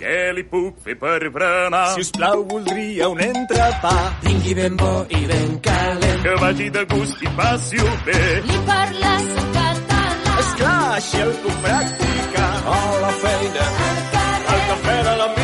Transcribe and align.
què 0.00 0.16
li 0.36 0.44
puc 0.52 0.78
fer 0.84 0.94
per 1.00 1.18
berenar? 1.34 1.84
Si 1.94 2.00
us 2.06 2.10
plau, 2.16 2.44
voldria 2.52 3.08
un 3.12 3.20
entrepà. 3.20 3.94
Vingui 4.24 4.54
ben 4.60 4.76
bo 4.80 4.92
i 5.08 5.20
ben 5.32 5.58
calent. 5.66 6.22
Que 6.24 6.34
vagi 6.44 6.68
de 6.76 6.84
gust 6.94 7.22
i 7.26 7.28
passi-ho 7.40 7.90
bé. 8.06 8.22
Li 8.48 8.58
parles 8.70 9.28
en 9.42 9.50
català. 9.58 10.38
Esclar, 10.44 10.78
així 10.96 11.18
el 11.26 11.32
puc 11.44 11.56
practicar. 11.66 12.50
A 12.76 12.80
la 13.04 13.12
feina, 13.24 13.68
Al 13.90 14.00
carrer. 14.14 14.48
al 14.54 14.60
cafè 14.70 14.96
de 15.08 15.14
l'amic 15.20 15.39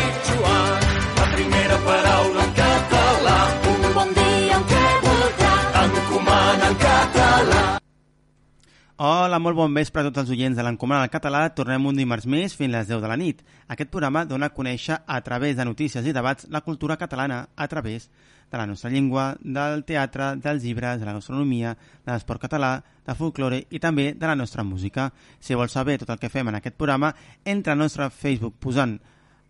Hola, 8.99 9.37
molt 9.37 9.59
bon 9.59 9.75
vespre 9.77 10.01
a 10.01 10.07
tots 10.07 10.23
els 10.23 10.31
oients 10.33 10.57
de 10.57 10.65
l'Encomana 10.65 11.05
al 11.05 11.11
Català. 11.13 11.43
Tornem 11.53 11.85
un 11.85 11.99
dimarts 12.01 12.25
més 12.33 12.55
fins 12.57 12.73
les 12.73 12.87
10 12.89 13.03
de 13.03 13.09
la 13.11 13.17
nit. 13.21 13.43
Aquest 13.69 13.91
programa 13.93 14.23
dona 14.25 14.49
a 14.49 14.53
conèixer 14.57 14.97
a 15.05 15.19
través 15.21 15.59
de 15.59 15.67
notícies 15.69 16.07
i 16.09 16.15
debats 16.17 16.47
la 16.49 16.63
cultura 16.65 16.97
catalana 16.97 17.43
a 17.55 17.67
través 17.69 18.07
de 18.09 18.57
la 18.57 18.65
nostra 18.65 18.89
llengua, 18.89 19.35
del 19.43 19.85
teatre, 19.85 20.31
dels 20.41 20.65
llibres, 20.65 20.97
de 20.97 21.05
la 21.05 21.13
gastronomia, 21.13 21.75
de 22.07 22.09
l'esport 22.11 22.41
català, 22.41 22.71
de 23.05 23.15
folklore 23.19 23.59
i 23.69 23.83
també 23.85 24.15
de 24.15 24.31
la 24.31 24.37
nostra 24.41 24.65
música. 24.65 25.11
Si 25.41 25.53
vols 25.53 25.77
saber 25.77 25.99
tot 26.01 26.15
el 26.15 26.23
que 26.23 26.33
fem 26.33 26.49
en 26.49 26.57
aquest 26.57 26.79
programa, 26.81 27.13
entra 27.45 27.75
al 27.77 27.83
nostre 27.85 28.09
Facebook 28.09 28.57
posant 28.57 28.97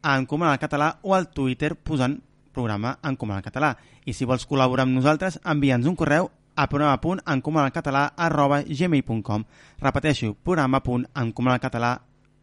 Encomana 0.03 0.57
al 0.57 0.65
Català 0.65 0.91
o 1.03 1.15
al 1.15 1.31
Twitter 1.31 1.77
posant 1.77 2.19
programa 2.51 2.97
Encomana 2.99 3.45
al 3.45 3.47
Català. 3.47 3.77
I 4.07 4.13
si 4.13 4.27
vols 4.27 4.49
col·laborar 4.51 4.89
amb 4.89 4.99
nosaltres, 4.99 5.39
envia'ns 5.45 5.87
un 5.87 5.95
correu 5.95 6.33
a 6.57 6.67
programa.encomanalcatalà 6.73 8.07
arroba 8.17 8.63
gmail.com 8.65 9.45
Repeteixo, 9.85 10.33
programa.encomanalcatalà 10.43 11.93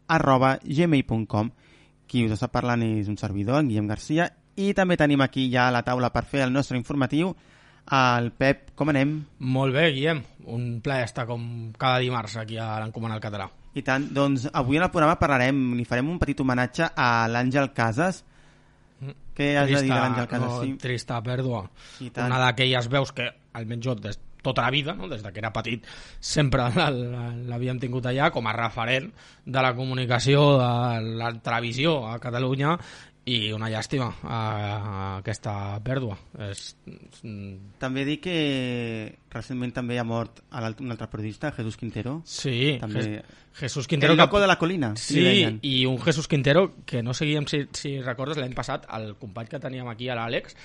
arroba 0.08 0.56
gmail.com 0.62 1.50
Qui 2.06 2.24
us 2.24 2.36
està 2.36 2.48
parlant 2.52 2.84
és 2.86 3.10
un 3.10 3.18
servidor, 3.18 3.60
en 3.60 3.68
Guillem 3.72 3.90
Garcia, 3.90 4.28
i 4.56 4.70
també 4.76 4.96
tenim 4.96 5.20
aquí 5.24 5.48
ja 5.50 5.66
a 5.68 5.74
la 5.74 5.82
taula 5.82 6.12
per 6.14 6.24
fer 6.30 6.44
el 6.44 6.52
nostre 6.54 6.78
informatiu 6.78 7.34
el 7.92 8.30
Pep, 8.32 8.70
com 8.74 8.88
anem? 8.88 9.18
Molt 9.38 9.74
bé, 9.76 9.90
Guillem. 9.92 10.22
Un 10.48 10.80
plaer 10.84 11.04
estar 11.08 11.26
com 11.28 11.72
cada 11.78 12.00
dimarts 12.00 12.36
aquí 12.40 12.56
a 12.56 12.78
l'Encomana 12.80 13.18
al 13.18 13.24
Català. 13.24 13.48
I 13.74 13.82
tant, 13.82 14.06
doncs 14.14 14.46
avui 14.52 14.78
en 14.78 14.86
el 14.86 14.92
programa 14.92 15.18
parlarem, 15.20 15.74
li 15.76 15.84
farem 15.84 16.08
un 16.08 16.20
petit 16.20 16.40
homenatge 16.40 16.92
a 16.94 17.26
l'Àngel 17.28 17.72
Casas. 17.76 18.22
Què 19.34 19.48
has 19.58 19.70
de 19.70 19.80
dir 19.82 19.90
de 19.90 19.96
l'Àngel 19.96 20.28
Casas? 20.30 20.46
no, 20.46 20.60
sí. 20.62 20.76
trista 20.80 21.18
pèrdua. 21.24 21.64
Una 22.12 22.38
d'aquelles 22.46 22.88
veus 22.92 23.12
que, 23.16 23.26
almenys 23.58 23.88
jo, 23.88 23.96
des, 23.98 24.20
tota 24.44 24.62
la 24.62 24.70
vida, 24.70 24.94
no? 24.94 25.08
des 25.08 25.24
de 25.24 25.32
que 25.32 25.40
era 25.42 25.50
petit, 25.52 25.88
sempre 26.20 26.68
l'havíem 26.74 27.80
tingut 27.82 28.06
allà 28.06 28.30
com 28.34 28.46
a 28.46 28.54
referent 28.54 29.10
de 29.46 29.64
la 29.64 29.72
comunicació, 29.74 30.44
de 30.60 31.16
la 31.18 31.32
televisió 31.42 31.96
a 32.12 32.20
Catalunya 32.22 32.76
i 33.24 33.38
una 33.56 33.70
llàstima 33.72 34.10
a, 34.22 34.38
a 34.38 35.04
aquesta 35.16 35.80
pèrdua. 35.84 36.18
És, 36.50 36.74
mm, 37.24 37.78
També 37.80 38.04
dir 38.04 38.18
que 38.20 38.36
recentment 39.34 39.72
també 39.74 39.98
ha 39.98 40.04
mort 40.06 40.40
un 40.80 40.90
altre 40.94 41.08
periodista, 41.10 41.52
Jesús 41.52 41.76
Quintero. 41.76 42.22
sí, 42.24 42.78
També... 42.80 43.02
Je- 43.02 43.24
Jesús 43.54 43.86
Quintero 43.86 44.14
el 44.14 44.18
loco 44.18 44.40
de 44.40 44.48
la 44.48 44.56
colina, 44.58 44.88
li 44.90 44.96
Sí, 44.98 45.20
deien. 45.22 45.60
i 45.62 45.84
un 45.86 45.96
Jesús 46.02 46.26
Quintero, 46.26 46.72
que 46.84 47.04
no 47.04 47.14
seguíem, 47.14 47.44
si, 47.46 47.60
si 47.70 48.00
recordes, 48.02 48.36
l'any 48.36 48.50
passat, 48.52 48.88
el 48.96 49.12
company 49.14 49.46
que 49.46 49.60
teníem 49.62 49.86
aquí, 49.86 50.08
a 50.10 50.16
l'Àlex, 50.18 50.56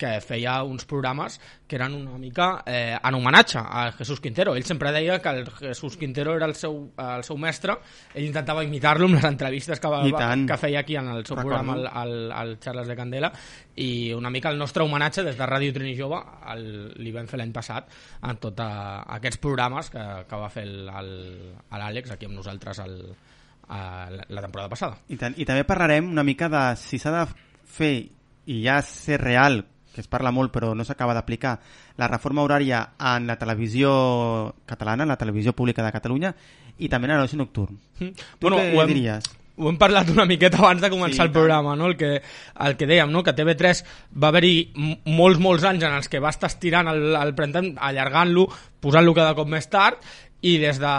que 0.00 0.14
feia 0.24 0.62
uns 0.64 0.86
programes 0.88 1.36
que 1.66 1.76
eren 1.76 1.92
una 1.92 2.16
mica 2.16 2.62
eh, 2.64 2.96
en 2.96 3.14
homenatge 3.18 3.58
a 3.60 3.92
Jesús 3.92 4.20
Quintero. 4.24 4.54
Ell 4.56 4.64
sempre 4.64 4.92
deia 4.96 5.18
que 5.20 5.28
el 5.28 5.50
Jesús 5.50 5.98
Quintero 5.98 6.36
era 6.38 6.46
el 6.46 6.54
seu, 6.54 6.88
el 6.96 7.22
seu 7.26 7.36
mestre, 7.36 7.76
ell 8.14 8.24
intentava 8.30 8.64
imitar-lo 8.64 9.10
amb 9.10 9.18
les 9.18 9.28
entrevistes 9.28 9.78
que, 9.78 9.88
va, 9.92 10.00
que 10.46 10.56
feia 10.56 10.80
aquí 10.80 10.96
en 10.96 11.08
el 11.18 11.26
seu 11.26 11.36
Recordo. 11.36 11.58
programa, 11.58 11.74
al, 11.74 11.86
al, 11.92 12.32
al 12.32 12.58
Charles 12.60 12.88
de 12.88 12.96
Candela, 12.96 13.30
i 13.78 14.12
una 14.16 14.30
mica 14.30 14.50
el 14.50 14.58
nostre 14.58 14.82
homenatge 14.82 15.22
des 15.22 15.36
de 15.38 15.46
Ràdio 15.46 15.72
Trini 15.76 15.94
Jove 15.98 16.18
el, 16.52 16.64
li 16.98 17.12
vam 17.14 17.28
fer 17.30 17.38
l'any 17.38 17.52
passat 17.54 17.86
en 18.26 18.36
tots 18.42 18.64
aquests 18.64 19.38
programes 19.38 19.90
que, 19.94 20.04
que 20.28 20.36
va 20.42 20.48
fer 20.50 20.64
el- 20.66 20.88
el- 20.90 21.54
l'Àlex 21.70 22.10
aquí 22.16 22.26
amb 22.26 22.34
nosaltres 22.40 22.80
el, 22.82 22.96
a 23.68 24.08
la, 24.10 24.40
temporada 24.42 24.68
passada. 24.72 24.98
I, 25.08 25.16
tant, 25.20 25.34
I 25.38 25.44
també 25.44 25.64
parlarem 25.68 26.08
una 26.10 26.24
mica 26.24 26.48
de 26.48 26.62
si 26.80 26.98
s'ha 26.98 27.12
de 27.12 27.26
fer 27.68 27.92
i 28.48 28.62
ja 28.64 28.80
ser 28.82 29.20
real, 29.20 29.60
que 29.94 30.00
es 30.00 30.08
parla 30.08 30.30
molt 30.32 30.50
però 30.54 30.72
no 30.74 30.84
s'acaba 30.88 31.12
d'aplicar, 31.14 31.58
la 32.00 32.08
reforma 32.08 32.42
horària 32.46 32.80
en 33.14 33.26
la 33.28 33.36
televisió 33.36 34.54
catalana, 34.66 35.02
en 35.04 35.12
la 35.12 35.18
televisió 35.20 35.52
pública 35.52 35.84
de 35.84 35.92
Catalunya 35.92 36.34
i 36.78 36.88
també 36.88 37.10
en 37.12 37.18
l'oci 37.20 37.36
nocturn. 37.36 37.76
Tu 37.98 38.12
Bueno, 38.40 38.56
què 38.58 38.72
ho 38.74 38.82
hem- 38.82 38.88
diries? 38.94 39.24
Ho 39.58 39.68
hem 39.70 39.78
parlat 39.80 40.10
una 40.12 40.26
miqueta 40.28 40.60
abans 40.62 40.82
de 40.84 40.90
començar 40.92 41.24
Sí, 41.24 41.26
el 41.26 41.34
programa, 41.34 41.74
no? 41.76 41.88
el, 41.90 41.96
que, 41.98 42.20
el 42.66 42.76
que 42.78 42.86
dèiem, 42.86 43.10
no? 43.10 43.24
que 43.26 43.34
TV3 43.34 43.82
va 44.22 44.30
haver-hi 44.30 44.54
molts, 45.10 45.40
molts 45.42 45.66
anys 45.66 45.86
en 45.88 45.98
els 45.98 46.08
que 46.08 46.22
va 46.22 46.30
estar 46.30 46.50
estirant 46.52 46.90
el, 46.92 47.10
el 47.18 47.34
time, 47.38 47.74
allargant-lo, 47.90 48.46
posant-lo 48.80 49.14
cada 49.18 49.34
cop 49.34 49.50
més 49.50 49.66
tard, 49.72 49.98
i 50.46 50.54
des 50.62 50.78
de 50.78 50.90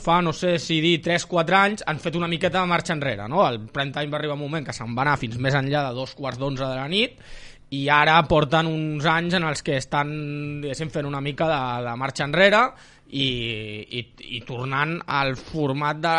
fa, 0.00 0.20
no 0.24 0.32
sé 0.32 0.54
si 0.62 0.78
dir, 0.80 0.94
3-4 1.04 1.58
anys, 1.58 1.84
han 1.86 1.98
fet 2.00 2.16
una 2.16 2.28
miqueta 2.32 2.62
de 2.62 2.70
marxa 2.70 2.94
enrere. 2.96 3.26
No? 3.28 3.42
El 3.44 3.60
prime 3.68 3.92
time 3.92 4.12
va 4.12 4.16
arribar 4.20 4.38
un 4.38 4.46
moment 4.46 4.64
que 4.64 4.72
se'n 4.76 4.96
va 4.96 5.04
anar 5.04 5.18
fins 5.20 5.36
més 5.36 5.56
enllà 5.58 5.84
de 5.90 5.98
dos 5.98 6.14
quarts 6.16 6.40
d'onze 6.40 6.64
de 6.64 6.78
la 6.78 6.88
nit, 6.88 7.20
i 7.74 7.88
ara 7.90 8.20
porten 8.30 8.68
uns 8.70 9.06
anys 9.10 9.34
en 9.34 9.44
els 9.48 9.62
que 9.66 9.76
estan 9.80 10.10
fent 10.92 11.06
una 11.08 11.20
mica 11.20 11.48
de, 11.50 11.60
de 11.88 11.94
marxa 11.98 12.24
enrere 12.28 12.60
i, 13.10 13.26
i, 13.98 14.02
i 14.38 14.40
tornant 14.46 14.96
al 15.06 15.34
format 15.38 15.98
de 16.02 16.14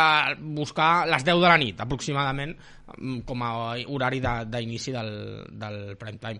buscar 0.57 1.07
les 1.07 1.23
10 1.23 1.39
de 1.43 1.47
la 1.47 1.57
nit 1.59 1.79
aproximadament 1.83 2.55
mm, 2.97 3.19
com 3.27 3.43
a 3.43 3.51
horari 3.87 4.19
de- 4.23 4.45
d'inici 4.51 4.91
del, 4.95 5.11
del 5.51 5.95
prime 5.99 6.17
time 6.19 6.39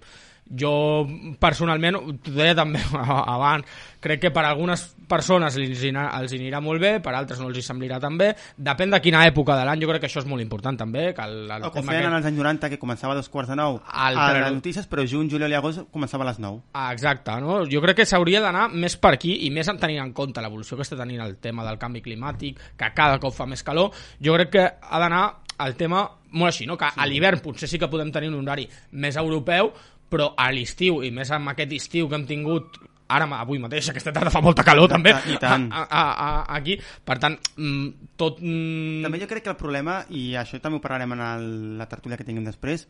jo 0.50 1.08
personalment, 1.40 1.97
t'ho 2.24 2.31
deia 2.35 2.56
també 2.56 2.80
abans, 2.94 3.66
crec 4.02 4.22
que 4.22 4.31
per 4.31 4.44
algunes 4.46 4.84
persones 5.08 5.56
els, 5.58 5.81
els 5.84 6.34
anirà 6.35 6.59
molt 6.63 6.81
bé, 6.81 6.91
per 7.03 7.13
altres 7.16 7.40
no 7.40 7.47
els 7.50 7.58
hi 7.58 7.63
semblarà 7.66 7.97
tan 8.03 8.18
bé, 8.19 8.34
depèn 8.57 8.91
de 8.91 9.00
quina 9.03 9.24
època 9.28 9.56
de 9.57 9.66
l'any, 9.68 9.81
jo 9.84 9.90
crec 9.90 10.03
que 10.03 10.09
això 10.09 10.22
és 10.22 10.28
molt 10.30 10.44
important 10.44 10.78
també, 10.80 11.13
que 11.16 11.24
el, 11.24 11.50
el 11.52 11.63
O 11.68 11.72
com 11.72 11.81
tema 11.81 11.91
feien 11.94 12.03
aquest- 12.06 12.12
en 12.12 12.18
els 12.19 12.30
anys 12.31 12.38
90, 12.41 12.69
que 12.69 12.80
començava 12.80 13.13
a 13.16 13.19
dos 13.19 13.30
quarts 13.30 13.50
de 13.50 13.56
nou 13.59 13.80
Al 13.88 14.18
a 14.18 14.28
les 14.34 14.53
notícies, 14.53 14.88
però 14.88 15.06
juny, 15.07 15.30
juliol 15.31 15.52
i 15.52 15.57
agost 15.59 15.86
començava 15.91 16.24
a 16.24 16.31
les 16.31 16.40
9. 16.44 16.62
Ah, 16.74 16.91
exacte, 16.94 17.40
no? 17.41 17.63
Jo 17.66 17.81
crec 17.81 17.97
que 18.03 18.06
s'hauria 18.06 18.41
d'anar 18.44 18.68
més 18.74 18.97
per 18.97 19.13
aquí 19.16 19.38
i 19.47 19.52
més 19.52 19.68
en 19.68 19.80
tenint 19.80 20.03
en 20.03 20.13
compte 20.13 20.41
l'evolució 20.44 20.78
que 20.78 20.84
està 20.84 20.97
tenint 21.00 21.22
el 21.24 21.38
tema 21.44 21.66
del 21.66 21.80
canvi 21.80 22.02
climàtic, 22.06 22.59
que 22.78 22.94
cada 22.94 23.19
cop 23.19 23.34
fa 23.34 23.46
més 23.47 23.63
calor, 23.63 23.91
jo 24.22 24.34
crec 24.38 24.50
que 24.52 24.66
ha 24.81 25.00
d'anar 25.00 25.25
el 25.66 25.74
tema 25.75 26.03
molt 26.38 26.52
així, 26.52 26.68
no? 26.68 26.75
que 26.78 26.86
a 26.86 27.06
l'hivern 27.07 27.40
potser 27.41 27.66
sí 27.69 27.80
que 27.80 27.88
podem 27.90 28.12
tenir 28.12 28.28
un 28.30 28.44
horari 28.44 28.68
més 28.91 29.16
europeu, 29.18 29.72
però 30.09 30.31
a 30.38 30.51
l'estiu, 30.56 31.01
i 31.03 31.12
més 31.12 31.31
amb 31.35 31.50
aquest 31.53 31.73
estiu 31.78 32.07
que 32.09 32.16
hem 32.16 32.25
tingut 32.29 32.78
ara 33.07 33.23
avui 33.40 33.59
mateix, 33.59 33.88
aquesta 33.90 34.12
tarda 34.12 34.31
fa 34.34 34.41
molta 34.44 34.66
calor 34.68 34.90
també, 34.91 35.13
I 35.31 35.38
tant. 35.40 35.69
A, 35.72 35.85
a, 35.88 36.01
a, 36.12 36.56
aquí, 36.57 36.75
per 37.06 37.16
tant, 37.23 37.38
mm, 37.56 38.12
tot... 38.19 38.41
Mm, 38.44 39.03
També 39.06 39.22
jo 39.22 39.28
crec 39.31 39.45
que 39.45 39.53
el 39.53 39.59
problema, 39.59 40.01
i 40.12 40.34
això 40.35 40.59
també 40.59 40.78
ho 40.79 40.84
parlarem 40.84 41.16
en 41.16 41.22
el, 41.23 41.45
la 41.79 41.88
tertúlia 41.88 42.18
que 42.19 42.25
tinguem 42.28 42.44
després, 42.47 42.84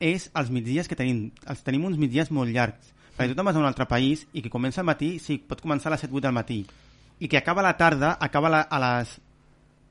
és 0.00 0.30
els 0.32 0.48
migdies 0.48 0.88
que 0.88 0.96
tenim. 0.96 1.26
Els 1.44 1.60
tenim 1.62 1.84
uns 1.84 1.98
migdies 2.00 2.30
molt 2.32 2.48
llargs. 2.54 2.94
Perquè 3.18 3.34
tu 3.34 3.36
te'n 3.36 3.44
vas 3.44 3.56
a 3.58 3.60
un 3.60 3.68
altre 3.68 3.84
país 3.84 4.22
i 4.32 4.40
que 4.40 4.48
comença 4.48 4.80
al 4.80 4.88
matí, 4.88 5.18
sí, 5.20 5.36
pot 5.44 5.60
començar 5.60 5.90
a 5.90 5.96
les 5.98 6.06
7-8 6.06 6.24
del 6.24 6.32
matí. 6.32 6.62
I 7.20 7.28
que 7.28 7.36
acaba 7.36 7.60
a 7.60 7.66
la 7.68 7.76
tarda, 7.76 8.14
acaba 8.18 8.48
a, 8.48 8.50
la, 8.54 8.60
a 8.64 8.78
les 8.80 9.18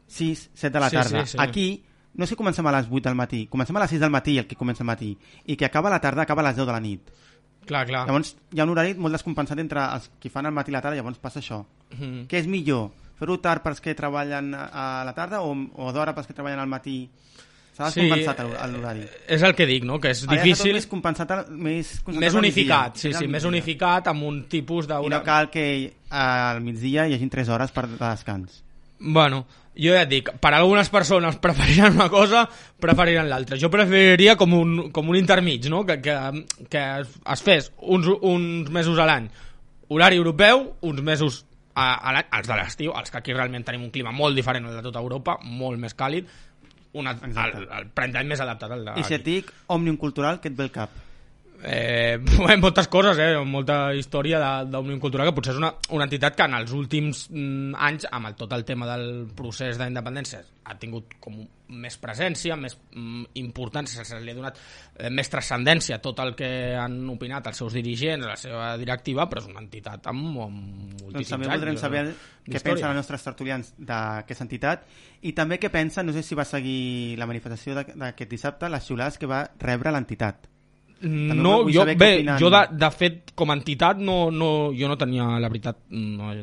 6, 0.07 0.49
7 0.55 0.73
de 0.73 0.79
la 0.81 0.89
Sí, 0.89 0.95
tarda. 0.97 1.25
sí, 1.27 1.31
sí. 1.33 1.37
Aquí 1.39 1.67
no 2.15 2.23
és 2.25 2.29
que 2.29 2.35
comencem 2.35 2.65
a 2.67 2.71
les 2.75 2.87
8 2.89 3.03
del 3.09 3.15
matí, 3.15 3.45
comencem 3.47 3.77
a 3.77 3.79
les 3.81 3.89
6 3.91 4.01
del 4.01 4.09
matí 4.11 4.37
el 4.37 4.47
que 4.47 4.55
comença 4.55 4.83
al 4.83 4.87
matí, 4.87 5.17
i 5.45 5.55
que 5.55 5.65
acaba 5.65 5.89
a 5.89 5.91
la 5.91 6.01
tarda, 6.01 6.23
acaba 6.23 6.41
a 6.41 6.47
les 6.49 6.55
10 6.57 6.65
de 6.67 6.73
la 6.73 6.79
nit. 6.79 7.09
Clar, 7.65 7.85
clar. 7.85 8.05
Llavors 8.07 8.35
hi 8.51 8.59
ha 8.59 8.63
un 8.65 8.69
horari 8.73 8.95
molt 8.95 9.13
descompensat 9.13 9.59
entre 9.59 9.83
els 9.93 10.09
que 10.19 10.29
fan 10.33 10.45
al 10.47 10.53
matí 10.55 10.71
i 10.71 10.73
la 10.73 10.81
tarda, 10.81 10.95
llavors 10.97 11.19
passa 11.19 11.39
això. 11.39 11.63
Mhm. 11.91 12.25
Què 12.27 12.39
és 12.39 12.47
millor? 12.47 12.89
Fer-ho 13.19 13.37
tard 13.43 13.61
pels 13.61 13.81
que 13.83 13.93
treballen 13.93 14.53
a 14.55 15.03
la 15.05 15.13
tarda 15.13 15.41
o, 15.43 15.51
o 15.75 15.91
d'hora 15.91 16.13
pels 16.15 16.25
que 16.27 16.33
treballen 16.33 16.59
al 16.59 16.67
matí? 16.71 17.09
S'ha 17.75 17.91
Sí, 17.91 18.01
descompensat 18.01 18.39
el- 18.43 18.73
l'horari. 18.73 19.03
És 19.27 19.41
el 19.43 19.53
que 19.55 19.65
dic, 19.65 19.83
no? 19.85 19.99
que 19.99 20.09
és 20.11 20.25
Ara 20.27 20.41
difícil... 20.41 20.73
més 20.73 20.87
compensat, 20.87 21.49
més, 21.49 22.01
més 22.07 22.33
unificat, 22.33 22.97
sí, 22.97 23.13
sí, 23.13 23.27
més 23.27 23.45
unificat 23.45 24.07
amb 24.07 24.23
un 24.23 24.41
tipus 24.51 24.85
I 24.85 24.87
d'hora... 24.89 25.09
no 25.17 25.23
cal 25.23 25.49
que 25.49 25.93
al 26.09 26.59
migdia 26.61 27.07
hi 27.07 27.13
hagin 27.13 27.29
3 27.29 27.47
hores 27.49 27.71
per 27.71 27.87
de 27.87 27.97
descans. 27.97 28.63
Bueno, 28.99 29.45
jo 29.79 29.93
ja 29.95 30.03
et 30.03 30.09
dic, 30.11 30.31
per 30.43 30.51
algunes 30.53 30.89
persones 30.91 31.37
preferiran 31.39 31.95
una 31.95 32.09
cosa, 32.11 32.43
preferiran 32.79 33.29
l'altra. 33.31 33.57
Jo 33.59 33.71
preferiria 33.71 34.35
com 34.39 34.55
un, 34.57 34.79
com 34.95 35.09
un 35.09 35.19
intermig, 35.19 35.69
no? 35.71 35.85
Que, 35.87 35.99
que, 36.03 36.15
que 36.71 36.83
es 36.99 37.45
fes 37.45 37.71
uns, 37.79 38.09
uns 38.19 38.71
mesos 38.75 38.99
a 38.99 39.07
l'any 39.09 39.29
horari 39.89 40.19
europeu, 40.21 40.67
uns 40.85 41.01
mesos 41.01 41.43
a, 41.73 41.93
a 41.95 42.13
l'any, 42.13 42.29
els 42.37 42.47
de 42.49 42.59
l'estiu, 42.59 42.93
els 42.95 43.11
que 43.11 43.19
aquí 43.19 43.33
realment 43.33 43.65
tenim 43.65 43.87
un 43.87 43.91
clima 43.93 44.13
molt 44.15 44.37
diferent 44.37 44.67
al 44.69 44.77
de 44.77 44.85
tota 44.85 45.01
Europa, 45.01 45.39
molt 45.43 45.81
més 45.81 45.95
càlid, 45.97 46.29
una, 46.99 47.13
el, 47.13 47.67
el 47.79 47.91
time 47.95 48.27
més 48.31 48.41
adaptat 48.41 48.73
al 48.73 48.85
de... 48.85 48.97
I 49.01 49.05
si 49.05 49.17
et 49.17 49.25
dic 49.25 49.51
Òmnium 49.73 49.97
Cultural, 50.01 50.41
què 50.41 50.51
et 50.51 50.57
ve 50.57 50.67
al 50.67 50.73
cap? 50.75 50.93
Eh, 51.63 52.17
moltes 52.61 52.87
coses, 52.87 53.17
eh, 53.19 53.35
molta 53.45 53.93
història 53.95 54.39
de- 54.39 54.71
d'Òmnium 54.71 54.99
Cultural, 54.99 55.27
que 55.29 55.35
potser 55.35 55.53
és 55.55 55.59
una, 55.61 55.73
una 55.95 56.05
entitat 56.07 56.35
que 56.35 56.43
en 56.47 56.53
els 56.59 56.71
últims 56.75 57.27
mm, 57.31 57.75
anys, 57.75 58.07
amb 58.11 58.29
el, 58.31 58.35
tot 58.39 58.53
el 58.55 58.65
tema 58.65 58.87
del 58.89 59.27
procés 59.35 59.77
d'independència, 59.79 60.41
ha 60.69 60.75
tingut 60.77 61.15
com 61.19 61.39
més 61.69 61.95
presència, 62.01 62.55
més 62.57 62.75
mm, 62.95 63.23
importància, 63.41 64.03
se 64.05 64.19
li 64.21 64.31
ha 64.31 64.37
donat 64.37 64.57
eh, 64.97 65.09
més 65.13 65.29
transcendència 65.29 65.97
a 65.97 66.01
tot 66.03 66.19
el 66.23 66.35
que 66.37 66.49
han 66.77 66.95
opinat 67.13 67.47
els 67.51 67.57
seus 67.61 67.73
dirigents, 67.77 68.25
la 68.25 68.37
seva 68.39 68.71
directiva, 68.81 69.27
però 69.29 69.43
és 69.43 69.49
una 69.51 69.61
entitat 69.63 70.07
amb, 70.09 70.27
amb 70.45 70.59
moltíssims 70.59 71.13
Doncs 71.13 71.33
també 71.35 71.49
voldrem 71.53 71.77
de- 71.77 71.81
saber 71.83 72.03
què 72.49 72.61
pensen 72.65 72.89
els 72.89 72.99
nostres 73.03 73.23
tertulians 73.27 73.73
d'aquesta 73.77 74.45
entitat 74.47 74.87
i 75.21 75.33
també 75.37 75.59
què 75.61 75.69
pensen, 75.69 76.07
no 76.09 76.13
sé 76.15 76.23
si 76.23 76.37
va 76.37 76.45
seguir 76.47 77.17
la 77.19 77.27
manifestació 77.29 77.75
d'aquest 77.77 78.29
dissabte, 78.31 78.69
les 78.69 78.85
xiulades 78.87 79.17
que 79.21 79.29
va 79.29 79.43
rebre 79.59 79.91
l'entitat. 79.93 80.48
No, 81.01 81.61
vull 81.63 81.73
jo, 81.73 81.85
bé, 81.87 81.95
opinen. 81.95 82.33
jo 82.41 82.49
de, 82.51 82.61
de 82.75 82.89
fet, 82.91 83.31
com 83.37 83.53
a 83.53 83.55
entitat, 83.55 84.01
no, 84.03 84.17
no, 84.35 84.49
jo 84.75 84.89
no 84.91 84.97
tenia, 84.99 85.27
la 85.39 85.51
veritat, 85.51 85.85
no, 85.95 86.33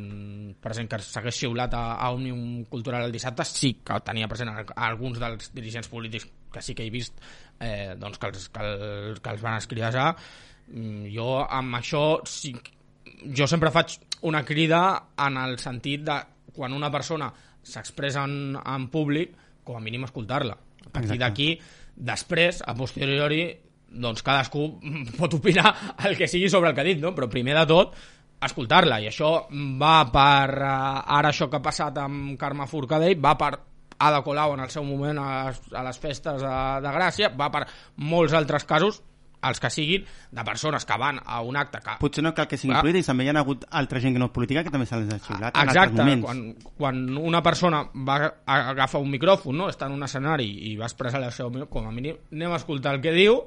present 0.65 0.89
que 0.89 1.01
s'hagués 1.05 1.43
xiulat 1.43 1.75
a, 1.77 1.83
a 2.01 2.09
Òmnium 2.15 2.65
Cultural 2.73 3.05
el 3.05 3.13
dissabte, 3.13 3.45
sí 3.45 3.75
que 3.85 3.99
tenia 4.07 4.29
present 4.31 4.53
a, 4.53 4.65
a 4.65 4.89
alguns 4.89 5.21
dels 5.21 5.53
dirigents 5.57 5.91
polítics 5.93 6.31
que 6.53 6.63
sí 6.65 6.75
que 6.75 6.87
he 6.87 6.93
vist 6.95 7.21
eh, 7.61 7.95
doncs 8.01 8.19
que, 8.19 8.31
els, 8.33 8.49
que, 8.49 8.65
el, 8.65 9.21
que 9.21 9.35
els 9.35 9.45
van 9.45 9.59
escridajar. 9.61 10.09
Mm, 10.73 11.11
Jo 11.15 11.43
amb 11.45 11.77
això 11.79 12.05
sí, 12.27 12.55
jo 13.37 13.47
sempre 13.47 13.71
faig 13.75 13.99
una 14.27 14.43
crida 14.45 14.81
en 15.27 15.37
el 15.43 15.59
sentit 15.63 16.07
de 16.07 16.17
quan 16.57 16.73
una 16.73 16.91
persona 16.91 17.29
s'expressa 17.67 18.25
en, 18.25 18.57
en 18.57 18.89
públic, 18.89 19.35
com 19.67 19.77
a 19.77 19.85
mínim 19.85 20.07
escoltar-la. 20.07 20.57
A 20.87 20.91
partir 20.95 21.19
d'aquí, 21.19 21.49
després, 21.97 22.63
a 22.63 22.75
posteriori, 22.79 23.43
doncs 23.89 24.23
cadascú 24.23 24.67
pot 25.19 25.35
opinar 25.39 25.75
el 26.05 26.17
que 26.19 26.29
sigui 26.29 26.49
sobre 26.51 26.71
el 26.71 26.75
que 26.75 26.81
ha 26.83 26.89
dit, 26.91 27.01
no? 27.01 27.15
però 27.15 27.29
primer 27.31 27.55
de 27.61 27.67
tot 27.71 27.95
escoltar-la, 28.47 28.99
i 29.01 29.07
això 29.09 29.47
va 29.81 30.03
per 30.13 30.51
eh, 30.61 31.17
ara 31.19 31.31
això 31.33 31.49
que 31.49 31.57
ha 31.57 31.65
passat 31.65 31.97
amb 32.03 32.35
Carme 32.39 32.67
Forcadell, 32.69 33.17
va 33.23 33.37
per 33.41 33.55
Ada 33.99 34.19
Colau 34.21 34.53
en 34.53 34.61
el 34.61 34.69
seu 34.69 34.85
moment 34.85 35.17
a 35.19 35.27
les, 35.47 35.61
a 35.73 35.83
les 35.87 35.99
festes 35.99 36.43
de, 36.43 36.55
de 36.85 36.91
Gràcia, 36.93 37.31
va 37.33 37.47
per 37.51 37.63
molts 38.05 38.35
altres 38.37 38.67
casos, 38.69 38.99
els 39.47 39.61
que 39.63 39.71
siguin, 39.71 40.05
de 40.35 40.43
persones 40.45 40.85
que 40.85 40.97
van 41.01 41.21
a 41.25 41.41
un 41.45 41.57
acte 41.57 41.79
que 41.85 41.95
Potser 42.01 42.23
no 42.25 42.33
cal 42.35 42.49
que 42.51 42.59
siguin 42.59 42.77
Ah. 42.77 42.83
polítics, 42.83 43.07
també 43.09 43.25
hi 43.25 43.31
ha 43.31 43.39
hagut 43.41 43.65
altra 43.71 44.01
gent 44.03 44.13
que 44.17 44.19
no 44.21 44.27
és 44.29 44.33
política 44.37 44.65
que 44.67 44.73
també 44.75 44.85
se'ls 44.89 45.13
ha 45.15 45.19
xiulat 45.23 45.55
en 45.57 45.69
altres 45.69 45.77
Exacte, 45.87 46.21
quan, 46.25 46.41
quan 46.77 47.03
una 47.19 47.43
persona 47.45 47.85
va 47.95 48.17
a- 48.45 48.59
agafa 48.75 48.99
un 48.99 49.09
micròfon, 49.13 49.57
no? 49.57 49.69
està 49.71 49.87
en 49.87 49.93
un 49.97 50.03
escenari 50.03 50.49
i 50.73 50.77
va 50.77 50.89
expressar 50.91 51.21
la 51.23 51.31
seva 51.31 51.49
opinió, 51.49 51.69
com 51.71 51.87
a 51.89 51.93
mínim 51.95 52.17
anem 52.33 52.53
a 52.53 52.57
escoltar 52.61 52.97
el 52.97 53.01
que 53.05 53.13
diu 53.17 53.39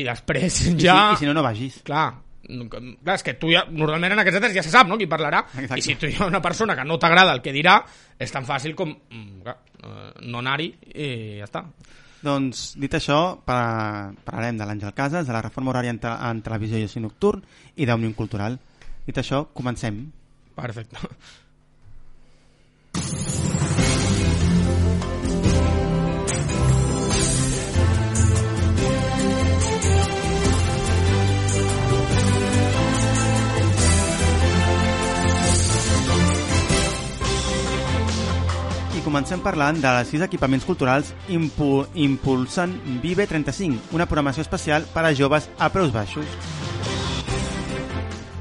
i 0.00 0.06
després 0.06 0.62
I, 0.66 0.72
ja... 0.80 0.96
si, 1.12 1.18
I 1.18 1.20
si 1.22 1.28
no, 1.28 1.36
no 1.36 1.44
vagis. 1.46 1.80
Clar, 1.86 2.08
clar, 2.48 3.16
és 3.16 3.24
que 3.26 3.34
tu 3.40 3.52
ja, 3.52 3.64
normalment 3.70 4.14
en 4.14 4.22
aquests 4.22 4.40
actes 4.40 4.56
ja 4.56 4.64
se 4.64 4.72
sap 4.72 4.88
no, 4.88 4.98
qui 5.00 5.08
parlarà, 5.10 5.44
Exacte. 5.52 5.78
i 5.80 5.84
si 5.84 5.96
tu 6.00 6.08
hi 6.08 6.16
ha 6.18 6.28
una 6.28 6.42
persona 6.44 6.76
que 6.76 6.86
no 6.88 6.98
t'agrada 7.00 7.34
el 7.36 7.42
que 7.44 7.52
dirà, 7.54 7.78
és 8.18 8.32
tan 8.34 8.46
fàcil 8.48 8.76
com 8.78 8.92
mm, 8.94 9.40
clar, 9.44 9.56
eh, 9.82 10.10
no 10.26 10.42
anar-hi 10.42 10.72
i 10.94 11.08
ja 11.40 11.48
està. 11.48 11.64
Doncs, 12.18 12.72
dit 12.82 12.94
això, 12.98 13.38
par 13.46 14.14
parlarem 14.26 14.58
de 14.58 14.66
l'Àngel 14.66 14.94
Casas, 14.94 15.26
de 15.28 15.34
la 15.34 15.42
reforma 15.44 15.70
horària 15.70 15.94
en, 15.94 16.00
te 16.02 16.10
en 16.10 16.42
televisió 16.42 16.80
i 16.80 16.88
oci 16.88 17.02
nocturn 17.04 17.44
i 17.76 17.86
d'Òmnium 17.86 18.16
Cultural. 18.18 18.58
Dit 19.06 19.20
això, 19.22 19.44
comencem. 19.54 20.02
Perfecte. 20.58 20.98
Comencem 39.08 39.40
parlant 39.40 39.78
de 39.80 39.90
sis 40.04 40.20
equipaments 40.20 40.66
culturals 40.68 41.14
impu 41.32 41.86
impulsen 41.96 42.74
Vive 43.00 43.24
35, 43.26 43.94
una 43.96 44.04
programació 44.04 44.44
especial 44.44 44.84
per 44.92 45.06
a 45.08 45.14
joves 45.16 45.48
a 45.56 45.70
preus 45.72 45.94
baixos. 45.94 46.28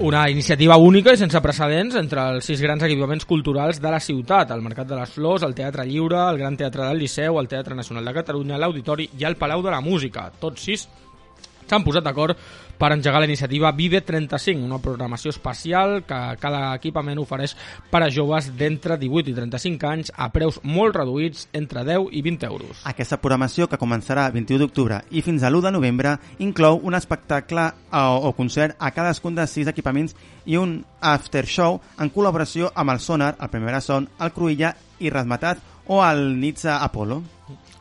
Una 0.04 0.26
iniciativa 0.30 0.76
única 0.78 1.14
i 1.16 1.18
sense 1.18 1.40
precedents 1.42 1.96
entre 1.98 2.22
els 2.34 2.46
sis 2.46 2.60
grans 2.62 2.84
equipaments 2.86 3.26
culturals 3.26 3.80
de 3.82 3.94
la 3.94 4.02
ciutat, 4.04 4.52
el 4.52 4.62
Mercat 4.62 4.92
de 4.92 5.00
les 5.00 5.16
Flors, 5.16 5.48
el 5.48 5.56
Teatre 5.56 5.88
Lliure, 5.88 6.20
el 6.28 6.38
Gran 6.44 6.60
Teatre 6.60 6.84
del 6.84 7.00
Liceu, 7.00 7.40
el 7.40 7.48
Teatre 7.48 7.78
Nacional 7.78 8.06
de 8.06 8.18
Catalunya, 8.20 8.60
l'Auditori 8.60 9.08
i 9.18 9.26
el 9.26 9.40
Palau 9.40 9.64
de 9.64 9.72
la 9.72 9.82
Música. 9.82 10.28
Tots 10.38 10.68
sis 10.68 10.84
s'han 11.68 11.88
posat 11.88 12.04
d'acord 12.04 12.38
per 12.78 12.92
engegar 12.94 13.20
la 13.20 13.26
iniciativa 13.26 13.72
Vive 13.72 14.02
35, 14.02 14.64
una 14.64 14.80
programació 14.80 15.32
especial 15.34 16.04
que 16.08 16.20
cada 16.42 16.74
equipament 16.76 17.20
ofereix 17.22 17.56
per 17.92 18.04
a 18.06 18.10
joves 18.14 18.52
d'entre 18.58 18.98
18 19.02 19.32
i 19.32 19.36
35 19.38 19.90
anys 19.90 20.12
a 20.16 20.30
preus 20.34 20.60
molt 20.64 20.96
reduïts, 20.98 21.48
entre 21.54 21.84
10 21.88 22.12
i 22.12 22.24
20 22.26 22.50
euros. 22.50 22.84
Aquesta 22.86 23.20
programació, 23.22 23.68
que 23.68 23.80
començarà 23.82 24.28
el 24.28 24.36
21 24.38 24.64
d'octubre 24.66 25.02
i 25.12 25.24
fins 25.26 25.44
a 25.44 25.52
l'1 25.52 25.68
de 25.68 25.74
novembre, 25.76 26.18
inclou 26.40 26.82
un 26.84 26.98
espectacle 26.98 27.70
o, 27.92 28.04
o 28.30 28.34
concert 28.38 28.78
a 28.80 28.92
cadascun 28.96 29.38
dels 29.38 29.54
sis 29.54 29.70
equipaments 29.70 30.16
i 30.46 30.58
un 30.58 30.80
after 31.02 31.46
show 31.46 31.82
en 32.00 32.12
col·laboració 32.14 32.72
amb 32.76 32.94
el 32.94 33.02
Sonar, 33.04 33.36
el 33.42 33.54
Primera 33.54 33.82
Son, 33.82 34.08
el 34.20 34.34
Cruïlla 34.36 34.76
i 35.00 35.12
Razmetat 35.14 35.64
o 35.88 36.04
el 36.06 36.40
Nitza 36.40 36.84
Apollo. 36.84 37.37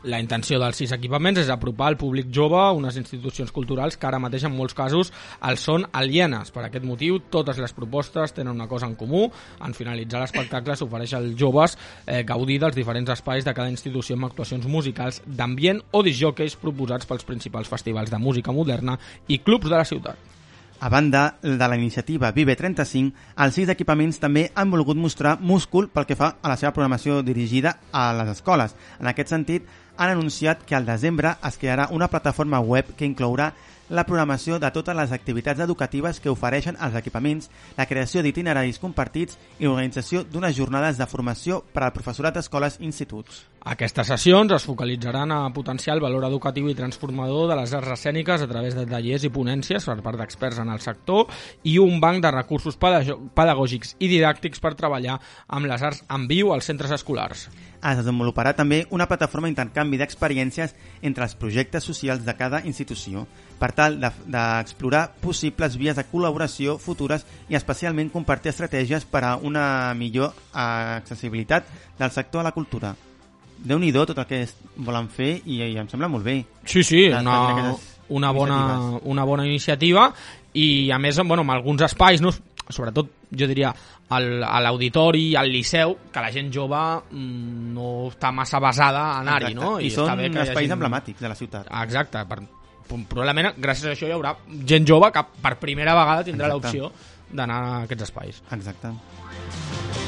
La 0.07 0.21
intenció 0.23 0.55
dels 0.61 0.77
sis 0.79 0.93
equipaments 0.95 1.41
és 1.41 1.49
apropar 1.51 1.89
al 1.91 1.97
públic 1.99 2.29
jove 2.31 2.55
a 2.61 2.69
unes 2.75 2.95
institucions 2.95 3.51
culturals 3.51 3.97
que 3.99 4.07
ara 4.07 4.21
mateix 4.23 4.45
en 4.47 4.53
molts 4.55 4.77
casos 4.77 5.11
els 5.49 5.65
són 5.67 5.83
alienes. 5.91 6.53
Per 6.55 6.63
aquest 6.63 6.85
motiu, 6.87 7.17
totes 7.33 7.59
les 7.59 7.75
propostes 7.75 8.31
tenen 8.37 8.53
una 8.55 8.69
cosa 8.71 8.87
en 8.87 8.95
comú. 8.95 9.25
En 9.59 9.75
finalitzar 9.75 10.23
l'espectacle 10.23 10.77
s'ofereix 10.79 11.17
als 11.17 11.35
joves 11.39 11.75
eh, 12.05 12.23
gaudir 12.23 12.61
dels 12.63 12.77
diferents 12.77 13.11
espais 13.17 13.43
de 13.43 13.55
cada 13.57 13.73
institució 13.73 14.15
amb 14.15 14.29
actuacions 14.29 14.69
musicals 14.71 15.19
d'ambient 15.27 15.83
o 15.91 16.05
disjòqueis 16.07 16.55
proposats 16.61 17.09
pels 17.09 17.27
principals 17.27 17.67
festivals 17.67 18.13
de 18.13 18.23
música 18.23 18.55
moderna 18.55 18.95
i 19.27 19.43
clubs 19.43 19.67
de 19.67 19.75
la 19.75 19.85
ciutat. 19.85 20.36
A 20.79 20.89
banda 20.89 21.37
de 21.41 21.57
la 21.57 21.75
iniciativa 21.75 22.31
Vive 22.31 22.55
35, 22.55 23.15
els 23.41 23.55
sis 23.57 23.69
equipaments 23.73 24.19
també 24.21 24.43
han 24.53 24.69
volgut 24.69 24.99
mostrar 25.01 25.39
múscul 25.41 25.87
pel 25.89 26.05
que 26.05 26.17
fa 26.19 26.35
a 26.37 26.51
la 26.51 26.57
seva 26.61 26.69
programació 26.75 27.23
dirigida 27.25 27.79
a 27.91 28.11
les 28.13 28.29
escoles. 28.35 28.75
En 29.01 29.09
aquest 29.09 29.33
sentit, 29.33 29.65
han 29.97 30.13
anunciat 30.13 30.61
que 30.69 30.77
al 30.77 30.85
desembre 30.85 31.33
es 31.49 31.57
crearà 31.57 31.89
una 31.89 32.11
plataforma 32.13 32.59
web 32.61 32.93
que 32.95 33.09
inclourà 33.09 33.55
la 33.89 34.05
programació 34.05 34.59
de 34.59 34.69
totes 34.75 34.95
les 34.95 35.11
activitats 35.11 35.65
educatives 35.65 36.19
que 36.21 36.29
ofereixen 36.29 36.77
els 36.77 36.95
equipaments, 37.01 37.49
la 37.77 37.89
creació 37.89 38.21
d'itineraris 38.21 38.77
compartits 38.83 39.39
i 39.57 39.65
l'organització 39.65 40.27
d'unes 40.29 40.55
jornades 40.55 41.01
de 41.01 41.09
formació 41.09 41.63
per 41.73 41.87
al 41.87 41.95
professorat 41.95 42.37
d'escoles 42.37 42.77
i 42.77 42.85
instituts. 42.85 43.47
Aquestes 43.67 44.07
sessions 44.07 44.53
es 44.55 44.63
focalitzaran 44.63 45.31
a 45.35 45.49
potenciar 45.51 45.97
el 45.97 46.01
valor 46.01 46.23
educatiu 46.23 46.69
i 46.71 46.75
transformador 46.77 47.49
de 47.49 47.55
les 47.59 47.73
arts 47.75 47.89
escèniques 47.97 48.39
a 48.39 48.47
través 48.47 48.77
de 48.77 48.85
tallers 48.87 49.25
i 49.27 49.31
ponències 49.33 49.83
per 49.83 49.97
part 50.05 50.15
d'experts 50.21 50.61
en 50.63 50.69
el 50.71 50.79
sector 50.79 51.25
i 51.67 51.73
un 51.83 51.97
banc 51.99 52.21
de 52.23 52.31
recursos 52.31 52.77
pedagògics 52.79 53.97
i 53.99 54.07
didàctics 54.07 54.61
per 54.63 54.71
treballar 54.79 55.17
amb 55.51 55.67
les 55.67 55.83
arts 55.83 55.99
en 56.07 56.29
viu 56.29 56.53
als 56.55 56.69
centres 56.71 56.93
escolars. 56.95 57.49
Es 57.83 57.99
desenvoluparà 57.99 58.53
també 58.55 58.85
una 58.89 59.09
plataforma 59.09 59.49
d'intercanvi 59.49 59.99
d'experiències 59.99 60.71
entre 61.01 61.27
els 61.27 61.35
projectes 61.35 61.83
socials 61.83 62.23
de 62.23 62.37
cada 62.39 62.61
institució 62.63 63.25
per 63.59 63.73
tal 63.75 63.99
de- 63.99 64.13
d'explorar 64.31 65.09
possibles 65.19 65.75
vies 65.75 65.99
de 65.99 66.07
col·laboració 66.07 66.77
futures 66.79 67.25
i 67.49 67.59
especialment 67.59 68.13
compartir 68.15 68.53
estratègies 68.55 69.03
per 69.03 69.25
a 69.25 69.35
una 69.35 69.93
millor 69.93 70.31
eh, 70.31 70.57
accessibilitat 71.01 71.67
del 71.99 72.15
sector 72.15 72.39
a 72.39 72.47
la 72.47 72.55
cultura. 72.55 72.95
Déu 73.63 73.79
nhi 73.79 73.91
tot 73.93 74.11
el 74.17 74.25
que 74.29 74.41
es 74.45 74.55
volen 74.77 75.07
fer 75.09 75.41
i, 75.45 75.61
i 75.63 75.77
em 75.77 75.87
sembla 75.89 76.07
molt 76.11 76.25
bé. 76.25 76.39
Sí, 76.65 76.83
sí, 76.83 77.07
Les- 77.09 77.23
una, 77.23 77.73
una, 78.09 78.31
bona, 78.31 78.57
una 79.03 79.23
bona 79.25 79.45
iniciativa 79.45 80.11
i 80.53 80.89
a 80.91 80.97
més 80.99 81.17
bueno, 81.19 81.41
amb 81.41 81.51
alguns 81.51 81.81
espais, 81.81 82.21
no? 82.21 82.31
sobretot 82.69 83.07
jo 83.31 83.47
diria 83.47 83.69
al, 84.09 84.43
a 84.43 84.59
l'auditori, 84.59 85.35
al 85.39 85.47
liceu, 85.51 85.93
que 86.11 86.19
la 86.19 86.31
gent 86.31 86.49
jove 86.51 86.79
mm, 87.11 87.73
no 87.73 88.07
està 88.09 88.31
massa 88.35 88.59
basada 88.59 89.05
a 89.13 89.19
anar-hi, 89.21 89.53
no? 89.55 89.77
I, 89.79 89.89
són 89.91 90.03
està 90.09 90.15
bé 90.19 90.29
que 90.31 90.41
espais 90.43 90.65
hagi- 90.65 90.73
emblemàtics 90.75 91.21
de 91.23 91.29
la 91.31 91.35
ciutat. 91.35 91.67
Exacte, 91.83 92.25
per, 92.27 92.41
probablement 93.07 93.53
gràcies 93.57 93.87
a 93.87 93.95
això 93.95 94.07
hi 94.07 94.15
haurà 94.15 94.35
gent 94.67 94.87
jove 94.87 95.11
que 95.15 95.23
per 95.43 95.55
primera 95.63 95.95
vegada 95.95 96.23
tindrà 96.27 96.47
l'opció 96.51 96.91
d'anar 97.31 97.61
a 97.63 97.81
aquests 97.83 98.03
espais. 98.09 98.43
Exacte. 98.51 100.06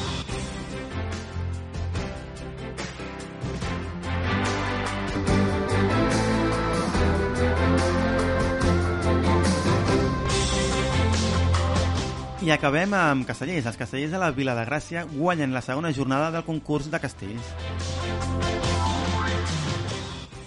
I 12.49 12.53
acabem 12.55 12.93
amb 12.97 13.27
castellers. 13.29 13.67
Els 13.69 13.77
castellers 13.77 14.15
de 14.15 14.17
la 14.17 14.31
Vila 14.33 14.55
de 14.57 14.63
Gràcia 14.65 15.03
guanyen 15.11 15.53
la 15.53 15.61
segona 15.61 15.93
jornada 15.93 16.31
del 16.33 16.47
concurs 16.47 16.89
de 16.89 16.97
castells. 16.97 17.53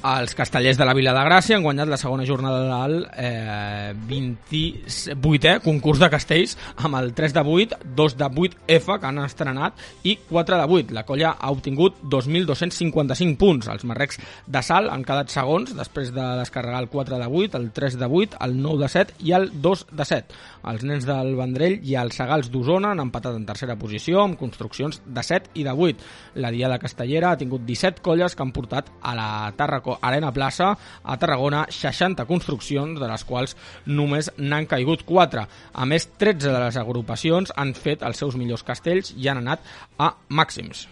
Els 0.02 0.34
castellers 0.34 0.80
de 0.80 0.82
la 0.82 0.96
Vila 0.98 1.12
de 1.14 1.20
Gràcia 1.22 1.54
han 1.54 1.62
guanyat 1.62 1.86
la 1.86 1.96
segona 2.00 2.24
jornada 2.26 2.64
del 2.66 3.04
eh, 3.22 3.92
28è 4.10 5.60
concurs 5.62 6.00
de 6.02 6.08
castells 6.10 6.56
amb 6.74 6.98
el 6.98 7.12
3 7.14 7.36
de 7.36 7.44
8, 7.46 7.78
2 8.00 8.16
de 8.18 8.28
8F 8.46 8.96
que 8.98 9.06
han 9.06 9.20
estrenat 9.22 9.78
i 10.02 10.16
4 10.26 10.58
de 10.58 10.80
8. 10.80 10.96
La 10.98 11.04
colla 11.06 11.36
ha 11.38 11.52
obtingut 11.54 12.02
2.255 12.02 13.38
punts. 13.38 13.70
Els 13.70 13.86
marrecs 13.86 14.18
de 14.50 14.64
Sal 14.66 14.90
han 14.90 15.06
quedat 15.06 15.30
segons 15.30 15.70
després 15.78 16.10
de 16.10 16.26
descarregar 16.40 16.82
el 16.82 16.90
4 16.90 17.22
de 17.22 17.30
8, 17.30 17.62
el 17.62 17.70
3 17.70 18.00
de 18.02 18.10
8, 18.10 18.42
el 18.42 18.58
9 18.58 18.82
de 18.82 18.90
7 18.98 19.18
i 19.22 19.36
el 19.38 19.52
2 19.62 19.86
de 19.92 20.08
7. 20.16 20.42
Els 20.70 20.84
nens 20.86 21.06
del 21.08 21.34
Vendrell 21.38 21.80
i 21.82 21.96
els 21.98 22.16
Segals 22.18 22.50
d'Osona 22.52 22.92
han 22.92 23.02
empatat 23.02 23.34
en 23.38 23.46
tercera 23.48 23.76
posició 23.80 24.22
amb 24.22 24.38
construccions 24.38 25.00
de 25.06 25.24
7 25.26 25.56
i 25.58 25.66
de 25.66 25.74
8. 25.74 26.06
La 26.44 26.52
Diada 26.54 26.78
Castellera 26.82 27.32
ha 27.32 27.40
tingut 27.40 27.66
17 27.66 28.02
colles 28.04 28.36
que 28.36 28.46
han 28.46 28.54
portat 28.54 28.92
a 29.02 29.16
la 29.18 29.28
Tarraco 29.58 29.98
Arena 30.00 30.32
Plaça 30.32 30.72
a 31.02 31.18
Tarragona 31.18 31.66
60 31.68 32.26
construccions, 32.30 33.00
de 33.00 33.10
les 33.10 33.26
quals 33.26 33.56
només 33.86 34.30
n'han 34.38 34.70
caigut 34.70 35.06
4. 35.08 35.46
A 35.72 35.86
més, 35.88 36.08
13 36.18 36.54
de 36.54 36.64
les 36.68 36.78
agrupacions 36.78 37.54
han 37.56 37.74
fet 37.74 38.06
els 38.06 38.22
seus 38.22 38.38
millors 38.38 38.66
castells 38.66 39.14
i 39.16 39.28
han 39.28 39.42
anat 39.42 39.66
a 39.98 40.14
màxims. 40.30 40.86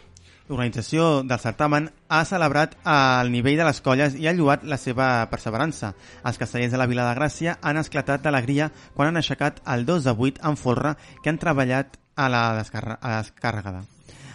L'organització 0.50 1.22
del 1.22 1.38
certamen 1.38 1.84
ha 2.10 2.24
celebrat 2.26 2.72
el 2.82 3.28
nivell 3.30 3.60
de 3.60 3.66
les 3.68 3.78
colles 3.86 4.16
i 4.18 4.26
ha 4.26 4.32
lluat 4.34 4.64
la 4.66 4.80
seva 4.82 5.06
perseverança. 5.30 5.92
Els 6.26 6.40
castellers 6.42 6.74
de 6.74 6.80
la 6.80 6.88
Vila 6.90 7.04
de 7.06 7.14
Gràcia 7.14 7.54
han 7.62 7.78
esclatat 7.78 8.24
d'alegria 8.24 8.66
quan 8.96 9.12
han 9.12 9.20
aixecat 9.20 9.62
el 9.74 9.86
2 9.86 10.08
de 10.08 10.16
8 10.26 10.42
en 10.50 10.58
folre 10.58 10.96
que 11.22 11.30
han 11.30 11.38
treballat 11.38 11.94
a 12.16 12.26
la, 12.26 12.42
a 12.50 12.58
la 12.58 13.22
descàrrega. 13.22 13.84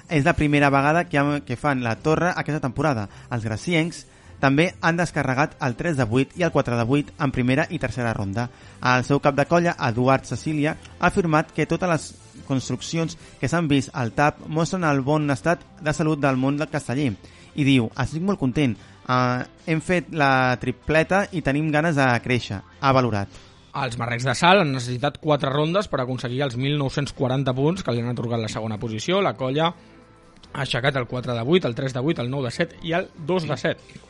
És 0.07 0.24
la 0.24 0.38
primera 0.39 0.72
vegada 0.72 1.03
que, 1.10 1.22
que 1.43 1.60
fan 1.60 1.84
la 1.84 1.98
torre 2.00 2.31
aquesta 2.31 2.63
temporada. 2.63 3.10
Els 3.36 3.43
graciencs 3.43 4.05
també 4.39 4.72
han 4.79 4.95
descarregat 4.95 5.60
el 5.67 5.75
3 5.75 6.00
de 6.00 6.07
8 6.07 6.39
i 6.39 6.48
el 6.48 6.55
4 6.55 6.79
de 6.79 6.91
8 7.00 7.19
en 7.27 7.36
primera 7.36 7.67
i 7.69 7.79
tercera 7.79 8.15
ronda. 8.15 8.48
El 8.79 9.03
seu 9.03 9.19
cap 9.19 9.36
de 9.36 9.50
colla, 9.51 9.75
Eduard 9.89 10.24
Cecília, 10.24 10.77
ha 11.00 11.12
afirmat 11.12 11.51
que 11.51 11.67
totes 11.67 11.91
les 11.91 12.13
construccions 12.47 13.17
que 13.39 13.49
s'han 13.51 13.69
vist 13.71 13.91
al 13.93 14.13
TAP 14.15 14.45
mostren 14.47 14.85
el 14.87 15.01
bon 15.05 15.29
estat 15.33 15.63
de 15.81 15.93
salut 15.93 16.21
del 16.21 16.37
món 16.37 16.57
del 16.57 16.71
casteller 16.71 17.11
i 17.55 17.63
diu, 17.63 17.89
estic 18.01 18.23
molt 18.25 18.39
content, 18.39 18.75
uh, 19.07 19.41
hem 19.65 19.81
fet 19.81 20.11
la 20.11 20.55
tripleta 20.61 21.25
i 21.31 21.43
tenim 21.45 21.71
ganes 21.71 21.95
de 21.97 22.07
créixer, 22.23 22.61
ha 22.79 22.95
valorat. 22.95 23.43
Els 23.75 23.97
marrecs 23.99 24.23
de 24.23 24.33
Sal 24.39 24.61
han 24.61 24.71
necessitat 24.71 25.17
4 25.19 25.51
rondes 25.51 25.89
per 25.91 25.99
aconseguir 26.01 26.41
els 26.45 26.55
1.940 26.55 27.55
punts 27.55 27.83
que 27.83 27.91
li 27.91 28.03
han 28.03 28.13
atorgat 28.13 28.39
la 28.39 28.51
segona 28.51 28.77
posició. 28.79 29.19
La 29.19 29.33
colla 29.35 29.67
ha 29.67 30.61
aixecat 30.63 30.95
el 30.95 31.07
4 31.11 31.35
de 31.35 31.43
8, 31.43 31.67
el 31.67 31.75
3 31.75 31.97
de 31.97 32.03
8, 32.13 32.23
el 32.23 32.31
9 32.31 32.47
de 32.47 32.55
7 32.55 32.79
i 32.87 32.95
el 32.95 33.09
2 33.27 33.47
de 33.49 33.57
7. 33.65 34.03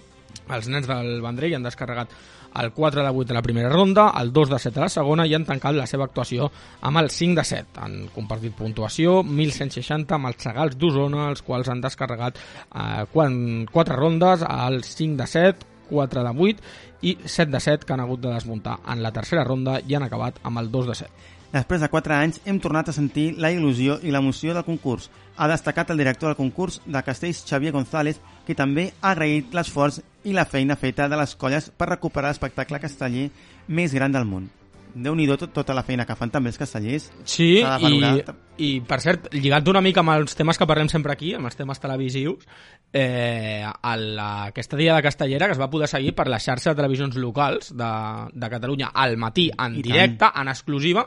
Els 0.53 0.69
nens 0.69 0.85
del 0.85 1.21
Vendrell 1.25 1.57
han 1.57 1.65
descarregat 1.65 2.13
el 2.61 2.71
4 2.71 3.03
de 3.03 3.09
8 3.09 3.27
de 3.27 3.33
la 3.33 3.41
primera 3.41 3.69
ronda, 3.69 4.11
el 4.19 4.31
2 4.33 4.49
de 4.49 4.59
7 4.59 4.79
a 4.79 4.83
la 4.83 4.89
segona 4.89 5.27
i 5.27 5.35
han 5.35 5.45
tancat 5.45 5.75
la 5.75 5.87
seva 5.89 6.07
actuació 6.07 6.49
amb 6.81 7.01
el 7.01 7.09
5 7.09 7.39
de 7.39 7.45
7. 7.51 7.83
Han 7.83 7.95
compartit 8.15 8.55
puntuació 8.55 9.21
1.160 9.23 10.15
amb 10.15 10.31
els 10.31 10.43
segals 10.47 10.77
d'Osona, 10.79 11.29
els 11.29 11.43
quals 11.45 11.69
han 11.69 11.83
descarregat 11.83 12.39
eh, 12.39 13.05
4 13.11 13.99
rondes, 13.99 14.45
el 14.49 14.83
5 14.83 15.21
de 15.21 15.27
7, 15.27 15.71
4 15.89 16.23
de 16.23 16.35
8 16.49 16.63
i 17.01 17.17
7 17.23 17.51
de 17.51 17.59
7 17.59 17.85
que 17.85 17.93
han 17.93 18.01
hagut 18.01 18.21
de 18.21 18.33
desmuntar 18.33 18.79
en 18.87 19.03
la 19.03 19.11
tercera 19.13 19.43
ronda 19.43 19.79
i 19.85 19.95
han 19.95 20.03
acabat 20.03 20.39
amb 20.43 20.59
el 20.63 20.71
2 20.71 20.87
de 20.87 20.95
7. 21.03 21.33
Després 21.55 21.79
de 21.79 21.87
4 21.87 22.15
anys 22.15 22.41
hem 22.43 22.57
tornat 22.59 22.89
a 22.89 22.95
sentir 22.95 23.29
la 23.39 23.51
il·lusió 23.53 23.99
i 24.03 24.11
l'emoció 24.11 24.53
del 24.53 24.65
concurs. 24.67 25.07
Ha 25.37 25.47
destacat 25.47 25.93
el 25.93 26.01
director 26.01 26.27
del 26.27 26.39
concurs 26.39 26.81
de 26.85 27.03
Castells, 27.03 27.45
Xavier 27.47 27.71
González, 27.71 28.19
que 28.47 28.57
també 28.57 28.89
ha 28.99 29.13
agraït 29.13 29.55
l'esforç 29.55 30.01
i 30.25 30.33
la 30.33 30.45
feina 30.49 30.75
feta 30.75 31.09
de 31.09 31.17
les 31.21 31.35
colles 31.39 31.71
per 31.71 31.89
recuperar 31.93 32.33
l'espectacle 32.33 32.81
casteller 32.81 33.29
més 33.67 33.93
gran 33.93 34.13
del 34.13 34.27
món 34.29 34.49
déu 34.95 35.15
nhi 35.15 35.27
tot, 35.27 35.49
tota 35.53 35.75
la 35.75 35.83
feina 35.83 36.05
que 36.07 36.15
fan 36.15 36.31
també 36.31 36.49
els 36.49 36.57
castellers. 36.59 37.09
Sí, 37.27 37.59
i, 37.59 38.23
i 38.63 38.69
per 38.87 38.99
cert, 39.03 39.27
lligat 39.35 39.67
una 39.67 39.83
mica 39.83 40.01
amb 40.01 40.13
els 40.15 40.37
temes 40.39 40.57
que 40.57 40.67
parlem 40.69 40.89
sempre 40.91 41.13
aquí, 41.13 41.33
amb 41.35 41.49
els 41.49 41.59
temes 41.59 41.81
televisius, 41.83 42.47
eh, 42.95 43.65
el, 43.91 44.05
aquesta 44.19 44.79
dia 44.79 44.95
de 44.95 45.03
Castellera 45.03 45.49
que 45.49 45.57
es 45.57 45.61
va 45.61 45.69
poder 45.71 45.89
seguir 45.91 46.15
per 46.15 46.29
la 46.31 46.39
xarxa 46.39 46.71
de 46.71 46.79
televisions 46.79 47.17
locals 47.19 47.73
de, 47.75 47.91
de 48.31 48.51
Catalunya 48.55 48.93
al 48.93 49.17
matí 49.19 49.49
en 49.51 49.81
I 49.81 49.83
directe, 49.83 50.23
tant. 50.23 50.39
en 50.41 50.53
exclusiva, 50.53 51.05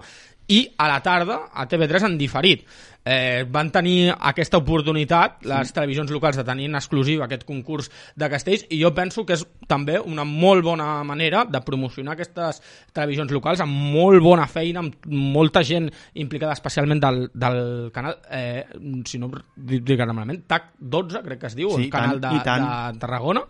i 0.49 0.63
a 0.81 0.89
la 0.89 1.01
tarda 1.05 1.43
a 1.53 1.67
TV3 1.69 2.07
en 2.09 2.19
diferit 2.21 2.65
eh, 3.09 3.47
van 3.49 3.71
tenir 3.73 4.13
aquesta 4.13 4.59
oportunitat, 4.61 5.41
les 5.49 5.73
televisions 5.73 6.11
locals, 6.13 6.37
de 6.37 6.45
tenir 6.45 6.69
en 6.69 6.77
exclusiva 6.77 7.25
aquest 7.25 7.47
concurs 7.49 7.89
de 8.19 8.29
castells, 8.29 8.67
i 8.69 8.81
jo 8.83 8.93
penso 8.95 9.25
que 9.25 9.39
és 9.39 9.45
també 9.69 9.97
una 9.99 10.27
molt 10.29 10.65
bona 10.67 10.89
manera 11.09 11.45
de 11.49 11.61
promocionar 11.65 12.15
aquestes 12.15 12.61
televisions 12.93 13.33
locals 13.33 13.63
amb 13.65 13.73
molt 13.95 14.21
bona 14.25 14.47
feina, 14.51 14.85
amb 14.85 15.09
molta 15.09 15.63
gent 15.65 15.89
implicada, 16.21 16.53
especialment 16.57 17.01
del, 17.01 17.23
del 17.33 17.61
canal, 17.95 18.19
eh, 18.31 18.67
si 19.09 19.21
no 19.23 19.31
dic 19.57 20.05
malament, 20.09 20.45
TAC 20.49 20.75
12, 20.79 21.25
crec 21.25 21.41
que 21.41 21.51
es 21.51 21.57
diu, 21.57 21.73
sí, 21.75 21.87
el 21.87 21.93
canal 21.93 22.21
tant, 22.21 22.43
de, 22.45 22.69
de 22.93 23.01
Tarragona, 23.01 23.45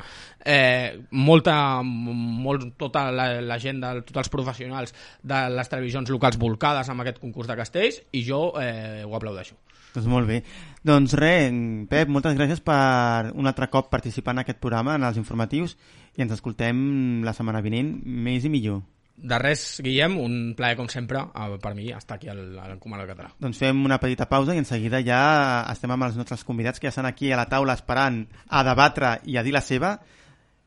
eh, 0.44 1.00
molta, 1.10 1.82
molt, 1.82 2.70
tota 2.78 3.08
la, 3.10 3.30
la 3.42 3.58
gent, 3.62 3.82
de, 3.82 4.04
tots 4.06 4.22
els 4.22 4.32
professionals 4.32 4.94
de 5.22 5.42
les 5.54 5.70
televisions 5.70 6.10
locals 6.14 6.38
volcades 6.38 6.88
amb 6.88 7.02
aquest 7.02 7.18
concurs 7.22 7.50
de 7.50 7.58
castells, 7.58 8.02
i 8.12 8.22
jo 8.26 8.52
eh, 8.60 9.04
ho 9.06 9.16
aplaudeixo. 9.18 9.47
Doncs 9.98 10.06
molt 10.06 10.28
bé. 10.30 10.42
Doncs 10.86 11.14
res, 11.18 11.54
Pep, 11.90 12.10
moltes 12.14 12.36
gràcies 12.38 12.60
per 12.62 13.32
un 13.34 13.50
altre 13.50 13.66
cop 13.72 13.88
participar 13.90 14.36
en 14.36 14.44
aquest 14.44 14.60
programa, 14.62 14.94
en 14.94 15.06
els 15.08 15.18
informatius, 15.18 15.74
i 16.14 16.22
ens 16.22 16.36
escoltem 16.36 16.78
la 17.26 17.34
setmana 17.34 17.62
vinent, 17.64 17.96
més 18.06 18.46
i 18.46 18.52
millor. 18.52 18.84
De 19.18 19.34
res, 19.42 19.80
Guillem, 19.82 20.14
un 20.22 20.36
plaer 20.54 20.76
com 20.78 20.86
sempre 20.86 21.24
per 21.58 21.72
mi 21.74 21.88
estar 21.90 22.20
aquí 22.20 22.30
al, 22.30 22.54
al 22.62 22.78
Comand 22.78 23.02
del 23.02 23.10
Català. 23.10 23.32
Doncs 23.42 23.58
fem 23.58 23.82
una 23.82 23.98
petita 23.98 24.28
pausa 24.30 24.54
i 24.54 24.62
en 24.62 24.68
seguida 24.68 25.02
ja 25.02 25.18
estem 25.72 25.90
amb 25.90 26.06
els 26.06 26.20
nostres 26.20 26.46
convidats 26.46 26.78
que 26.78 26.86
ja 26.86 26.94
estan 26.94 27.10
aquí 27.10 27.32
a 27.32 27.40
la 27.40 27.48
taula 27.50 27.74
esperant 27.74 28.22
a 28.46 28.62
debatre 28.62 29.16
i 29.26 29.34
a 29.34 29.42
dir 29.42 29.56
la 29.58 29.64
seva 29.64 29.96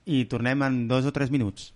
i 0.04 0.26
tornem 0.28 0.68
en 0.68 0.84
dos 0.92 1.08
o 1.08 1.16
tres 1.16 1.32
minuts. 1.32 1.72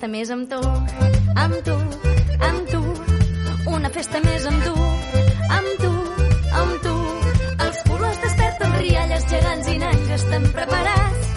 Festa 0.00 0.12
més 0.16 0.30
amb 0.32 0.48
tu, 0.48 0.58
amb 1.36 1.56
tu, 1.64 1.74
amb 2.46 2.70
tu. 2.70 2.78
Una 3.68 3.90
festa 3.92 4.22
més 4.24 4.46
amb 4.48 4.62
tu, 4.64 4.72
amb 5.56 5.82
tu, 5.82 5.90
amb 6.62 6.78
tu. 6.86 6.94
Els 7.66 7.82
colors 7.90 8.22
desperten 8.24 8.78
rialles 8.78 9.28
gegants 9.34 9.68
i 9.68 9.76
nans 9.84 10.14
estan 10.16 10.48
preparats. 10.56 11.29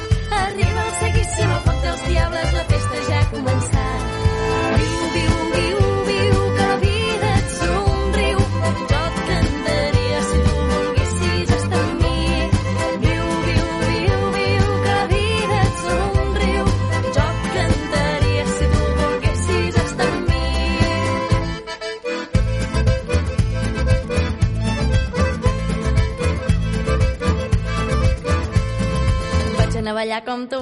Ballar 30.14 30.26
com 30.26 30.46
tu, 30.46 30.60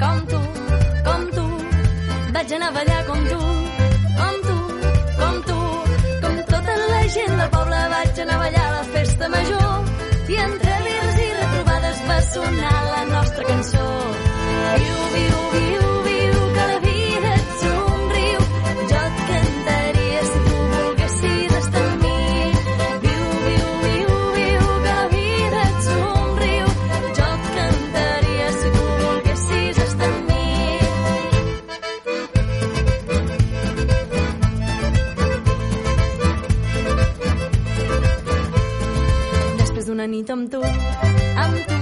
com 0.00 0.26
tu, 0.26 0.40
com 1.06 1.22
tu. 1.34 1.44
Vaig 2.32 2.52
anar 2.52 2.68
a 2.68 2.72
ballar 2.72 3.04
com 3.06 3.20
tu, 3.30 3.38
com 4.18 4.36
tu, 4.46 4.56
com 5.20 5.36
tu. 5.48 5.58
Com 6.22 6.36
tota 6.50 6.74
la 6.90 7.00
gent 7.14 7.36
del 7.40 7.48
poble 7.56 7.80
vaig 7.94 8.20
anar 8.20 8.34
a 8.34 8.38
ballar 8.44 8.66
a 8.66 8.74
la 8.76 8.84
festa 8.92 9.28
major. 9.28 9.72
I 10.28 10.36
entre 10.44 10.78
lirs 10.88 11.20
i 11.24 11.28
retrobades 11.40 12.02
va 12.08 12.20
sonar 12.32 12.78
la 12.92 13.04
nostra 13.14 13.44
cançó. 13.50 13.86
Viu, 14.82 14.98
viu, 15.14 15.38
viu, 15.56 15.95
nit 40.16 40.30
amb 40.30 40.48
tu, 40.50 40.60
amb 41.36 41.56
tu, 41.68 41.75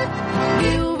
amb 0.00 0.91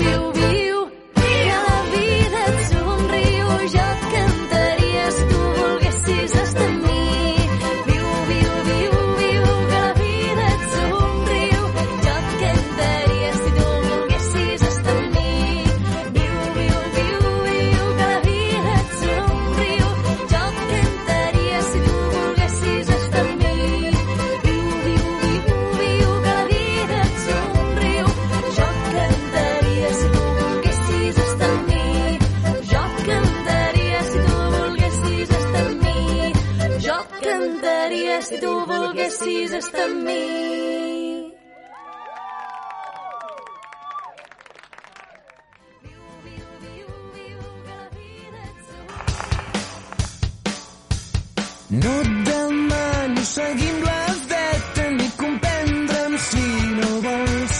No 51.72 51.90
et 52.02 52.08
demano 52.24 53.22
seguir 53.24 53.70
amb 53.72 53.84
la 53.86 54.14
veta 54.30 54.82
ni 54.96 55.06
comprendre'm 55.20 56.16
si 56.24 56.42
no 56.78 56.90
vols. 57.06 57.54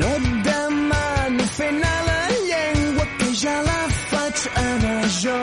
No 0.00 0.08
et 0.16 0.26
demano 0.48 1.46
fer 1.58 1.68
anar 1.68 2.00
la 2.08 2.24
llengua 2.48 3.06
que 3.20 3.30
ja 3.42 3.54
la 3.68 3.78
faig 4.08 4.42
anar 4.64 5.06
jo. 5.20 5.38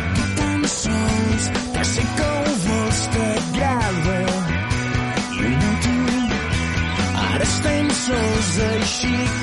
Et 0.00 0.10
dic 0.18 0.34
tan 0.40 0.66
sols 0.74 1.48
que 1.76 1.86
sé 1.92 2.08
que 2.18 2.28
ho 2.32 2.58
vols 2.66 3.06
t'agrada. 3.14 4.18
I 5.38 5.54
no 5.62 5.72
tu, 5.86 5.96
ara 7.28 7.44
estem 7.52 7.96
sols 8.02 8.54
així 8.72 9.33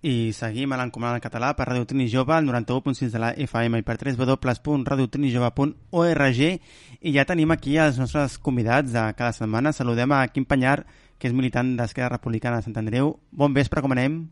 I 0.00 0.30
seguim 0.30 0.72
a 0.72 0.76
l'encomanada 0.78 1.18
en 1.18 1.22
català 1.24 1.56
per 1.58 1.66
Radio 1.66 1.82
Trini 1.84 2.06
Jove, 2.06 2.32
al 2.36 2.46
91.6 2.46 3.10
de 3.10 3.18
la 3.18 3.32
FM 3.34 3.80
i 3.80 3.82
per 3.82 3.96
www.radiotrinijove.org 3.98 6.38
i 6.38 7.10
ja 7.16 7.24
tenim 7.26 7.50
aquí 7.50 7.74
els 7.82 7.98
nostres 7.98 8.38
convidats 8.38 8.94
de 8.94 9.02
cada 9.18 9.34
setmana. 9.34 9.74
Saludem 9.74 10.06
a 10.14 10.22
Quim 10.30 10.46
Panyar, 10.46 10.86
que 11.18 11.26
és 11.26 11.34
militant 11.34 11.74
d'Esquerra 11.80 12.14
Republicana 12.14 12.60
de 12.60 12.64
Sant 12.68 12.78
Andreu. 12.78 13.18
Bon 13.34 13.50
vespre, 13.54 13.82
com 13.82 13.90
anem? 13.96 14.28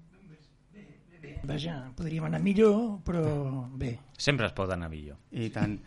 Vaja, 1.47 1.91
podríem 1.99 2.25
anar 2.27 2.41
millor, 2.43 2.99
però 3.07 3.23
bé. 3.75 3.99
Sempre 4.19 4.47
es 4.47 4.53
pot 4.55 4.71
anar 4.71 4.89
millor. 4.91 5.17
I 5.35 5.51
tant. 5.51 5.79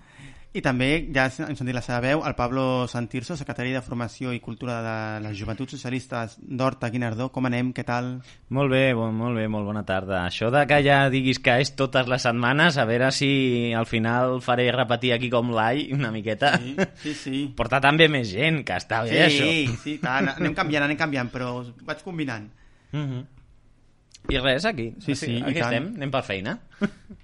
I 0.49 0.63
també, 0.65 0.88
ja 1.13 1.27
hem 1.45 1.53
sentit 1.53 1.75
la 1.77 1.81
seva 1.85 1.99
veu, 2.01 2.23
el 2.25 2.33
Pablo 2.33 2.88
Santirso, 2.89 3.35
secretari 3.38 3.69
de 3.69 3.83
Formació 3.85 4.31
i 4.33 4.39
Cultura 4.41 4.79
de 4.81 4.95
les 5.21 5.35
Joventuts 5.38 5.75
Socialistes 5.75 6.39
d'Horta 6.41 6.89
Guinardó. 6.89 7.27
Com 7.29 7.45
anem? 7.45 7.69
Què 7.77 7.85
tal? 7.85 8.15
Molt 8.57 8.73
bé, 8.73 8.95
bon, 8.97 9.13
molt 9.13 9.38
bé, 9.38 9.43
molt 9.45 9.69
bona 9.69 9.83
tarda. 9.85 10.23
Això 10.25 10.49
de 10.49 10.63
que 10.65 10.79
ja 10.81 11.03
diguis 11.13 11.38
que 11.45 11.59
és 11.62 11.75
totes 11.77 12.09
les 12.09 12.25
setmanes, 12.25 12.81
a 12.81 12.88
veure 12.89 13.12
si 13.13 13.29
al 13.77 13.85
final 13.85 14.39
faré 14.41 14.71
repetir 14.73 15.13
aquí 15.13 15.29
com 15.29 15.53
l'ai 15.53 15.91
una 15.93 16.09
miqueta. 16.15 16.55
Sí, 16.57 16.73
sí, 17.03 17.15
sí. 17.21 17.45
Portar 17.62 17.83
també 17.85 18.09
més 18.09 18.33
gent, 18.33 18.63
que 18.65 18.81
està 18.81 19.03
bé, 19.05 19.21
això. 19.27 19.45
Sí, 19.45 19.79
sí, 19.85 19.97
tant. 20.01 20.33
Anem 20.33 20.57
canviant, 20.57 20.89
anem 20.89 20.97
canviant, 20.97 21.29
però 21.29 21.59
vaig 21.85 22.01
combinant. 22.01 22.49
Mm 22.89 23.05
-hmm. 23.05 23.25
I 24.33 24.41
res, 24.41 24.65
aquí. 24.65 24.95
Sí, 24.97 25.13
sí, 25.13 25.38
aquí 25.38 25.59
tant. 25.62 25.73
estem, 25.73 25.93
anem 25.95 26.12
per 26.12 26.23
feina. 26.23 26.57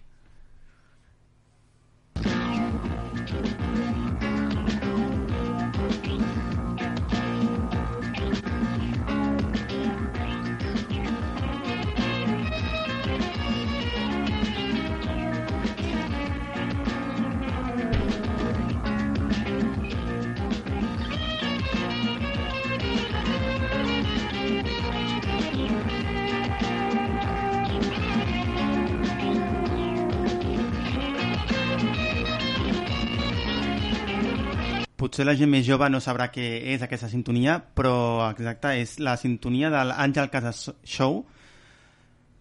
Potser 35.05 35.21
la 35.27 35.35
gent 35.37 35.51
més 35.53 35.61
jove 35.67 35.85
no 35.93 35.99
sabrà 36.01 36.31
què 36.33 36.43
és 36.73 36.81
aquesta 36.81 37.05
sintonia, 37.11 37.59
però 37.77 38.25
exacte, 38.31 38.71
és 38.81 38.95
la 39.05 39.13
sintonia 39.21 39.69
de 39.69 39.83
l'Àngel 39.85 40.31
Casas 40.33 40.63
Show, 40.81 41.19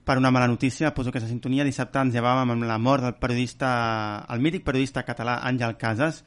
per 0.09 0.17
una 0.17 0.31
mala 0.33 0.49
notícia, 0.49 0.95
poso 0.97 1.13
aquesta 1.13 1.29
sintonia. 1.29 1.67
Dissabte 1.69 2.01
ens 2.01 2.17
llevàvem 2.17 2.55
amb 2.55 2.65
la 2.65 2.79
mort 2.81 3.05
del 3.05 3.19
periodista, 3.21 3.69
el 4.33 4.41
mític 4.41 4.65
periodista 4.65 5.05
català 5.05 5.43
Àngel 5.45 5.77
Casas, 5.77 6.23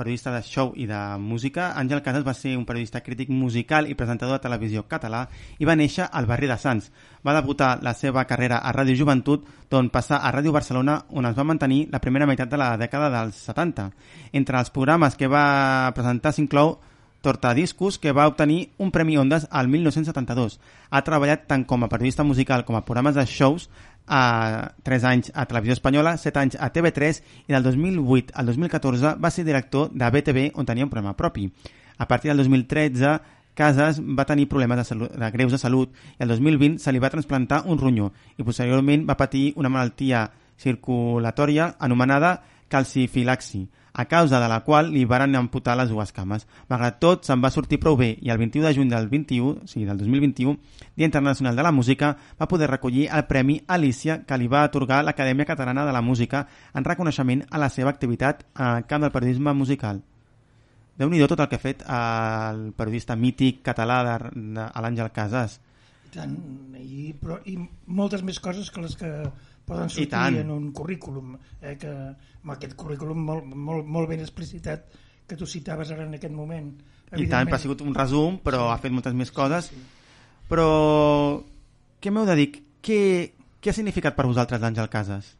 periodista 0.00 0.32
de 0.32 0.40
show 0.42 0.72
i 0.80 0.86
de 0.88 0.98
música. 1.20 1.70
Àngel 1.76 2.00
Casas 2.00 2.24
va 2.24 2.32
ser 2.34 2.56
un 2.56 2.64
periodista 2.64 3.02
crític 3.04 3.28
musical 3.28 3.86
i 3.86 3.96
presentador 3.98 4.38
de 4.38 4.46
televisió 4.48 4.86
català 4.88 5.26
i 5.60 5.68
va 5.68 5.76
néixer 5.76 6.08
al 6.08 6.28
barri 6.30 6.48
de 6.48 6.56
Sants. 6.58 6.88
Va 7.26 7.36
debutar 7.36 7.74
la 7.84 7.92
seva 7.92 8.24
carrera 8.24 8.62
a 8.64 8.72
Ràdio 8.72 8.96
Joventut, 8.96 9.44
d'on 9.70 9.92
passar 9.92 10.22
a 10.24 10.32
Ràdio 10.32 10.56
Barcelona, 10.56 11.02
on 11.10 11.28
es 11.28 11.36
va 11.36 11.44
mantenir 11.44 11.82
la 11.92 12.00
primera 12.00 12.26
meitat 12.26 12.48
de 12.48 12.60
la 12.60 12.72
dècada 12.80 13.12
dels 13.12 13.42
70. 13.50 13.90
Entre 14.32 14.58
els 14.58 14.72
programes 14.72 15.20
que 15.20 15.28
va 15.28 15.92
presentar 15.94 16.32
s'inclou 16.32 16.78
Tortadiscos, 17.20 17.98
que 17.98 18.12
va 18.12 18.26
obtenir 18.26 18.70
un 18.78 18.90
Premi 18.90 19.18
Ondas 19.18 19.46
al 19.50 19.68
1972. 19.68 20.58
Ha 20.88 21.02
treballat 21.04 21.44
tant 21.46 21.66
com 21.68 21.84
a 21.84 21.88
periodista 21.92 22.24
musical 22.24 22.64
com 22.64 22.78
a 22.78 22.84
programes 22.86 23.14
de 23.14 23.26
shows 23.28 23.68
a 24.06 24.72
3 24.82 25.04
anys 25.04 25.32
a 25.34 25.46
Televisió 25.46 25.72
Espanyola, 25.72 26.16
7 26.16 26.38
anys 26.40 26.56
a 26.60 26.72
TV3 26.72 27.20
i 27.48 27.52
del 27.52 27.62
2008 27.62 28.34
al 28.34 28.46
2014 28.46 29.14
va 29.20 29.30
ser 29.30 29.44
director 29.44 29.90
de 29.92 30.10
BTV 30.10 30.50
on 30.54 30.66
tenia 30.66 30.84
un 30.84 30.90
programa 30.90 31.16
propi. 31.16 31.50
A 31.98 32.08
partir 32.08 32.30
del 32.30 32.38
2013 32.38 33.20
Casas 33.54 34.00
va 34.00 34.24
tenir 34.24 34.48
problemes 34.48 34.78
de, 34.78 34.84
salut, 34.84 35.10
de 35.12 35.30
greus 35.30 35.52
de 35.52 35.58
salut 35.58 35.90
i 36.18 36.22
el 36.24 36.30
2020 36.32 36.78
se 36.78 36.92
li 36.92 37.02
va 37.02 37.10
transplantar 37.10 37.64
un 37.66 37.78
ronyó 37.78 38.12
i 38.38 38.46
posteriorment 38.46 39.04
va 39.08 39.18
patir 39.20 39.52
una 39.56 39.68
malaltia 39.68 40.30
circulatòria 40.56 41.74
anomenada 41.78 42.38
calcifilaxi 42.70 43.66
a 43.92 44.04
causa 44.06 44.40
de 44.40 44.48
la 44.48 44.60
qual 44.64 44.92
li 44.92 45.04
varen 45.04 45.36
amputar 45.36 45.76
les 45.76 45.88
dues 45.90 46.12
cames. 46.12 46.46
Malgrat 46.68 47.00
tot, 47.00 47.24
se'n 47.24 47.42
va 47.42 47.50
sortir 47.50 47.80
prou 47.80 47.96
bé 47.96 48.12
i 48.20 48.30
el 48.30 48.38
21 48.38 48.66
de 48.66 48.74
juny 48.74 48.92
del 48.92 49.08
21, 49.08 49.50
o 49.64 49.66
sigui, 49.66 49.86
del 49.86 49.98
2021, 49.98 50.58
Dia 50.96 51.06
Internacional 51.06 51.56
de 51.56 51.62
la 51.62 51.72
Música, 51.72 52.16
va 52.40 52.48
poder 52.48 52.70
recollir 52.70 53.08
el 53.08 53.26
Premi 53.26 53.60
Alicia 53.66 54.22
que 54.26 54.38
li 54.38 54.48
va 54.48 54.64
atorgar 54.64 55.02
l'Acadèmia 55.04 55.48
Catalana 55.48 55.86
de 55.86 55.92
la 55.92 56.02
Música 56.02 56.46
en 56.74 56.84
reconeixement 56.84 57.44
a 57.50 57.58
la 57.58 57.68
seva 57.68 57.90
activitat 57.90 58.46
en 58.58 58.76
el 58.76 58.86
camp 58.86 59.02
del 59.02 59.12
periodisme 59.12 59.52
musical. 59.54 60.02
déu 61.00 61.08
nhi 61.08 61.20
tot 61.24 61.40
el 61.40 61.48
que 61.48 61.56
ha 61.56 61.62
fet 61.62 61.82
el 61.88 62.58
periodista 62.76 63.14
mític 63.16 63.62
català 63.64 64.02
de, 64.04 64.16
de, 64.36 64.64
l'Àngel 64.84 65.08
Casas. 65.16 65.56
Tant, 66.10 66.34
i, 66.80 67.12
però, 67.14 67.38
I 67.46 67.56
moltes 67.86 68.24
més 68.26 68.40
coses 68.42 68.70
que 68.74 68.82
les 68.82 68.96
que 68.98 69.10
poden 69.68 69.92
sortir 69.92 70.40
en 70.40 70.50
un 70.50 70.70
currículum, 70.74 71.36
eh, 71.60 71.76
que 71.78 71.92
amb 71.92 72.54
aquest 72.56 72.74
currículum 72.78 73.20
molt, 73.28 73.46
molt, 73.54 73.86
molt 73.86 74.10
ben 74.10 74.24
explicitat 74.24 74.88
que 75.30 75.38
tu 75.38 75.46
citaves 75.46 75.92
ara 75.94 76.08
en 76.08 76.16
aquest 76.18 76.34
moment. 76.34 76.72
I 77.14 77.26
tant, 77.30 77.50
ha 77.52 77.58
sigut 77.62 77.84
un 77.86 77.94
resum, 77.94 78.40
però 78.42 78.64
sí. 78.64 78.72
ha 78.72 78.80
fet 78.82 78.94
moltes 78.94 79.14
més 79.18 79.30
coses. 79.34 79.70
Però 80.50 80.66
què 82.02 82.10
m'heu 82.10 82.26
de 82.26 82.36
dir? 82.38 82.48
Què, 82.82 83.00
què 83.62 83.70
ha 83.70 83.76
significat 83.76 84.16
per 84.16 84.26
vosaltres 84.26 84.62
l'Àngel 84.62 84.90
Casas? 84.90 85.36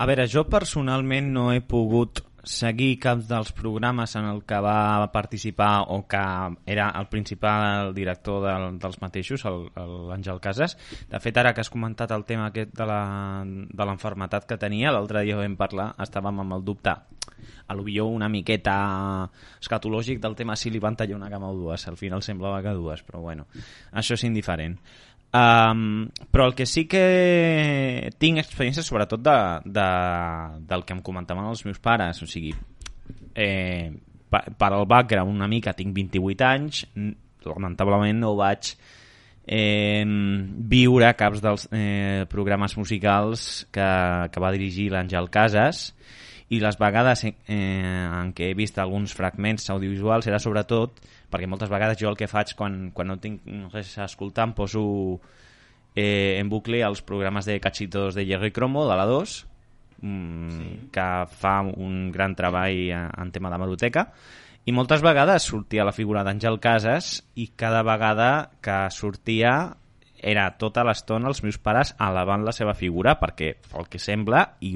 A 0.00 0.06
veure, 0.08 0.24
jo 0.32 0.46
personalment 0.48 1.28
no 1.34 1.50
he 1.52 1.60
pogut 1.60 2.22
seguir 2.42 2.98
cap 2.98 3.18
dels 3.28 3.52
programes 3.52 4.14
en 4.16 4.24
el 4.24 4.42
que 4.48 4.58
va 4.64 5.10
participar 5.12 5.84
o 5.88 6.06
que 6.08 6.20
era 6.66 6.88
el 6.98 7.06
principal 7.08 7.92
director 7.94 8.42
del, 8.46 8.78
dels 8.78 9.00
mateixos, 9.02 9.44
el- 9.44 9.70
el- 9.76 9.96
l'Àngel 10.08 10.40
Casas. 10.40 10.76
De 11.10 11.20
fet, 11.20 11.36
ara 11.36 11.52
que 11.54 11.60
has 11.60 11.70
comentat 11.70 12.10
el 12.10 12.24
tema 12.24 12.46
aquest 12.48 12.72
de 12.74 13.84
l'enfermetat 13.84 14.46
que 14.46 14.56
tenia, 14.58 14.92
l'altre 14.92 15.22
dia 15.26 15.36
vam 15.36 15.56
parlar, 15.56 15.94
estàvem 15.98 16.40
amb 16.40 16.52
el 16.58 16.64
dubte 16.64 16.96
a 17.70 17.74
l'ovió 17.74 18.06
una 18.10 18.28
miqueta 18.28 19.30
escatològic 19.60 20.18
del 20.20 20.34
tema 20.36 20.56
si 20.56 20.70
li 20.70 20.80
van 20.82 20.96
tallar 20.96 21.16
una 21.16 21.30
cama 21.30 21.48
o 21.50 21.54
dues. 21.56 21.86
Al 21.88 21.96
final 21.96 22.22
semblava 22.22 22.62
que 22.62 22.72
dues, 22.74 23.02
però 23.06 23.20
bueno, 23.20 23.46
això 23.92 24.14
és 24.18 24.24
indiferent. 24.24 24.78
Um, 25.30 26.08
però 26.26 26.48
el 26.48 26.56
que 26.58 26.64
sí 26.66 26.88
que 26.90 28.10
tinc 28.18 28.40
experiència 28.42 28.82
sobretot 28.82 29.22
de, 29.22 29.34
de, 29.62 29.84
del 30.66 30.82
que 30.82 30.96
em 30.96 31.02
comentaven 31.06 31.46
els 31.46 31.62
meus 31.68 31.78
pares 31.78 32.18
o 32.18 32.26
sigui 32.26 32.50
eh, 33.38 33.92
per, 34.26 34.72
al 34.72 34.88
background 34.90 35.30
una 35.30 35.46
mica 35.46 35.76
tinc 35.78 35.94
28 35.94 36.48
anys 36.48 36.82
lamentablement 37.46 38.18
no 38.24 38.32
vaig 38.40 38.72
eh, 39.46 40.02
viure 40.74 41.14
caps 41.14 41.46
dels 41.46 41.68
eh, 41.70 42.26
programes 42.30 42.74
musicals 42.74 43.68
que, 43.70 43.90
que 44.34 44.42
va 44.42 44.50
dirigir 44.58 44.90
l'Àngel 44.90 45.30
Casas 45.30 45.92
les 46.58 46.76
vegades 46.80 47.22
eh, 47.22 47.34
en 47.46 48.32
què 48.34 48.50
he 48.50 48.56
vist 48.58 48.80
alguns 48.82 49.14
fragments 49.14 49.68
audiovisuals 49.70 50.26
era 50.26 50.40
sobretot 50.42 50.98
perquè 51.30 51.46
moltes 51.46 51.70
vegades 51.70 52.00
jo 52.00 52.10
el 52.10 52.18
que 52.18 52.26
faig 52.26 52.56
quan, 52.58 52.88
quan 52.90 53.06
no 53.12 53.20
tinc 53.22 53.46
res 53.70 53.92
a 53.98 54.08
escoltar 54.10 54.48
em 54.48 54.54
poso 54.58 54.82
eh, 55.94 56.40
en 56.40 56.50
bucle 56.50 56.82
els 56.82 57.04
programes 57.06 57.46
de 57.46 57.60
cachitos 57.62 58.18
de 58.18 58.26
Jerry 58.26 58.50
Cromo 58.50 58.88
de 58.90 58.96
la 58.98 59.06
2 59.06 59.34
mm, 60.02 60.50
sí. 60.56 60.70
que 60.90 61.08
fa 61.38 61.60
un 61.62 62.10
gran 62.10 62.34
treball 62.34 62.82
en, 62.90 63.10
en 63.14 63.30
tema 63.30 63.52
de 63.54 63.60
meroteca 63.62 64.08
i 64.66 64.74
moltes 64.74 65.04
vegades 65.06 65.46
sortia 65.46 65.86
la 65.86 65.94
figura 65.94 66.24
d'Àngel 66.26 66.58
Casas 66.58 67.20
i 67.38 67.52
cada 67.54 67.84
vegada 67.86 68.50
que 68.60 68.80
sortia 68.90 69.76
era 70.20 70.50
tota 70.58 70.82
l'estona 70.84 71.30
els 71.30 71.44
meus 71.46 71.62
pares 71.62 71.94
alabant 71.96 72.42
la 72.44 72.52
seva 72.52 72.74
figura 72.74 73.14
perquè 73.22 73.54
pel 73.70 73.86
que 73.88 74.02
sembla 74.02 74.42
i 74.60 74.74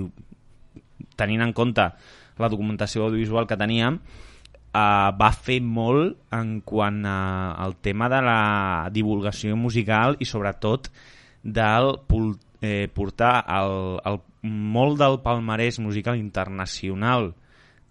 tenint 1.18 1.44
en 1.44 1.52
compte 1.56 1.88
la 2.38 2.50
documentació 2.50 3.06
audiovisual 3.06 3.46
que 3.46 3.58
teníem 3.60 4.00
uh, 4.00 5.10
va 5.14 5.30
fer 5.32 5.60
molt 5.62 6.18
en 6.34 6.58
quant 6.66 7.04
al 7.06 7.76
tema 7.84 8.10
de 8.12 8.20
la 8.24 8.40
divulgació 8.94 9.56
musical 9.56 10.18
i 10.18 10.28
sobretot 10.28 10.90
del 11.44 11.92
eh, 12.64 12.88
portar 12.92 13.34
el, 13.60 13.74
el, 14.08 14.20
molt 14.48 14.98
del 15.00 15.20
palmarès 15.24 15.78
musical 15.78 16.16
internacional 16.16 17.34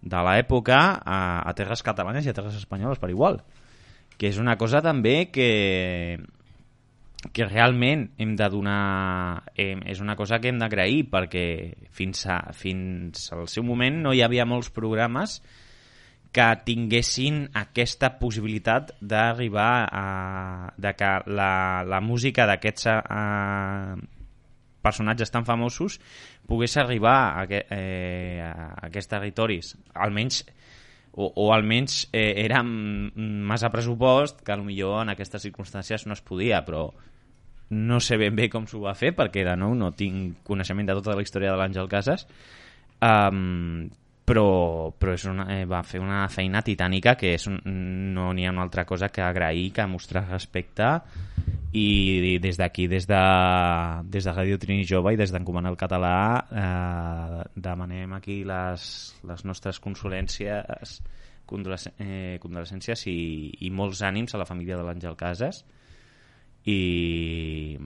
de 0.04 0.22
l'època 0.28 0.80
a, 1.00 1.20
a 1.48 1.54
terres 1.56 1.86
catalanes 1.86 2.26
i 2.26 2.32
a 2.32 2.36
terres 2.36 2.58
espanyoles 2.60 3.00
per 3.00 3.14
igual 3.14 3.40
que 4.18 4.30
és 4.30 4.40
una 4.42 4.58
cosa 4.60 4.82
també 4.84 5.30
que 5.34 6.18
que 7.32 7.46
realment 7.48 8.10
hem 8.20 8.36
de 8.36 8.48
donar 8.52 9.44
eh, 9.56 9.78
és 9.88 10.02
una 10.04 10.18
cosa 10.20 10.40
que 10.42 10.52
hem 10.52 10.60
d'agrair 10.60 11.06
perquè 11.12 11.46
fins, 11.96 12.26
a, 12.28 12.40
fins 12.52 13.30
al 13.32 13.48
seu 13.48 13.64
moment 13.64 14.02
no 14.04 14.14
hi 14.14 14.24
havia 14.26 14.48
molts 14.50 14.74
programes 14.76 15.40
que 16.34 16.48
tinguessin 16.66 17.46
aquesta 17.56 18.16
possibilitat 18.20 18.96
d'arribar 19.00 19.86
a... 19.86 20.06
de 20.82 20.94
que 20.98 21.12
la, 21.30 21.86
la 21.86 22.02
música 22.02 22.48
d'aquests 22.50 22.90
eh, 22.90 23.96
personatges 24.84 25.32
tan 25.32 25.46
famosos 25.46 26.00
pogués 26.50 26.76
arribar 26.82 27.38
a, 27.38 27.46
eh, 27.48 28.42
a 28.44 28.88
aquests 28.90 29.14
territoris. 29.14 29.76
Almenys 29.94 30.42
o, 31.14 31.30
o 31.30 31.54
almenys 31.54 32.08
eh, 32.12 32.34
era 32.44 32.64
massa 32.66 33.70
pressupost 33.70 34.42
que 34.42 34.58
millor 34.58 35.04
en 35.04 35.14
aquestes 35.14 35.46
circumstàncies 35.46 36.08
no 36.10 36.18
es 36.18 36.26
podia 36.26 36.64
però 36.66 36.88
no 37.70 38.00
sé 38.04 38.18
ben 38.18 38.36
bé 38.36 38.50
com 38.50 38.68
s'ho 38.68 38.82
va 38.84 38.94
fer 38.98 39.14
perquè 39.16 39.44
de 39.48 39.56
nou 39.58 39.74
no 39.76 39.92
tinc 39.96 40.44
coneixement 40.44 40.88
de 40.88 40.96
tota 41.00 41.16
la 41.16 41.24
història 41.26 41.52
de 41.54 41.58
l'Àngel 41.62 41.88
Casas 41.90 42.28
um, 43.02 43.90
però, 44.24 44.94
però 44.96 45.14
és 45.18 45.26
una, 45.28 45.46
eh, 45.52 45.66
va 45.68 45.82
fer 45.84 46.00
una 46.00 46.28
feina 46.32 46.62
titànica 46.64 47.16
que 47.20 47.34
és 47.36 47.48
un, 47.50 47.58
no 48.16 48.30
n'hi 48.34 48.46
ha 48.48 48.54
una 48.54 48.64
altra 48.64 48.86
cosa 48.88 49.10
que 49.12 49.22
agrair, 49.22 49.72
que 49.76 49.88
mostrar 49.88 50.24
respecte 50.30 50.94
i 51.74 52.38
des 52.40 52.56
d'aquí, 52.60 52.86
des 52.88 53.08
de, 53.10 53.20
des 54.14 54.24
de 54.24 54.32
Ràdio 54.32 54.60
Trini 54.62 54.86
Jove 54.88 55.16
i 55.16 55.20
des 55.20 55.34
d'en 55.34 55.44
Comandant 55.44 55.74
el 55.74 55.80
Català 55.82 56.14
eh, 56.54 57.44
demanem 57.56 58.14
aquí 58.14 58.44
les, 58.48 58.86
les 59.28 59.44
nostres 59.44 59.82
consolències 59.84 61.02
condolesc- 61.50 61.98
eh, 62.00 62.38
condolescències 62.40 63.08
i, 63.12 63.18
i 63.66 63.74
molts 63.74 64.06
ànims 64.06 64.36
a 64.36 64.40
la 64.40 64.48
família 64.48 64.78
de 64.78 64.86
l'Àngel 64.88 65.18
Casas 65.20 65.66
i, 66.70 67.78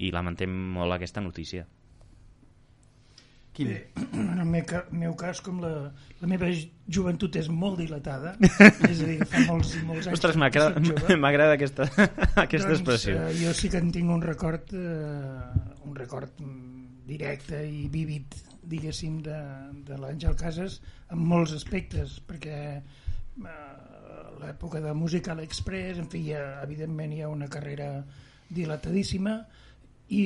i 0.00 0.10
lamentem 0.14 0.52
molt 0.74 0.96
aquesta 0.96 1.22
notícia 1.24 1.66
Quim? 3.54 3.68
Bé, 3.70 3.86
en 4.18 4.40
el 4.42 4.48
meu, 4.50 4.64
meu 4.98 5.12
cas, 5.14 5.38
com 5.46 5.60
la, 5.62 5.70
la 6.18 6.28
meva 6.30 6.48
joventut 6.90 7.36
és 7.38 7.46
molt 7.54 7.78
dilatada, 7.78 8.32
és 8.90 9.02
a 9.04 9.06
dir, 9.06 9.20
fa 9.30 9.44
molts 9.46 9.76
i 9.78 9.82
molts 9.86 10.08
anys 10.10 10.18
Ostres, 10.18 10.34
que 11.06 11.16
m'agrada 11.22 11.54
aquesta, 11.54 11.86
aquesta 12.44 12.72
doncs, 12.72 12.80
expressió. 12.80 13.14
eh, 13.14 13.36
jo 13.38 13.52
sí 13.54 13.70
que 13.70 13.78
en 13.78 13.92
tinc 13.94 14.10
un 14.10 14.24
record, 14.26 14.74
eh, 14.74 15.86
un 15.86 15.94
record 15.94 16.42
mm, 16.42 17.06
directe 17.06 17.62
i 17.62 17.86
vívid, 17.94 18.34
diguéssim, 18.74 19.22
de, 19.22 19.38
de 19.86 20.00
l'Àngel 20.02 20.34
Casas 20.40 20.80
en 21.14 21.22
molts 21.22 21.54
aspectes, 21.54 22.18
perquè 22.26 22.58
eh, 22.74 24.03
l'època 24.42 24.80
de 24.80 24.92
Musical 24.94 25.40
Express, 25.44 25.98
en 25.98 26.08
fi, 26.10 26.20
hi 26.28 26.32
ha, 26.36 26.60
evidentment 26.64 27.12
hi 27.12 27.22
ha 27.24 27.28
una 27.32 27.48
carrera 27.48 27.88
dilatadíssima 28.50 29.38
i 30.14 30.24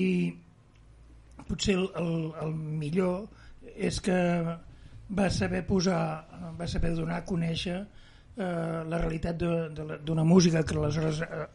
potser 1.48 1.76
el, 1.78 1.86
el, 1.96 2.10
el 2.42 2.54
millor 2.54 3.28
és 3.76 4.00
que 4.04 4.16
va 5.18 5.28
saber 5.32 5.62
posar, 5.66 6.00
va 6.58 6.66
saber 6.68 6.90
donar 6.96 7.22
a 7.22 7.24
conèixer 7.28 7.76
eh, 7.78 8.44
la 8.90 8.98
realitat 9.00 9.38
d'una 9.38 10.24
música 10.28 10.64
que 10.66 10.76
aleshores 10.76 11.22
eh, 11.24 11.46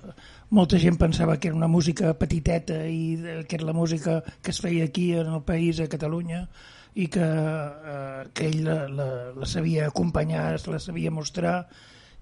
molta 0.56 0.80
gent 0.82 0.98
pensava 0.98 1.36
que 1.38 1.52
era 1.52 1.58
una 1.60 1.68
música 1.70 2.14
petiteta 2.18 2.80
i 2.90 3.16
de- 3.22 3.44
que 3.46 3.60
era 3.60 3.68
la 3.70 3.76
música 3.78 4.22
que 4.42 4.52
es 4.56 4.62
feia 4.64 4.86
aquí 4.90 5.12
en 5.14 5.28
el 5.36 5.44
país, 5.46 5.80
a 5.84 5.88
Catalunya, 5.92 6.48
i 6.96 7.08
que, 7.10 7.22
eh, 7.26 8.24
que 8.34 8.48
ell 8.50 8.64
la, 8.66 8.80
la, 8.90 9.08
la 9.38 9.46
sabia 9.50 9.88
acompanyar, 9.92 10.58
la 10.70 10.80
sabia 10.80 11.12
mostrar 11.12 11.68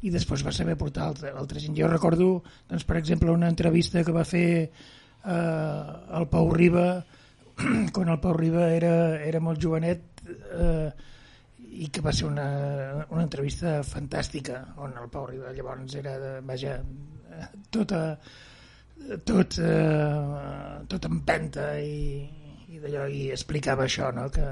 i 0.02 0.12
després 0.14 0.44
va 0.46 0.54
saber 0.56 0.78
portar 0.80 1.08
altra, 1.10 1.34
altra 1.38 1.62
gent. 1.62 1.76
Jo 1.78 1.90
recordo, 1.92 2.32
doncs, 2.70 2.86
per 2.90 2.98
exemple, 2.98 3.32
una 3.32 3.50
entrevista 3.52 4.04
que 4.04 4.16
va 4.16 4.26
fer 4.26 4.48
eh, 4.66 5.86
el 6.18 6.28
Pau 6.32 6.52
Riba 6.54 6.88
quan 7.94 8.10
el 8.10 8.20
Pau 8.20 8.36
Riba 8.38 8.70
era, 8.74 8.94
era 9.22 9.42
molt 9.44 9.62
jovenet 9.62 10.24
eh, 10.58 10.92
i 11.72 11.88
que 11.94 12.04
va 12.04 12.12
ser 12.14 12.28
una, 12.28 12.48
una 13.10 13.24
entrevista 13.24 13.80
fantàstica 13.88 14.64
on 14.84 14.98
el 15.00 15.10
Pau 15.14 15.28
Riba 15.30 15.54
llavors 15.56 15.96
era 16.00 16.16
vaja, 16.46 16.80
tota 17.72 18.02
tot, 19.26 19.58
eh, 19.58 20.86
tot 20.88 21.08
empenta 21.10 21.72
i, 21.80 22.26
i 22.72 22.82
d'allò 22.82 23.08
i 23.10 23.30
explicava 23.34 23.88
això 23.88 24.12
no? 24.16 24.28
que, 24.34 24.48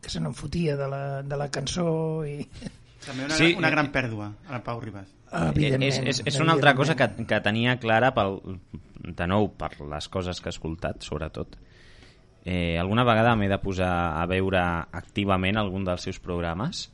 que 0.00 0.12
se 0.12 0.22
n'enfotia 0.22 0.76
de, 0.78 0.88
la, 0.92 1.02
de 1.22 1.40
la 1.40 1.50
cançó 1.52 1.88
i 2.28 2.40
També 3.06 3.28
una, 3.28 3.38
Sí, 3.38 3.54
una 3.54 3.70
eh, 3.70 3.74
gran 3.76 3.92
pèrdua, 3.94 4.32
el 4.50 4.64
Pau 4.66 4.80
Ribas. 4.82 5.12
evidentment, 5.30 5.88
és, 5.88 6.20
és, 6.20 6.34
és 6.34 6.40
una 6.42 6.54
altra 6.54 6.74
cosa 6.78 6.94
que, 6.98 7.08
que 7.26 7.40
tenia 7.42 7.78
clara 7.82 8.12
pel, 8.14 8.40
de 9.06 9.26
nou 9.26 9.50
per 9.58 9.72
les 9.80 10.08
coses 10.08 10.40
que 10.40 10.50
he 10.50 10.54
escoltat 10.54 11.02
sobretot 11.06 11.56
eh, 12.46 12.78
alguna 12.78 13.04
vegada 13.04 13.34
m'he 13.36 13.48
de 13.50 13.58
posar 13.58 13.90
a 14.22 14.26
veure 14.30 14.62
activament 14.94 15.58
algun 15.58 15.84
dels 15.84 16.06
seus 16.06 16.20
programes 16.22 16.86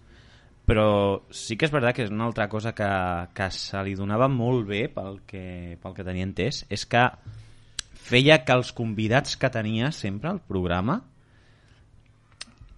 però 0.67 0.87
sí 1.35 1.59
que 1.59 1.69
és 1.69 1.75
veritat 1.75 1.97
que 1.97 2.07
és 2.07 2.13
una 2.15 2.25
altra 2.29 2.49
cosa 2.49 2.73
que, 2.73 2.89
que 3.37 3.49
se 3.53 3.83
li 3.85 3.95
donava 3.99 4.31
molt 4.33 4.67
bé 4.69 4.87
pel 4.93 5.21
que, 5.29 5.77
pel 5.83 5.97
que 5.97 6.07
tenia 6.07 6.29
entès 6.29 6.65
és 6.73 6.87
que 6.89 7.05
feia 8.09 8.41
que 8.47 8.57
els 8.57 8.73
convidats 8.73 9.37
que 9.37 9.51
tenia 9.53 9.93
sempre 9.93 10.33
al 10.33 10.41
programa 10.41 11.03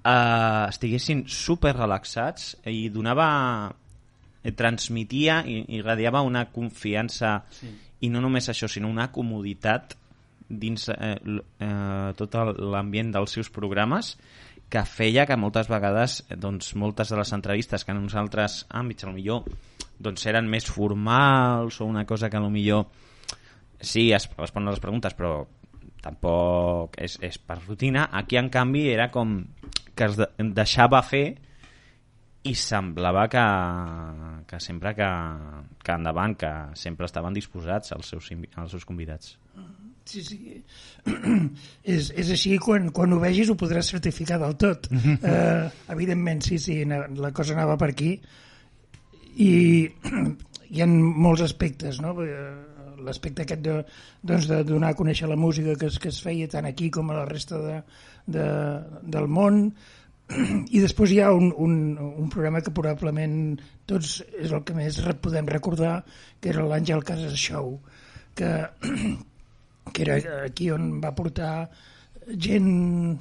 eh, 0.04 0.66
estiguessin 0.68 1.24
super 1.26 1.74
relaxats 1.76 2.54
i 2.70 2.88
donava 2.92 3.28
eh, 4.42 4.52
transmitia 4.52 5.42
i, 5.48 5.62
i 5.76 5.82
radiava 5.82 6.22
una 6.22 6.46
confiança 6.52 7.40
Sí. 7.50 7.72
i 8.04 8.10
no 8.12 8.20
només 8.20 8.50
això, 8.52 8.68
sinó 8.68 8.90
una 8.92 9.10
comoditat 9.12 9.96
dins 10.48 10.90
eh, 10.92 11.16
eh, 11.16 12.10
tot 12.18 12.34
l'ambient 12.60 13.14
dels 13.14 13.32
seus 13.32 13.48
programes 13.50 14.14
que 14.68 14.82
feia 14.84 15.24
que 15.26 15.38
moltes 15.40 15.70
vegades 15.72 16.20
eh, 16.28 16.36
doncs, 16.36 16.74
moltes 16.76 17.08
de 17.08 17.16
les 17.20 17.32
entrevistes 17.32 17.84
que 17.84 17.94
en 17.94 18.02
uns 18.02 18.16
altres 18.18 18.64
àmbits 18.68 19.08
millor 19.08 19.48
doncs 20.04 20.26
eren 20.26 20.48
més 20.50 20.66
formals 20.68 21.80
o 21.80 21.88
una 21.88 22.04
cosa 22.04 22.28
que 22.28 22.40
millor 22.40 22.86
sí, 23.80 24.12
es 24.12 24.28
responen 24.36 24.72
les 24.72 24.82
preguntes 24.82 25.16
però 25.16 25.46
tampoc 26.04 26.98
és, 27.00 27.16
és 27.24 27.38
per 27.38 27.62
rutina 27.64 28.10
aquí 28.12 28.36
en 28.36 28.50
canvi 28.52 28.88
era 28.92 29.08
com 29.14 29.38
que 29.94 30.08
es 30.10 30.18
de, 30.18 30.28
deixava 30.56 31.02
fer 31.06 31.26
i 32.44 32.52
semblava 32.58 33.24
que, 33.32 33.44
que 34.50 34.60
sempre 34.60 34.92
que, 34.98 35.08
que 35.80 35.96
endavant, 35.96 36.36
que 36.36 36.50
sempre 36.76 37.08
estaven 37.08 37.36
disposats 37.36 37.94
els 37.96 38.12
seus, 38.12 38.28
els 38.34 38.74
seus 38.74 38.84
convidats. 38.84 39.38
Sí, 40.04 40.20
sí. 40.20 40.38
és, 41.94 42.10
és 42.12 42.32
així, 42.34 42.58
quan, 42.60 42.90
quan 42.92 43.14
ho 43.16 43.20
vegis 43.22 43.48
ho 43.48 43.56
podràs 43.56 43.88
certificar 43.94 44.36
del 44.42 44.58
tot. 44.60 44.90
eh, 45.30 45.70
evidentment, 45.94 46.44
sí, 46.44 46.60
sí, 46.60 46.82
la 46.84 47.32
cosa 47.32 47.56
anava 47.56 47.78
per 47.80 47.94
aquí. 47.94 48.12
I 49.40 49.50
hi 50.74 50.84
ha 50.84 50.88
molts 50.90 51.46
aspectes, 51.48 52.02
no? 52.04 52.12
Eh, 52.20 52.73
L'aspecte 53.02 53.44
aquest 53.44 53.64
de, 53.64 53.80
doncs 54.22 54.48
de 54.50 54.62
donar 54.68 54.92
a 54.92 54.98
conèixer 54.98 55.28
la 55.30 55.40
música 55.40 55.76
que 55.80 55.90
es, 55.90 55.98
que 55.98 56.12
es 56.12 56.20
feia 56.22 56.48
tant 56.50 56.68
aquí 56.68 56.90
com 56.94 57.10
a 57.10 57.18
la 57.20 57.26
resta 57.28 57.60
de, 57.62 57.76
de, 58.26 58.46
del 59.16 59.28
món, 59.28 59.66
i 60.72 60.80
després 60.80 61.12
hi 61.12 61.20
ha 61.20 61.32
un, 61.36 61.50
un, 61.60 61.74
un 62.00 62.30
programa 62.32 62.62
que 62.64 62.72
probablement 62.72 63.58
tots 63.90 64.22
és 64.40 64.54
el 64.56 64.64
que 64.64 64.76
més 64.76 65.02
podem 65.20 65.50
recordar, 65.50 65.98
que 66.40 66.52
era 66.54 66.64
l'Àngel 66.64 67.04
Casas 67.04 67.36
Show, 67.36 67.76
que 68.34 68.50
que 69.92 70.02
era 70.02 70.16
aquí 70.46 70.70
on 70.72 70.98
va 71.02 71.12
portar 71.16 71.68
gent 72.46 73.20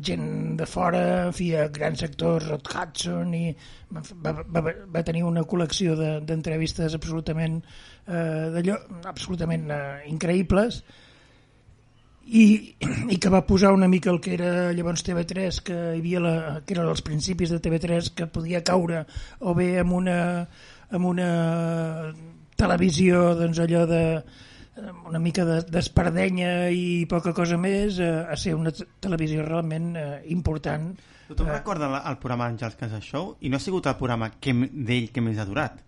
gent 0.00 0.56
de 0.58 0.66
fora, 0.66 1.02
en 1.26 1.32
fi, 1.36 1.52
a 1.56 1.68
grans 1.68 2.02
actors, 2.06 2.48
Rod 2.48 2.68
Hudson, 2.70 3.34
i 3.34 3.54
va, 3.94 4.34
va, 4.42 4.62
va, 4.64 5.02
tenir 5.06 5.24
una 5.24 5.44
col·lecció 5.48 5.96
de- 5.98 6.20
d'entrevistes 6.26 6.94
absolutament 6.94 7.60
eh, 7.62 8.50
d'allò, 8.54 8.78
absolutament 9.10 9.70
eh, 9.70 9.80
increïbles, 10.10 10.82
i, 12.24 12.44
i 13.12 13.18
que 13.20 13.28
va 13.32 13.42
posar 13.44 13.74
una 13.76 13.88
mica 13.88 14.10
el 14.10 14.20
que 14.24 14.32
era 14.34 14.72
llavors 14.72 15.04
TV3, 15.04 15.60
que 15.66 15.74
hi 15.76 16.00
havia 16.00 16.22
la, 16.24 16.36
que 16.64 16.72
era 16.76 16.86
els 16.88 17.04
principis 17.04 17.52
de 17.52 17.60
TV3, 17.60 18.14
que 18.16 18.26
podia 18.32 18.62
caure 18.64 19.04
o 19.40 19.52
bé 19.54 19.74
amb 19.82 19.92
una, 19.92 20.18
amb 20.90 21.10
una 21.10 21.28
televisió 22.56 23.34
doncs 23.36 23.60
allò 23.60 23.84
de 23.90 24.02
una 25.08 25.18
mica 25.22 25.44
de- 25.44 25.62
d'espardenya 25.70 26.70
i 26.74 27.06
poca 27.06 27.32
cosa 27.32 27.56
més 27.60 27.98
a, 28.02 28.26
a 28.32 28.36
ser 28.36 28.54
una 28.58 28.72
te- 28.74 28.86
televisió 29.00 29.44
realment 29.46 29.92
eh, 29.96 30.22
important 30.34 30.92
Tothom 31.28 31.46
Eh. 31.48 31.52
recorda 31.52 31.88
el 32.10 32.18
programa 32.18 32.48
Àngels 32.50 32.74
Casa 32.76 32.98
Show 33.00 33.36
i 33.40 33.48
no 33.48 33.56
ha 33.56 33.60
sigut 33.60 33.86
el 33.86 33.94
programa 33.96 34.30
d'ell 34.40 35.10
que 35.10 35.22
més 35.24 35.38
ha 35.38 35.46
durat. 35.48 35.78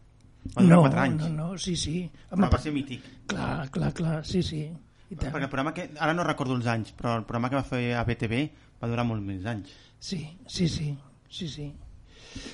Va 0.57 0.62
durar 0.62 0.77
no, 0.77 0.81
4 0.87 1.01
anys. 1.03 1.22
no, 1.22 1.29
no, 1.53 1.59
sí, 1.59 1.75
sí 1.77 2.11
Però 2.31 2.38
Home, 2.38 2.49
va 2.55 2.59
ser 2.62 2.72
mític. 2.72 3.03
clar, 3.27 3.68
clar, 3.70 3.92
clar, 3.92 4.25
sí, 4.25 4.42
sí 4.42 4.62
i 5.11 5.14
tant. 5.14 5.33
Perquè 5.35 5.42
el 5.44 5.51
programa 5.51 5.75
que... 5.75 5.90
Ara 6.01 6.14
no 6.14 6.25
recordo 6.25 6.55
els 6.57 6.66
anys, 6.66 6.94
però 6.96 7.16
el 7.18 7.25
programa 7.25 7.51
que 7.51 7.57
va 7.61 7.62
fer 7.68 7.83
a 7.94 8.03
BTV 8.05 8.40
va 8.83 8.88
durar 8.88 9.05
molts 9.07 9.22
més 9.27 9.44
anys. 9.46 9.68
Sí, 10.01 10.22
sí, 10.49 10.68
sí, 10.68 10.96
sí, 11.29 11.49
sí. 11.49 11.68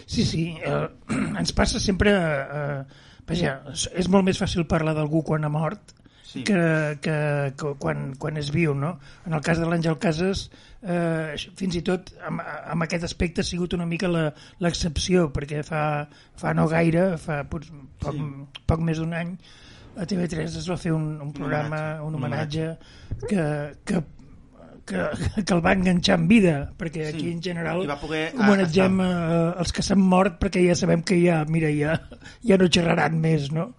Sí, 0.06 0.24
sí, 0.24 0.42
eh, 0.60 0.88
ens 1.38 1.52
passa 1.52 1.80
sempre... 1.80 2.12
Eh, 2.12 2.84
vaja, 3.26 3.54
és- 3.72 3.88
és 3.94 4.08
molt 4.10 4.24
més 4.26 4.40
fàcil 4.42 4.66
parlar 4.66 4.92
d'algú 4.98 5.22
quan 5.24 5.44
ha 5.44 5.48
mort 5.48 5.94
Sí. 6.32 6.42
que, 6.48 6.98
que, 7.04 7.14
que 7.60 7.72
quan, 7.78 8.14
quan 8.16 8.38
és 8.40 8.48
viu, 8.54 8.72
no? 8.74 8.94
En 9.26 9.34
el 9.36 9.42
cas 9.44 9.58
de 9.60 9.66
l'Àngel 9.68 9.98
Casas, 10.00 10.46
eh, 10.80 11.34
fins 11.60 11.76
i 11.76 11.82
tot 11.84 12.08
amb, 12.24 12.40
amb 12.72 12.86
aquest 12.86 13.04
aspecte 13.04 13.42
ha 13.42 13.44
sigut 13.44 13.74
una 13.76 13.84
mica 13.86 14.08
la- 14.08 14.30
l'excepció, 14.64 15.26
perquè 15.32 15.60
fa, 15.66 15.82
fa 16.40 16.54
no 16.56 16.64
gaire, 16.70 17.18
fa 17.20 17.42
poc, 17.44 17.68
poc, 18.00 18.14
Sí. 18.16 18.62
poc 18.66 18.80
més 18.80 18.96
d'un 19.02 19.12
any, 19.12 19.36
a 19.96 20.06
TV3 20.08 20.56
es 20.56 20.70
va 20.70 20.78
fer 20.80 20.92
un, 20.96 21.20
un 21.20 21.32
programa, 21.36 22.00
homenatge, 22.00 22.06
un 22.06 22.14
un 22.14 22.14
homenatge 22.14 22.78
que, 23.28 23.46
que 23.84 24.02
que, 24.84 24.98
que 25.46 25.54
el 25.54 25.60
va 25.64 25.74
enganxar 25.76 26.16
en 26.18 26.24
vida, 26.26 26.54
perquè 26.76 27.04
Sí. 27.12 27.14
aquí 27.14 27.30
en 27.30 27.40
general 27.42 27.84
I 27.84 27.86
va 27.86 28.00
poder, 28.00 28.32
ah, 28.34 28.40
homenatgem 28.48 28.96
estar- 29.00 29.30
eh, 29.30 29.60
els 29.62 29.72
que 29.72 29.82
s'han 29.86 30.00
mort 30.00 30.40
perquè 30.42 30.64
ja 30.66 30.74
sabem 30.74 31.02
que 31.06 31.20
ja, 31.22 31.44
mira, 31.46 31.68
ja, 31.70 32.00
ja 32.42 32.56
no 32.58 32.66
xerraran 32.66 33.20
més, 33.20 33.52
no? 33.52 33.74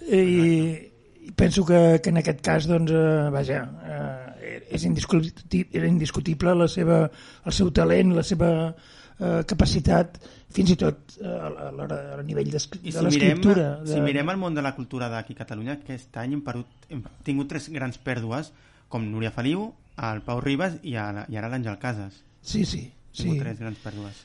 I, 0.00 0.18
i 0.18 0.91
penso 1.36 1.64
que, 1.64 2.00
que 2.02 2.10
en 2.10 2.20
aquest 2.20 2.40
cas, 2.44 2.66
doncs, 2.70 2.92
eh, 2.92 3.28
vaja, 3.34 3.62
eh, 3.86 4.32
és 4.72 4.84
indiscutible, 4.88 5.68
era 5.78 5.88
indiscutible 5.88 6.54
la 6.58 6.68
seva, 6.68 7.04
el 7.44 7.54
seu 7.56 7.70
talent, 7.74 8.14
la 8.16 8.24
seva 8.26 8.50
eh, 8.70 9.42
capacitat, 9.48 10.18
fins 10.52 10.72
i 10.74 10.78
tot 10.80 11.16
eh, 11.20 11.28
a 11.28 11.70
l'hora 11.72 12.00
a 12.18 12.22
nivell 12.26 12.50
I 12.50 12.56
de 12.56 12.62
si 12.62 12.80
l'escriptura. 13.06 13.68
si 13.88 14.00
mirem 14.04 14.32
el 14.32 14.40
món 14.40 14.56
de 14.56 14.64
la 14.64 14.74
cultura 14.76 15.08
d'aquí 15.12 15.36
a 15.36 15.42
Catalunya, 15.44 15.78
aquest 15.78 16.16
any 16.22 16.36
hem, 16.36 16.42
perdut, 16.44 16.88
hem 16.90 17.04
tingut 17.26 17.52
tres 17.52 17.70
grans 17.72 18.00
pèrdues, 18.02 18.52
com 18.92 19.04
Núria 19.08 19.32
Feliu, 19.32 19.70
el 20.02 20.24
Pau 20.26 20.40
Ribas 20.40 20.80
i, 20.82 20.96
ara, 20.96 21.26
i 21.28 21.38
ara 21.38 21.52
l'Àngel 21.52 21.78
Casas. 21.80 22.22
Sí, 22.42 22.66
sí. 22.66 22.90
Sí, 23.12 23.34
tres 23.36 23.58
grans 23.60 23.76
pèrdues. 23.76 24.22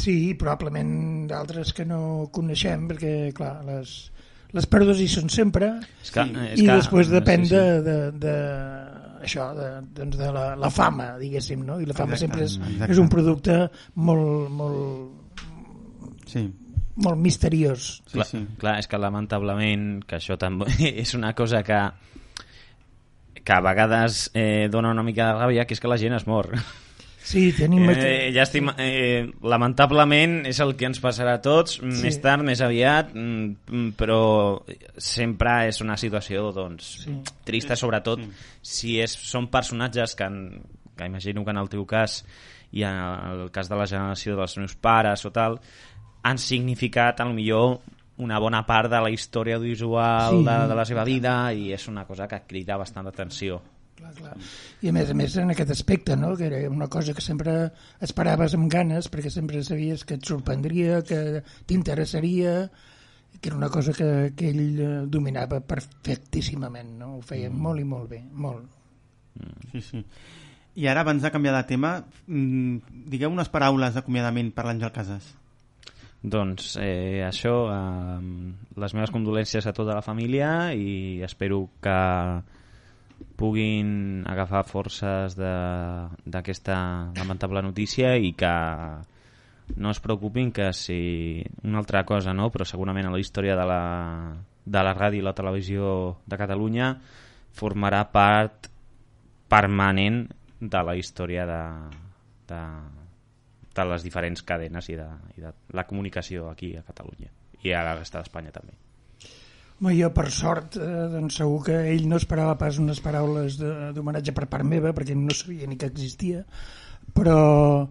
sí, 0.00 0.32
probablement 0.40 1.26
d'altres 1.28 1.74
que 1.76 1.84
no 1.84 2.30
coneixem, 2.32 2.86
perquè, 2.88 3.12
clar, 3.36 3.58
les, 3.68 3.92
les 4.54 4.66
pèrdues 4.70 5.00
hi 5.02 5.08
són 5.10 5.28
sempre, 5.32 5.72
És 6.02 6.10
que, 6.14 6.24
Sí. 6.24 6.34
és 6.54 6.60
i 6.62 6.66
que, 6.66 6.76
després 6.78 7.10
depèn 7.10 7.44
sí, 7.44 7.50
sí. 7.50 7.54
de, 7.56 7.82
de, 7.82 7.96
de 8.22 8.34
això, 9.24 9.48
de, 9.56 9.68
doncs 9.96 10.18
de 10.20 10.30
la, 10.32 10.44
la 10.60 10.70
fama, 10.70 11.14
diguéssim, 11.18 11.64
no? 11.66 11.80
I 11.80 11.86
la 11.88 11.94
fama 11.96 12.14
Exacte, 12.14 12.26
sempre 12.26 12.44
és, 12.46 12.56
exacte. 12.60 12.92
és 12.92 12.98
un 13.02 13.08
producte 13.12 13.58
molt, 13.96 14.50
molt, 14.50 15.20
Sí, 16.30 16.44
molt 16.96 17.18
misteriós. 17.20 18.02
sí, 18.06 18.12
clar, 18.18 18.26
sí. 18.26 18.46
clar, 18.58 18.78
és 18.78 18.88
que 18.88 18.98
lamentablement 18.98 20.04
que 20.06 20.16
això 20.16 20.38
també 20.38 20.66
és 21.04 21.14
una 21.14 21.34
cosa 21.34 21.62
que 21.62 21.80
que 23.44 23.52
a 23.52 23.60
vegades 23.60 24.30
eh, 24.32 24.68
dona 24.72 24.90
una 24.90 25.02
mica 25.04 25.26
de 25.26 25.34
ràbia, 25.36 25.66
que 25.66 25.74
és 25.76 25.80
que 25.82 25.88
la 25.90 25.98
gent 26.00 26.14
es 26.16 26.24
mor. 26.26 26.48
Sí, 27.24 27.46
tenim... 27.56 27.86
Eh, 27.88 28.28
llàstima, 28.34 28.74
eh, 28.78 29.24
lamentablement 29.48 30.42
és 30.50 30.58
el 30.60 30.74
que 30.76 30.84
ens 30.90 31.00
passarà 31.00 31.38
a 31.38 31.40
tots, 31.42 31.78
sí. 31.78 31.88
més 32.04 32.18
tard, 32.20 32.44
més 32.44 32.60
aviat, 32.60 33.14
mm, 33.16 33.94
però 33.96 34.60
sempre 35.00 35.54
és 35.70 35.80
una 35.80 35.96
situació 35.96 36.50
doncs, 36.52 36.90
Sí. 37.06 37.16
trista, 37.48 37.76
sobretot 37.80 38.20
Sí. 38.20 38.30
si 38.60 39.00
és, 39.00 39.10
són 39.16 39.48
personatges 39.48 40.14
que, 40.14 40.24
en, 40.28 40.62
que 40.94 41.06
imagino 41.08 41.44
que 41.44 41.50
en 41.50 41.56
el 41.64 41.68
teu 41.72 41.86
cas 41.86 42.24
i 42.72 42.82
en 42.84 42.94
el 42.94 43.50
cas 43.50 43.68
de 43.70 43.76
la 43.76 43.86
generació 43.86 44.36
dels 44.36 44.58
meus 44.58 44.74
pares 44.76 45.24
o 45.24 45.32
tal, 45.32 45.58
han 46.22 46.38
significat, 46.38 47.20
a 47.20 47.24
lo 47.24 47.32
millor, 47.32 47.80
una 48.18 48.38
bona 48.38 48.64
part 48.66 48.90
de 48.90 49.00
la 49.00 49.10
història 49.10 49.56
audiovisual 49.56 50.38
Sí. 50.40 50.44
de, 50.44 50.68
de 50.68 50.74
la 50.74 50.84
seva 50.84 51.04
vida 51.04 51.52
i 51.54 51.72
és 51.72 51.88
una 51.88 52.04
cosa 52.04 52.28
que 52.28 52.42
crida 52.46 52.76
bastant 52.76 53.06
atenció. 53.08 53.62
Clar, 54.04 54.14
clar. 54.18 54.34
I 54.84 54.90
a 54.90 54.92
més 54.92 55.10
a 55.10 55.14
més 55.16 55.34
en 55.40 55.52
aquest 55.54 55.70
aspecte, 55.72 56.16
no? 56.16 56.34
que 56.36 56.48
era 56.50 56.58
una 56.68 56.88
cosa 56.92 57.14
que 57.16 57.24
sempre 57.24 57.54
esperaves 58.04 58.52
amb 58.56 58.68
ganes 58.72 59.08
perquè 59.08 59.30
sempre 59.32 59.62
sabies 59.64 60.04
que 60.04 60.18
et 60.18 60.28
sorprendria, 60.28 61.00
que 61.08 61.40
t'interessaria, 61.64 62.54
que 63.40 63.48
era 63.48 63.56
una 63.56 63.70
cosa 63.72 63.94
que, 63.96 64.32
que 64.36 64.50
ell 64.52 64.64
eh, 64.76 64.88
dominava 65.08 65.62
perfectíssimament, 65.64 66.90
no? 67.00 67.14
ho 67.16 67.22
feia 67.24 67.48
mm. 67.48 67.62
molt 67.66 67.80
i 67.80 67.86
molt 67.88 68.10
bé, 68.10 68.20
molt. 68.44 68.66
Sí, 69.72 69.80
sí. 69.80 70.02
I 70.74 70.88
ara, 70.90 71.04
abans 71.06 71.24
de 71.24 71.30
canviar 71.32 71.54
de 71.56 71.64
tema, 71.70 71.94
mm, 72.26 73.06
digueu 73.08 73.32
unes 73.32 73.48
paraules 73.48 73.96
d'acomiadament 73.96 74.50
per 74.52 74.66
l'Àngel 74.66 74.92
Casas. 74.92 75.30
Doncs 76.20 76.74
eh, 76.80 77.22
això, 77.24 77.54
eh, 77.72 78.20
les 78.84 78.96
meves 78.96 79.12
condolències 79.14 79.64
a 79.64 79.74
tota 79.76 79.96
la 79.96 80.04
família 80.04 80.74
i 80.76 81.22
espero 81.24 81.68
que 81.84 81.96
puguin 83.36 84.22
agafar 84.26 84.64
forces 84.66 85.34
d'aquesta 85.36 86.76
lamentable 87.16 87.62
notícia 87.62 88.14
i 88.16 88.32
que 88.38 88.54
no 89.76 89.90
es 89.90 90.00
preocupin 90.00 90.52
que 90.52 90.72
si 90.72 91.44
una 91.62 91.78
altra 91.78 92.04
cosa, 92.04 92.34
no? 92.34 92.50
però 92.50 92.66
segurament 92.68 93.08
a 93.08 93.14
la 93.14 93.20
història 93.20 93.56
de 93.56 93.66
la, 93.66 93.82
de 94.64 94.82
la 94.82 94.94
ràdio 94.94 95.22
i 95.22 95.26
la 95.26 95.34
televisió 95.34 96.18
de 96.26 96.38
Catalunya 96.38 96.94
formarà 97.54 98.04
part 98.12 98.68
permanent 99.48 100.24
de 100.60 100.82
la 100.84 100.96
història 100.96 101.46
de, 101.46 101.62
de, 102.48 102.62
de 103.74 103.90
les 103.90 104.06
diferents 104.06 104.42
cadenes 104.42 104.88
i 104.90 104.98
de, 105.00 105.10
i 105.36 105.44
de 105.44 105.52
la 105.72 105.86
comunicació 105.88 106.48
aquí 106.50 106.74
a 106.76 106.86
Catalunya 106.86 107.30
i 107.64 107.72
a 107.72 107.84
la 107.84 107.96
resta 107.96 108.20
d'Espanya 108.20 108.52
també. 108.52 108.83
Home, 109.80 109.92
jo, 109.98 110.08
per 110.14 110.30
sort, 110.30 110.76
eh, 110.78 111.08
doncs 111.12 111.40
segur 111.40 111.60
que 111.66 111.76
ell 111.90 112.06
no 112.08 112.16
esperava 112.20 112.54
pas 112.56 112.78
unes 112.78 113.00
paraules 113.04 113.58
de- 113.58 113.92
d'homenatge 113.92 114.32
per 114.32 114.46
part 114.48 114.64
meva, 114.64 114.94
perquè 114.94 115.16
no 115.18 115.34
sabia 115.34 115.66
ni 115.66 115.76
que 115.76 115.86
existia, 115.86 116.44
però, 117.12 117.88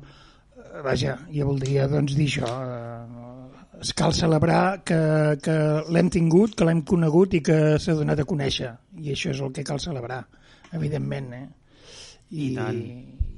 eh, 0.57 0.81
vaja, 0.81 1.17
jo 1.29 1.45
voldria 1.47 1.87
doncs, 1.87 2.15
dir 2.15 2.27
això. 2.27 2.47
Eh, 2.47 3.81
es 3.81 3.93
cal 3.93 4.13
celebrar 4.13 4.83
que, 4.85 5.37
que 5.43 5.57
l'hem 5.91 6.09
tingut, 6.09 6.55
que 6.55 6.65
l'hem 6.65 6.83
conegut 6.87 7.33
i 7.33 7.41
que 7.41 7.77
s'ha 7.77 7.93
donat 7.99 8.19
a 8.19 8.25
conèixer. 8.25 8.71
I 9.01 9.11
això 9.11 9.33
és 9.33 9.41
el 9.41 9.51
que 9.51 9.63
cal 9.67 9.79
celebrar, 9.79 10.21
evidentment. 10.71 11.33
Eh? 11.33 11.47
I, 12.31 12.45
I 12.45 12.55
tant. 12.55 12.79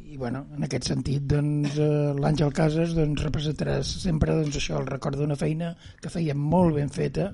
i 0.05 0.17
bueno, 0.17 0.45
en 0.55 0.63
aquest 0.63 0.85
sentit 0.87 1.25
doncs, 1.27 1.79
eh, 1.81 2.13
l'Àngel 2.13 2.53
Casas 2.53 2.93
doncs, 2.95 3.23
representarà 3.25 3.81
sempre 3.83 4.35
doncs, 4.37 4.55
això, 4.55 4.77
el 4.79 4.87
record 4.87 5.17
d'una 5.17 5.35
feina 5.35 5.73
que 5.99 6.13
feia 6.13 6.35
molt 6.37 6.75
ben 6.77 6.93
feta 6.93 7.33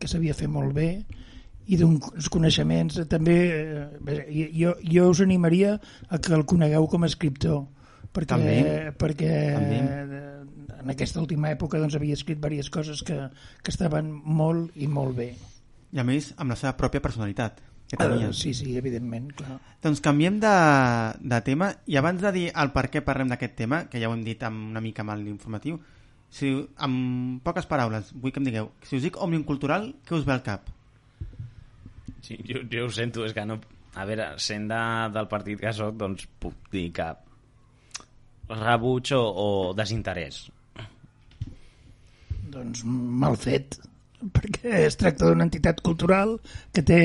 que 0.00 0.08
sabia 0.10 0.36
fer 0.36 0.48
molt 0.50 0.72
bé 0.76 0.90
i 1.70 1.78
d'uns 1.78 2.30
coneixements 2.32 2.98
també 3.10 3.36
eh, 3.52 4.24
jo, 4.56 4.74
jo 4.80 5.10
us 5.12 5.20
animaria 5.22 5.76
a 6.08 6.18
que 6.18 6.34
el 6.34 6.46
conegueu 6.48 6.88
com 6.90 7.04
a 7.04 7.10
escriptor 7.10 7.62
perquè, 8.10 8.32
També. 8.32 8.58
perquè 8.98 9.32
També. 9.54 9.78
eh, 9.78 10.30
en 10.80 10.90
aquesta 10.90 11.20
última 11.20 11.50
època 11.52 11.78
doncs, 11.78 11.94
havia 11.98 12.16
escrit 12.16 12.40
diverses 12.40 12.72
coses 12.72 13.04
que, 13.06 13.18
que 13.62 13.74
estaven 13.74 14.10
molt 14.10 14.74
i 14.80 14.88
molt 14.88 15.16
bé 15.18 15.34
I 15.92 16.00
a 16.00 16.06
més, 16.06 16.32
amb 16.38 16.54
la 16.54 16.56
seva 16.58 16.76
pròpia 16.78 17.02
personalitat. 17.02 17.58
Que 17.90 17.98
tenia. 17.98 18.28
uh, 18.30 18.34
sí, 18.36 18.52
sí, 18.54 18.76
evidentment 18.78 19.32
clar. 19.34 19.56
Doncs 19.82 19.98
canviem 20.04 20.36
de, 20.38 20.52
de 21.32 21.40
tema 21.42 21.72
i 21.90 21.96
abans 21.98 22.22
de 22.22 22.30
dir 22.36 22.44
el 22.54 22.70
per 22.70 22.84
què 22.92 23.02
parlem 23.02 23.32
d'aquest 23.32 23.56
tema, 23.58 23.80
que 23.90 23.98
ja 23.98 24.06
ho 24.06 24.14
hem 24.14 24.22
dit 24.22 24.42
amb, 24.46 24.68
una 24.70 24.82
mica 24.84 25.02
amb 25.02 25.16
l'informatiu, 25.18 25.80
si, 26.34 26.52
amb 26.86 27.40
poques 27.46 27.66
paraules, 27.70 28.12
vull 28.14 28.34
que 28.34 28.42
em 28.42 28.46
digueu, 28.46 28.70
si 28.86 28.98
us 28.98 29.06
dic 29.06 29.18
Òmnium 29.18 29.44
Cultural, 29.48 29.90
què 30.06 30.16
us 30.18 30.26
ve 30.28 30.36
al 30.36 30.44
cap? 30.46 30.70
Sí, 32.22 32.38
jo, 32.46 32.62
jo 32.70 32.86
ho 32.86 32.94
sento, 32.94 33.26
és 33.26 33.36
que 33.36 33.46
no... 33.48 33.60
A 33.98 34.04
veure, 34.06 34.28
sent 34.38 34.68
de, 34.70 34.80
del 35.10 35.26
partit 35.26 35.58
que 35.58 35.72
sóc, 35.74 35.96
doncs 35.98 36.28
puc 36.38 36.68
dir 36.70 36.84
que 36.94 37.08
rebuig 38.50 39.10
o, 39.16 39.22
o 39.22 39.48
desinterès. 39.74 40.44
doncs 42.50 42.82
mal 42.84 43.36
fet 43.38 43.78
perquè 44.34 44.84
es 44.86 44.98
tracta 44.98 45.28
d'una 45.28 45.46
entitat 45.46 45.80
cultural 45.86 46.36
que 46.74 46.82
té 46.82 47.00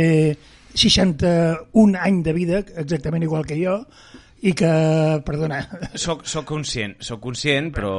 61 0.75 1.99
any 2.01 2.21
de 2.25 2.33
vida 2.35 2.61
exactament 2.81 3.23
igual 3.23 3.45
que 3.45 3.59
jo 3.59 3.75
i 4.45 4.53
que, 4.53 4.69
perdona 5.25 5.63
Soc, 5.97 6.25
soc 6.29 6.45
conscient, 6.45 6.95
soc 7.03 7.21
conscient, 7.23 7.71
però 7.73 7.95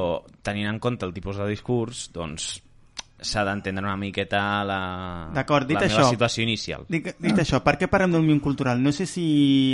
tenint 0.47 0.71
en 0.71 0.79
compte 0.83 1.07
el 1.07 1.15
tipus 1.17 1.41
de 1.41 1.49
discurs, 1.51 2.07
doncs 2.15 2.55
s'ha 3.17 3.43
d'entendre 3.49 3.85
una 3.85 3.97
miqueta 3.97 4.41
la, 4.69 4.81
D'acord, 5.35 5.67
dit 5.67 5.79
la 5.79 5.87
meva 5.87 6.03
això. 6.03 6.11
situació 6.13 6.45
inicial. 6.45 6.85
Dic, 6.93 7.15
dit 7.23 7.41
això, 7.41 7.63
per 7.65 7.79
què 7.81 7.89
parlem 7.89 8.13
d'Òmnium 8.13 8.43
Cultural? 8.45 8.83
No 8.83 8.93
sé 8.93 9.07
si 9.09 9.25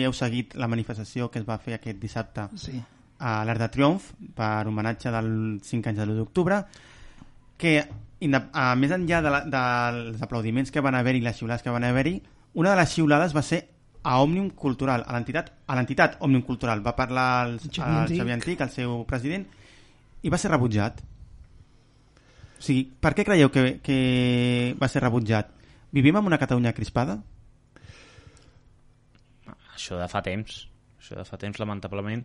heu 0.07 0.15
seguit 0.15 0.55
la 0.55 0.71
manifestació 0.71 1.29
que 1.31 1.43
es 1.43 1.49
va 1.49 1.59
fer 1.59 1.77
aquest 1.77 1.99
dissabte 2.01 2.47
sí. 2.61 2.79
a 3.19 3.35
l'Arc 3.49 3.65
de 3.65 3.71
Triomf 3.75 4.13
per 4.39 4.55
homenatge 4.71 5.11
dels 5.13 5.67
5 5.69 5.91
anys 5.91 6.01
de 6.01 6.07
l'1 6.07 6.21
d'octubre 6.23 6.63
que 7.59 7.75
a, 7.83 8.67
més 8.79 8.95
enllà 8.95 9.21
de 9.23 9.35
la, 9.35 9.43
dels 9.51 10.23
aplaudiments 10.23 10.71
que 10.71 10.83
van 10.83 10.95
haver-hi 10.95 11.21
i 11.21 11.27
les 11.27 11.37
xiulades 11.43 11.67
que 11.67 11.75
van 11.75 11.85
haver-hi 11.85 12.21
una 12.55 12.73
de 12.73 12.81
les 12.81 12.95
xiulades 12.95 13.35
va 13.35 13.43
ser 13.43 13.65
a 14.03 14.19
Òmnium 14.23 14.51
Cultural, 14.59 15.05
a 15.07 15.15
l'entitat 15.15 15.53
a 15.67 15.77
l'entitat 15.79 16.19
Òmnium 16.21 16.43
Cultural. 16.47 16.83
Va 16.83 16.97
parlar 16.99 17.47
el, 17.47 17.59
Xavier 17.63 17.89
el 17.89 17.99
Antic. 18.03 18.19
Xavier 18.19 18.37
Antic, 18.39 18.63
el 18.67 18.73
seu 18.75 19.03
president, 19.09 19.47
i 20.23 20.33
va 20.33 20.39
ser 20.39 20.51
rebutjat. 20.51 21.03
O 22.59 22.63
sigui, 22.63 22.87
per 23.03 23.15
què 23.19 23.27
creieu 23.27 23.51
que, 23.55 23.79
que 23.83 23.99
va 24.79 24.91
ser 24.91 25.03
rebutjat? 25.03 25.51
Vivim 25.93 26.19
en 26.19 26.31
una 26.31 26.39
Catalunya 26.41 26.75
crispada? 26.75 27.19
Això 29.75 29.99
de 29.99 30.09
fa 30.11 30.23
temps, 30.23 30.67
això 31.01 31.19
de 31.19 31.27
fa 31.27 31.39
temps, 31.43 31.59
lamentablement. 31.59 32.23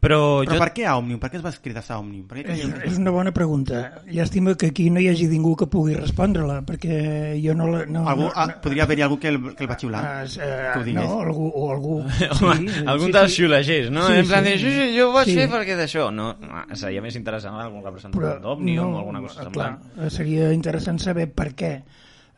Però, 0.00 0.40
Però 0.40 0.54
jo... 0.54 0.58
per 0.62 0.70
què 0.72 0.86
a 0.88 0.94
Òmnium? 0.96 1.18
Per 1.20 1.28
què 1.28 1.36
es 1.36 1.42
va 1.44 1.50
escriure 1.52 1.82
a 1.82 1.96
Òmnium? 2.00 2.22
Per 2.24 2.38
què 2.38 2.54
és, 2.54 2.62
és 2.88 2.94
una 2.96 3.12
bona 3.12 3.34
pregunta 3.36 3.82
llàstima 4.08 4.54
que 4.56 4.70
aquí 4.72 4.86
no 4.88 5.02
hi 5.02 5.10
hagi 5.10 5.26
ningú 5.28 5.52
que 5.60 5.66
pugui 5.68 5.92
respondre-la 5.98 6.62
perquè 6.64 7.36
jo 7.42 7.52
no 7.58 7.66
la... 7.68 7.82
No, 7.84 8.06
Algú, 8.08 8.24
no, 8.24 8.32
ah, 8.34 8.46
podria 8.64 8.86
haver-hi 8.86 9.04
algú 9.04 9.18
que 9.20 9.28
el, 9.28 9.36
que 9.58 9.66
el 9.66 9.70
va 9.70 9.76
xiular. 9.76 10.00
Ah, 10.00 10.24
que 10.24 10.40
eh, 10.80 10.84
digués. 10.88 11.04
no, 11.04 11.20
algú, 11.20 11.50
o 11.52 11.66
algú 11.74 11.98
Home, 12.40 12.78
algun 12.88 13.12
dels 13.12 13.36
xiulagers, 13.36 13.90
no? 13.92 14.06
Sí, 14.08 14.18
en 14.22 14.30
plan 14.32 14.44
sí. 14.48 14.50
de, 14.50 14.58
sí, 14.64 14.72
sí, 14.78 14.88
jo 14.96 15.10
ho 15.10 15.12
vaig 15.18 15.28
Sí. 15.28 15.36
fer 15.36 15.48
perquè 15.52 15.76
d'això. 15.76 16.08
No, 16.16 16.30
seria 16.72 17.04
més 17.04 17.20
interessant 17.20 17.60
algun 17.60 17.84
representant 17.84 18.40
d'Òmnium 18.40 18.94
o 18.96 19.02
alguna 19.04 19.20
cosa 19.20 19.44
clar, 19.50 19.50
semblant. 19.50 19.80
eh, 20.00 20.08
seria 20.16 20.48
interessant 20.56 20.98
saber 21.04 21.28
per 21.28 21.52
què. 21.52 21.74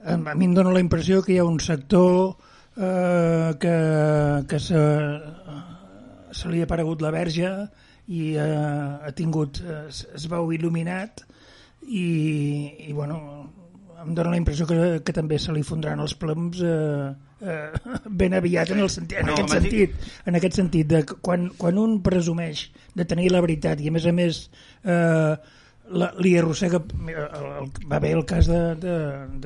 A 0.03 0.19
a 0.19 0.35
mi 0.35 0.49
em 0.51 0.55
dóna 0.59 0.75
la 0.75 0.83
impressió 0.83 1.23
que 1.23 1.37
hi 1.37 1.39
ha 1.39 1.47
un 1.47 1.61
sector 1.63 2.35
eh, 2.75 3.55
que, 3.63 3.77
que 4.51 4.59
se, 4.59 4.83
se 6.33 6.49
li 6.51 6.61
ha 6.63 6.67
aparegut 6.69 7.03
la 7.05 7.11
verge 7.15 7.51
i 8.13 8.33
eh, 8.35 8.47
ha 9.07 9.13
tingut, 9.17 9.61
eh, 9.63 9.85
es- 9.89 10.07
es 10.17 10.27
veu 10.33 10.51
il·luminat 10.57 11.23
i, 11.87 12.07
i 12.89 12.93
bueno, 12.93 13.19
em 14.03 14.15
dóna 14.15 14.33
la 14.35 14.39
impressió 14.41 14.67
que, 14.67 15.01
que 15.05 15.15
també 15.15 15.39
se 15.39 15.53
li 15.55 15.63
fondran 15.67 16.01
els 16.03 16.15
ploms 16.19 16.61
eh, 16.67 17.09
eh, 17.43 17.71
ben 18.23 18.35
aviat 18.39 18.73
en, 18.75 18.83
el 18.83 18.91
senti 18.91 19.19
en 19.21 19.27
No, 19.31 19.37
aquest 19.37 19.55
sentit 19.59 19.95
en 20.27 20.39
aquest 20.39 20.59
sentit 20.59 20.91
de 20.91 21.03
quan, 21.23 21.49
quan 21.59 21.79
un 21.79 22.01
presumeix 22.03 22.69
de 22.99 23.07
tenir 23.09 23.31
la 23.33 23.43
veritat 23.45 23.81
i 23.83 23.91
a 23.91 23.95
més 23.95 24.07
a 24.11 24.15
més 24.17 24.45
eh, 24.85 25.35
la, 25.93 26.13
li 26.23 26.37
arrossega 26.39 26.83
el, 26.83 27.49
el, 27.63 27.71
va 27.91 27.99
bé 28.03 28.13
el 28.17 28.25
cas 28.27 28.47
d'en 28.51 28.79
de, 28.83 28.95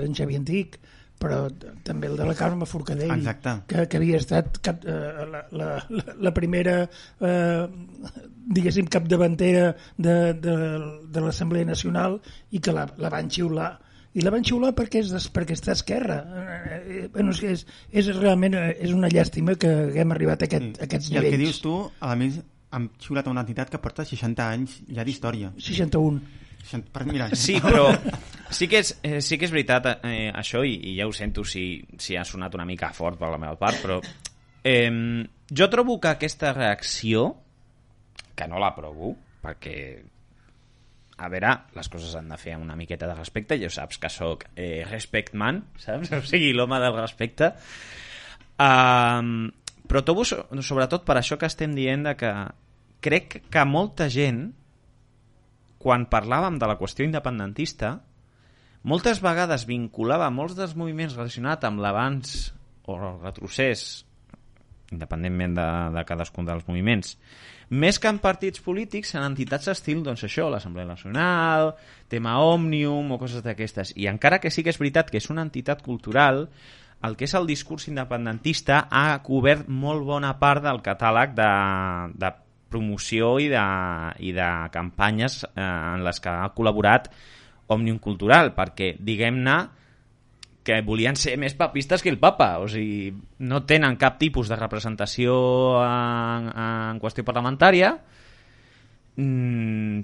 de, 0.01 0.09
Xavi 0.17 0.37
Antic 0.41 0.77
però 1.21 1.47
també 1.85 2.11
el 2.11 2.17
de 2.19 2.27
la 2.29 2.35
Carme 2.37 2.67
Forcadell 2.69 3.15
Exacte. 3.15 3.55
que, 3.71 3.87
que 3.89 4.01
havia 4.01 4.21
estat 4.21 4.61
cap, 4.65 4.85
eh, 4.85 5.27
la, 5.33 5.43
la, 5.57 5.71
la, 6.21 6.33
primera 6.37 6.77
eh, 6.85 7.67
diguéssim 8.59 8.91
capdavantera 8.93 9.71
de, 9.97 10.17
de, 10.35 10.57
de 11.13 11.25
l'Assemblea 11.25 11.69
Nacional 11.69 12.21
i 12.53 12.61
que 12.61 12.75
la, 12.77 12.87
la 13.01 13.13
van 13.13 13.31
xiular. 13.33 13.73
I 14.17 14.25
la 14.25 14.33
van 14.33 14.45
xiular 14.49 14.73
perquè, 14.77 15.03
és, 15.05 15.29
perquè 15.33 15.57
està 15.57 15.75
a 15.75 15.77
esquerra. 15.77 16.21
Eh, 16.25 16.77
eh, 16.77 17.07
bueno, 17.13 17.35
és, 17.37 17.43
és, 17.45 17.65
és 18.05 18.13
realment 18.17 18.57
eh, 18.57 18.71
és 18.87 18.95
una 18.97 19.13
llàstima 19.13 19.57
que 19.61 19.73
haguem 19.89 20.15
arribat 20.17 20.45
a, 20.45 20.51
aquest, 20.51 20.81
a 20.81 20.89
aquests 20.89 21.13
I 21.13 21.21
el 21.21 21.29
que 21.29 21.35
nivells. 21.37 21.45
dius 21.45 21.63
tu, 21.65 21.77
a 22.01 22.17
més, 22.17 22.41
han 22.77 22.91
xiulat 23.01 23.29
una 23.33 23.45
entitat 23.45 23.73
que 23.73 23.81
porta 23.81 24.05
60 24.09 24.51
anys 24.53 24.81
ja 24.93 25.05
d'història. 25.05 25.53
61 25.61 26.45
60 26.67 26.93
Per, 26.93 27.05
mira, 27.09 27.29
Sí, 27.39 27.57
però 27.63 27.87
sí 28.57 28.69
que 28.69 28.83
és, 28.83 28.93
eh, 29.07 29.21
sí 29.25 29.39
que 29.39 29.47
és 29.49 29.55
veritat 29.55 29.89
eh, 30.03 30.29
això, 30.35 30.65
i, 30.67 30.75
i 30.91 30.97
ja 30.99 31.07
ho 31.09 31.15
sento 31.17 31.45
si, 31.47 31.81
si 32.03 32.19
ha 32.19 32.25
sonat 32.27 32.55
una 32.59 32.67
mica 32.69 32.93
fort 32.97 33.19
per 33.21 33.31
la 33.33 33.41
meva 33.43 33.57
part, 33.61 33.81
però 33.83 34.01
eh, 34.67 34.91
jo 35.51 35.71
trobo 35.73 35.99
que 36.03 36.13
aquesta 36.17 36.53
reacció, 36.57 37.29
que 38.37 38.49
no 38.51 38.59
l'aprovo, 38.61 39.15
perquè 39.43 39.79
a 41.17 41.31
veure, 41.33 41.53
les 41.73 41.89
coses 41.89 42.13
han 42.19 42.29
de 42.29 42.37
fer 42.37 42.53
amb 42.57 42.67
una 42.67 42.77
miqueta 42.77 43.07
de 43.09 43.15
respecte, 43.17 43.57
ja 43.57 43.71
saps 43.73 43.97
que 44.03 44.11
sóc 44.13 44.45
eh, 44.53 44.83
respect 44.91 45.33
man, 45.39 45.63
saps? 45.81 46.11
O 46.19 46.21
sigui, 46.27 46.51
l'home 46.53 46.77
del 46.83 46.99
respecte. 46.99 47.55
Um, 48.61 49.49
però 49.89 50.03
trobo 50.05 50.25
so- 50.29 50.45
sobretot 50.65 51.05
per 51.09 51.17
això 51.21 51.39
que 51.41 51.49
estem 51.49 51.75
dient 51.77 52.05
de 52.09 52.15
que 52.21 52.33
crec 53.05 53.39
que 53.53 53.65
molta 53.69 54.11
gent 54.13 54.51
quan 55.79 56.09
parlàvem 56.11 56.59
de 56.61 56.69
la 56.69 56.79
qüestió 56.81 57.05
independentista 57.07 57.97
moltes 58.87 59.19
vegades 59.19 59.65
vinculava 59.67 60.29
molts 60.31 60.55
dels 60.55 60.77
moviments 60.79 61.17
relacionats 61.17 61.67
amb 61.67 61.83
l'avanç 61.83 62.37
o 62.87 62.95
el 62.95 63.17
retrocés, 63.25 64.05
independentment 64.95 65.57
de, 65.59 65.67
de 65.97 66.05
cadascun 66.07 66.47
dels 66.47 66.63
moviments, 66.69 67.17
més 67.69 67.99
que 67.99 68.07
en 68.13 68.21
partits 68.23 68.63
polítics, 68.63 69.17
en 69.19 69.27
entitats 69.27 69.73
estil, 69.73 70.05
doncs 70.07 70.23
això, 70.29 70.47
l'Assemblea 70.53 70.87
Nacional, 70.87 71.73
tema 72.07 72.37
Òmnium 72.39 73.11
o 73.11 73.19
coses 73.19 73.43
d'aquestes. 73.43 73.91
I 73.99 74.07
encara 74.07 74.39
que 74.39 74.55
sí 74.55 74.63
que 74.63 74.71
és 74.71 74.79
veritat 74.79 75.11
que 75.11 75.19
és 75.19 75.27
una 75.35 75.43
entitat 75.43 75.83
cultural, 75.83 76.45
el 77.03 77.19
que 77.19 77.27
és 77.27 77.35
el 77.35 77.51
discurs 77.51 77.89
independentista 77.91 78.85
ha 78.87 79.19
cobert 79.27 79.67
molt 79.67 80.07
bona 80.07 80.37
part 80.39 80.63
del 80.63 80.79
catàleg 80.87 81.35
de, 81.35 81.51
de 82.15 82.31
promoció 82.77 83.37
i 83.41 83.49
de, 83.53 83.65
i 84.21 84.37
de 84.37 84.51
campanyes 84.75 85.41
eh, 85.49 85.65
en 85.65 86.05
les 86.07 86.21
que 86.21 86.31
ha 86.33 86.53
col·laborat 86.55 87.09
Òmnium 87.73 87.99
Cultural, 88.03 88.53
perquè, 88.55 88.95
diguem-ne, 89.03 89.57
que 90.67 90.81
volien 90.83 91.15
ser 91.15 91.37
més 91.39 91.55
papistes 91.55 92.03
que 92.03 92.11
el 92.11 92.19
papa, 92.19 92.57
o 92.59 92.67
sigui, 92.71 93.13
no 93.47 93.63
tenen 93.71 93.99
cap 94.01 94.19
tipus 94.19 94.51
de 94.51 94.59
representació 94.59 95.37
en, 95.79 96.51
en 96.51 97.01
qüestió 97.03 97.23
parlamentària, 97.27 97.93
mm, 99.15 100.01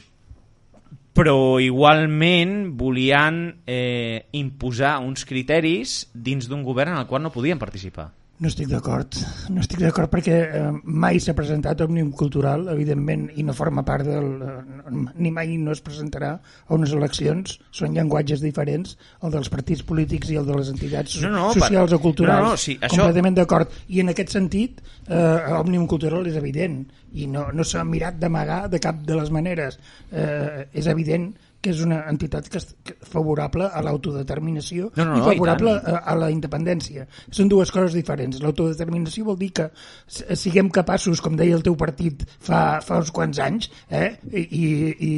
però 1.12 1.58
igualment 1.60 2.72
volien 2.78 3.42
eh, 3.66 4.30
imposar 4.38 4.96
uns 5.04 5.26
criteris 5.28 6.06
dins 6.14 6.48
d'un 6.48 6.62
govern 6.64 6.94
en 6.94 7.02
el 7.02 7.10
qual 7.10 7.26
no 7.26 7.34
podien 7.34 7.60
participar. 7.60 8.12
No 8.40 8.48
estic 8.50 8.66
d'acord. 8.66 9.14
No 9.54 9.60
estic 9.62 9.78
d'acord 9.84 10.10
perquè 10.10 10.34
eh, 10.58 10.62
mai 10.82 11.20
s'ha 11.22 11.30
presentat 11.38 11.78
Òmnium 11.84 12.08
Cultural, 12.18 12.64
evidentment, 12.72 13.28
i 13.38 13.44
no 13.46 13.54
forma 13.54 13.84
part 13.86 14.02
del... 14.08 14.30
Eh, 14.42 15.02
ni 15.22 15.30
mai 15.30 15.52
no 15.62 15.70
es 15.70 15.82
presentarà 15.84 16.32
a 16.40 16.74
unes 16.74 16.90
eleccions. 16.96 17.60
Són 17.70 17.94
llenguatges 17.94 18.42
diferents, 18.42 18.96
el 19.22 19.30
dels 19.36 19.52
partits 19.52 19.84
polítics 19.86 20.32
i 20.34 20.40
el 20.40 20.48
de 20.48 20.56
les 20.58 20.72
entitats 20.74 21.20
No, 21.22 21.30
no, 21.36 21.44
socials 21.54 21.92
per- 21.94 22.00
o 22.00 22.02
culturals. 22.02 22.42
no, 22.42 22.50
no, 22.56 22.58
sí, 22.58 22.74
això- 22.80 22.96
Completament 22.96 23.38
d'acord. 23.38 23.70
I 23.94 24.02
en 24.02 24.10
aquest 24.10 24.34
sentit, 24.34 24.82
eh, 25.06 25.54
Òmnium 25.60 25.86
Cultural 25.86 26.26
és 26.26 26.34
evident 26.40 26.82
i 27.14 27.28
no, 27.30 27.46
no 27.54 27.62
s'ha 27.62 27.84
mirat 27.86 28.18
d'amagar 28.18 28.64
de 28.72 28.80
cap 28.82 29.04
de 29.06 29.14
les 29.20 29.30
maneres. 29.30 29.78
Eh, 30.10 30.66
és 30.72 30.90
evident 30.90 31.30
que 31.62 31.70
és 31.70 31.80
una 31.84 32.00
entitat 32.10 32.48
que 32.50 32.58
és 32.58 32.66
favorable 33.06 33.68
a 33.70 33.80
l'autodeterminació 33.86 34.88
No, 34.96 35.04
no, 35.06 35.16
i 35.16 35.20
no, 35.20 35.22
i 35.22 35.36
favorable 35.36 35.74
tant. 35.78 35.94
a, 35.94 36.00
a 36.10 36.16
la 36.18 36.30
independència. 36.34 37.06
Són 37.30 37.48
dues 37.52 37.70
coses 37.70 37.94
diferents. 37.94 38.40
L'autodeterminació 38.42 39.24
vol 39.28 39.38
dir 39.38 39.52
que 39.54 39.68
siguem 40.10 40.68
capaços, 40.74 41.22
com 41.22 41.36
deia 41.38 41.54
el 41.54 41.62
teu 41.62 41.76
partit 41.78 42.24
fa, 42.42 42.80
fa 42.82 42.98
uns 42.98 43.12
quants 43.14 43.38
anys, 43.42 43.70
eh? 43.90 44.16
I, 44.32 44.42
i, 44.42 44.64
i, 45.06 45.12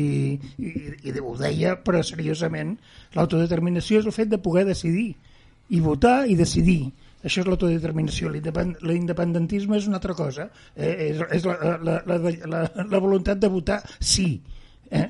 i, 0.60 0.74
i 1.08 1.16
ho 1.20 1.32
deia, 1.40 1.78
però 1.80 2.02
seriosament, 2.04 2.76
l'autodeterminació 3.16 4.02
és 4.02 4.06
el 4.10 4.12
fet 4.16 4.28
de 4.32 4.38
poder 4.44 4.66
decidir 4.68 5.14
i 5.72 5.80
votar 5.80 6.26
i 6.28 6.36
decidir. 6.36 6.82
Això 7.24 7.40
és 7.40 7.46
l'autodeterminació. 7.48 8.28
L'independ- 8.28 8.82
L'independentisme 8.84 9.78
és 9.78 9.86
una 9.88 9.96
altra 9.96 10.12
cosa. 10.12 10.50
Eh? 10.76 10.90
És, 11.08 11.22
és 11.38 11.46
la, 11.48 11.54
la, 11.80 11.94
la, 12.04 12.18
la, 12.52 12.60
la 12.90 13.00
voluntat 13.00 13.40
de 13.40 13.48
votar 13.48 13.78
sí. 13.96 14.42
Eh? 14.94 15.06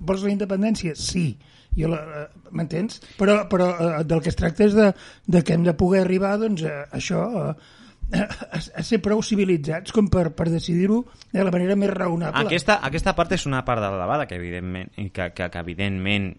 Vols 0.00 0.24
la 0.24 0.32
independència? 0.32 0.94
Sí. 0.98 1.30
Jo 1.78 1.90
la, 1.92 2.00
eh, 2.22 2.52
M'entens? 2.56 3.02
Però, 3.18 3.42
però 3.50 3.68
eh, 3.74 3.90
del 4.08 4.22
que 4.24 4.32
es 4.32 4.38
tracta 4.38 4.66
és 4.66 4.76
de, 4.76 4.92
de 5.26 5.42
que 5.44 5.54
hem 5.54 5.66
de 5.66 5.76
poder 5.78 6.02
arribar 6.06 6.36
doncs, 6.40 6.64
a 6.64 6.86
això, 6.96 7.20
eh, 7.42 8.22
a, 8.24 8.60
a 8.80 8.84
ser 8.86 9.00
prou 9.04 9.22
civilitzats 9.22 9.92
com 9.94 10.08
per, 10.12 10.30
per 10.36 10.48
decidir-ho 10.50 11.02
de 11.34 11.44
la 11.44 11.52
manera 11.54 11.76
més 11.76 11.92
raonable. 11.92 12.46
Aquesta, 12.48 12.80
aquesta 12.88 13.14
part 13.18 13.36
és 13.36 13.46
una 13.50 13.62
part 13.68 13.84
de 13.84 13.92
la 13.92 14.00
debada 14.00 14.26
que 14.26 14.40
evidentment, 14.40 14.94
que, 14.96 15.30
que, 15.36 15.50
que 15.52 15.64
evidentment 15.64 16.32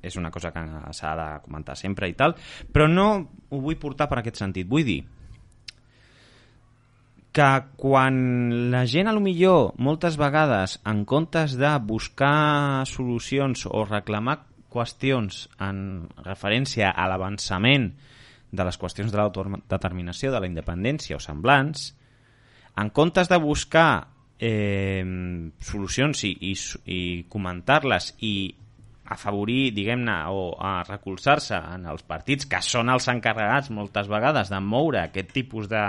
és 0.00 0.16
una 0.16 0.30
cosa 0.32 0.48
que 0.54 0.64
s'ha 0.96 1.12
de 1.18 1.28
comentar 1.44 1.76
sempre 1.76 2.08
i 2.08 2.16
tal, 2.16 2.32
però 2.72 2.88
no 2.88 3.08
ho 3.50 3.60
vull 3.60 3.76
portar 3.76 4.08
per 4.08 4.22
aquest 4.22 4.40
sentit. 4.40 4.68
Vull 4.68 4.86
dir 4.88 5.02
que 7.32 7.48
quan 7.78 8.70
la 8.72 8.84
gent 8.90 9.08
a 9.08 9.14
lo 9.14 9.22
millor 9.22 9.74
moltes 9.78 10.16
vegades 10.18 10.78
en 10.88 11.04
comptes 11.06 11.54
de 11.58 11.70
buscar 11.86 12.86
solucions 12.90 13.66
o 13.70 13.84
reclamar 13.86 14.40
qüestions 14.70 15.44
en 15.62 16.08
referència 16.24 16.90
a 16.90 17.06
l'avançament 17.10 17.90
de 18.50 18.66
les 18.66 18.78
qüestions 18.78 19.12
de 19.12 19.18
l'autodeterminació, 19.18 20.32
de 20.32 20.40
la 20.42 20.48
independència 20.50 21.18
o 21.18 21.22
semblants, 21.22 21.92
en 22.78 22.90
comptes 22.90 23.30
de 23.30 23.38
buscar 23.38 24.08
eh, 24.38 25.04
solucions 25.62 26.24
i, 26.26 26.32
i, 26.50 26.54
i 26.86 27.00
comentar-les 27.30 28.14
i 28.26 28.34
afavorir, 29.10 29.72
diguem-ne, 29.74 30.16
o 30.30 30.54
a 30.54 30.80
recolzar-se 30.86 31.58
en 31.58 31.86
els 31.90 32.02
partits 32.06 32.46
que 32.50 32.62
són 32.62 32.90
els 32.94 33.08
encarregats 33.10 33.70
moltes 33.74 34.10
vegades 34.10 34.50
de 34.50 34.60
moure 34.62 35.02
aquest 35.02 35.32
tipus 35.34 35.70
de 35.70 35.82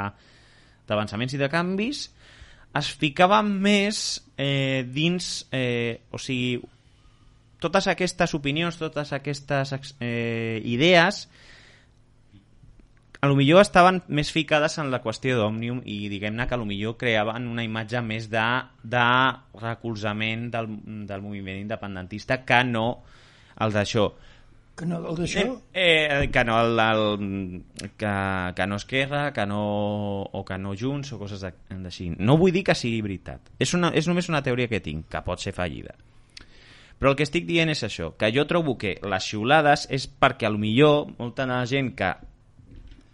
d'avançaments 0.92 1.34
i 1.34 1.39
de 1.42 1.50
canvis, 1.52 2.06
es 2.78 2.92
ficaven 3.00 3.50
més 3.64 4.22
eh, 4.38 4.84
dins, 4.88 5.32
eh, 5.52 6.04
o 6.12 6.20
sigui, 6.22 6.62
totes 7.62 7.88
aquestes 7.92 8.34
opinions, 8.34 8.80
totes 8.80 9.12
aquestes 9.14 9.74
eh, 10.00 10.62
idees, 10.66 11.26
a 13.22 13.28
lo 13.30 13.36
millor 13.38 13.62
estaven 13.62 14.00
més 14.10 14.32
ficades 14.34 14.80
en 14.82 14.88
la 14.89 15.00
qüestió 15.04 15.36
d'Òmnium 15.38 15.84
i 15.86 16.08
diguem-ne 16.10 16.48
que 16.50 16.56
a 16.58 16.58
lo 16.58 16.66
millor 16.66 16.96
creaven 16.98 17.46
una 17.52 17.62
imatge 17.62 18.02
més 18.02 18.32
de, 18.32 18.46
de 18.82 19.04
recolzament 19.62 20.48
del, 20.50 20.72
del 21.06 21.22
moviment 21.22 21.60
independentista 21.62 22.39
que 22.42 22.64
no 22.66 22.88
el 23.62 23.76
d'això. 23.78 24.08
Que 24.82 24.88
no, 24.90 24.98
el 24.98 25.18
d'això... 25.20 25.42
Eh, 25.78 26.08
eh, 26.10 26.30
que 26.34 26.42
no 26.42 26.56
el, 26.58 26.80
el, 26.82 27.92
que, 28.02 28.14
que 28.58 28.66
no 28.66 28.78
Esquerra, 28.80 29.28
que 29.32 29.44
no, 29.46 29.60
o 30.26 30.40
que 30.44 30.56
no 30.58 30.72
Junts 30.74 31.12
o 31.14 31.20
coses 31.22 31.44
d'així. 31.46 32.08
No 32.18 32.34
vull 32.42 32.56
dir 32.56 32.64
que 32.66 32.74
sigui 32.74 33.04
veritat. 33.06 33.52
És, 33.62 33.76
una, 33.78 33.92
és 33.94 34.08
només 34.10 34.26
una 34.32 34.42
teoria 34.42 34.66
que 34.72 34.80
tinc, 34.82 35.06
que 35.12 35.22
pot 35.22 35.44
ser 35.44 35.54
fallida. 35.54 35.94
Però 36.98 37.12
el 37.12 37.18
que 37.20 37.28
estic 37.28 37.46
dient 37.46 37.70
és 37.70 37.84
això, 37.86 38.10
que 38.18 38.32
jo 38.34 38.48
trobo 38.50 38.74
que 38.82 38.96
les 39.06 39.28
xiulades 39.30 39.86
és 39.94 40.08
perquè 40.10 40.50
a 40.50 40.52
lo 40.54 40.58
millor 40.62 41.12
molta 41.20 41.46
de 41.46 41.54
la 41.54 41.68
gent 41.70 41.92
que 41.98 42.10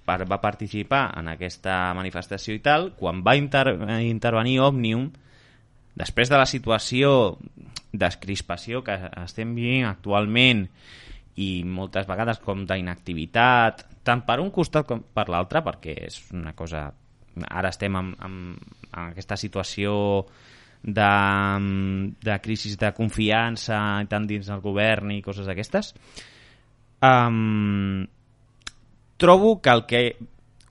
per, 0.07 0.21
va 0.23 0.39
participar 0.39 1.01
en 1.19 1.33
aquesta 1.33 1.75
manifestació 1.99 2.55
i 2.55 2.61
tal, 2.63 2.93
quan 2.95 3.19
va 3.27 3.35
inter, 3.35 3.65
intervenir 4.07 4.61
Òmnium, 4.63 5.09
després 5.99 6.31
de 6.31 6.39
la 6.39 6.47
situació 6.47 7.35
d'escrispació 7.91 8.85
que 8.87 8.95
estem 9.25 9.51
vivint 9.59 9.89
actualment 9.91 10.63
i 11.37 11.63
moltes 11.63 12.07
vegades 12.09 12.39
com 12.43 12.63
d'inactivitat, 12.65 13.83
tant 14.07 14.23
per 14.25 14.39
un 14.41 14.49
costat 14.53 14.87
com 14.89 15.03
per 15.13 15.27
l'altre, 15.29 15.63
perquè 15.65 15.97
és 16.07 16.21
una 16.33 16.55
cosa... 16.57 16.87
Ara 17.37 17.69
estem 17.69 17.93
en, 17.93 18.07
en, 18.25 18.37
en 18.87 19.11
aquesta 19.11 19.35
situació 19.37 19.91
de, 20.81 21.09
de 22.25 22.37
crisi 22.41 22.71
de 22.81 22.89
confiança 22.97 23.77
tant 24.09 24.25
dins 24.25 24.49
del 24.49 24.63
govern 24.63 25.11
i 25.13 25.21
coses 25.21 25.45
d'aquestes. 25.45 25.91
Um, 27.05 28.07
trobo 29.21 29.59
que 29.61 29.75
el 29.75 29.85
que 29.85 30.01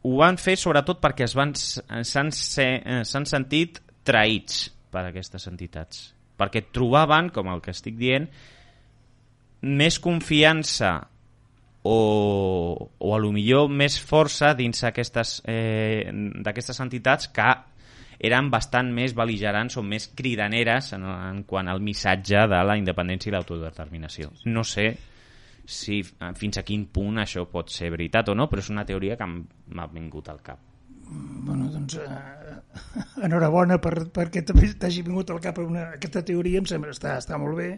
ho 0.03 0.17
van 0.19 0.43
fer 0.43 0.57
sobretot 0.59 0.99
perquè 1.03 1.29
eh, 1.31 2.03
s'han 2.03 3.31
sentit 3.31 3.81
traïts 4.07 4.67
per 4.91 5.07
aquestes 5.07 5.47
entitats 5.47 6.17
perquè 6.37 6.67
trobaven, 6.73 7.31
com 7.33 7.49
el 7.51 7.63
que 7.65 7.73
estic 7.75 7.97
dient 7.99 8.29
més 9.67 9.99
confiança 10.03 10.97
o, 11.87 12.91
o 12.99 13.15
a 13.15 13.19
lo 13.23 13.31
millor 13.35 13.71
més 13.71 13.99
força 14.03 14.53
dins 14.59 14.83
aquestes 14.87 15.41
eh, 15.47 16.11
d'aquestes 16.43 16.81
entitats 16.83 17.31
que 17.35 17.51
eren 18.27 18.49
bastant 18.51 18.89
més 18.95 19.13
beligerants 19.15 19.77
o 19.77 19.85
més 19.85 20.09
cridaneres 20.17 20.93
en, 20.97 21.05
en 21.05 21.43
quant 21.49 21.69
al 21.69 21.83
missatge 21.85 22.47
de 22.51 22.63
la 22.65 22.79
independència 22.81 23.31
i 23.31 23.35
l'autodeterminació. 23.35 24.33
No 24.49 24.65
sé 24.65 24.89
si 25.67 26.01
fins 26.39 26.59
a 26.59 26.65
quin 26.65 26.87
punt 26.95 27.21
això 27.21 27.45
pot 27.51 27.71
ser 27.75 27.91
veritat 27.93 28.31
o 28.31 28.37
no, 28.39 28.47
però 28.49 28.63
és 28.63 28.73
una 28.73 28.87
teoria 28.89 29.19
que 29.19 29.27
m'ha 29.27 29.87
vingut 29.93 30.31
al 30.33 30.41
cap. 30.47 30.63
Bueno, 31.07 31.69
doncs, 31.71 31.99
eh, 32.03 32.57
enhorabona 33.27 33.79
per, 33.83 34.09
perquè 34.15 34.43
també 34.47 34.73
t'hagi 34.75 35.05
vingut 35.07 35.31
al 35.31 35.43
cap 35.43 35.61
una, 35.63 35.93
aquesta 35.99 36.25
teoria, 36.27 36.63
em 36.63 36.67
sembla 36.67 36.95
està, 36.95 37.15
està 37.21 37.39
molt 37.39 37.59
bé, 37.61 37.71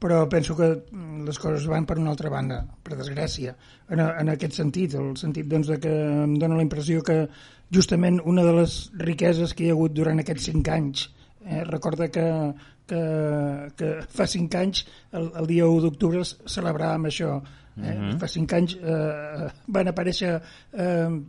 però 0.00 0.24
penso 0.32 0.56
que 0.56 0.68
mm, 0.72 1.22
les 1.28 1.38
coses 1.38 1.66
van 1.68 1.86
per 1.86 1.98
una 2.00 2.10
altra 2.14 2.32
banda, 2.32 2.62
per 2.82 2.96
desgràcia, 2.96 3.54
en, 3.92 4.00
en 4.00 4.32
aquest 4.32 4.56
sentit, 4.56 4.96
el 4.96 5.12
sentit 5.20 5.48
doncs, 5.50 5.68
de 5.74 5.78
que 5.82 5.94
em 6.24 6.34
dóna 6.40 6.58
la 6.58 6.64
impressió 6.66 7.04
que 7.04 7.22
justament 7.70 8.18
una 8.24 8.44
de 8.46 8.54
les 8.56 8.76
riqueses 8.98 9.54
que 9.54 9.66
hi 9.66 9.70
ha 9.70 9.76
hagut 9.76 9.94
durant 9.94 10.22
aquests 10.22 10.48
cinc 10.50 10.70
anys, 10.72 11.08
eh, 11.44 11.62
recorda 11.68 12.08
que, 12.12 12.26
que, 12.90 13.02
que 13.76 13.90
fa 14.08 14.26
cinc 14.30 14.56
anys, 14.58 14.86
el, 15.12 15.30
el 15.42 15.50
dia 15.50 15.68
1 15.68 15.84
d'octubre 15.84 16.24
celebràvem 16.24 17.10
això, 17.10 17.36
eh? 17.76 17.92
Mhm. 17.92 18.16
fa 18.22 18.28
cinc 18.28 18.56
anys 18.56 18.78
eh, 18.80 19.50
van 19.68 19.92
aparèixer 19.92 20.32
eh, 20.36 21.20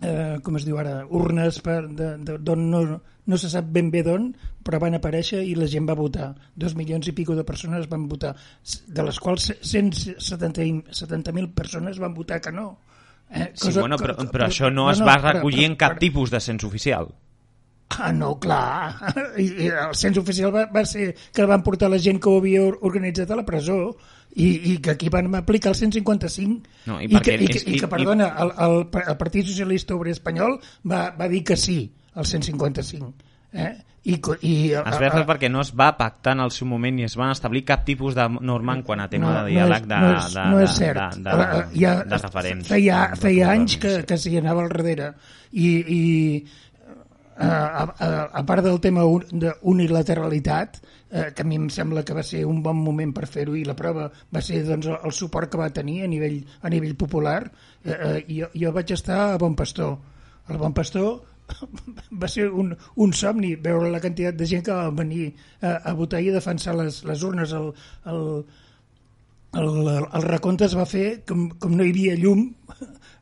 eh, 0.00 0.38
com 0.42 0.56
es 0.58 0.66
diu 0.66 0.78
ara, 0.80 1.00
urnes 1.06 1.60
per, 1.64 1.80
de, 1.88 2.10
de, 2.24 2.36
d'on 2.42 2.66
no, 2.72 2.82
no 3.26 3.38
se 3.38 3.50
sap 3.52 3.70
ben 3.74 3.90
bé 3.92 4.02
d'on, 4.06 4.30
però 4.66 4.80
van 4.82 4.96
aparèixer 4.98 5.42
i 5.46 5.54
la 5.58 5.68
gent 5.70 5.88
va 5.88 5.98
votar. 5.98 6.32
Dos 6.54 6.76
milions 6.78 7.08
i 7.08 7.16
pico 7.16 7.36
de 7.38 7.46
persones 7.46 7.88
van 7.90 8.06
votar, 8.10 8.34
de 8.86 9.06
les 9.06 9.20
quals 9.22 9.50
170.000 9.60 10.94
70 11.00 11.48
persones 11.56 12.00
van 12.02 12.14
votar 12.14 12.40
que 12.40 12.52
no. 12.52 12.70
Eh? 13.30 13.52
Sí, 13.54 13.70
bueno, 13.78 13.96
però, 13.98 14.16
però 14.26 14.48
això 14.48 14.72
no, 14.74 14.88
es 14.90 15.02
va 15.06 15.18
recollir 15.22 15.68
en 15.68 15.76
cap 15.78 15.98
tipus 16.02 16.32
de 16.32 16.40
cens 16.42 16.64
oficial. 16.66 17.12
Ah, 17.98 18.12
no, 18.14 18.36
clar. 18.38 19.12
I, 19.42 19.46
i 19.66 19.68
el 19.70 19.94
cens 19.98 20.18
oficial 20.18 20.52
va, 20.54 20.64
va 20.70 20.84
ser 20.86 21.12
que 21.34 21.46
van 21.46 21.62
portar 21.66 21.90
la 21.90 21.98
gent 22.02 22.20
que 22.22 22.30
ho 22.30 22.38
havia 22.38 22.62
organitzat 22.70 23.30
a 23.30 23.38
la 23.38 23.46
presó 23.46 23.80
i, 24.34 24.48
i 24.72 24.76
que 24.78 24.90
aquí 24.94 25.08
van 25.10 25.34
aplicar 25.34 25.72
el 25.72 25.76
155 25.76 26.62
No, 26.86 27.00
i 27.00 27.06
I, 27.10 27.20
que, 27.20 27.34
i, 27.34 27.46
que, 27.50 27.62
i 27.66 27.78
que, 27.80 27.88
perdona, 27.90 28.28
el, 28.44 28.52
el, 28.62 28.76
el 29.06 29.16
Partit 29.18 29.46
Socialista 29.50 29.94
Obrer 29.96 30.12
Espanyol 30.14 30.58
va, 30.86 31.10
va 31.18 31.28
dir 31.28 31.42
que 31.44 31.56
sí 31.56 31.80
al 32.14 32.26
155 32.26 33.14
eh? 33.52 33.72
I, 34.02 34.14
i, 34.16 34.52
Es 34.72 34.96
veu 34.96 35.10
que 35.12 35.24
perquè 35.28 35.50
no 35.52 35.60
es 35.60 35.74
va 35.76 35.90
pactar 35.98 36.32
en 36.32 36.40
el 36.46 36.54
seu 36.56 36.64
moment 36.70 36.94
ni 36.96 37.04
es 37.04 37.18
van 37.20 37.34
establir 37.34 37.66
cap 37.68 37.82
tipus 37.84 38.14
de 38.16 38.24
norma 38.40 38.72
en 38.78 38.80
quant 38.86 39.02
a 39.04 39.10
tema 39.12 39.28
no, 39.28 39.42
de 39.44 39.50
diàleg 39.52 39.84
de, 39.90 39.98
no 40.00 40.14
és, 40.16 40.30
de, 40.32 40.44
no 40.54 40.62
és 40.62 40.70
de, 40.70 40.76
cert. 40.78 41.18
de, 41.18 41.24
de, 41.26 41.34
Ara, 41.34 41.58
ja, 41.74 41.92
de 42.08 42.20
referents. 42.22 42.70
Feia, 42.70 43.02
de 43.12 43.20
feia 43.20 43.50
anys 43.52 43.76
que, 43.82 43.92
que 44.08 44.16
s'hi 44.16 44.38
anava 44.40 44.64
al 44.64 44.72
darrere. 44.72 45.10
I, 45.52 45.68
i 45.84 46.00
a, 47.36 47.50
a, 47.84 48.08
a 48.40 48.42
part 48.48 48.64
del 48.64 48.80
tema 48.80 49.04
un- 49.04 49.26
d'unilateralitat, 49.36 50.80
eh, 51.10 51.32
que 51.34 51.42
a 51.42 51.44
mi 51.44 51.58
em 51.58 51.68
sembla 51.70 52.04
que 52.06 52.14
va 52.14 52.22
ser 52.26 52.44
un 52.46 52.62
bon 52.62 52.78
moment 52.78 53.12
per 53.16 53.26
fer-ho 53.30 53.56
i 53.58 53.64
la 53.66 53.76
prova 53.78 54.06
va 54.10 54.42
ser 54.44 54.62
doncs, 54.66 54.88
el, 54.94 55.12
suport 55.16 55.50
que 55.50 55.60
va 55.60 55.70
tenir 55.74 56.04
a 56.04 56.10
nivell, 56.10 56.38
a 56.62 56.70
nivell 56.72 56.96
popular, 56.96 57.42
eh, 57.84 57.96
eh, 57.96 58.22
jo, 58.28 58.50
jo 58.54 58.72
vaig 58.76 58.94
estar 58.94 59.20
a 59.26 59.40
Bon 59.42 59.56
Pastor. 59.58 59.98
El 60.48 60.58
Bon 60.62 60.74
Pastor 60.74 61.20
va 62.22 62.30
ser 62.30 62.48
un, 62.50 62.72
un 62.96 63.12
somni 63.12 63.56
veure 63.56 63.90
la 63.90 64.00
quantitat 64.02 64.38
de 64.38 64.46
gent 64.46 64.64
que 64.66 64.76
va 64.76 64.90
venir 65.02 65.30
a, 65.60 65.76
a 65.90 65.94
votar 65.98 66.22
i 66.22 66.30
a 66.30 66.38
defensar 66.38 66.76
les, 66.78 67.02
les 67.04 67.24
urnes. 67.26 67.54
El, 67.58 67.72
el, 68.12 68.44
el, 69.58 69.88
el 69.98 70.28
recompte 70.28 70.66
es 70.68 70.76
va 70.78 70.86
fer 70.86 71.22
com, 71.26 71.48
com 71.58 71.74
no 71.74 71.86
hi 71.86 71.90
havia 71.90 72.14
llum 72.18 72.46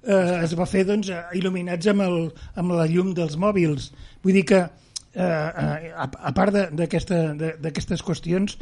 eh, 0.09 0.43
es 0.43 0.53
va 0.59 0.67
fer 0.69 0.85
doncs, 0.89 1.09
eh, 1.09 1.23
il·luminats 1.41 1.89
amb, 1.93 2.05
el, 2.05 2.19
amb 2.61 2.77
la 2.77 2.85
llum 2.91 3.15
dels 3.17 3.39
mòbils 3.41 3.89
vull 4.25 4.37
dir 4.37 4.45
que 4.51 4.61
eh, 4.61 4.88
eh, 5.15 5.93
a, 5.95 6.09
a 6.09 6.33
part 6.37 6.57
d'aquestes 6.73 8.05
qüestions 8.05 8.59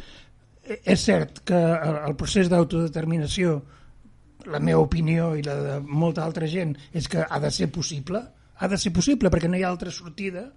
eh, 0.63 0.79
és 0.83 1.03
cert 1.03 1.43
que 1.47 1.57
el, 1.57 2.15
procés 2.19 2.51
d'autodeterminació 2.51 3.59
la 4.47 4.61
meva 4.63 4.85
opinió 4.85 5.33
i 5.35 5.43
la 5.43 5.57
de 5.59 5.77
molta 5.83 6.23
altra 6.23 6.47
gent 6.47 6.75
és 6.93 7.09
que 7.11 7.23
ha 7.23 7.39
de 7.43 7.51
ser 7.51 7.71
possible 7.73 8.23
ha 8.57 8.67
de 8.67 8.79
ser 8.79 8.93
possible 8.95 9.31
perquè 9.33 9.49
no 9.51 9.59
hi 9.59 9.65
ha 9.65 9.73
altra 9.73 9.91
sortida 9.91 10.49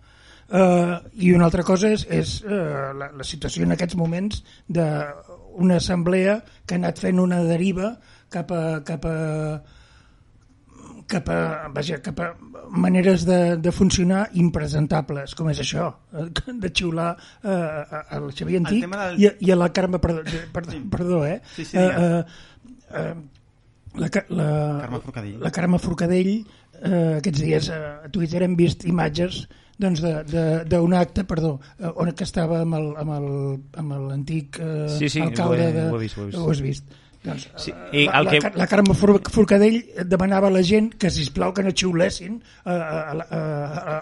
Uh, 0.51 0.99
I 1.14 1.30
una 1.30 1.45
altra 1.47 1.62
cosa 1.62 1.93
és, 1.95 2.03
és 2.11 2.30
uh, 2.43 2.88
la, 2.99 3.07
la 3.14 3.22
situació 3.22 3.62
en 3.62 3.70
aquests 3.70 3.95
moments 3.95 4.41
d'una 4.66 5.76
assemblea 5.78 6.41
que 6.66 6.74
ha 6.74 6.80
anat 6.80 6.99
fent 6.99 7.20
una 7.22 7.38
deriva 7.47 7.93
cap 8.34 8.51
a, 8.51 8.80
cap 8.82 9.07
a, 9.07 9.12
cap 11.11 11.29
a, 11.35 11.41
vaja, 11.75 11.99
cap 12.05 12.21
a 12.23 12.29
maneres 12.71 13.25
de, 13.27 13.57
de 13.59 13.73
funcionar 13.75 14.29
impresentables, 14.39 15.35
com 15.35 15.51
és 15.51 15.59
això, 15.65 15.89
eh, 16.15 16.29
de 16.63 16.71
xiular 16.71 17.11
uh, 17.17 18.01
al 18.15 18.31
Xavier 18.33 18.63
Antic 18.63 18.87
del- 18.87 19.19
i, 19.19 19.27
a- 19.29 19.35
i 19.41 19.51
a 19.51 19.59
la 19.59 19.69
Carme, 19.75 19.99
perdó, 19.99 20.23
perdó, 20.55 20.79
perdó 20.91 21.25
eh? 21.27 21.41
Sí, 21.57 21.65
sí, 21.65 21.77
Eh, 21.77 21.91
eh, 21.91 22.25
eh, 22.95 23.15
la, 23.99 24.09
la, 24.29 24.49
Carme 24.87 25.01
Forcadell. 25.03 25.41
la 25.43 25.51
Carme 25.51 25.79
Forcadell 25.83 26.31
eh, 26.39 27.17
aquests 27.19 27.41
dies 27.43 27.69
eh, 27.75 27.81
a 28.07 28.09
Twitter 28.15 28.45
hem 28.47 28.55
vist 28.57 28.87
imatges 28.87 29.43
doncs 29.81 30.03
d'un 30.05 30.93
acte, 30.95 31.25
perdó, 31.25 31.55
eh, 31.81 31.89
on 31.97 32.11
que 32.13 32.25
estava 32.29 32.61
amb 32.63 32.75
el- 32.79 32.95
amb 33.01 33.15
el- 33.17 33.61
amb 33.81 33.95
l'antic 34.11 34.59
eh, 34.61 34.89
Sí, 34.99 35.09
sí, 35.09 35.21
alcalde 35.25 35.57
ho 35.65 35.69
he- 35.69 35.73
de... 35.73 35.87
ho 35.91 35.97
he 35.97 36.03
vist, 36.05 36.19
ho 36.19 36.23
he 36.23 36.27
vist. 36.31 36.39
Ho 36.39 36.51
has 36.53 36.61
vist. 36.63 36.99
Doncs, 37.21 37.51
Sí, 37.61 37.68
eh, 37.93 38.01
i 38.01 38.05
la, 38.07 38.18
el 38.21 38.25
la, 38.25 38.31
que- 38.33 38.39
Car- 38.41 38.57
la 38.57 38.66
Carme 38.66 38.95
For- 38.97 39.21
Forcadell 39.29 39.75
demanava 40.09 40.49
a 40.49 40.51
la 40.55 40.62
gent 40.64 40.95
que, 40.97 41.11
sisplau, 41.12 41.53
que 41.53 41.61
no 41.66 41.73
xiulessin 41.77 42.39
a, 42.64 42.73
a, 42.73 43.01
a, 43.12 43.41
a, 43.41 43.97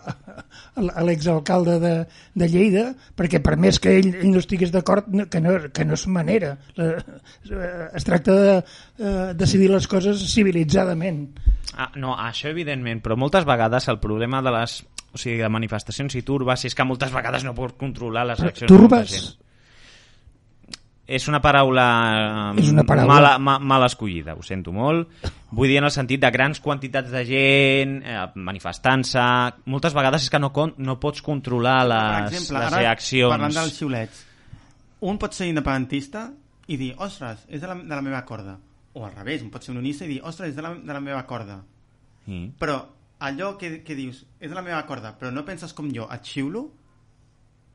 a, 0.78 0.84
a 0.94 1.02
l'exalcalde 1.02 1.80
de, 1.82 1.92
de 2.38 2.48
Lleida, 2.52 2.84
perquè 3.18 3.40
per 3.42 3.56
més 3.58 3.80
que 3.82 3.96
ell, 3.98 4.12
ell 4.20 4.30
no 4.30 4.38
estigués 4.38 4.70
d'acord, 4.70 5.08
que, 5.32 5.40
no, 5.42 5.56
que 5.74 5.84
no 5.88 5.98
és 5.98 6.06
manera. 6.14 6.52
La, 6.78 6.92
eh, 7.00 7.88
es 7.98 8.06
tracta 8.06 8.36
de 8.38 8.54
eh, 8.60 9.34
decidir 9.34 9.72
les 9.74 9.90
coses 9.90 10.22
civilitzadament. 10.30 11.24
Ah, 11.74 11.90
no, 11.98 12.14
això 12.14 12.52
evidentment, 12.54 13.02
però 13.02 13.18
moltes 13.18 13.44
vegades 13.48 13.90
el 13.90 13.98
problema 13.98 14.40
de 14.46 14.54
les 14.60 14.78
o 15.08 15.18
sigui, 15.18 15.38
de 15.42 15.48
manifestacions 15.50 16.14
i 16.18 16.22
turbes 16.22 16.66
és 16.68 16.74
que 16.76 16.84
moltes 16.86 17.10
vegades 17.10 17.42
no 17.42 17.54
pots 17.56 17.74
controlar 17.80 18.26
les 18.28 18.38
reaccions 18.44 18.70
de 18.70 18.78
molta 18.78 19.02
gent. 19.08 19.30
És 21.08 21.24
una 21.30 21.38
paraula, 21.40 21.84
És 22.60 22.68
una 22.68 22.84
paraula. 22.84 23.14
Mala, 23.14 23.30
ma, 23.40 23.54
mal 23.58 23.86
escollida, 23.86 24.34
ho 24.36 24.42
sento 24.44 24.74
molt. 24.76 25.08
Vull 25.56 25.70
dir 25.72 25.78
en 25.80 25.86
el 25.88 25.92
sentit 25.94 26.20
de 26.20 26.28
grans 26.34 26.60
quantitats 26.60 27.08
de 27.14 27.22
gent 27.24 27.94
eh, 28.04 28.18
manifestant-se. 28.36 29.22
Moltes 29.72 29.96
vegades 29.96 30.26
és 30.26 30.32
que 30.34 30.40
no, 30.42 30.50
no 30.76 30.98
pots 31.00 31.24
controlar 31.24 31.78
Per 31.80 31.88
les, 31.94 32.26
exemple, 32.28 32.58
les 32.58 32.66
ara, 32.68 32.82
reaccions. 32.82 33.32
parlant 33.32 33.56
dels 33.56 33.78
xiulets, 33.78 34.20
un 35.08 35.16
pot 35.22 35.32
ser 35.32 35.48
independentista 35.48 36.26
i 36.68 36.76
dir, 36.76 36.90
ostres, 37.00 37.46
és 37.48 37.62
de 37.64 37.70
la, 37.70 37.78
de 37.80 37.94
la 37.94 38.02
meva 38.04 38.20
corda. 38.28 38.58
O 38.92 39.06
al 39.06 39.14
revés, 39.16 39.40
un 39.46 39.48
pot 39.54 39.64
ser 39.64 39.72
un 39.72 39.80
unista 39.80 40.04
i 40.04 40.12
dir, 40.12 40.20
ostres, 40.28 40.50
és 40.52 40.56
de 40.60 40.66
la, 40.66 40.74
de 40.76 40.92
la 40.92 41.00
meva 41.00 41.24
corda. 41.24 41.62
Sí. 42.26 42.42
Però 42.60 42.82
allò 43.24 43.54
que, 43.56 43.78
que 43.80 43.96
dius, 43.96 44.26
és 44.40 44.50
de 44.52 44.54
la 44.58 44.62
meva 44.66 44.84
corda, 44.84 45.14
però 45.16 45.32
no 45.32 45.46
penses 45.48 45.72
com 45.72 45.88
jo, 45.94 46.04
et 46.12 46.28
xiulo, 46.28 46.66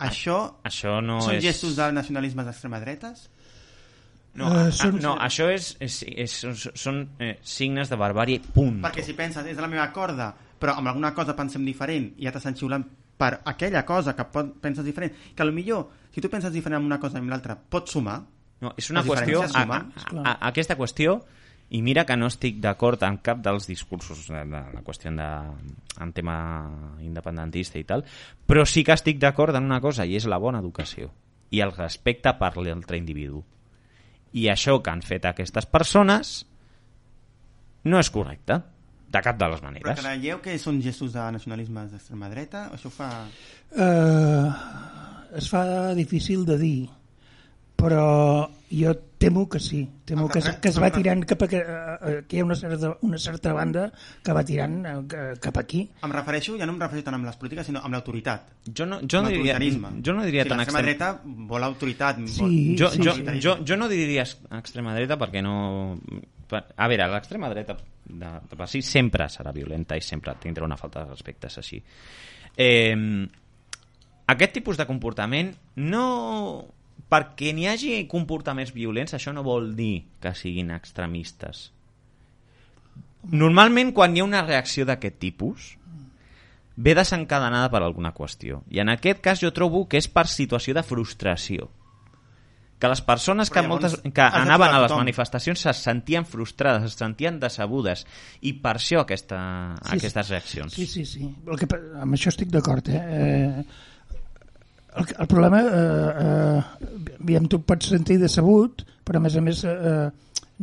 això 0.09 0.37
Això 0.67 0.97
no 1.05 1.19
són 1.23 1.37
és... 1.37 1.43
gestos 1.43 1.77
de 1.79 1.89
nacionalisme 1.95 2.45
d'extrema 2.47 2.79
dretes? 2.83 3.27
No, 4.39 4.49
a- 4.49 4.69
són- 4.73 4.99
no 5.01 5.15
això 5.21 5.47
és, 5.53 5.75
és, 5.83 5.99
és, 6.09 6.35
són, 6.41 6.55
són 6.57 7.01
eh, 7.21 7.35
signes 7.45 7.89
de 7.91 7.99
barbàrie, 7.99 8.41
punt. 8.53 8.81
Perquè 8.85 9.03
si 9.05 9.13
penses, 9.17 9.45
és 9.45 9.55
de 9.57 9.61
la 9.61 9.69
meva 9.69 9.85
corda, 9.93 10.31
però 10.59 10.77
amb 10.79 10.89
alguna 10.89 11.13
cosa 11.13 11.35
pensem 11.37 11.65
diferent 11.65 12.13
i 12.17 12.25
ja 12.25 12.33
t'estan 12.33 12.57
xiulant 12.57 12.85
per 13.17 13.35
aquella 13.45 13.83
cosa 13.85 14.15
que 14.17 14.25
pot, 14.33 14.55
penses 14.61 14.85
diferent, 14.85 15.13
que 15.35 15.45
millor 15.51 15.91
si 16.13 16.21
tu 16.21 16.29
penses 16.29 16.51
diferent 16.53 16.81
amb 16.81 16.89
una 16.89 16.99
cosa 17.01 17.17
i 17.17 17.21
amb 17.21 17.29
l'altra, 17.29 17.55
pots 17.57 17.93
sumar, 17.93 18.21
No, 18.63 18.71
és 18.79 18.89
una 18.93 19.03
qüestió... 19.03 19.41
A, 19.43 19.63
a, 19.67 19.77
a, 19.83 20.21
a, 20.23 20.33
aquesta 20.47 20.77
qüestió, 20.79 21.17
i 21.73 21.81
mira 21.81 22.05
que 22.05 22.17
no 22.17 22.29
estic 22.29 22.59
d'acord 22.61 23.01
en 23.07 23.17
cap 23.25 23.41
dels 23.41 23.65
discursos 23.67 24.27
de, 24.29 24.43
de 24.45 24.61
la 24.75 24.83
qüestió 24.85 25.11
de, 25.11 25.29
en 26.05 26.13
tema 26.13 26.37
independentista 27.01 27.79
i 27.81 27.85
tal, 27.89 28.05
però 28.45 28.65
sí 28.69 28.83
que 28.85 28.93
estic 28.93 29.17
d'acord 29.21 29.57
en 29.57 29.65
una 29.65 29.81
cosa, 29.81 30.05
i 30.05 30.17
és 30.19 30.29
la 30.29 30.37
bona 30.41 30.61
educació 30.61 31.09
i 31.53 31.61
el 31.65 31.73
respecte 31.73 32.33
per 32.37 32.55
l'altre 32.57 32.97
individu. 32.97 33.43
I 34.33 34.47
això 34.49 34.79
que 34.81 34.89
han 34.89 35.03
fet 35.05 35.25
aquestes 35.29 35.67
persones 35.69 36.39
no 37.85 37.99
és 37.99 38.09
correcte, 38.09 38.61
de 39.13 39.21
cap 39.21 39.37
de 39.37 39.49
les 39.51 39.61
però 39.61 39.69
maneres. 39.69 39.99
creieu 40.01 40.39
que 40.41 40.57
són 40.57 40.79
gestos 40.81 41.13
de 41.13 41.25
nacionalisme 41.35 41.85
d'extrema 41.91 42.29
dreta? 42.31 42.67
Això 42.73 42.89
fa... 42.93 43.09
Eh, 43.69 44.47
es 45.37 45.49
fa 45.49 45.93
difícil 45.97 46.45
de 46.45 46.57
dir, 46.57 46.79
però 47.77 48.49
jo 48.69 48.93
temo 49.23 49.45
que 49.47 49.59
sí, 49.63 49.85
temo 50.03 50.27
que, 50.27 50.41
que 50.59 50.67
es 50.67 50.77
va 50.81 50.89
tirant 50.91 51.21
cap 51.23 51.45
a, 51.45 51.47
que, 51.47 51.61
eh, 51.63 52.15
que 52.27 52.35
hi 52.35 52.41
ha 52.41 52.45
una 52.45 52.57
certa, 52.59 52.89
una 53.07 53.19
certa 53.21 53.53
banda 53.55 53.85
que 54.23 54.35
va 54.35 54.43
tirant 54.43 54.75
eh, 54.83 55.21
cap 55.39 55.59
aquí. 55.61 55.85
Em 56.03 56.11
refereixo, 56.11 56.57
ja 56.59 56.67
no 56.67 56.75
em 56.75 56.81
refereixo 56.83 57.07
tant 57.07 57.15
amb 57.15 57.29
les 57.29 57.37
polítiques, 57.39 57.69
sinó 57.69 57.79
amb 57.87 57.95
l'autoritat. 57.95 58.51
Jo 58.67 58.87
no, 58.89 58.99
jo 59.07 59.21
no 59.23 59.31
diria, 59.31 59.55
jo 60.03 60.17
no 60.17 60.25
diria 60.27 60.43
si 60.43 60.51
tan 60.51 60.59
l'extrema 60.59 60.83
extrem... 60.83 60.89
dreta 60.89 61.47
vol 61.53 61.67
autoritat. 61.69 62.19
Sí, 62.27 62.41
vol... 62.41 62.57
jo, 62.83 62.91
sí, 62.91 63.03
jo, 63.07 63.15
sí. 63.15 63.39
jo, 63.47 63.55
jo 63.63 63.79
no 63.79 63.87
diria 63.91 64.27
ex- 64.27 64.43
extrema 64.59 64.97
dreta 64.97 65.19
perquè 65.21 65.45
no... 65.45 65.55
A 66.53 66.91
veure, 66.91 67.07
l'extrema 67.15 67.47
dreta 67.49 67.77
de, 67.79 68.35
de 68.43 68.59
per 68.59 68.67
si 68.69 68.83
sempre 68.85 69.31
serà 69.31 69.55
violenta 69.55 69.95
i 69.97 70.03
sempre 70.03 70.35
tindrà 70.43 70.67
una 70.67 70.77
falta 70.77 71.05
de 71.05 71.15
respecte, 71.15 71.47
és 71.47 71.63
així. 71.63 71.79
Eh, 72.59 72.93
aquest 74.35 74.59
tipus 74.59 74.77
de 74.79 74.89
comportament 74.89 75.55
no... 75.79 76.07
Perquè 77.13 77.53
n'hi 77.53 77.67
hagi 77.69 77.93
comportaments 78.09 78.73
violents, 78.73 79.13
això 79.13 79.33
no 79.35 79.45
vol 79.45 79.75
dir 79.77 80.07
que 80.23 80.33
siguin 80.33 80.71
extremistes. 80.73 81.67
Normalment, 83.31 83.93
quan 83.93 84.15
hi 84.15 84.23
ha 84.23 84.25
una 84.25 84.41
reacció 84.43 84.87
d'aquest 84.89 85.19
tipus, 85.21 85.67
ve 86.75 86.95
desencadenada 86.97 87.69
per 87.69 87.83
alguna 87.83 88.13
qüestió. 88.17 88.63
I 88.73 88.81
en 88.81 88.89
aquest 88.95 89.21
cas 89.21 89.39
jo 89.43 89.53
trobo 89.53 89.85
que 89.87 90.01
és 90.01 90.09
per 90.09 90.25
situació 90.27 90.73
de 90.73 90.83
frustració. 90.83 91.69
Que 92.81 92.89
les 92.91 92.99
persones 93.05 93.47
que, 93.53 93.61
moltes, 93.63 93.95
que 94.03 94.25
anaven 94.25 94.73
a 94.75 94.81
les 94.83 94.91
manifestacions 94.91 95.61
se 95.63 95.71
sentien 95.77 96.25
frustrades, 96.27 96.91
se 96.91 96.99
sentien 96.99 97.37
decebudes, 97.39 98.03
i 98.41 98.57
per 98.59 98.73
això 98.75 99.05
aquesta, 99.05 99.39
Sí, 99.85 100.01
aquestes 100.01 100.33
reaccions. 100.33 100.75
Sí, 100.75 100.89
sí, 100.89 101.05
sí. 101.07 101.29
El 101.47 101.61
que, 101.61 101.69
amb 102.01 102.17
això 102.17 102.33
estic 102.33 102.51
d'acord, 102.51 102.89
eh? 102.89 102.99
eh 102.99 103.91
el, 104.97 105.07
el 105.19 105.27
problema, 105.27 105.61
eh, 105.61 106.25
eh, 106.25 107.15
aviam, 107.19 107.47
tu 107.49 107.61
pots 107.65 107.91
sentir 107.93 108.19
decebut, 108.21 108.85
però 109.03 109.19
a 109.19 109.23
més 109.25 109.37
a 109.37 109.43
més 109.43 109.63
eh, 109.67 110.09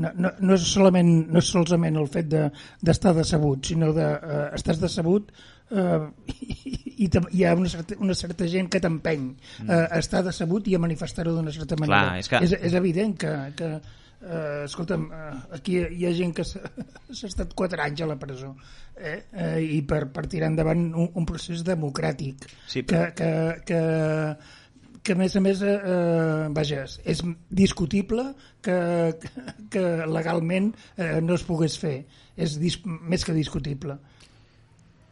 no, 0.00 0.10
no, 0.14 0.32
no, 0.38 0.56
és 0.56 0.66
solament, 0.70 1.10
no 1.30 1.40
és 1.42 1.52
solament 1.52 1.98
el 2.00 2.08
fet 2.10 2.28
d'estar 2.30 3.14
de, 3.14 3.22
decebut, 3.22 3.72
sinó 3.72 3.90
de 3.96 4.06
uh, 4.06 4.42
estàs 4.56 4.80
decebut 4.80 5.32
uh, 5.74 6.06
i, 6.30 6.76
i 7.04 7.08
hi 7.10 7.44
ha 7.44 7.54
una 7.58 7.70
certa, 7.72 7.98
una 8.00 8.16
certa 8.16 8.48
gent 8.50 8.70
que 8.72 8.80
t'empeny 8.82 9.26
mm. 9.26 9.66
uh, 9.66 9.86
a 9.88 10.00
estar 10.00 10.22
decebut 10.26 10.70
i 10.70 10.76
a 10.78 10.82
manifestar-ho 10.82 11.34
d'una 11.36 11.54
certa 11.54 11.78
manera. 11.80 12.04
Clar, 12.06 12.20
és, 12.22 12.30
que... 12.30 12.42
és, 12.46 12.54
és 12.70 12.78
evident 12.78 13.16
que, 13.20 13.34
que 13.58 13.72
uh, 14.22 14.62
escolta'm, 14.66 15.08
uh, 15.10 15.40
aquí 15.56 15.78
hi 15.80 16.06
ha 16.06 16.14
gent 16.16 16.36
que 16.36 16.46
s'ha 16.48 17.28
estat 17.30 17.52
4 17.58 17.84
anys 17.86 18.04
a 18.04 18.10
la 18.10 18.18
presó 18.20 18.54
eh? 18.96 19.18
Uh, 19.32 19.58
i 19.78 19.82
per, 19.82 20.06
per 20.14 20.26
tirar 20.30 20.52
endavant 20.52 20.88
un, 20.92 21.10
un 21.14 21.28
procés 21.28 21.66
democràtic 21.66 22.48
sí, 22.66 22.82
però... 22.82 23.10
que, 23.14 23.28
que, 23.66 23.68
que 23.72 24.58
que 25.02 25.14
a 25.16 25.18
més 25.18 25.34
a 25.36 25.40
més 25.40 25.62
eh, 25.64 25.74
eh, 25.74 26.48
vaja, 26.56 26.84
és 27.08 27.22
discutible 27.62 28.26
que, 28.64 28.76
que 29.72 29.84
legalment 30.06 30.70
eh, 30.96 31.20
no 31.24 31.38
es 31.38 31.44
pogués 31.48 31.78
fer 31.80 31.96
és 32.36 32.58
dis, 32.60 32.78
més 32.84 33.24
que 33.24 33.36
discutible 33.36 33.96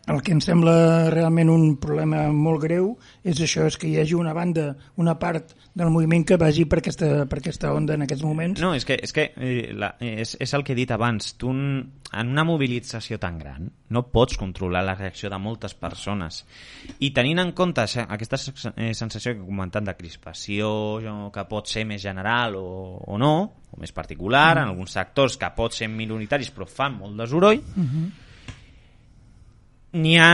el 0.08 0.22
que 0.24 0.32
em 0.32 0.40
sembla 0.40 1.10
realment 1.12 1.50
un 1.52 1.64
problema 1.80 2.24
molt 2.32 2.62
greu 2.64 2.92
és 3.26 3.40
això, 3.44 3.66
és 3.68 3.76
que 3.78 3.88
hi 3.90 3.98
hagi 4.00 4.16
una 4.16 4.32
banda, 4.36 4.70
una 4.96 5.18
part 5.20 5.52
del 5.76 5.92
moviment 5.92 6.24
que 6.26 6.38
vagi 6.40 6.64
per 6.68 6.80
aquesta, 6.80 7.26
per 7.28 7.38
aquesta 7.42 7.72
onda 7.76 7.94
en 7.94 8.06
aquests 8.06 8.24
moments. 8.24 8.62
No, 8.64 8.72
és 8.74 8.86
que, 8.88 8.96
és, 9.04 9.12
que 9.14 9.28
eh, 9.36 9.70
la, 9.76 9.92
és, 10.00 10.34
és 10.40 10.54
el 10.56 10.64
que 10.64 10.72
he 10.72 10.78
dit 10.78 10.90
abans. 10.94 11.34
Tu, 11.38 11.52
en 11.52 12.32
una 12.32 12.44
mobilització 12.48 13.18
tan 13.20 13.38
gran, 13.38 13.68
no 13.92 14.04
pots 14.12 14.38
controlar 14.40 14.82
la 14.86 14.96
reacció 14.96 15.30
de 15.30 15.40
moltes 15.42 15.76
persones. 15.78 16.40
I 17.04 17.12
tenint 17.16 17.42
en 17.44 17.52
compte 17.56 17.84
aquesta 17.84 18.40
eh, 18.74 18.94
sensació 18.96 19.34
que 19.34 19.42
he 19.42 19.48
comentat 19.48 19.86
de 19.86 19.96
crispació, 19.98 20.70
que 21.34 21.48
pot 21.50 21.68
ser 21.68 21.84
més 21.88 22.00
general 22.02 22.56
o, 22.56 22.70
o 23.04 23.20
no, 23.20 23.34
o 23.68 23.82
més 23.82 23.92
particular, 23.92 24.54
mm. 24.54 24.62
en 24.62 24.72
alguns 24.72 24.96
sectors 24.96 25.36
que 25.36 25.52
pot 25.56 25.76
ser 25.76 25.90
minoritaris 25.92 26.50
però 26.54 26.66
fan 26.68 26.96
molt 26.96 27.20
de 27.20 27.28
soroll, 27.28 27.60
mm 27.60 27.84
-hmm 27.84 28.24
N'hi 29.96 30.18
ha 30.20 30.32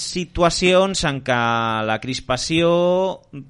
situacions 0.00 1.02
en 1.04 1.18
què 1.26 1.40
la 1.84 1.98
crispació 2.00 2.68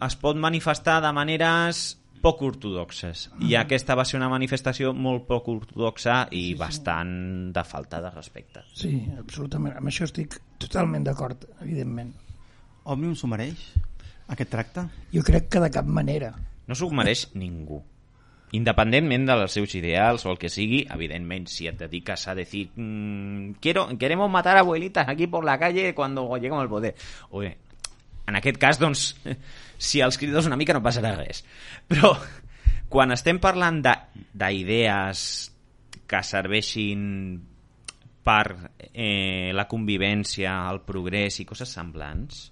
es 0.03 0.17
pot 0.19 0.39
manifestar 0.39 0.97
de 1.05 1.13
maneres 1.15 1.83
poc 2.23 2.43
ortodoxes 2.47 3.29
i 3.47 3.55
aquesta 3.59 3.95
va 3.99 4.05
ser 4.07 4.19
una 4.19 4.31
manifestació 4.31 4.93
molt 4.95 5.25
poc 5.27 5.49
ortodoxa 5.51 6.25
i 6.31 6.43
sí, 6.49 6.59
bastant 6.59 7.15
sí. 7.15 7.53
de 7.55 7.65
falta 7.67 8.03
de 8.03 8.11
respecte. 8.15 8.65
Sí, 8.75 8.93
absolutament. 9.19 9.77
Amb 9.79 9.91
això 9.91 10.07
estic 10.11 10.41
totalment 10.63 11.07
d'acord, 11.07 11.47
evidentment. 11.63 12.13
Òmnium 12.91 13.15
s'ho 13.19 13.31
mereix, 13.31 13.63
aquest 14.35 14.51
tracte? 14.51 14.87
Jo 15.15 15.23
crec 15.27 15.51
que 15.55 15.63
de 15.63 15.71
cap 15.71 15.87
manera. 15.87 16.35
No 16.67 16.79
s'ho 16.79 16.91
mereix 16.95 17.29
ningú 17.39 17.83
independentment 18.53 19.25
dels 19.29 19.55
seus 19.57 19.75
ideals 19.75 20.27
o 20.27 20.33
el 20.33 20.39
que 20.39 20.51
sigui, 20.53 20.83
evidentment, 20.93 21.49
si 21.49 21.67
et 21.71 21.79
dediques 21.81 22.27
a 22.29 22.35
dir 22.37 22.47
mmm, 22.77 23.57
quiero, 23.65 23.87
queremos 23.99 24.31
matar 24.31 24.59
abuelitas 24.59 25.09
aquí 25.09 25.27
por 25.27 25.45
la 25.45 25.59
calle 25.59 25.95
cuando 25.95 26.29
lleguem 26.37 26.61
al 26.61 26.69
poder. 26.69 26.95
Oye, 27.31 27.57
en 28.27 28.37
aquest 28.37 28.59
cas, 28.61 28.79
doncs, 28.79 29.17
si 29.79 30.01
els 30.01 30.19
cridos 30.19 30.47
una 30.47 30.57
mica 30.61 30.77
no 30.77 30.85
passarà 30.85 31.15
res. 31.17 31.43
Però 31.89 32.13
quan 32.93 33.15
estem 33.17 33.41
parlant 33.41 33.81
d'idees 33.83 35.25
que 36.07 36.21
serveixin 36.23 37.03
per 38.23 38.45
eh, 38.93 39.51
la 39.57 39.65
convivència, 39.67 40.55
el 40.71 40.83
progrés 40.87 41.41
i 41.41 41.49
coses 41.49 41.73
semblants, 41.73 42.45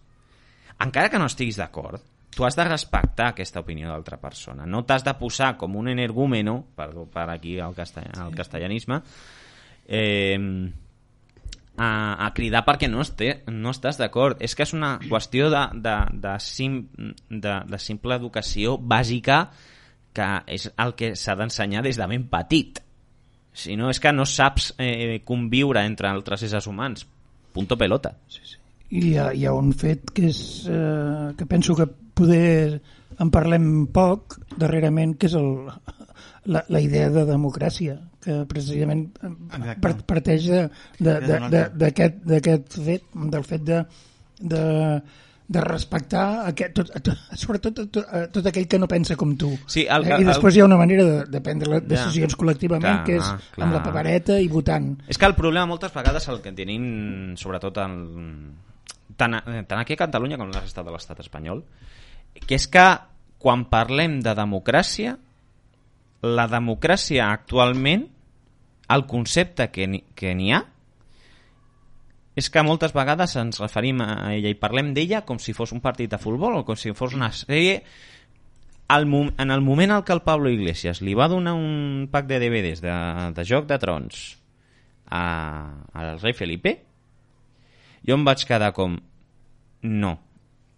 encara 0.81 1.13
que 1.13 1.21
no 1.21 1.29
estiguis 1.29 1.61
d'acord, 1.61 2.01
tu 2.35 2.47
has 2.47 2.57
de 2.57 2.65
respectar 2.65 3.31
aquesta 3.33 3.61
opinió 3.61 3.91
d'altra 3.91 4.21
persona. 4.21 4.67
No 4.67 4.85
t'has 4.87 5.05
de 5.05 5.15
posar 5.19 5.57
com 5.59 5.77
un 5.77 5.91
energúmeno, 5.91 6.61
perdó, 6.77 7.07
per 7.11 7.29
aquí 7.31 7.59
al, 7.59 7.75
castell, 7.75 8.11
al 8.19 8.35
castellanisme, 8.37 9.01
eh, 9.87 10.39
a, 11.81 12.27
a 12.27 12.31
cridar 12.35 12.63
perquè 12.67 12.89
no, 12.91 13.01
este, 13.03 13.41
no 13.51 13.73
estàs 13.75 13.99
d'acord. 14.01 14.41
És 14.45 14.55
que 14.55 14.67
és 14.67 14.75
una 14.77 14.95
qüestió 15.03 15.51
de, 15.53 15.65
de, 15.81 15.97
de, 16.23 16.37
sim, 16.45 16.83
de, 17.29 17.57
de 17.67 17.83
simple 17.83 18.19
educació 18.21 18.77
bàsica 18.79 19.47
que 20.15 20.29
és 20.51 20.67
el 20.83 20.95
que 20.99 21.15
s'ha 21.17 21.37
d'ensenyar 21.39 21.85
des 21.87 21.99
de 21.99 22.09
ben 22.11 22.27
petit. 22.31 22.81
Si 23.53 23.77
no, 23.79 23.91
és 23.91 23.99
que 24.03 24.13
no 24.15 24.27
saps 24.27 24.75
eh, 24.79 25.21
conviure 25.27 25.83
entre 25.87 26.11
altres 26.11 26.45
éssers 26.47 26.69
humans. 26.71 27.07
Punto 27.55 27.79
pelota. 27.79 28.15
Sí, 28.31 28.43
sí. 28.45 28.59
I 28.91 29.01
hi 29.07 29.17
ha, 29.19 29.29
hi 29.35 29.45
ha 29.47 29.55
un 29.55 29.71
fet 29.75 30.11
que, 30.15 30.31
és, 30.31 30.41
eh, 30.71 31.31
que 31.39 31.47
penso 31.47 31.77
que 31.79 31.87
poder 32.21 32.81
en 33.21 33.33
parlem 33.33 33.65
poc 33.93 34.39
darrerament, 34.61 35.17
que 35.21 35.29
és 35.29 35.35
el, 35.39 35.51
la, 36.49 36.63
la 36.69 36.81
idea 36.81 37.11
de 37.13 37.25
democràcia, 37.29 37.99
que 38.21 38.43
precisament 38.49 39.09
Exacte. 39.25 40.05
parteix 40.09 40.47
d'aquest 41.01 42.79
fet, 42.85 43.09
del 43.35 43.45
fet 43.49 43.67
de, 43.67 43.83
de, 44.41 44.63
de 45.51 45.65
respectar 45.67 46.25
aquest, 46.49 46.75
tot, 46.79 46.93
tot, 47.05 47.23
sobretot 47.41 47.83
tot, 47.83 48.01
tot 48.33 48.49
aquell 48.51 48.69
que 48.71 48.81
no 48.81 48.89
pensa 48.91 49.17
com 49.21 49.35
tu. 49.41 49.53
Sí, 49.67 49.85
el, 49.85 50.07
eh? 50.09 50.21
I 50.23 50.29
després 50.29 50.55
el... 50.55 50.59
hi 50.59 50.65
ha 50.65 50.69
una 50.71 50.81
manera 50.81 51.07
de, 51.09 51.19
de 51.33 51.43
prendre 51.45 51.73
les 51.75 51.87
decisions 51.89 52.37
ja, 52.37 52.41
col·lectivament, 52.41 53.03
clar, 53.03 53.07
que 53.09 53.19
és 53.19 53.27
clar. 53.57 53.67
amb 53.67 53.77
la 53.77 53.85
papereta 53.85 54.41
i 54.41 54.49
votant. 54.53 54.93
És 55.11 55.21
que 55.21 55.29
el 55.29 55.37
problema 55.39 55.69
moltes 55.69 55.93
vegades 55.97 56.29
el 56.33 56.41
que 56.45 56.55
tenim, 56.57 56.85
sobretot 57.41 57.83
en, 57.85 57.97
tant, 59.21 59.41
tant 59.45 59.81
aquí 59.81 59.97
a 59.97 60.05
Catalunya 60.07 60.41
com 60.41 60.49
a 60.49 60.55
la 60.57 60.65
resta 60.65 60.87
de 60.87 60.95
l'estat 60.95 61.21
espanyol, 61.25 61.65
que 62.47 62.57
és 62.59 62.67
que 62.71 62.87
quan 63.41 63.65
parlem 63.71 64.19
de 64.25 64.35
democràcia, 64.37 65.17
la 66.23 66.47
democràcia 66.51 67.31
actualment, 67.31 68.07
el 68.91 69.07
concepte 69.09 69.71
que 69.71 69.87
n'hi 69.87 70.53
ha, 70.53 70.65
és 72.41 72.49
que 72.51 72.63
moltes 72.65 72.95
vegades 72.97 73.35
ens 73.41 73.61
referim 73.61 74.01
a 74.05 74.33
ella 74.33 74.51
i 74.51 74.59
parlem 74.59 74.93
d'ella 74.97 75.25
com 75.29 75.41
si 75.43 75.55
fos 75.57 75.75
un 75.75 75.83
partit 75.85 76.11
de 76.13 76.21
futbol 76.21 76.61
o 76.61 76.65
com 76.65 76.79
si 76.79 76.95
fos 76.97 77.15
una 77.17 77.31
sèrie. 77.35 77.81
En 78.91 79.51
el 79.55 79.63
moment 79.63 79.93
en 79.95 80.03
què 80.03 80.15
el 80.15 80.25
Pablo 80.27 80.51
Iglesias 80.51 81.03
li 81.03 81.15
va 81.15 81.29
donar 81.31 81.55
un 81.55 82.09
pack 82.11 82.27
de 82.27 82.41
DVDs 82.43 82.83
de, 82.83 82.95
de 83.37 83.45
Joc 83.47 83.69
de 83.71 83.79
Trons 83.79 84.23
a, 85.07 85.23
al 85.95 86.19
rei 86.23 86.35
Felipe 86.35 86.75
jo 88.07 88.17
em 88.17 88.25
vaig 88.27 88.43
quedar 88.49 88.73
com 88.75 88.97
no, 89.83 90.13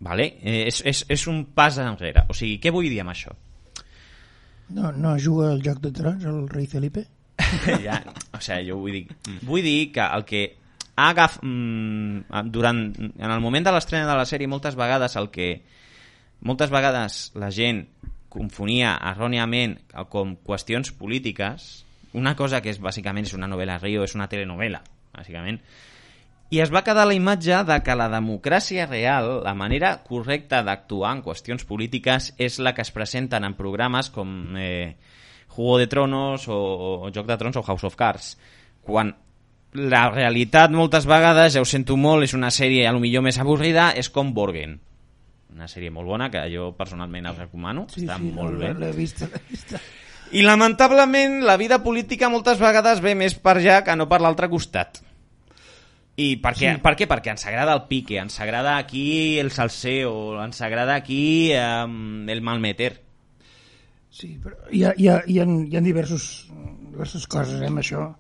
Vale? 0.02 0.26
Eh, 0.42 0.66
és, 0.66 0.82
és, 0.88 1.04
és 1.14 1.26
un 1.30 1.44
pas 1.54 1.76
enrere. 1.78 2.26
O 2.28 2.34
sigui, 2.34 2.58
què 2.62 2.72
vull 2.74 2.88
dir 2.90 3.00
amb 3.04 3.14
això? 3.14 3.34
No, 4.72 4.90
no 4.92 5.14
juga 5.20 5.52
el 5.52 5.62
joc 5.62 5.82
de 5.84 5.92
trons 5.94 6.24
el 6.26 6.46
rei 6.50 6.66
Felipe? 6.66 7.04
ja, 7.86 8.00
o 8.32 8.40
sigui, 8.42 8.66
jo 8.70 8.80
vull 8.80 8.96
dir, 8.96 9.04
vull 9.46 9.62
dir 9.64 9.92
que 9.94 10.04
el 10.04 10.26
que 10.28 10.42
agaf 11.02 11.38
mm, 11.42 12.42
durant, 12.52 12.82
en 12.98 13.30
el 13.30 13.40
moment 13.40 13.66
de 13.66 13.72
l'estrena 13.74 14.08
de 14.08 14.16
la 14.18 14.26
sèrie 14.28 14.50
moltes 14.50 14.76
vegades 14.78 15.16
el 15.16 15.30
que 15.32 15.54
moltes 16.44 16.72
vegades 16.72 17.22
la 17.38 17.48
gent 17.54 17.86
confonia 18.32 18.96
erròniament 19.12 19.78
com 20.12 20.36
qüestions 20.44 20.92
polítiques 20.98 21.70
una 22.18 22.34
cosa 22.36 22.60
que 22.60 22.72
és 22.72 22.80
bàsicament 22.80 23.28
és 23.28 23.36
una 23.36 23.48
novel·la 23.48 23.78
Rio, 23.80 24.04
és 24.04 24.16
una 24.16 24.28
telenovela 24.28 24.82
bàsicament, 25.12 25.58
i 26.52 26.60
es 26.60 26.68
va 26.68 26.82
quedar 26.84 27.06
la 27.08 27.16
imatge 27.16 27.62
de 27.64 27.78
que 27.80 27.96
la 27.96 28.10
democràcia 28.12 28.84
real, 28.90 29.38
la 29.40 29.54
manera 29.56 29.94
correcta 30.04 30.60
d'actuar 30.66 31.14
en 31.16 31.24
qüestions 31.24 31.64
polítiques 31.64 32.34
és 32.36 32.58
la 32.60 32.74
que 32.76 32.84
es 32.84 32.92
presenten 32.92 33.46
en 33.48 33.56
programes 33.56 34.10
com 34.12 34.52
eh, 34.60 34.98
Juego 35.56 35.78
de 35.80 35.88
Tronos 35.88 36.44
o, 36.52 36.60
o 37.08 37.10
Joc 37.14 37.26
de 37.30 37.38
Trons 37.40 37.56
o 37.56 37.64
House 37.64 37.88
of 37.88 37.96
Cards, 37.96 38.34
quan 38.84 39.14
la 39.72 40.02
realitat 40.12 40.74
moltes 40.76 41.08
vegades, 41.08 41.54
ja 41.56 41.64
ho 41.64 41.68
sento 41.68 41.96
molt, 41.96 42.28
és 42.28 42.36
una 42.36 42.52
sèrie 42.52 42.84
a 42.84 42.92
lo 42.92 43.00
millor 43.00 43.24
més 43.24 43.40
avorrida, 43.40 43.94
és 43.96 44.12
com 44.12 44.34
Borgen 44.36 44.76
una 45.52 45.68
sèrie 45.68 45.92
molt 45.92 46.08
bona 46.08 46.30
que 46.32 46.42
jo 46.52 46.70
personalment 46.76 47.28
us 47.28 47.40
recomano, 47.42 47.86
sí, 47.92 48.02
està 48.02 48.18
sí, 48.20 48.30
molt 48.32 48.56
no, 48.56 48.60
bé. 48.62 48.72
L'he 48.80 48.92
vista, 48.96 49.28
vista. 49.50 49.80
I 50.32 50.44
lamentablement 50.46 51.42
la 51.44 51.58
vida 51.60 51.82
política 51.84 52.30
moltes 52.32 52.60
vegades 52.60 53.02
ve 53.04 53.12
més 53.18 53.36
per 53.36 53.58
allà 53.58 53.82
que 53.84 53.96
no 53.96 54.08
per 54.08 54.22
l'altre 54.24 54.48
costat. 54.48 55.02
I 56.20 56.36
per 56.42 56.52
què? 56.52 56.74
Sí. 56.74 56.80
per 56.84 56.92
què? 56.98 57.08
Perquè 57.08 57.32
ens 57.32 57.46
agrada 57.48 57.74
el 57.76 57.86
pique, 57.88 58.18
ens 58.20 58.36
agrada 58.44 58.76
aquí 58.76 59.38
el 59.40 59.50
salseo, 59.50 60.42
ens 60.44 60.60
agrada 60.60 60.96
aquí 60.98 61.52
um, 61.56 62.28
el 62.28 62.42
malmeter. 62.44 62.92
Sí, 64.12 64.34
però 64.42 64.58
hi 64.68 64.84
ha, 64.84 64.92
hi 64.98 65.08
ha, 65.08 65.22
hi 65.24 65.38
ha, 65.40 65.46
hi 65.48 65.78
ha 65.78 65.80
diversos, 65.84 66.26
diverses 66.92 67.24
coses 67.32 67.62
eh, 67.62 67.70
amb 67.70 67.80
això. 67.80 68.10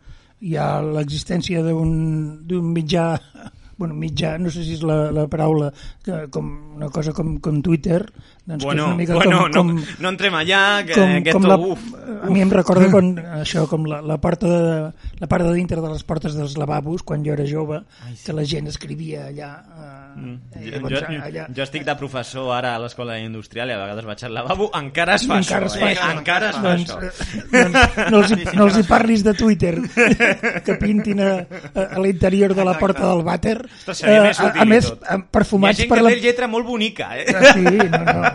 Hi 0.42 0.56
ha 0.56 0.68
l'existència 0.82 1.60
d'un 1.62 2.72
mitjà 2.72 3.10
bueno, 3.82 3.94
mitjà, 3.98 4.36
no 4.38 4.50
sé 4.54 4.64
si 4.64 4.76
és 4.76 4.82
la, 4.86 5.10
la 5.10 5.26
paraula, 5.30 5.72
que, 6.06 6.24
com 6.32 6.48
una 6.78 6.88
cosa 6.94 7.12
com, 7.16 7.34
com 7.44 7.60
Twitter, 7.66 8.00
doncs 8.44 8.64
bueno, 8.64 8.86
una 8.88 8.96
mica 8.98 9.14
bueno, 9.14 9.42
com, 9.44 9.52
com, 9.52 9.68
no, 9.76 9.82
no 10.02 10.08
entrem 10.10 10.34
allà, 10.34 10.82
que 10.84 10.96
com, 10.96 11.12
aquest 11.20 11.36
com 11.36 11.44
la, 11.46 11.56
uf, 11.56 11.84
a 12.26 12.30
mi 12.30 12.42
em 12.42 12.50
recorda 12.50 12.88
quan, 12.90 13.12
això, 13.38 13.68
com 13.70 13.84
la, 13.86 14.00
la, 14.02 14.16
porta 14.18 14.48
de, 14.50 14.72
la 15.22 15.28
part 15.30 15.46
de 15.46 15.52
dintre 15.54 15.78
de 15.80 15.92
les 15.92 16.02
portes 16.02 16.34
dels 16.34 16.56
lavabos 16.58 17.04
quan 17.06 17.22
jo 17.22 17.36
era 17.36 17.46
jove, 17.46 17.78
Ai, 18.02 18.16
sí. 18.16 18.24
que 18.26 18.34
la 18.34 18.42
gent 18.44 18.66
escrivia 18.72 19.28
allà 19.30 19.52
eh, 19.62 19.98
Mm. 20.12 20.34
eh, 20.52 20.60
Jo, 20.60 20.70
llavors, 20.76 21.06
jo, 21.08 21.20
allà, 21.24 21.44
jo 21.56 21.62
estic 21.64 21.86
de 21.86 21.94
professor 21.96 22.50
ara 22.52 22.74
a 22.76 22.80
l'escola 22.82 23.14
industrial 23.16 23.70
i 23.70 23.72
a 23.72 23.78
vegades 23.80 24.04
vaig 24.04 24.24
al 24.26 24.34
lavabo, 24.36 24.66
encara 24.76 25.14
es 25.16 25.24
fa 25.24 25.38
encara 25.40 25.70
es 25.70 25.72
això, 25.72 25.80
fa 25.80 25.88
eh? 25.88 25.94
això. 25.96 26.10
encara 26.18 26.50
es 26.50 26.56
fa 26.58 26.62
doncs, 26.66 26.90
això. 26.92 26.98
eh, 27.00 27.62
doncs 27.64 28.10
no, 28.12 28.18
els, 28.20 28.34
hi- 28.34 28.56
no 28.58 28.66
els 28.66 28.76
hi 28.76 28.82
parlis 28.90 29.24
de 29.24 29.32
Twitter 29.38 29.72
que 30.66 30.76
pintin 30.82 31.22
a, 31.24 31.30
a, 31.72 31.86
a 31.96 32.02
l'interior 32.04 32.52
de 32.54 32.64
la 32.68 32.74
porta 32.76 33.06
del 33.08 33.24
vàter 33.24 33.56
Ostres, 33.64 34.02
seria 34.02 34.20
més 34.26 34.40
a, 34.42 34.50
útil 34.50 34.60
a 34.60 34.68
més 34.68 34.90
tot. 34.90 35.00
eh, 35.00 35.08
Hi 35.08 35.16
ha 35.16 35.24
perfumats 35.38 35.80
gent 35.80 35.88
per 35.94 35.98
que 36.02 36.04
la... 36.04 36.12
té 36.12 36.20
lletra 36.26 36.50
molt 36.58 36.68
bonica, 36.68 37.08
eh? 37.16 37.24
Ah, 37.32 37.54
Sí, 37.56 37.64
no, 37.64 38.04
no. 38.04 38.31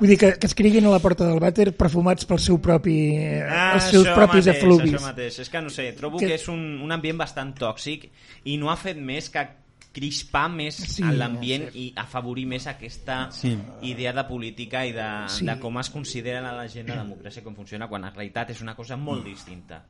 Vull 0.00 0.08
dir 0.08 0.18
que, 0.18 0.32
que 0.38 0.46
escriguin 0.46 0.86
a 0.86 0.90
la 0.90 0.98
porta 1.02 1.26
del 1.28 1.40
vàter 1.42 1.72
perfumats 1.76 2.24
pel 2.26 2.38
seu 2.38 2.58
propi, 2.62 2.96
eh, 3.16 3.44
els 3.74 3.90
seus 3.90 4.06
això 4.06 4.14
propis 4.14 4.46
mateix, 4.46 4.56
efluvis. 4.56 4.94
Això 4.94 5.02
mateix. 5.06 5.38
És 5.44 5.50
que 5.50 5.60
no 5.62 5.70
sé, 5.70 5.92
trobo 5.92 6.18
Que- 6.18 6.26
que, 6.28 6.34
és 6.40 6.48
un, 6.48 6.80
un 6.82 6.92
ambient 6.92 7.18
bastant 7.18 7.54
tòxic 7.58 8.08
i 8.44 8.56
no 8.56 8.70
ha 8.70 8.76
fet 8.76 8.96
més 8.96 9.28
que 9.30 9.46
crispar 9.92 10.48
més 10.48 10.76
Sí, 10.76 11.02
l'ambient 11.02 11.64
i 11.74 11.92
afavorir 11.98 12.44
més 12.46 12.68
aquesta 12.70 13.24
Sí. 13.34 13.56
idea 13.82 14.12
de 14.12 14.22
política 14.24 14.84
i 14.86 14.92
de, 14.92 15.08
Sí. 15.28 15.38
sí. 15.40 15.46
de 15.46 15.58
com 15.58 15.78
es 15.80 15.90
considera 15.90 16.40
la 16.54 16.68
gent 16.68 16.88
la 16.88 17.02
democràcia 17.02 17.42
com 17.42 17.56
funciona 17.56 17.88
quan 17.88 18.04
en 18.04 18.14
realitat 18.14 18.50
és 18.50 18.60
una 18.62 18.76
cosa 18.76 18.96
molt 18.96 19.24
distinta. 19.24 19.82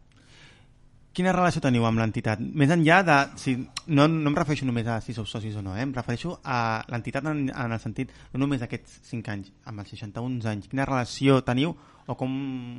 Quina 1.10 1.32
relació 1.34 1.58
teniu 1.64 1.82
amb 1.88 1.98
l'entitat? 1.98 2.38
Més 2.38 2.70
enllà 2.70 3.00
de... 3.02 3.16
Si, 3.42 3.56
no, 3.90 4.06
no 4.06 4.30
em 4.30 4.36
refereixo 4.38 4.66
només 4.68 4.86
a 4.86 5.00
si 5.02 5.14
sou 5.16 5.26
socis 5.26 5.56
o 5.58 5.62
no, 5.66 5.74
eh? 5.74 5.82
em 5.82 5.94
refereixo 5.96 6.36
a 6.46 6.58
l'entitat 6.92 7.26
en, 7.26 7.48
en 7.50 7.74
el 7.74 7.80
sentit, 7.82 8.12
no 8.30 8.44
només 8.44 8.62
aquests 8.62 9.00
5 9.08 9.32
anys, 9.34 9.50
amb 9.66 9.82
els 9.82 9.90
61 9.96 10.38
anys. 10.52 10.70
Quina 10.70 10.86
relació 10.86 11.40
teniu 11.46 11.74
o 12.06 12.16
com 12.18 12.32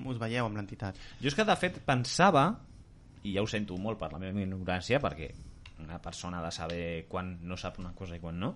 us 0.08 0.20
veieu 0.22 0.48
amb 0.48 0.62
l'entitat? 0.62 1.00
Jo 1.20 1.32
és 1.32 1.36
que 1.36 1.48
de 1.48 1.58
fet 1.60 1.82
pensava, 1.88 2.46
i 3.28 3.36
ja 3.36 3.44
ho 3.44 3.52
sento 3.52 3.76
molt 3.78 4.00
per 4.00 4.14
la 4.16 4.22
meva 4.24 4.40
ignorància, 4.40 5.02
perquè 5.04 5.34
una 5.84 6.00
persona 6.00 6.40
ha 6.40 6.46
de 6.46 6.56
saber 6.56 6.84
quan 7.12 7.36
no 7.44 7.60
sap 7.60 7.82
una 7.84 7.92
cosa 7.98 8.16
i 8.16 8.24
quan 8.24 8.40
no, 8.40 8.54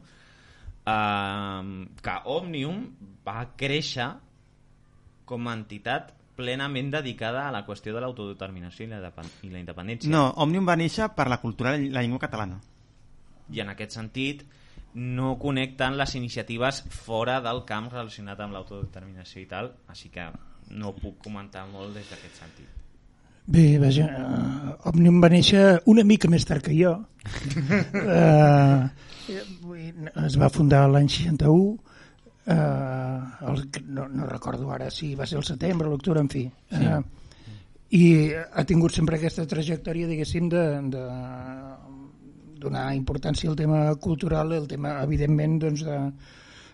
uh, 0.88 1.62
que 2.00 2.16
Òmnium 2.32 2.86
va 3.28 3.42
créixer 3.60 4.14
com 5.28 5.50
a 5.50 5.56
entitat 5.58 6.14
plenament 6.36 6.92
dedicada 6.94 7.48
a 7.48 7.54
la 7.54 7.64
qüestió 7.68 7.94
de 7.96 8.04
l'autodeterminació 8.04 8.86
i, 8.86 8.90
la 8.92 9.12
i 9.44 9.50
la 9.52 9.62
independència. 9.62 10.12
No, 10.12 10.28
Òmnium 10.44 10.68
va 10.68 10.78
néixer 10.80 11.10
per 11.16 11.30
la 11.32 11.40
cultura 11.42 11.76
i 11.78 11.90
la 11.90 12.04
llengua 12.04 12.22
catalana. 12.24 12.60
I 13.54 13.62
en 13.62 13.72
aquest 13.74 13.98
sentit 13.98 14.46
no 14.96 15.36
connecten 15.40 15.98
les 16.00 16.16
iniciatives 16.16 16.84
fora 16.90 17.42
del 17.44 17.64
camp 17.68 17.92
relacionat 17.92 18.40
amb 18.40 18.56
l'autodeterminació 18.56 19.42
i 19.42 19.48
tal, 19.50 19.74
així 19.92 20.10
que 20.10 20.30
no 20.72 20.96
puc 20.96 21.20
comentar 21.24 21.66
molt 21.68 21.94
des 21.98 22.08
d'aquest 22.10 22.42
sentit. 22.42 22.70
Bé, 23.46 23.78
vaja, 23.78 24.08
uh, 24.10 24.90
Òmnium 24.90 25.20
va 25.22 25.30
néixer 25.30 25.82
una 25.92 26.04
mica 26.08 26.30
més 26.32 26.48
tard 26.50 26.66
que 26.66 26.74
jo. 26.74 26.96
uh, 28.02 28.88
es 30.26 30.38
va 30.42 30.50
fundar 30.50 30.88
l'any 30.90 31.12
61, 31.12 31.76
uh, 32.48 33.52
el, 33.52 33.62
no, 33.88 34.08
no 34.08 34.28
recordo 34.30 34.72
ara 34.72 34.90
si 34.92 35.14
va 35.16 35.28
ser 35.28 35.40
el 35.42 35.48
setembre, 35.48 35.90
l'octubre, 35.90 36.22
en 36.22 36.30
fi. 36.30 36.46
Sí. 36.72 36.86
Uh, 36.86 37.04
I 37.96 38.06
ha 38.34 38.64
tingut 38.68 38.96
sempre 38.96 39.20
aquesta 39.20 39.46
trajectòria, 39.48 40.08
diguéssim, 40.10 40.50
de, 40.52 40.64
de 40.92 41.04
donar 42.60 42.88
importància 42.98 43.50
al 43.52 43.60
tema 43.60 43.86
cultural, 44.02 44.56
el 44.58 44.66
tema, 44.68 44.98
evidentment, 45.06 45.60
doncs, 45.62 45.84
de, 45.86 46.00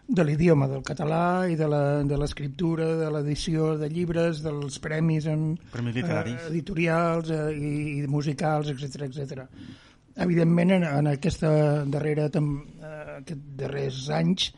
de 0.08 0.26
l'idioma, 0.26 0.68
del 0.72 0.84
català 0.88 1.48
i 1.52 1.58
de 1.60 1.68
l'escriptura, 1.68 2.88
de 3.00 3.12
l'edició 3.14 3.76
de 3.80 3.92
llibres, 3.92 4.42
dels 4.46 4.80
premis 4.84 5.28
en, 5.32 5.54
literaris. 5.92 6.40
eh, 6.40 6.50
editorials 6.50 7.32
eh, 7.36 7.44
i, 7.56 7.74
i 8.00 8.08
musicals, 8.12 8.72
etc 8.74 9.08
etc. 9.10 9.46
Evidentment, 10.26 10.74
en, 10.80 10.88
en 10.90 11.12
aquesta 11.14 11.52
darrera, 11.92 12.30
tam, 12.34 12.54
eh, 12.80 13.22
aquest 13.22 13.46
darrers 13.62 14.08
anys 14.16 14.52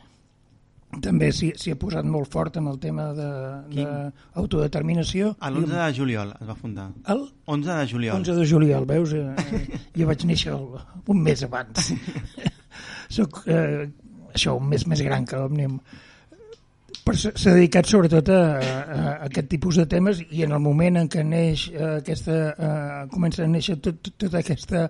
també 1.02 1.30
s'hi 1.34 1.72
ha 1.72 1.76
posat 1.80 2.06
molt 2.06 2.30
fort 2.32 2.56
en 2.60 2.68
el 2.70 2.78
tema 2.82 3.08
d'autodeterminació. 3.16 5.34
L'11 5.48 5.72
de 5.72 5.88
juliol 5.96 6.32
es 6.38 6.48
va 6.48 6.56
fundar. 6.58 6.86
El 7.10 7.20
11 7.46 7.78
de 7.80 7.86
juliol. 7.90 8.16
11 8.20 8.34
de 8.38 8.46
juliol, 8.48 8.86
veus? 8.88 9.12
Eh, 9.16 9.34
eh, 9.58 9.62
jo 9.96 10.08
vaig 10.10 10.24
néixer 10.28 10.52
el, 10.54 10.66
un 11.10 11.22
mes 11.24 11.44
abans. 11.46 11.92
Soc 13.16 13.30
eh, 13.46 13.86
això, 14.34 14.56
un 14.58 14.68
mes 14.70 14.86
més 14.90 15.00
gran 15.06 15.22
que 15.28 15.40
Òmnium. 15.40 15.78
Però 17.04 17.16
s'ha 17.20 17.52
dedicat 17.52 17.88
sobretot 17.88 18.30
a, 18.32 18.42
a, 18.56 18.60
a 18.94 19.10
aquest 19.26 19.48
tipus 19.52 19.76
de 19.76 19.84
temes 19.90 20.22
i 20.30 20.44
en 20.46 20.52
el 20.56 20.62
moment 20.64 20.96
en 21.02 21.10
què 21.12 21.22
neix 21.26 21.58
eh, 21.74 21.98
aquesta, 21.98 22.36
eh, 22.54 23.00
comença 23.12 23.44
a 23.44 23.50
néixer 23.50 23.76
tot, 23.84 23.96
tot, 24.00 24.14
tota 24.24 24.40
aquesta 24.40 24.80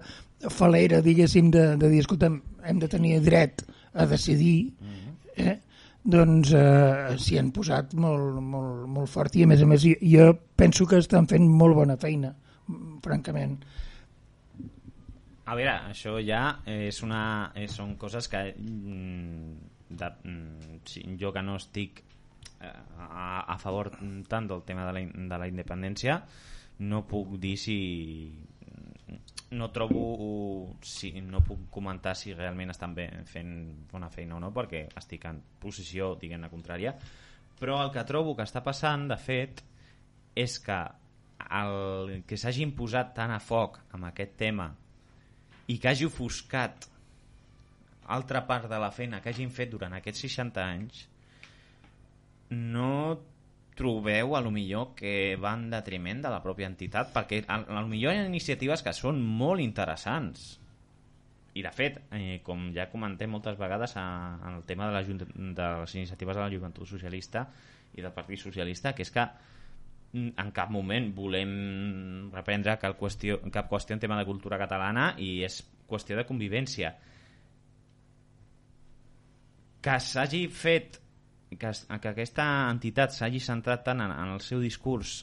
falera, 0.52 1.00
diguéssim, 1.02 1.50
de, 1.50 1.64
de 1.80 1.88
dir, 1.90 2.00
escolta'm, 2.04 2.36
hem 2.68 2.78
de 2.82 2.88
tenir 2.92 3.16
dret 3.24 3.64
a 3.94 4.06
decidir, 4.10 4.74
eh? 5.36 5.58
Doncs 6.04 6.52
eh, 6.52 7.14
s'hi 7.16 7.38
han 7.40 7.50
posat 7.56 7.94
molt, 7.96 8.40
molt, 8.44 8.84
molt 8.92 9.10
fort 9.10 9.36
i 9.36 9.44
a 9.44 9.48
més 9.48 9.62
a 9.64 9.68
més 9.68 9.84
jo, 9.86 9.94
jo 10.04 10.26
penso 10.56 10.86
que 10.86 11.00
estan 11.00 11.28
fent 11.30 11.46
molt 11.48 11.78
bona 11.78 11.96
feina, 12.00 12.34
francament. 13.04 13.56
A 15.44 15.56
veure, 15.56 15.74
això 15.90 16.16
ja 16.24 16.42
és 16.68 17.02
una, 17.04 17.52
eh, 17.56 17.68
són 17.68 17.96
coses 18.00 18.28
que 18.32 18.46
mm, 18.52 19.54
de, 19.96 20.10
mm, 20.24 21.16
jo 21.20 21.32
que 21.32 21.42
no 21.44 21.56
estic 21.60 22.00
eh, 22.60 22.72
a, 23.08 23.44
a 23.54 23.58
favor 23.60 23.92
tant 24.28 24.48
del 24.48 24.64
tema 24.68 24.86
de 24.88 24.96
la, 24.96 25.04
de 25.04 25.40
la 25.40 25.48
independència 25.48 26.22
no 26.84 27.04
puc 27.06 27.36
dir 27.40 27.54
si 27.60 27.76
no 29.54 29.70
trobo 29.74 30.74
si, 30.82 31.12
no 31.22 31.40
puc 31.46 31.68
comentar 31.72 32.14
si 32.18 32.34
realment 32.34 32.74
estan 32.74 32.94
bé, 32.96 33.08
fent 33.28 33.52
bona 33.90 34.10
feina 34.10 34.36
o 34.36 34.42
no 34.42 34.50
perquè 34.54 34.86
estic 35.00 35.26
en 35.30 35.40
posició 35.62 36.14
diguem-ne 36.20 36.50
contrària. 36.52 36.94
Però 37.60 37.78
el 37.84 37.92
que 37.94 38.04
trobo 38.08 38.34
que 38.36 38.46
està 38.46 38.64
passant 38.66 39.06
de 39.10 39.18
fet 39.20 39.62
és 40.34 40.58
que 40.62 40.80
el 41.54 42.24
que 42.26 42.38
s'hagi 42.40 42.64
imposat 42.64 43.14
tant 43.16 43.32
a 43.34 43.40
foc 43.42 43.78
amb 43.94 44.08
aquest 44.08 44.34
tema 44.40 44.70
i 45.70 45.78
que 45.78 45.90
hagi 45.90 46.06
ofuscat 46.08 46.88
altra 48.14 48.44
part 48.46 48.68
de 48.68 48.78
la 48.80 48.90
feina 48.92 49.20
que 49.22 49.32
hagin 49.32 49.52
fet 49.52 49.70
durant 49.72 49.94
aquests 49.96 50.26
60 50.26 50.64
anys 50.64 51.04
no 52.50 52.90
trobeu 53.74 54.36
a 54.36 54.40
lo 54.40 54.50
millor 54.54 54.94
que 54.94 55.36
va 55.40 55.54
en 55.58 55.68
detriment 55.70 56.22
de 56.22 56.30
la 56.30 56.42
pròpia 56.42 56.70
entitat? 56.70 57.10
Perquè 57.14 57.42
a, 57.50 57.58
lo 57.66 57.88
millor 57.90 58.14
hi 58.14 58.22
ha 58.22 58.28
iniciatives 58.28 58.84
que 58.86 58.94
són 58.94 59.20
molt 59.22 59.62
interessants. 59.62 60.54
I 61.54 61.62
de 61.62 61.70
fet, 61.74 62.00
eh, 62.14 62.40
com 62.46 62.70
ja 62.74 62.88
comentem 62.90 63.30
moltes 63.30 63.58
vegades 63.58 63.94
en 63.98 64.56
el 64.56 64.64
tema 64.66 64.88
de, 64.90 64.94
la, 64.94 65.02
de 65.04 65.68
les 65.82 65.94
iniciatives 65.94 66.38
de 66.38 66.42
la 66.42 66.50
Joventut 66.50 66.88
Socialista 66.90 67.44
i 67.94 68.02
del 68.02 68.14
Partit 68.14 68.42
Socialista, 68.42 68.94
que 68.94 69.06
és 69.06 69.12
que 69.14 69.22
mm, 69.22 70.34
en 70.42 70.50
cap 70.54 70.72
moment 70.74 71.12
volem 71.14 71.54
reprendre 72.34 72.74
cap 72.82 72.98
qüestió, 72.98 73.38
cap 73.54 73.70
qüestió 73.70 73.94
en 73.94 74.02
tema 74.02 74.18
de 74.18 74.26
cultura 74.26 74.58
catalana 74.58 75.12
i 75.18 75.44
és 75.46 75.60
qüestió 75.90 76.18
de 76.18 76.26
convivència. 76.26 76.94
Que 79.84 80.00
s'hagi 80.00 80.46
fet 80.48 81.03
que, 81.60 81.70
que 81.72 82.10
aquesta 82.10 82.46
entitat 82.70 83.14
s'hagi 83.14 83.40
centrat 83.42 83.84
tant 83.86 84.02
en, 84.04 84.12
en 84.12 84.34
el 84.36 84.42
seu 84.44 84.62
discurs 84.62 85.22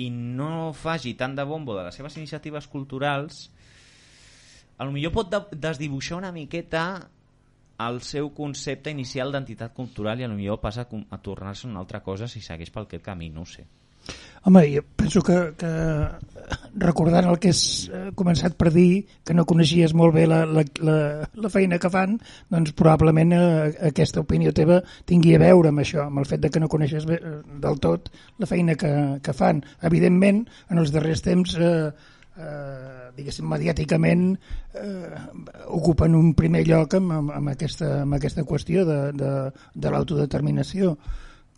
i 0.00 0.08
no 0.10 0.72
faci 0.76 1.14
tant 1.18 1.34
de 1.36 1.44
bombo 1.44 1.76
de 1.76 1.84
les 1.86 1.96
seves 1.98 2.16
iniciatives 2.16 2.68
culturals 2.70 3.48
a 4.78 4.86
lo 4.86 4.92
millor 4.94 5.12
pot 5.12 5.32
de, 5.32 5.42
desdibuixar 5.60 6.18
una 6.18 6.32
miqueta 6.32 6.84
el 7.80 8.00
seu 8.04 8.30
concepte 8.36 8.92
inicial 8.92 9.32
d'entitat 9.32 9.72
cultural 9.76 10.20
i 10.20 10.24
a 10.24 10.28
lo 10.28 10.36
millor 10.36 10.60
passa 10.60 10.86
a, 10.86 11.18
tornar-se 11.18 11.68
una 11.68 11.80
altra 11.80 12.02
cosa 12.04 12.28
si 12.28 12.42
segueix 12.44 12.72
pel 12.72 12.88
aquest 12.88 13.04
camí, 13.04 13.30
no 13.32 13.46
sé. 13.48 13.64
Home, 14.48 14.64
jo 14.72 14.82
penso 14.96 15.20
que, 15.20 15.36
que 15.60 15.70
recordant 16.80 17.28
el 17.28 17.38
que 17.42 17.50
has 17.52 17.62
eh, 17.92 18.06
començat 18.16 18.56
per 18.58 18.70
dir, 18.74 19.04
que 19.26 19.34
no 19.36 19.46
coneixies 19.48 19.92
molt 19.96 20.14
bé 20.16 20.26
la, 20.30 20.42
la, 20.48 20.64
la, 20.86 20.96
la 21.44 21.50
feina 21.52 21.78
que 21.82 21.90
fan, 21.92 22.16
doncs 22.52 22.72
probablement 22.78 23.34
eh, 23.36 23.42
aquesta 23.90 24.22
opinió 24.24 24.54
teva 24.56 24.80
tingui 25.08 25.34
a 25.36 25.42
veure 25.42 25.72
amb 25.72 25.84
això, 25.84 26.06
amb 26.06 26.22
el 26.22 26.28
fet 26.30 26.44
de 26.44 26.52
que 26.52 26.62
no 26.62 26.70
coneixes 26.72 27.06
bé, 27.10 27.20
eh, 27.20 27.36
del 27.62 27.80
tot 27.84 28.10
la 28.40 28.48
feina 28.48 28.78
que, 28.80 28.92
que 29.22 29.36
fan. 29.36 29.62
Evidentment, 29.90 30.46
en 30.70 30.82
els 30.82 30.94
darrers 30.94 31.24
temps, 31.26 31.56
eh, 31.60 31.90
eh, 32.40 33.08
diguéssim, 33.16 33.48
mediàticament 33.50 34.28
eh, 34.32 35.24
ocupen 35.68 36.16
un 36.16 36.32
primer 36.38 36.64
lloc 36.68 36.96
amb, 36.98 37.18
amb, 37.18 37.34
amb, 37.40 37.52
aquesta, 37.56 38.00
amb 38.04 38.16
aquesta 38.16 38.46
qüestió 38.48 38.86
de, 38.88 39.00
de, 39.20 39.34
de 39.74 39.92
l'autodeterminació 39.92 40.96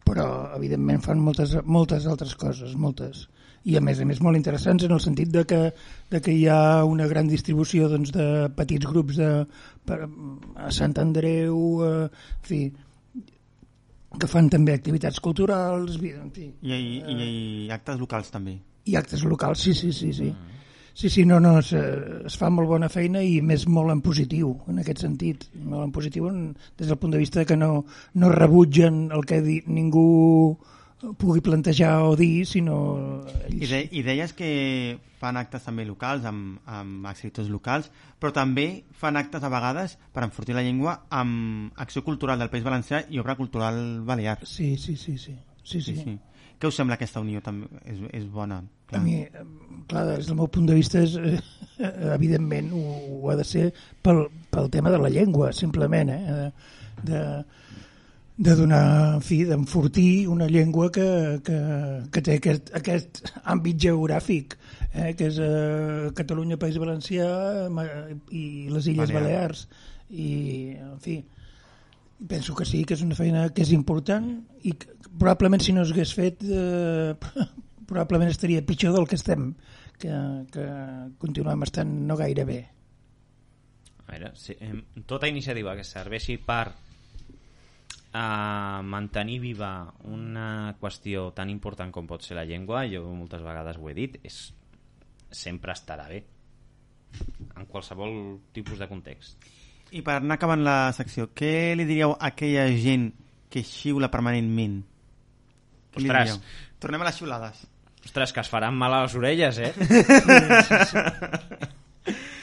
però 0.07 0.27
evidentment 0.57 1.03
fan 1.05 1.21
moltes, 1.23 1.57
moltes 1.65 2.07
altres 2.11 2.35
coses, 2.39 2.75
moltes. 2.79 3.27
I 3.65 3.77
a 3.79 3.83
més 3.85 4.01
a 4.03 4.07
més 4.09 4.19
molt 4.19 4.37
interessants 4.37 4.83
en 4.83 4.95
el 4.97 5.01
sentit 5.01 5.31
de 5.31 5.45
que, 5.47 5.61
de 6.11 6.21
que 6.21 6.33
hi 6.35 6.49
ha 6.51 6.83
una 6.85 7.07
gran 7.07 7.29
distribució 7.31 7.89
doncs, 7.89 8.11
de 8.15 8.49
petits 8.57 8.89
grups 8.91 9.21
de, 9.21 9.29
per, 9.87 10.01
a 10.59 10.73
Sant 10.75 10.97
Andreu, 10.99 11.61
eh, 11.87 12.09
en 12.09 12.49
fi, 12.49 12.63
que 14.19 14.29
fan 14.29 14.51
també 14.53 14.75
activitats 14.75 15.23
culturals, 15.23 15.95
en 15.97 16.33
fi, 16.35 16.49
I, 16.63 16.75
i, 16.75 16.99
i, 16.99 17.29
i 17.69 17.71
actes 17.73 18.01
locals 18.03 18.35
també. 18.35 18.59
i 18.85 18.99
actes 18.99 19.23
locals, 19.25 19.63
sí, 19.63 19.75
sí, 19.79 19.93
sí, 19.95 20.11
sí. 20.13 20.33
Sí, 20.95 21.09
sí, 21.09 21.25
no, 21.25 21.41
no, 21.41 21.59
es, 21.59 21.73
es 21.73 22.37
fa 22.37 22.51
molt 22.53 22.69
bona 22.69 22.91
feina 22.93 23.23
i 23.25 23.41
més 23.41 23.65
molt 23.69 23.95
en 23.95 24.03
positiu, 24.05 24.53
en 24.69 24.83
aquest 24.83 25.07
sentit. 25.07 25.47
Molt 25.57 25.87
en 25.87 25.95
positiu 25.95 26.29
en, 26.29 26.43
des 26.79 26.91
del 26.91 27.01
punt 27.01 27.15
de 27.15 27.23
vista 27.23 27.47
que 27.49 27.57
no, 27.57 27.87
no 28.15 28.33
rebutgen 28.33 29.07
el 29.11 29.25
que 29.29 29.41
di, 29.45 29.63
ningú 29.67 30.05
pugui 31.19 31.41
plantejar 31.43 32.03
o 32.07 32.15
dir, 32.17 32.47
sinó 32.47 32.77
I, 33.51 33.67
de, 33.67 33.81
I 33.91 34.03
deies 34.07 34.35
que 34.39 34.51
fan 35.19 35.39
actes 35.39 35.65
també 35.67 35.85
locals, 35.87 36.27
amb, 36.29 36.61
amb 36.67 37.07
escriptors 37.11 37.51
locals, 37.51 37.89
però 38.23 38.33
també 38.35 38.85
fan 38.99 39.19
actes 39.19 39.43
a 39.43 39.51
vegades 39.51 39.97
per 40.15 40.25
enfortir 40.27 40.55
la 40.55 40.65
llengua 40.67 41.01
amb 41.11 41.73
acció 41.83 42.05
cultural 42.07 42.39
del 42.43 42.51
País 42.51 42.67
Valencià 42.67 43.05
i 43.11 43.19
obra 43.23 43.37
cultural 43.39 44.03
balear. 44.07 44.41
Sí, 44.47 44.77
sí, 44.77 44.97
sí, 44.97 45.17
sí. 45.19 45.35
sí, 45.65 45.81
sí. 45.81 45.97
sí. 45.97 46.19
Què 46.63 46.71
us 46.71 46.77
sembla 46.79 46.95
aquesta 46.95 47.19
unió? 47.19 47.41
També 47.43 47.67
és, 47.91 47.99
és 48.15 48.27
bona. 48.31 48.61
A 48.95 49.01
mi, 49.03 49.17
eh, 49.25 49.41
clar, 49.91 50.05
des 50.13 50.29
del 50.29 50.37
meu 50.39 50.47
punt 50.47 50.69
de 50.69 50.77
vista, 50.79 51.01
és, 51.03 51.17
eh, 51.19 51.89
evidentment, 52.15 52.69
ho, 52.71 52.83
ho 53.19 53.33
ha 53.33 53.35
de 53.41 53.47
ser 53.49 53.65
pel, 54.07 54.29
pel 54.55 54.71
tema 54.71 54.93
de 54.95 55.01
la 55.03 55.11
llengua, 55.11 55.51
simplement, 55.57 56.13
eh? 56.15 56.53
De, 57.03 57.23
de 58.47 58.55
donar, 58.61 58.85
en 59.17 59.27
fi, 59.27 59.43
d'enfortir 59.49 60.29
una 60.29 60.47
llengua 60.47 60.87
que, 60.95 61.09
que, 61.45 61.59
que 62.15 62.23
té 62.23 62.39
aquest, 62.39 62.71
aquest 62.79 63.25
àmbit 63.43 63.83
geogràfic, 63.89 64.57
eh? 64.95 65.13
que 65.19 65.29
és 65.33 65.43
eh, 65.43 66.13
Catalunya, 66.17 66.61
País 66.63 66.79
Valencià 66.81 67.29
i 68.31 68.47
les 68.71 68.89
Illes 68.95 69.11
Balears. 69.11 69.67
Balears. 69.67 69.67
I, 70.13 70.31
en 70.79 70.99
fi, 71.03 71.19
penso 72.29 72.55
que 72.55 72.67
sí, 72.69 72.85
que 72.85 72.95
és 72.95 73.03
una 73.05 73.19
feina 73.19 73.49
que 73.55 73.65
és 73.65 73.73
important 73.75 74.29
i 74.63 74.75
que, 74.79 74.95
probablement 75.13 75.63
si 75.63 75.75
no 75.77 75.85
s'hagués 75.85 76.15
fet 76.17 76.45
eh, 76.47 77.15
probablement 77.91 78.31
estaria 78.31 78.65
pitjor 78.67 78.95
del 78.97 79.09
que 79.09 79.19
estem 79.19 79.53
que, 79.99 80.13
que 80.53 80.69
continuem 81.23 81.67
estant 81.67 81.91
no 82.09 82.17
gaire 82.19 82.47
bé 82.49 82.61
A 84.07 84.15
veure, 84.15 84.33
si, 84.37 84.57
eh, 84.59 85.03
tota 85.07 85.29
iniciativa 85.31 85.77
que 85.79 85.85
serveixi 85.87 86.39
per 86.43 86.73
a 88.13 88.83
mantenir 88.85 89.39
viva 89.41 89.73
una 90.05 90.75
qüestió 90.81 91.31
tan 91.33 91.49
important 91.49 91.93
com 91.95 92.09
pot 92.09 92.25
ser 92.27 92.37
la 92.37 92.45
llengua, 92.45 92.85
jo 92.91 93.07
moltes 93.09 93.41
vegades 93.41 93.79
ho 93.81 93.89
he 93.89 93.95
dit, 93.97 94.19
és, 94.27 94.43
sempre 95.33 95.73
estarà 95.73 96.11
bé 96.13 96.21
en 97.57 97.67
qualsevol 97.69 98.41
tipus 98.53 98.79
de 98.81 98.89
context. 98.89 99.49
I 99.93 100.01
per 100.03 100.15
anar 100.21 100.39
acabant 100.39 100.63
la 100.65 100.77
secció, 100.97 101.29
què 101.37 101.75
li 101.77 101.85
diríeu 101.89 102.15
a 102.17 102.31
aquella 102.33 102.65
gent 102.81 103.11
que 103.53 103.61
xiula 103.67 104.09
permanentment? 104.11 104.79
Què 105.93 106.01
Ostres. 106.01 106.39
Tornem 106.81 107.03
a 107.05 107.09
les 107.11 107.19
xiulades. 107.21 107.67
Ostres, 108.07 108.33
que 108.35 108.41
es 108.43 108.49
faran 108.51 108.75
mal 108.75 108.95
a 108.97 109.03
les 109.05 109.15
orelles, 109.15 109.59
eh? 109.63 109.73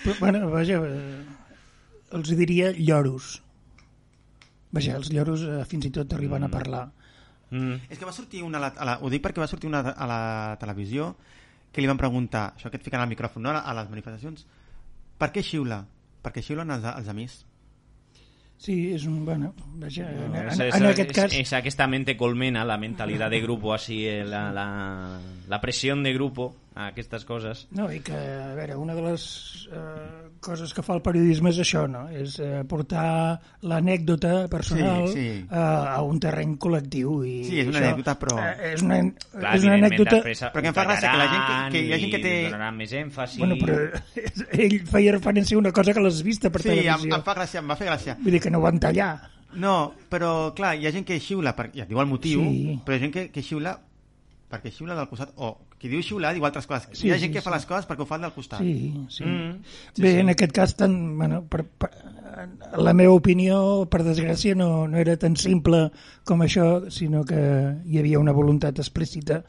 Però, 0.04 0.16
bueno, 0.20 0.45
vaja 0.54 0.78
eh, 0.80 1.26
els 2.16 2.30
diria 2.39 2.70
lloros 2.78 3.41
vaja, 4.72 4.95
els 4.95 5.10
lloros 5.12 5.43
eh, 5.43 5.60
fins 5.68 5.89
i 5.89 5.91
tot 6.00 6.14
arriben 6.18 6.45
a 6.47 6.52
parlar 6.54 6.88
Mm. 7.50 7.80
És 7.89 7.97
que 7.97 8.06
va 8.06 8.12
sortir 8.14 8.43
una... 8.45 8.60
a 8.60 8.62
la- 8.62 8.76
A 8.78 8.86
la, 8.86 8.93
ho 9.02 9.10
dic 9.10 9.24
perquè 9.26 9.41
va 9.41 9.47
sortir 9.50 9.66
una 9.72 9.80
a 9.82 10.06
la 10.06 10.56
televisió 10.62 11.16
que 11.74 11.82
li 11.82 11.88
van 11.89 11.97
preguntar, 11.97 12.54
això 12.54 12.70
que 12.70 12.78
et 12.78 12.84
fiquen 12.86 13.02
al 13.02 13.10
micròfon, 13.10 13.41
no? 13.41 13.50
a 13.58 13.74
les 13.74 13.89
manifestacions, 13.89 14.43
per 15.18 15.32
què 15.34 15.41
xiula? 15.41 15.80
Perquè 16.22 16.42
xiulen 16.44 16.72
els, 16.72 16.84
els 16.84 17.08
amics. 17.08 17.46
sí, 18.60 18.92
és 18.94 19.06
un, 19.08 19.24
bueno, 19.24 19.54
vaja, 19.80 20.10
en, 20.12 20.36
en, 20.36 20.48
Es- 20.50 20.60
es- 20.60 20.76
en 20.76 20.86
aquest 20.86 21.12
es- 21.12 21.16
cas 21.16 21.34
es 21.34 21.54
esta 21.66 21.88
mente 21.88 22.18
colmena, 22.18 22.66
la 22.66 22.78
mentalidad 22.78 23.30
de 23.30 23.40
grupo, 23.40 23.74
así, 23.74 24.06
eh, 24.06 24.26
la, 24.26 24.52
la, 24.52 25.20
la 25.48 25.62
presión 25.62 26.04
de 26.04 26.14
grupo, 26.14 26.56
aquestes 26.88 27.26
coses. 27.28 27.66
No, 27.76 27.90
i 27.92 28.00
que, 28.00 28.16
a 28.16 28.54
veure, 28.56 28.76
una 28.80 28.96
de 28.96 29.02
les 29.04 29.68
eh, 29.72 30.30
coses 30.40 30.74
que 30.74 30.84
fa 30.86 30.96
el 30.96 31.02
periodisme 31.04 31.52
és 31.52 31.60
això, 31.60 31.84
no? 31.92 32.06
És 32.10 32.38
eh, 32.40 32.64
portar 32.70 33.40
l'anècdota 33.68 34.48
personal 34.52 35.08
Sí, 35.10 35.14
sí. 35.16 35.46
A, 35.52 35.96
a 35.96 36.02
un 36.08 36.20
terreny 36.24 36.56
col·lectiu. 36.62 37.18
I 37.28 37.44
Sí, 37.48 37.60
és 37.62 37.68
una 37.68 37.80
això, 37.80 37.90
anècdota, 37.92 38.16
però- 38.20 38.38
Eh, 38.40 38.74
és 38.74 38.82
una, 38.86 39.00
Clar, 39.32 39.56
és 39.58 39.64
una 39.68 39.74
anècdota... 39.80 40.22
Però 40.24 40.62
que 40.62 40.68
em 40.72 40.78
fa 40.78 40.86
gràcia 40.88 41.12
que 41.12 41.18
la 41.18 41.28
gent 41.34 41.44
que- 41.50 41.72
que 41.74 41.84
hi 41.86 41.94
ha 41.94 42.00
gent 42.00 42.12
que 42.16 42.20
té- 42.24 42.36
donaran 42.50 42.78
més 42.78 42.94
èmfasi... 42.94 43.40
Bueno, 43.44 43.56
però 43.60 43.80
ell 44.64 44.80
feia 44.88 45.12
referència 45.18 45.58
a 45.58 45.60
una 45.60 45.72
cosa 45.76 45.94
que 45.94 46.00
l'has 46.06 46.22
vista 46.24 46.50
per 46.50 46.62
Sí, 46.62 46.70
em, 46.70 46.76
televisió. 46.84 47.16
em 47.16 47.24
fa 47.24 47.36
gràcia, 47.36 47.60
em 47.60 47.70
va 47.70 47.76
fer 47.76 47.88
gràcia. 47.92 48.18
Vull 48.24 48.32
dir 48.38 48.42
que 48.42 48.50
no 48.52 48.60
ho 48.60 48.68
van 48.68 48.80
tallar. 48.80 49.12
No, 49.54 49.94
però 50.10 50.54
clar, 50.56 50.76
hi 50.78 50.86
ha 50.88 50.92
gent 50.94 51.06
que 51.08 51.20
xiula, 51.20 51.56
per, 51.58 51.72
ja 51.74 51.84
et 51.84 51.90
diu 51.90 52.00
el 52.00 52.06
motiu, 52.08 52.42
Sí. 52.46 52.80
però 52.86 52.94
hi 52.96 53.00
ha 53.00 53.04
gent 53.08 53.14
que, 53.16 53.24
que 53.34 53.42
xiula 53.42 53.80
perquè 54.50 54.72
xiula 54.74 54.96
del 54.98 55.08
costat, 55.10 55.32
o 55.38 55.58
qui 55.80 55.88
diu 55.88 56.02
xiular 56.04 56.34
diu 56.36 56.44
altres 56.44 56.68
coses. 56.68 56.90
Sí, 56.98 57.08
hi 57.08 57.12
ha 57.14 57.16
sí, 57.18 57.24
gent 57.26 57.34
que 57.38 57.42
fa 57.42 57.52
sí. 57.54 57.56
les 57.56 57.66
coses 57.70 57.88
perquè 57.88 58.04
ho 58.04 58.08
fan 58.10 58.26
del 58.26 58.34
costat. 58.36 58.60
Sí, 58.60 58.92
sí. 59.10 59.24
Mm, 59.24 59.54
sí 59.96 60.02
Bé, 60.04 60.14
sí. 60.14 60.20
en 60.26 60.30
aquest 60.34 60.52
cas, 60.56 60.76
tan, 60.76 60.96
bueno, 61.18 61.42
per, 61.48 61.64
per, 61.66 61.90
la 62.84 62.94
meva 62.94 63.14
opinió, 63.16 63.86
per 63.92 64.04
desgràcia, 64.04 64.56
no, 64.60 64.88
no 64.92 64.98
era 65.00 65.16
tan 65.20 65.36
simple 65.40 65.86
com 66.28 66.44
això, 66.46 66.68
sinó 66.92 67.24
que 67.28 67.40
hi 67.86 68.00
havia 68.00 68.20
una 68.20 68.32
voluntat 68.36 68.80
explícita 68.84 69.42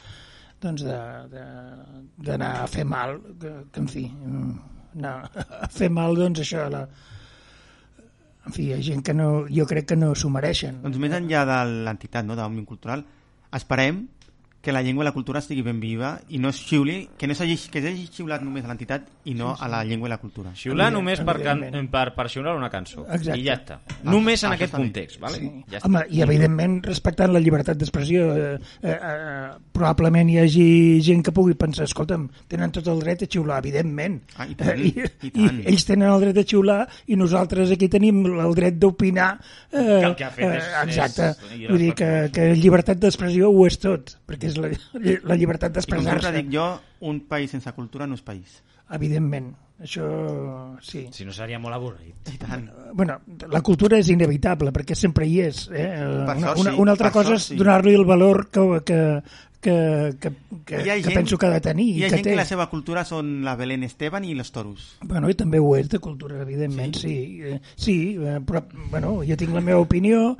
doncs, 0.60 0.82
de- 0.84 1.28
de- 1.32 2.24
d'anar 2.26 2.50
a 2.62 2.66
fer 2.68 2.84
mal, 2.84 3.16
que, 3.40 3.52
que 3.72 3.80
en 3.80 3.88
fi, 3.88 4.02
anar 4.94 5.14
a 5.64 5.68
fer 5.72 5.88
mal, 5.90 6.14
doncs 6.18 6.42
això, 6.44 6.66
la, 6.70 6.82
en 8.46 8.52
fi, 8.56 8.66
hi 8.68 8.72
ha 8.74 8.80
gent 8.84 9.02
que 9.06 9.14
no, 9.16 9.46
jo 9.48 9.66
crec 9.68 9.86
que 9.92 9.96
no 9.98 10.12
s'ho 10.14 10.30
mereixen. 10.32 10.80
Doncs 10.84 10.98
més 11.02 11.12
enllà 11.16 11.42
de 11.48 11.58
l'entitat, 11.86 12.24
no, 12.28 12.36
d'Òmnium 12.38 12.66
Cultural, 12.68 13.04
esperem 13.56 14.04
que 14.60 14.72
la 14.72 14.82
llengua 14.82 15.04
i 15.04 15.06
la 15.08 15.12
cultura 15.12 15.38
estigui 15.40 15.62
ben 15.64 15.78
viva 15.80 16.18
i 16.28 16.38
no 16.38 16.50
es 16.52 16.58
xiuli, 16.60 17.08
que 17.16 17.26
no 17.26 17.34
s'hagi 17.34 17.56
que 17.72 17.80
s'hagi 17.80 18.06
xiulat 18.12 18.42
només 18.44 18.64
a 18.64 18.68
l'entitat 18.68 19.06
i 19.24 19.32
no 19.34 19.54
a 19.58 19.68
la 19.72 19.78
llengua 19.88 20.08
i 20.08 20.10
la 20.12 20.18
cultura. 20.20 20.50
Xiular 20.54 20.90
només 20.92 21.22
per, 21.24 21.38
can, 21.42 21.62
per, 21.90 22.10
per 22.14 22.26
xiular 22.28 22.52
una 22.58 22.68
cançó. 22.68 23.06
Exacte. 23.08 23.38
I 23.40 23.46
ja 23.46 23.54
està. 23.56 23.78
només 24.04 24.44
en 24.44 24.52
aquest 24.52 24.74
context, 24.76 25.18
vale? 25.22 25.38
Sí. 25.40 25.48
Ja 25.70 25.78
està. 25.80 25.88
Home, 25.88 26.02
i 26.12 26.20
evidentment 26.26 26.76
respectant 26.84 27.32
la 27.32 27.40
llibertat 27.40 27.78
d'expressió 27.80 28.26
eh, 28.36 28.58
eh, 28.82 28.90
eh, 28.92 29.48
probablement 29.72 30.28
hi 30.28 30.38
hagi 30.42 30.66
gent 31.08 31.24
que 31.24 31.32
pugui 31.32 31.54
pensar 31.56 31.86
escolta'm, 31.88 32.28
tenen 32.48 32.70
tot 32.76 32.86
el 32.92 33.00
dret 33.00 33.24
a 33.24 33.30
xiular 33.32 33.62
evidentment, 33.64 34.20
Ah, 34.36 34.44
i 34.46 34.54
tant, 34.60 34.78
I, 34.78 34.92
i 35.24 35.30
tant. 35.30 35.62
i 35.64 35.66
ells 35.72 35.86
tenen 35.88 36.08
el 36.12 36.20
dret 36.26 36.42
a 36.42 36.44
xiular 36.44 36.82
i 37.08 37.16
nosaltres 37.16 37.72
aquí 37.72 37.88
tenim 37.88 38.20
el 38.28 38.54
dret 38.54 38.76
d'opinar 38.76 39.30
eh, 39.72 39.80
Que 39.80 40.04
el 40.10 40.16
que 40.20 40.24
ha 40.28 40.30
fet 40.36 40.52
és- 40.58 40.70
exacte, 40.84 41.30
és- 41.48 41.58
i 41.62 41.66
vull 41.70 41.78
dir 41.86 41.94
que, 41.96 42.10
que 42.34 42.50
llibertat 42.60 43.00
d'expressió 43.00 43.48
ho 43.48 43.66
és 43.66 43.78
tot 43.80 44.14
perquè 44.28 44.49
és 44.50 44.58
la, 44.60 44.70
la 45.30 45.38
llibertat 45.38 45.70
I 45.70 45.72
com 45.72 45.78
d'expressar-se 45.80 46.34
dic 46.36 46.52
jo, 46.52 46.68
un 47.08 47.24
país 47.30 47.50
sense 47.54 47.72
cultura 47.78 48.06
no 48.06 48.18
és 48.18 48.22
país. 48.26 48.60
evidentment, 48.90 49.52
això 49.80 50.06
sí 50.82 51.06
Si 51.14 51.24
no 51.24 51.32
seria 51.32 51.58
molt 51.62 51.76
avorrit. 51.76 52.28
I 52.34 52.38
tant. 52.38 52.66
bueno, 52.92 53.20
la 53.48 53.60
cultura 53.62 53.98
és 54.02 54.08
inevitable 54.10 54.72
perquè 54.74 54.96
sempre 54.98 55.26
hi 55.26 55.40
és 55.46 55.68
eh? 55.72 55.86
Per 56.26 56.36
una, 56.36 56.48
sort 56.48 56.58
una, 56.64 56.74
una 56.74 56.90
altra 56.96 57.08
per 57.08 57.20
cosa 57.20 57.36
sort 57.36 57.40
és 57.40 57.46
sí. 57.52 57.56
donar-li 57.60 57.94
el 57.94 58.04
valor 58.04 58.48
que, 58.50 58.64
que, 58.84 59.00
que, 59.60 59.76
que, 60.20 60.32
que, 60.66 60.82
Hi 60.82 60.90
ha 60.90 60.98
que 61.04 61.14
penso 61.14 61.38
que 61.38 61.46
ha 61.46 61.54
de 61.54 61.60
tenir 61.60 61.86
hi 61.86 61.98
i 62.00 62.04
ha 62.04 62.10
que 62.10 62.16
gent 62.18 62.26
té 62.26 62.34
que 62.34 62.40
la 62.42 62.48
seva 62.48 62.66
cultura 62.72 63.04
són 63.08 63.44
la 63.46 63.54
Belén 63.56 63.84
Esteban 63.86 64.24
i 64.24 64.34
los 64.34 64.50
toros. 64.52 64.96
bueno, 65.04 65.30
i 65.30 65.34
també 65.38 65.60
ho 65.60 65.76
és 65.78 65.88
de 65.88 66.00
cultura 66.00 66.42
evidentment 66.42 66.96
sí, 66.96 67.14
sí, 67.14 67.42
eh, 67.42 67.60
sí 67.76 67.98
eh, 68.18 68.40
però 68.44 68.64
bueno, 68.90 69.20
jo 69.22 69.36
tinc 69.36 69.54
la 69.54 69.62
meva 69.64 69.80
opinió 69.80 70.34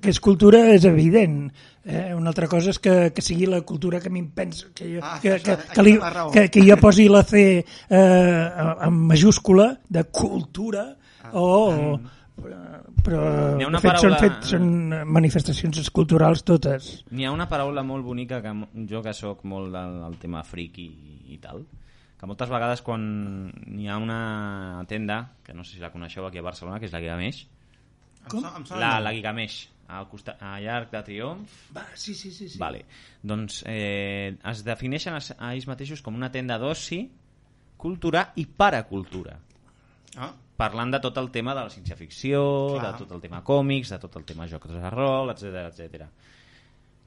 que 0.00 0.10
és 0.10 0.20
cultura 0.22 0.68
és 0.72 0.84
evident 0.86 1.50
eh? 1.84 2.14
una 2.14 2.28
altra 2.30 2.46
cosa 2.48 2.70
és 2.70 2.78
que, 2.78 3.12
que 3.14 3.22
sigui 3.22 3.46
la 3.50 3.60
cultura 3.66 4.00
que 4.00 4.08
a 4.08 4.12
mi 4.14 4.20
em 4.22 4.30
pensa 4.30 4.68
que, 4.74 4.94
jo, 4.96 5.00
Ah, 5.02 5.18
que, 5.22 5.38
que, 5.42 5.56
que, 5.74 5.82
li, 5.82 5.96
que, 6.32 6.48
que 6.50 6.64
jo 6.66 6.76
posi 6.80 7.08
la 7.08 7.22
C 7.26 7.42
eh, 7.58 8.48
en 8.86 8.94
majúscula 9.10 9.78
de 9.88 10.04
cultura 10.04 10.88
o, 11.32 11.46
o 11.70 12.00
però 13.02 13.20
N'hi 13.58 13.64
ha 13.64 13.68
una 13.68 13.78
de 13.78 13.82
fet, 13.82 13.98
són, 13.98 14.12
paraula- 14.14 14.18
fet, 14.22 14.46
són 14.48 14.66
manifestacions 15.10 15.90
culturals 15.94 16.42
totes. 16.46 16.88
N'hi 17.10 17.26
ha 17.26 17.32
una 17.34 17.48
paraula 17.50 17.82
molt 17.86 18.04
bonica 18.06 18.38
que 18.42 18.52
jo 18.88 19.02
que 19.04 19.12
sóc 19.14 19.42
molt 19.44 19.72
del, 19.74 19.96
del 20.04 20.16
tema 20.22 20.42
friki 20.46 20.86
i, 20.86 21.34
i 21.34 21.38
tal, 21.42 21.64
que 22.18 22.26
moltes 22.30 22.48
vegades 22.50 22.82
quan 22.86 23.02
n'hi 23.66 23.88
ha 23.90 23.98
una 23.98 24.84
tenda, 24.88 25.20
que 25.42 25.52
no 25.54 25.64
sé 25.66 25.76
si 25.76 25.82
la 25.82 25.90
coneixeu 25.92 26.26
aquí 26.26 26.38
a 26.38 26.46
Barcelona, 26.46 26.78
que 26.80 26.86
és 26.86 26.94
la 26.94 27.02
Gigameix, 27.02 27.42
sona 28.30 28.54
la, 28.78 28.92
la 29.02 29.12
Gigameix, 29.12 29.56
al 29.98 30.08
costat, 30.10 30.40
a 30.40 30.56
llarg 30.62 30.90
de 30.92 31.02
triomf, 31.06 31.56
Va, 31.76 31.84
sí, 31.94 32.14
sí, 32.14 32.30
sí, 32.30 32.48
sí. 32.48 32.58
Vale. 32.60 32.84
Doncs 33.22 33.62
eh, 33.68 34.36
es 34.52 34.62
defineixen 34.66 35.16
a, 35.18 35.22
a 35.38 35.52
ells 35.54 35.68
mateixos 35.70 36.02
com 36.04 36.16
una 36.18 36.30
tenda 36.32 36.58
d'oci, 36.62 37.02
cultura 37.76 38.28
i 38.38 38.46
paracultura. 38.46 39.38
Ah, 40.16 40.32
Parlant 40.62 40.92
de 40.92 41.00
tot 41.02 41.16
el 41.18 41.30
tema 41.34 41.56
de 41.56 41.64
la 41.64 41.72
ciència-ficció, 41.72 42.42
de 42.78 42.90
tot 43.00 43.10
el 43.16 43.22
tema 43.22 43.40
còmics, 43.42 43.90
de 43.90 43.98
tot 43.98 44.20
el 44.20 44.26
tema 44.28 44.46
jocs 44.46 44.70
de 44.70 44.90
rol, 44.92 45.32
etc 45.32 45.64
etc. 45.64 46.04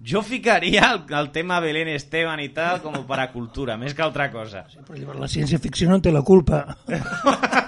Jo 0.04 0.22
ficaria 0.26 0.90
el, 0.92 1.06
el 1.16 1.30
tema 1.32 1.62
Belén 1.64 1.88
Esteban 1.94 2.42
i 2.44 2.50
tal 2.52 2.82
com 2.84 2.98
a 2.98 3.28
cultura, 3.32 3.78
més 3.78 3.96
que 3.96 4.04
altra 4.04 4.28
cosa. 4.34 4.66
Però 4.76 4.98
llavors 4.98 5.22
la 5.24 5.32
ciència-ficció 5.32 5.88
no 5.90 6.02
té 6.02 6.12
la 6.12 6.26
culpa. 6.26 6.66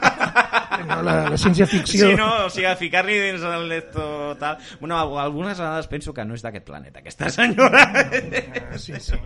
no, 0.85 0.99
la, 1.05 1.15
la 1.31 1.37
ciència-ficció... 1.39 2.11
Sí, 2.11 2.17
no, 2.19 2.27
o 2.45 2.49
sigui, 2.53 2.69
ficar-li 2.79 3.17
dins 3.23 3.45
el 3.47 3.67
lecto 3.69 4.35
tal... 4.41 4.57
Bueno, 4.81 4.99
algunes 5.19 5.59
vegades 5.59 5.89
penso 5.91 6.13
que 6.13 6.25
no 6.27 6.37
és 6.37 6.45
d'aquest 6.45 6.67
planeta, 6.67 7.01
aquesta 7.03 7.31
senyora. 7.33 7.85
Ah, 7.87 8.77
sí, 8.81 8.93
sí. 9.01 9.17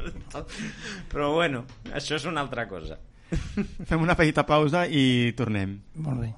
Però 1.12 1.32
bueno, 1.36 1.66
això 1.94 2.18
és 2.20 2.28
una 2.30 2.44
altra 2.46 2.68
cosa. 2.70 3.00
Fem 3.88 4.02
una 4.02 4.16
petita 4.20 4.46
pausa 4.48 4.86
i 4.88 5.34
tornem. 5.38 5.78
Molt 6.04 6.26
bé. 6.26 6.32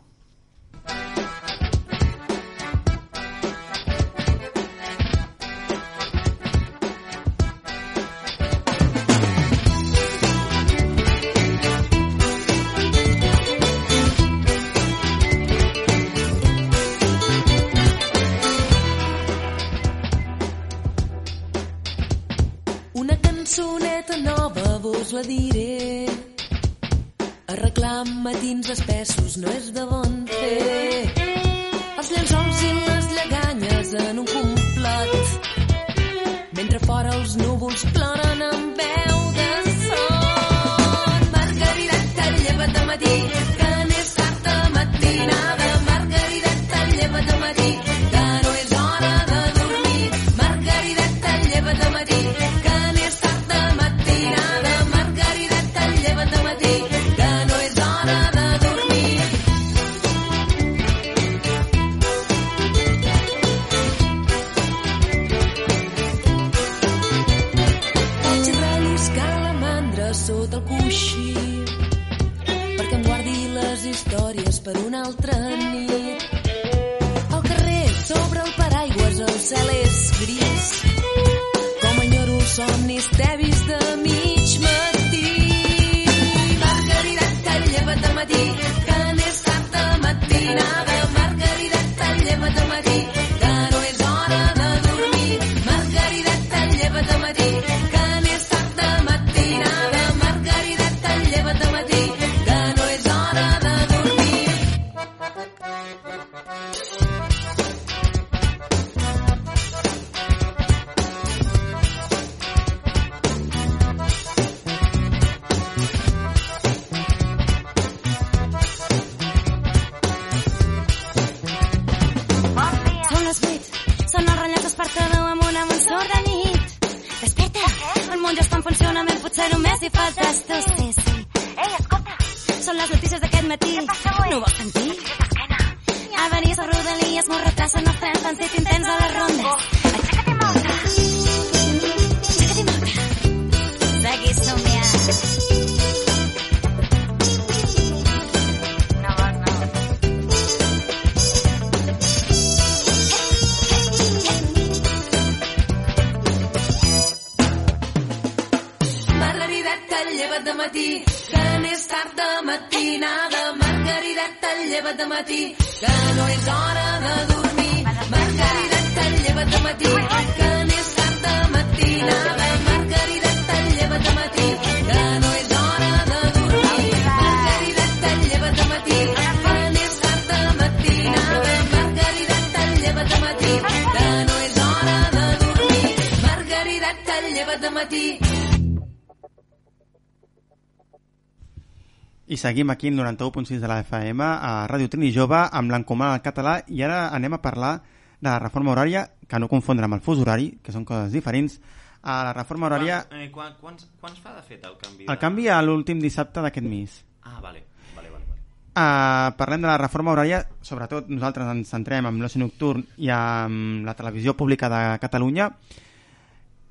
Seguim 192.43 192.69
aquí 192.71 192.89
en 192.89 192.97
91.6 192.99 193.59
de 193.59 193.67
la 193.71 193.79
FM 193.79 194.19
a 194.19 194.67
Ràdio 194.67 194.89
Trini 194.91 195.13
Jove 195.15 195.45
amb 195.47 195.71
l'encomana 195.71 196.17
al 196.17 196.23
català 196.25 196.57
i 196.67 196.81
ara 196.83 197.05
anem 197.15 197.37
a 197.37 197.39
parlar 197.39 197.77
de 198.19 198.27
la 198.27 198.39
reforma 198.41 198.73
horària, 198.73 199.05
que 199.27 199.39
no 199.39 199.47
confondre 199.47 199.87
amb 199.87 199.95
el 199.95 200.01
fus 200.03 200.19
horari, 200.19 200.49
que 200.63 200.73
són 200.75 200.83
coses 200.83 201.15
diferents. 201.15 201.55
A 202.03 202.17
la 202.27 202.33
reforma 202.35 202.67
horària, 202.67 202.97
Quants, 203.07 203.23
eh, 203.23 203.29
quan, 203.31 203.55
quants, 203.61 203.87
quants 204.01 204.19
fa 204.19 204.35
de 204.35 204.43
fet 204.43 204.65
el 204.67 204.75
canvi? 204.75 205.07
el 205.07 205.19
canvi 205.21 205.47
a 205.47 205.61
l'últim 205.63 206.03
dissabte 206.03 206.43
d'aquest 206.43 206.67
mes. 206.67 206.97
Ah, 207.23 207.39
vale. 207.39 207.63
vale, 207.95 208.11
vale, 208.11 208.27
vale. 208.27 208.43
Uh, 208.75 209.31
parlem 209.39 209.63
de 209.63 209.71
la 209.71 209.77
reforma 209.79 210.11
horària, 210.11 210.43
sobretot 210.59 211.07
nosaltres 211.07 211.47
ens 211.47 211.71
centrem 211.71 212.11
en 212.11 212.19
l'oci 212.19 212.43
nocturn 212.43 212.83
i 212.97 213.07
amb 213.07 213.87
la 213.87 213.95
televisió 213.95 214.35
pública 214.35 214.67
de 214.67 214.83
Catalunya. 214.99 215.47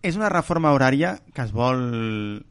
És 0.03 0.21
una 0.21 0.29
reforma 0.29 0.77
horària 0.77 1.17
que 1.33 1.49
es 1.49 1.53
vol, 1.57 2.43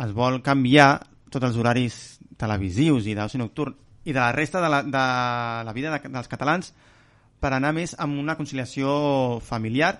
es 0.00 0.16
vol 0.16 0.40
canviar 0.40 0.94
tots 1.28 1.44
els 1.44 1.60
horaris 1.60 2.15
televisius 2.36 3.06
i 3.06 3.14
d'oci 3.16 3.38
nocturn 3.40 3.74
i 4.06 4.12
de 4.12 4.20
la 4.20 4.32
resta 4.32 4.60
de 4.62 4.68
la, 4.70 4.82
de 4.82 5.04
la 5.66 5.72
vida 5.74 5.90
de, 5.96 6.08
dels 6.08 6.28
catalans 6.30 6.72
per 7.40 7.50
anar 7.52 7.72
més 7.76 7.94
amb 7.98 8.18
una 8.18 8.36
conciliació 8.36 9.40
familiar. 9.44 9.96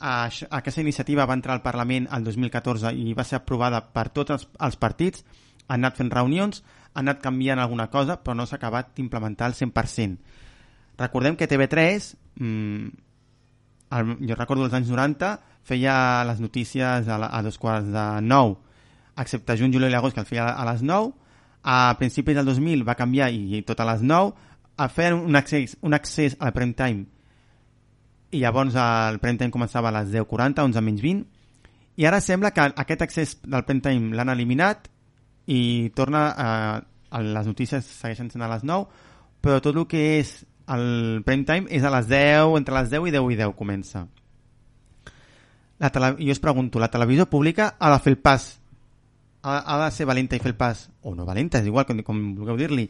Això- 0.00 0.48
Aquesta 0.50 0.80
iniciativa 0.80 1.26
va 1.28 1.34
entrar 1.36 1.54
al 1.54 1.62
Parlament 1.62 2.08
el 2.12 2.24
2014 2.24 2.94
i 2.96 3.12
va 3.14 3.24
ser 3.24 3.36
aprovada 3.40 3.82
per 3.92 4.08
tots 4.08 4.30
els, 4.34 4.48
els 4.58 4.76
partits. 4.80 5.24
Han 5.68 5.84
anat 5.84 6.00
fent 6.00 6.10
reunions, 6.10 6.62
han 6.94 7.06
anat 7.06 7.20
canviant 7.22 7.60
alguna 7.62 7.86
cosa, 7.90 8.16
però 8.22 8.34
no 8.34 8.46
s'ha 8.46 8.56
acabat 8.56 8.94
d'implementar 8.96 9.46
al 9.46 9.54
100%. 9.54 10.16
Recordem 10.98 11.36
que 11.36 11.46
TV3, 11.48 12.08
mmm, 12.40 12.88
el, 13.90 14.16
jo 14.26 14.34
recordo 14.38 14.64
els 14.66 14.74
anys 14.74 14.90
90, 14.90 15.30
feia 15.66 16.24
les 16.26 16.40
notícies 16.40 17.06
a, 17.08 17.18
la, 17.18 17.28
a 17.30 17.42
dos 17.42 17.58
quarts 17.58 17.88
de 17.92 18.04
nou, 18.24 18.56
excepte 19.20 19.56
juny, 19.60 19.72
juliol 19.74 19.92
i 19.92 19.98
agost, 19.98 20.14
que 20.16 20.24
el 20.24 20.28
feia 20.28 20.48
a 20.50 20.64
les 20.72 20.82
9. 20.82 21.12
A 21.62 21.94
principis 21.98 22.36
del 22.36 22.46
2000 22.48 22.84
va 22.88 22.96
canviar 22.96 23.30
i, 23.32 23.58
i 23.58 23.62
tot 23.66 23.80
a 23.80 23.88
les 23.92 24.02
9. 24.02 24.32
A 24.80 24.88
fer 24.88 25.12
un 25.14 25.36
accés, 25.36 25.76
un 25.84 25.94
accés 25.94 26.36
al 26.40 26.54
prime 26.56 26.76
time 26.76 27.08
i 28.30 28.40
llavors 28.40 28.76
el 28.78 29.18
prime 29.18 29.38
time 29.38 29.50
començava 29.50 29.90
a 29.90 29.94
les 30.00 30.12
10.40, 30.12 30.62
11 30.62 30.82
menys 30.86 31.02
20 31.02 32.00
i 32.00 32.06
ara 32.06 32.20
sembla 32.22 32.52
que 32.54 32.68
aquest 32.82 33.02
accés 33.02 33.34
del 33.42 33.64
prime 33.66 33.82
time 33.82 34.14
l'han 34.16 34.30
eliminat 34.30 34.86
i 35.50 35.90
torna 35.98 36.28
a, 36.30 36.50
a 37.10 37.22
les 37.24 37.50
notícies 37.50 37.84
segueixen 37.84 38.30
sent 38.30 38.46
a 38.46 38.50
les 38.52 38.62
9 38.62 38.86
però 39.42 39.58
tot 39.64 39.74
el 39.74 39.88
que 39.90 40.04
és 40.20 40.36
el 40.70 41.24
prime 41.26 41.46
time 41.48 41.66
és 41.74 41.82
a 41.82 41.90
les 41.90 42.06
10, 42.06 42.54
entre 42.60 42.76
les 42.78 42.92
10 42.92 43.10
i 43.10 43.14
10 43.18 43.34
i 43.34 43.40
10 43.42 43.58
comença 43.58 44.06
la 45.80 45.90
tele... 45.90 46.14
jo 46.20 46.30
us 46.30 46.40
pregunto, 46.40 46.78
la 46.78 46.90
televisió 46.92 47.26
pública 47.26 47.74
ha 47.78 47.90
de 47.90 47.98
fer 48.04 48.14
el 48.14 48.20
pas 48.22 48.59
ha, 49.42 49.58
ha 49.58 49.76
de 49.84 49.90
ser 49.94 50.06
valenta 50.06 50.36
i 50.36 50.40
fer 50.42 50.52
el 50.52 50.56
pas 50.58 50.88
o 51.02 51.14
no 51.14 51.24
valenta, 51.28 51.58
és 51.60 51.66
igual 51.66 51.86
com, 51.88 52.00
com 52.06 52.20
vulgueu 52.36 52.56
dir-li 52.60 52.86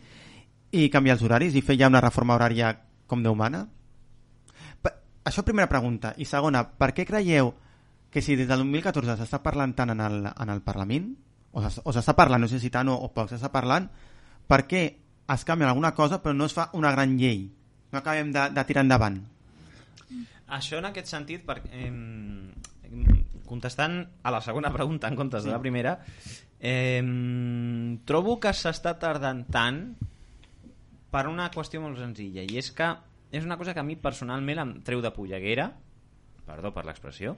i 0.72 0.88
canviar 0.90 1.16
els 1.16 1.24
horaris 1.26 1.55
i 1.59 1.62
fer 1.66 1.76
ja 1.78 1.88
una 1.90 2.01
reforma 2.03 2.36
horària 2.38 2.72
com 3.11 3.22
Déu 3.22 3.34
mana? 3.34 3.64
Pa- 4.82 4.94
Això 5.26 5.42
primera 5.44 5.68
pregunta. 5.68 6.14
I 6.18 6.24
segona, 6.24 6.62
per 6.78 6.92
què 6.94 7.05
creieu 7.07 7.53
que 8.11 8.22
si 8.22 8.36
des 8.38 8.46
del 8.48 8.59
2014 8.62 9.16
s'està 9.18 9.38
parlant 9.42 9.74
tant 9.74 9.90
en 9.94 10.01
el, 10.03 10.24
en 10.30 10.48
el 10.51 10.62
Parlament, 10.62 11.11
o 11.53 11.62
s'es- 11.62 11.80
o 11.84 11.92
s'està 11.94 12.14
parlant, 12.14 12.40
no 12.42 12.48
sé 12.51 12.61
si 12.62 12.70
tant 12.70 12.88
o, 12.90 12.94
o 12.94 13.11
poc 13.14 13.30
s'està 13.30 13.51
parlant, 13.51 13.88
per 14.46 14.64
què 14.66 14.82
es 15.30 15.44
canvia 15.46 15.68
alguna 15.70 15.92
cosa 15.94 16.18
però 16.22 16.34
no 16.34 16.46
es 16.46 16.55
fa 16.55 16.70
una 16.74 16.90
gran 16.94 17.16
llei? 17.18 17.44
No 17.92 17.98
acabem 17.98 18.30
de, 18.34 18.48
de 18.55 18.64
tirar 18.66 18.82
endavant. 18.86 19.18
Això 20.51 20.78
en 20.78 20.86
aquest 20.88 21.07
sentit, 21.11 21.44
per, 21.46 21.61
eh, 21.70 21.90
contestant 23.51 24.01
a 24.22 24.30
la 24.32 24.40
segona 24.46 24.70
pregunta 24.78 25.11
en 25.11 25.18
comptes 25.18 25.44
de 25.44 25.51
la 25.53 25.61
primera, 25.61 25.98
eh, 26.61 27.03
trobo 28.07 28.38
que 28.40 28.55
s'està 28.55 28.94
tardant 29.03 29.44
tant 29.51 29.82
per 31.11 31.26
una 31.26 31.51
qüestió 31.51 31.82
molt 31.82 31.98
senzilla, 31.98 32.46
i 32.46 32.59
és 32.62 32.70
que 32.70 32.92
és 33.34 33.44
una 33.46 33.59
cosa 33.59 33.74
que 33.74 33.82
a 33.82 33.86
mi 33.86 33.94
personalment 33.98 34.59
em 34.62 34.74
treu 34.86 35.03
de 35.03 35.11
polleguera, 35.14 35.68
perdó 36.46 36.72
per 36.74 36.82
l'expressió, 36.86 37.36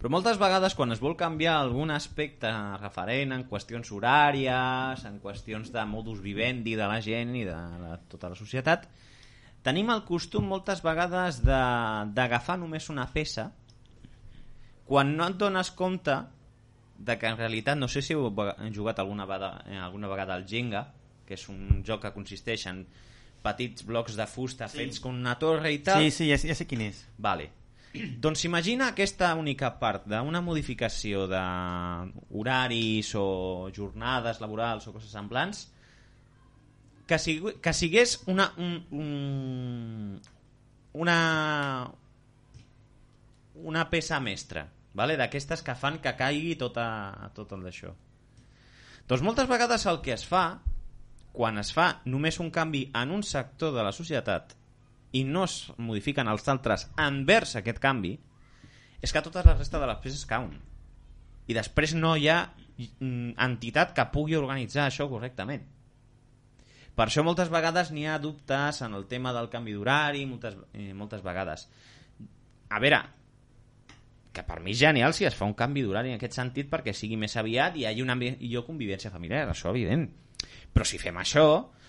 però 0.00 0.08
moltes 0.14 0.38
vegades 0.40 0.72
quan 0.72 0.94
es 0.94 1.00
vol 1.04 1.12
canviar 1.20 1.58
algun 1.60 1.90
aspecte 1.92 2.48
referent 2.80 3.34
en 3.36 3.42
qüestions 3.50 3.90
horàries, 3.92 5.02
en 5.04 5.18
qüestions 5.20 5.68
de 5.74 5.82
modus 5.84 6.22
vivendi 6.24 6.72
de 6.72 6.86
la 6.88 7.02
gent 7.04 7.34
i 7.36 7.44
de 7.44 7.56
la, 7.82 7.98
tota 8.08 8.30
la 8.32 8.38
societat, 8.38 8.86
tenim 9.60 9.92
el 9.92 10.00
costum 10.08 10.46
moltes 10.48 10.80
vegades 10.80 11.42
de- 11.44 12.06
d'agafar 12.16 12.56
només 12.62 12.88
una 12.88 13.04
peça 13.12 13.50
quan 14.90 15.12
no 15.16 15.28
et 15.30 15.36
dones 15.38 15.70
compte 15.78 16.16
de 16.98 17.14
que 17.16 17.28
en 17.30 17.36
realitat, 17.38 17.78
no 17.78 17.86
sé 17.88 18.02
si 18.02 18.12
heu 18.16 18.26
jugat 18.74 18.98
alguna 18.98 19.24
vegada, 19.24 19.62
eh, 19.70 19.78
alguna 19.78 20.08
vegada 20.10 20.34
al 20.34 20.44
Jenga, 20.50 20.82
que 21.24 21.34
és 21.38 21.44
un 21.48 21.84
joc 21.86 22.02
que 22.02 22.10
consisteix 22.12 22.66
en 22.66 22.82
petits 23.40 23.86
blocs 23.86 24.16
de 24.18 24.26
fusta 24.26 24.66
Sí. 24.68 24.76
fets 24.82 24.98
com 25.00 25.14
una 25.14 25.38
torre 25.38 25.70
i 25.72 25.78
tal. 25.78 26.02
Sí, 26.02 26.10
sí, 26.10 26.28
ja, 26.28 26.36
ja 26.36 26.54
sé 26.58 26.66
quin 26.66 26.80
és. 26.90 27.04
Vale. 27.16 27.46
Doncs 28.20 28.44
imagina 28.44 28.88
aquesta 28.92 29.30
única 29.38 29.70
part 29.80 30.04
d'una 30.10 30.42
modificació 30.42 31.24
d'horaris 31.30 33.14
o 33.18 33.70
jornades 33.74 34.40
laborals 34.42 34.86
o 34.86 34.92
coses 34.92 35.10
semblants 35.10 35.68
que, 37.06 37.18
sigui, 37.18 37.56
que 37.62 37.72
sigués 37.74 38.18
una, 38.26 38.52
un, 38.58 38.76
un, 38.90 40.20
una 40.92 41.90
una 43.60 43.82
peça 43.90 44.20
mestra 44.22 44.62
vale? 44.94 45.16
d'aquestes 45.16 45.62
que 45.62 45.74
fan 45.78 45.98
que 46.02 46.14
caigui 46.18 46.56
tota, 46.58 46.86
tot 47.34 47.52
el 47.56 47.66
d'això. 47.66 47.92
Doncs 49.10 49.24
moltes 49.26 49.48
vegades 49.50 49.86
el 49.90 50.00
que 50.04 50.14
es 50.14 50.26
fa 50.26 50.60
quan 51.32 51.58
es 51.62 51.70
fa 51.74 52.00
només 52.10 52.40
un 52.42 52.50
canvi 52.50 52.88
en 52.94 53.12
un 53.14 53.22
sector 53.26 53.74
de 53.74 53.84
la 53.86 53.94
societat 53.94 54.56
i 55.14 55.24
no 55.26 55.44
es 55.46 55.70
modifiquen 55.78 56.30
els 56.30 56.46
altres 56.50 56.88
envers 56.98 57.56
aquest 57.58 57.78
canvi 57.82 58.16
és 59.00 59.12
que 59.12 59.22
tota 59.24 59.42
la 59.46 59.56
resta 59.56 59.80
de 59.80 59.88
les 59.88 60.00
peces 60.02 60.26
cauen. 60.28 60.58
I 61.50 61.56
després 61.56 61.94
no 61.96 62.14
hi 62.16 62.28
ha 62.30 62.40
mm, 62.46 63.36
entitat 63.42 63.94
que 63.96 64.10
pugui 64.12 64.36
organitzar 64.38 64.86
això 64.86 65.08
correctament. 65.10 65.64
Per 66.94 67.06
això 67.06 67.24
moltes 67.24 67.48
vegades 67.50 67.90
n'hi 67.94 68.04
ha 68.06 68.18
dubtes 68.20 68.82
en 68.84 68.94
el 68.98 69.06
tema 69.08 69.32
del 69.32 69.48
canvi 69.50 69.72
d'horari 69.74 70.26
moltes, 70.28 70.58
eh, 70.74 70.92
moltes 70.94 71.22
vegades. 71.24 71.66
A 72.70 72.78
veure 72.82 73.00
que 74.32 74.42
per 74.46 74.60
mi 74.62 74.70
és 74.72 74.78
genial 74.78 75.12
si 75.16 75.24
es 75.26 75.34
fa 75.34 75.44
un 75.48 75.54
canvi 75.58 75.82
d'horari 75.82 76.12
en 76.12 76.20
aquest 76.20 76.36
sentit 76.38 76.68
perquè 76.70 76.92
sigui 76.94 77.16
més 77.18 77.34
aviat 77.36 77.76
i 77.76 77.80
hi 77.82 77.86
hagi 77.90 78.02
una 78.04 78.14
millor 78.14 78.64
convivència 78.66 79.10
familiar, 79.10 79.48
això 79.50 79.70
evident. 79.74 80.08
Però 80.72 80.84
si 80.86 80.98
fem 81.02 81.16
això 81.18 81.46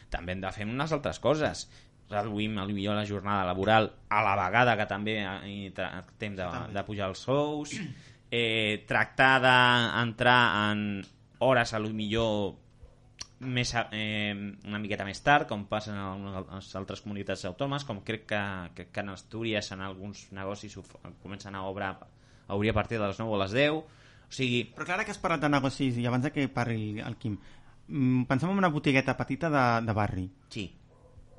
també 0.10 0.34
hem 0.34 0.42
de 0.42 0.52
fer 0.52 0.66
unes 0.66 0.92
altres 0.92 1.20
coses. 1.24 1.68
Reduïm 2.12 2.58
potser 2.60 2.96
la 2.98 3.06
jornada 3.08 3.46
laboral 3.48 3.92
a 4.10 4.24
la 4.26 4.34
vegada 4.36 4.74
que 4.76 4.86
també 4.89 5.20
tractem 5.74 6.36
de, 6.36 6.48
de 6.74 6.84
pujar 6.84 7.08
els 7.14 7.20
sous. 7.28 7.76
Eh, 8.34 8.86
tractar 8.88 9.42
d'entrar 9.44 10.72
en 10.72 11.02
hores 11.44 11.74
a 11.76 11.80
lo 11.84 11.89
millor 11.92 12.54
més, 13.42 13.74
a- 13.76 13.89
eh, 13.92 14.32
una 14.64 14.80
miqueta 14.80 15.04
més 15.04 15.20
tard, 15.20 15.50
com 15.50 15.66
passa 15.68 15.92
en 15.92 15.98
algunes 16.00 16.70
altres 16.80 17.02
comunitats 17.04 17.44
autònomes, 17.50 17.84
com 17.84 18.00
crec 18.08 18.24
que, 18.30 18.39
que, 18.78 18.86
que 18.88 19.04
en 19.04 19.10
Astúries 19.12 19.74
en 19.76 19.82
alguns 19.84 20.30
negocis 20.32 20.78
ho, 20.80 20.84
comencen 21.22 21.56
a 21.60 21.66
obrar 21.68 21.98
a 22.52 22.58
obrir 22.60 22.74
a 22.74 22.76
partir 22.76 22.99
de 22.99 23.08
les 23.08 23.20
9 23.20 23.32
o 23.32 23.39
les 23.39 23.56
10 23.56 23.72
o 23.80 23.82
sigui, 24.32 24.66
Però 24.76 24.86
clar, 24.88 25.02
que 25.08 25.16
has 25.16 25.20
parlat 25.24 25.41
de 25.43 25.49
negocis 25.52 25.97
i 25.99 26.06
abans 26.08 26.28
que 26.32 26.47
parli 26.52 26.99
el 27.04 27.16
Quim, 27.20 27.38
mm, 27.88 28.28
pensem 28.30 28.52
en 28.52 28.60
una 28.60 28.70
botigueta 28.72 29.16
petita 29.18 29.49
de, 29.52 29.66
de 29.88 29.93
barri. 29.95 30.30
sí, 30.49 30.68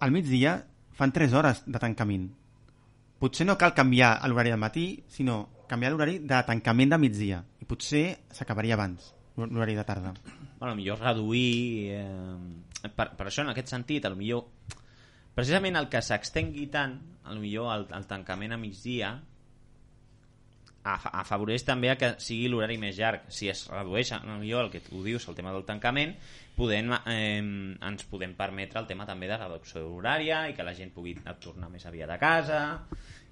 Al 0.01 0.11
migdia 0.11 0.57
fan 0.93 1.13
3 1.13 1.33
hores 1.33 1.63
de 1.67 1.79
tancament. 1.79 2.31
Potser 3.21 3.47
no 3.47 3.55
cal 3.57 3.73
canviar 3.73 4.17
l'horari 4.27 4.51
del 4.51 4.59
matí, 4.59 5.05
sinó 5.07 5.49
canviar 5.71 5.93
l'horari 5.93 6.19
de 6.19 6.41
tancament 6.43 6.91
de 6.91 6.99
migdia. 6.99 7.45
I 7.63 7.65
potser 7.71 8.19
s'acabaria 8.35 8.75
abans, 8.75 9.13
l'horari 9.37 9.77
de 9.79 9.85
tarda. 9.85 10.13
bueno, 10.59 10.75
millor 10.77 10.99
reduir 11.01 11.91
eh, 11.91 12.89
per, 12.95 13.13
per 13.17 13.27
això 13.27 13.43
en 13.43 13.51
aquest 13.51 13.69
sentit 13.73 14.05
millor 14.15 14.45
precisament 15.35 15.75
el 15.77 15.89
que 15.89 16.03
s'extengui 16.03 16.69
tant 16.71 16.99
millor 17.41 17.73
el, 17.75 17.87
el 17.97 18.07
tancament 18.07 18.53
a 18.53 18.59
migdia 18.61 19.09
afavoreix 20.85 21.65
també 21.67 21.91
a 21.93 21.97
que 21.99 22.15
sigui 22.23 22.49
l'horari 22.51 22.79
més 22.81 22.97
llarg. 22.99 23.29
Si 23.31 23.49
es 23.53 23.67
redueix 23.71 24.13
millor 24.27 24.67
el 24.67 24.73
que 24.73 24.83
tu 24.85 25.03
dius 25.05 25.29
el 25.29 25.39
tema 25.39 25.53
del 25.55 25.67
tancament 25.69 26.17
podem, 26.57 26.93
eh, 27.07 27.41
ens 27.41 28.09
podem 28.11 28.35
permetre 28.39 28.81
el 28.81 28.89
tema 28.91 29.07
també 29.09 29.31
de 29.31 29.39
reducció 29.39 29.85
horària 29.89 30.47
i 30.51 30.57
que 30.57 30.67
la 30.67 30.75
gent 30.75 30.93
pugui 30.95 31.15
tornar 31.41 31.71
més 31.73 31.87
aviat 31.87 32.11
a 32.11 32.19
casa 32.21 32.63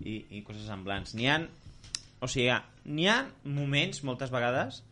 i, 0.01 0.21
i 0.31 0.45
coses 0.47 0.69
semblants. 0.71 1.17
N'hi 1.19 1.29
ha 1.29 1.41
o 2.21 2.29
sigui, 2.29 2.53
n'hi 2.85 3.09
ha 3.09 3.19
moments 3.45 4.03
moltes 4.05 4.33
vegades 4.33 4.83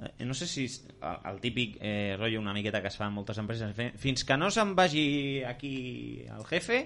eh, 0.00 0.24
no 0.24 0.34
sé 0.34 0.46
si 0.50 0.66
és 0.68 0.80
el, 1.00 1.18
el 1.30 1.40
típic 1.42 1.78
eh, 1.80 2.16
rotllo 2.18 2.40
una 2.40 2.54
miqueta 2.56 2.82
que 2.82 2.90
es 2.90 2.98
fa 2.98 3.08
en 3.08 3.16
moltes 3.18 3.38
empreses 3.42 3.74
fins 4.00 4.24
que 4.26 4.36
no 4.40 4.50
se'n 4.50 4.74
vagi 4.78 5.42
aquí 5.46 5.74
el 6.26 6.44
jefe 6.50 6.80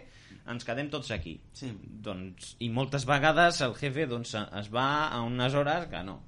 ens 0.49 0.65
quedem 0.65 0.91
tots 0.93 1.11
aquí 1.13 1.39
Sí. 1.53 1.71
doncs, 2.05 2.55
i 2.65 2.71
moltes 2.73 3.07
vegades 3.09 3.61
el 3.65 3.75
jefe 3.79 4.07
doncs, 4.09 4.35
es 4.35 4.73
va 4.73 5.09
a 5.09 5.23
unes 5.23 5.55
hores 5.55 5.89
que 5.93 6.03
no 6.05 6.21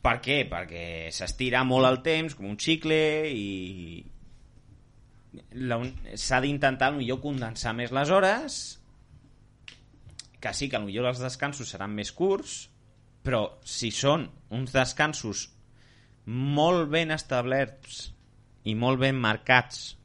per 0.00 0.16
què? 0.24 0.42
perquè 0.48 1.10
s'estira 1.12 1.64
molt 1.64 1.88
el 1.90 2.00
temps 2.06 2.34
com 2.34 2.48
un 2.48 2.58
xicle 2.58 3.00
i 3.30 4.04
s'ha 6.18 6.40
d'intentar 6.42 6.90
millor 6.96 7.20
condensar 7.22 7.74
més 7.76 7.92
les 7.94 8.10
hores 8.10 8.60
que 10.40 10.52
sí 10.56 10.70
que 10.72 10.80
potser 10.80 11.04
els 11.04 11.20
descansos 11.22 11.68
seran 11.68 11.92
més 11.94 12.10
curts 12.16 12.69
però 13.24 13.42
si 13.66 13.90
són 13.92 14.26
uns 14.56 14.72
descansos 14.74 15.48
molt 16.30 16.88
ben 16.92 17.12
establerts 17.14 18.06
i 18.68 18.76
molt 18.76 19.00
ben 19.00 19.18
marcats 19.18 19.96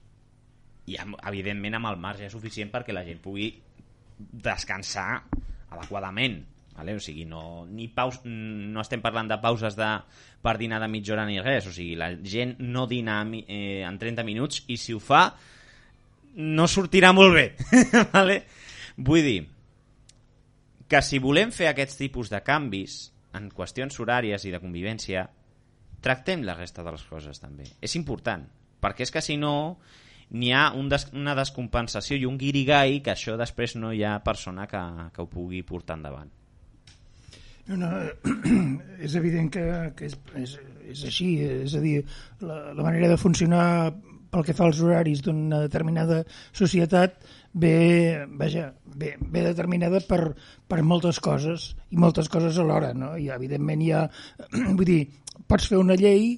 i 0.91 0.97
amb, 1.01 1.17
evidentment 1.27 1.77
amb 1.79 1.91
el 1.91 2.01
marge 2.01 2.29
suficient 2.31 2.71
perquè 2.73 2.93
la 2.93 3.05
gent 3.07 3.21
pugui 3.23 3.49
descansar 4.17 5.23
adequadament 5.73 6.37
vale? 6.75 6.95
o 6.95 7.01
sigui, 7.03 7.25
no, 7.25 7.65
ni 7.69 7.87
paus, 7.87 8.21
no 8.25 8.83
estem 8.83 9.03
parlant 9.03 9.31
de 9.31 9.39
pauses 9.41 9.77
de, 9.79 9.89
per 10.43 10.57
dinar 10.61 10.81
de 10.83 10.91
mitja 10.91 11.15
hora 11.15 11.25
ni 11.27 11.39
res 11.43 11.67
o 11.69 11.73
sigui, 11.75 11.95
la 11.99 12.11
gent 12.21 12.57
no 12.63 12.85
dina 12.91 13.21
eh, 13.47 13.83
en 13.87 13.99
30 13.99 14.27
minuts 14.27 14.63
i 14.67 14.79
si 14.79 14.95
ho 14.95 15.01
fa 15.03 15.27
no 16.35 16.67
sortirà 16.67 17.13
molt 17.15 17.35
bé 17.35 17.47
vale? 18.15 18.41
vull 18.97 19.23
dir 19.23 19.41
que 20.87 21.01
si 21.01 21.19
volem 21.19 21.51
fer 21.51 21.69
aquests 21.71 21.97
tipus 21.99 22.29
de 22.29 22.41
canvis 22.45 22.99
en 23.35 23.49
qüestions 23.51 23.97
horàries 23.99 24.45
i 24.45 24.53
de 24.53 24.61
convivència, 24.63 25.25
tractem 26.05 26.45
la 26.45 26.55
resta 26.55 26.83
de 26.85 26.93
les 26.93 27.03
coses 27.09 27.41
també. 27.41 27.65
És 27.81 27.95
important, 27.97 28.45
perquè 28.81 29.07
és 29.07 29.13
que 29.13 29.23
si 29.25 29.37
no 29.41 29.55
n'hi 30.35 30.51
ha 30.53 30.69
un 30.77 30.89
des 30.89 31.07
una 31.13 31.35
descompensació 31.37 32.17
i 32.17 32.25
un 32.25 32.37
guirigai 32.41 32.99
que 33.05 33.13
això 33.13 33.35
després 33.37 33.75
no 33.77 33.91
hi 33.93 34.03
ha 34.05 34.19
persona 34.25 34.65
que, 34.69 34.81
que 35.13 35.21
ho 35.21 35.29
pugui 35.29 35.61
portar 35.63 35.99
endavant. 35.99 36.31
No, 37.65 37.77
no, 37.81 37.89
és 39.05 39.15
evident 39.17 39.49
que, 39.53 39.63
que 39.97 40.09
és, 40.09 40.17
és, 40.37 40.57
és 40.85 41.05
així, 41.09 41.29
és 41.65 41.73
a 41.73 41.81
dir, 41.81 41.95
la, 42.45 42.59
la 42.77 42.85
manera 42.85 43.09
de 43.09 43.17
funcionar 43.17 43.65
pel 44.29 44.45
que 44.45 44.53
fa 44.57 44.67
als 44.67 44.81
horaris 44.83 45.23
d'una 45.25 45.63
determinada 45.63 46.21
societat 46.53 47.17
ve, 47.55 48.25
vaja, 48.39 48.73
ve, 48.85 49.15
ve 49.19 49.43
determinada 49.45 50.01
per, 50.03 50.33
per 50.67 50.81
moltes 50.83 51.21
coses 51.23 51.71
i 51.89 51.99
moltes 51.99 52.27
coses 52.31 52.59
alhora, 52.59 52.91
no? 52.93 53.15
I 53.17 53.29
evidentment 53.35 53.83
hi 53.83 53.93
ha, 53.95 54.07
vull 54.77 54.89
dir, 54.89 55.03
pots 55.47 55.69
fer 55.71 55.79
una 55.79 55.97
llei 55.99 56.35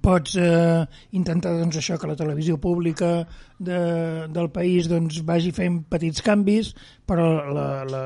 pots 0.00 0.38
eh, 0.40 0.84
intentar 1.18 1.52
doncs, 1.58 1.76
això 1.76 1.98
que 2.00 2.08
la 2.08 2.16
televisió 2.16 2.56
pública 2.56 3.10
de, 3.58 3.80
del 4.32 4.48
país 4.50 4.88
doncs, 4.88 5.20
vagi 5.28 5.52
fent 5.52 5.82
petits 5.92 6.24
canvis 6.24 6.72
però 7.04 7.26
la, 7.52 7.66
la, 7.84 8.04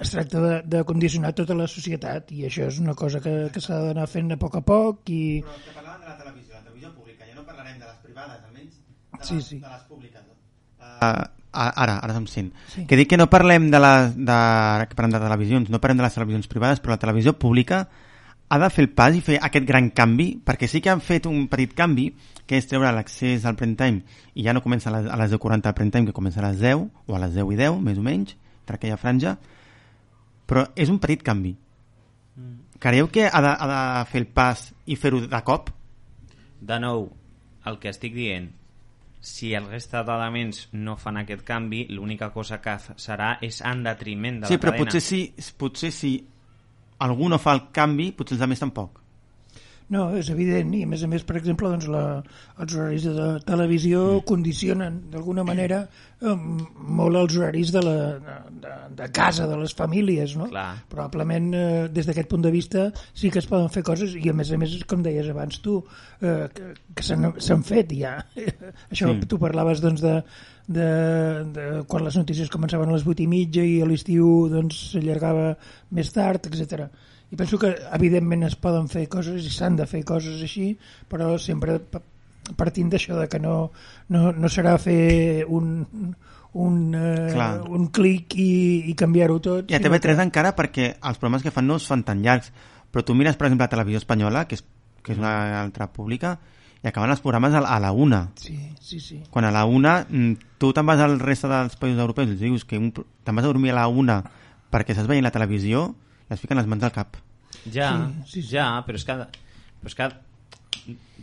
es 0.00 0.14
tracta 0.14 0.40
de, 0.40 0.54
de 0.64 0.82
condicionar 0.88 1.34
tota 1.36 1.56
la 1.58 1.68
societat 1.68 2.32
i 2.32 2.46
això 2.48 2.70
és 2.72 2.80
una 2.80 2.96
cosa 2.96 3.20
que, 3.20 3.34
que 3.52 3.60
s'ha 3.60 3.82
d'anar 3.90 4.08
fent 4.08 4.32
a 4.32 4.40
poc 4.40 4.56
a 4.56 4.64
poc 4.64 5.12
i... 5.12 5.24
Però 5.44 5.60
que 5.66 5.76
parlàvem 5.76 6.00
de 6.00 6.08
la 6.08 6.16
televisió, 6.22 6.54
la 6.56 6.64
televisió 6.64 6.94
pública, 6.96 7.28
ja 7.28 7.36
no 7.36 7.44
parlarem 7.44 7.76
de 7.82 7.90
les 7.90 8.00
privades, 8.06 8.40
almenys 8.48 8.80
de 8.80 9.18
les, 9.20 9.28
Sí, 9.28 9.42
sí. 9.42 9.60
de 9.60 9.68
les 9.68 9.84
públiques. 9.90 10.33
Uh, 11.00 11.24
ara, 11.54 11.98
ara 11.98 12.14
se'm 12.14 12.26
sent. 12.26 12.50
Sí. 12.72 12.86
Que 12.86 12.98
dic 12.98 13.10
que 13.12 13.18
no 13.20 13.28
parlem 13.30 13.70
de, 13.70 13.80
la, 13.80 13.94
de, 14.10 14.38
que 14.88 14.98
parlem 14.98 15.14
de 15.14 15.22
televisions, 15.22 15.70
no 15.70 15.80
parlem 15.80 16.00
de 16.00 16.06
les 16.06 16.16
televisions 16.16 16.50
privades, 16.50 16.82
però 16.82 16.94
la 16.96 17.02
televisió 17.02 17.36
pública 17.38 17.84
ha 18.48 18.58
de 18.58 18.70
fer 18.70 18.84
el 18.84 18.90
pas 18.92 19.14
i 19.16 19.22
fer 19.24 19.38
aquest 19.42 19.66
gran 19.66 19.90
canvi, 19.90 20.28
perquè 20.44 20.68
sí 20.70 20.82
que 20.84 20.92
han 20.92 21.02
fet 21.02 21.26
un 21.30 21.46
petit 21.50 21.72
canvi, 21.74 22.10
que 22.46 22.58
és 22.60 22.66
treure 22.68 22.92
l'accés 22.92 23.46
al 23.48 23.56
prime 23.56 23.78
time, 23.78 24.02
i 24.34 24.44
ja 24.44 24.52
no 24.52 24.62
comença 24.62 24.90
a 24.90 24.98
les, 24.98 25.10
a 25.10 25.18
les 25.20 25.32
10.40 25.32 25.70
al 25.70 25.76
prime 25.78 25.94
time, 25.94 26.06
que 26.10 26.16
comença 26.16 26.42
a 26.42 26.50
les 26.50 26.60
10, 26.60 26.84
o 27.06 27.16
a 27.16 27.22
les 27.22 27.34
10 27.38 27.54
i 27.54 27.60
10, 27.62 27.80
més 27.86 28.00
o 28.00 28.04
menys, 28.04 28.36
entre 28.64 28.78
aquella 28.78 29.00
franja, 29.00 29.38
però 30.46 30.66
és 30.76 30.92
un 30.92 31.00
petit 31.00 31.22
canvi. 31.24 31.54
Creieu 32.82 33.08
que 33.08 33.30
ha 33.30 33.40
de, 33.40 33.54
ha 33.54 33.68
de 33.70 33.80
fer 34.10 34.20
el 34.20 34.28
pas 34.28 34.66
i 34.90 34.98
fer-ho 35.00 35.22
de 35.24 35.40
cop? 35.46 35.70
De 36.60 36.76
nou, 36.82 37.06
el 37.64 37.78
que 37.80 37.88
estic 37.88 38.12
dient, 38.16 38.50
si 39.24 39.54
el 39.56 39.66
resta 39.70 40.02
d'elements 40.04 40.66
no 40.76 40.98
fan 41.00 41.16
aquest 41.22 41.44
canvi, 41.48 41.86
l'única 41.96 42.28
cosa 42.34 42.60
que 42.60 42.74
serà 43.00 43.38
és 43.44 43.62
en 43.64 43.82
detriment 43.86 44.42
de 44.42 44.50
sí, 44.50 44.58
la 44.58 44.60
però 44.60 44.74
cadena. 44.74 44.84
potser 44.84 45.00
si, 45.00 45.20
potser 45.56 45.90
si 45.96 46.12
algú 47.04 47.30
no 47.32 47.38
fa 47.40 47.54
el 47.56 47.66
canvi, 47.72 48.10
potser 48.12 48.36
els 48.36 48.44
altres 48.44 48.62
tampoc. 48.66 49.00
No, 49.92 50.06
és 50.16 50.30
evident, 50.32 50.70
i 50.72 50.80
a 50.86 50.88
més 50.88 51.02
a 51.04 51.08
més, 51.12 51.22
per 51.28 51.34
exemple, 51.36 51.68
doncs 51.68 51.84
la, 51.92 52.22
els 52.62 52.72
horaris 52.72 53.04
de 53.04 53.26
televisió 53.44 54.22
condicionen 54.24 54.94
d'alguna 55.12 55.44
manera 55.44 55.82
eh, 55.84 56.32
molt 56.32 57.20
els 57.20 57.36
horaris 57.36 57.72
de, 57.74 57.82
la, 57.84 57.96
de, 58.64 58.72
de 58.96 59.08
casa, 59.12 59.44
de 59.50 59.58
les 59.60 59.74
famílies, 59.76 60.38
no? 60.40 60.48
Clar. 60.48 60.70
Probablement, 60.88 61.50
eh, 61.52 61.84
des 61.92 62.08
d'aquest 62.08 62.32
punt 62.32 62.46
de 62.46 62.54
vista, 62.54 62.86
sí 63.12 63.28
que 63.30 63.42
es 63.44 63.50
poden 63.50 63.68
fer 63.76 63.84
coses, 63.84 64.16
i 64.16 64.32
a 64.32 64.34
més 64.34 64.54
a 64.56 64.58
més, 64.62 64.78
com 64.88 65.04
deies 65.04 65.28
abans 65.30 65.60
tu, 65.60 65.76
eh, 66.24 66.48
que, 66.56 66.72
que 66.96 67.04
s'han 67.04 67.68
fet 67.68 67.92
ja. 68.00 68.16
Això, 68.90 69.12
Sí. 69.12 69.28
tu 69.28 69.38
parlaves 69.38 69.84
doncs, 69.84 70.00
de, 70.00 70.16
de, 70.66 70.90
de 71.54 71.70
quan 71.92 72.08
les 72.08 72.16
notícies 72.16 72.48
començaven 72.50 72.88
a 72.88 72.96
les 72.96 73.04
8 73.04 73.20
i 73.20 73.28
mitja 73.28 73.62
i 73.68 73.82
a 73.84 73.86
l'estiu 73.92 74.46
doncs, 74.48 74.80
s'allargava 74.94 75.50
més 75.92 76.08
tard, 76.16 76.48
etc. 76.48 76.88
I 77.32 77.36
penso 77.36 77.58
que 77.58 77.72
evidentment 77.96 78.44
es 78.46 78.54
poden 78.60 78.88
fer 78.92 79.06
coses 79.08 79.44
i 79.46 79.50
s'han 79.50 79.76
de 79.80 79.86
fer 79.90 80.04
coses 80.06 80.42
així, 80.44 80.74
però 81.10 81.34
sempre 81.40 81.78
pa- 81.80 82.02
partint 82.56 82.90
d'això 82.92 83.16
de 83.18 83.28
que 83.32 83.40
no, 83.40 83.70
no, 84.12 84.30
no 84.32 84.48
serà 84.52 84.76
fer 84.78 85.44
un, 85.48 86.14
un, 86.52 86.76
eh, 86.94 87.30
Clar. 87.32 87.62
un 87.66 87.88
clic 87.90 88.36
i, 88.38 88.84
i 88.90 88.94
canviar-ho 88.94 89.40
tot. 89.40 89.70
I 89.70 89.74
a 89.74 89.80
sinó 89.80 89.90
TV3 89.96 90.20
encara 90.28 90.54
perquè 90.54 90.92
els 91.00 91.18
programes 91.18 91.42
que 91.42 91.50
fan 91.54 91.66
no 91.66 91.80
es 91.80 91.86
fan 91.88 92.04
tan 92.06 92.22
llargs, 92.22 92.52
però 92.92 93.02
tu 93.02 93.16
mires, 93.18 93.34
per 93.40 93.48
exemple, 93.48 93.64
la 93.66 93.72
televisió 93.72 93.98
espanyola, 93.98 94.44
que 94.46 94.60
és, 94.60 94.64
que 95.02 95.16
és 95.16 95.18
una 95.18 95.62
altra 95.64 95.88
pública, 95.90 96.36
i 96.84 96.86
acaben 96.92 97.10
els 97.10 97.24
programes 97.24 97.54
a, 97.56 97.64
la- 97.80 97.90
una. 97.96 98.28
Sí, 98.36 98.58
sí, 98.78 99.00
sí. 99.00 99.22
Quan 99.32 99.46
a 99.48 99.50
la 99.50 99.64
una 99.64 100.04
mm, 100.06 100.58
tu 100.60 100.70
te'n 100.76 100.86
vas 100.86 101.00
al 101.00 101.18
reste 101.18 101.48
dels 101.48 101.74
països 101.80 101.98
europeus 102.04 102.30
i 102.36 102.38
dius 102.44 102.64
que 102.68 102.78
un, 102.78 102.92
te'n 102.92 103.34
vas 103.34 103.48
a 103.48 103.50
dormir 103.50 103.72
a 103.72 103.80
la 103.80 103.88
una 103.88 104.20
perquè 104.70 104.92
estàs 104.92 105.08
veient 105.08 105.24
la 105.24 105.32
televisió 105.34 105.94
i 106.28 106.34
es 106.34 106.40
fiquen 106.40 106.60
les 106.60 106.68
mans 106.70 106.84
al 106.84 106.92
cap. 106.94 107.16
Ja, 107.72 107.90
Sí, 108.26 108.40
sí, 108.40 108.42
sí. 108.42 108.48
ja, 108.56 108.68
però 108.86 108.98
és 109.00 109.04
que, 109.06 109.16
però 109.80 109.90
és 109.92 109.98
que 109.98 110.10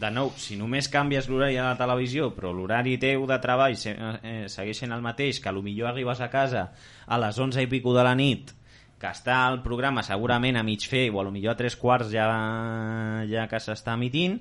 de 0.02 0.10
nou, 0.10 0.32
si 0.42 0.56
només 0.58 0.88
canvies 0.90 1.28
l'horari 1.30 1.58
a 1.60 1.68
la 1.70 1.78
televisió, 1.78 2.32
però 2.34 2.54
l'horari 2.56 2.96
teu 3.02 3.28
de 3.30 3.38
treball 3.44 3.76
se, 3.78 3.94
eh, 3.94 4.48
segueix 4.50 4.80
sent 4.82 4.96
el 4.96 5.04
mateix, 5.06 5.40
que 5.40 5.52
millor 5.62 5.92
arribes 5.92 6.22
a 6.22 6.30
casa 6.34 6.72
a 7.06 7.20
les 7.22 7.38
11 7.38 7.62
i 7.62 7.70
pico 7.70 7.94
de 7.94 8.04
la 8.08 8.16
nit, 8.16 8.54
que 9.02 9.10
està 9.10 9.44
el 9.52 9.62
programa 9.62 10.04
segurament 10.06 10.58
a 10.58 10.64
mig 10.64 10.88
fer, 10.88 11.10
o 11.12 11.20
a 11.20 11.24
lo 11.28 11.32
millor 11.34 11.54
a 11.54 11.58
tres 11.60 11.76
quarts 11.76 12.12
ja, 12.14 12.26
ja 13.30 13.48
que 13.50 13.60
s'està 13.60 13.94
emitint, 13.98 14.40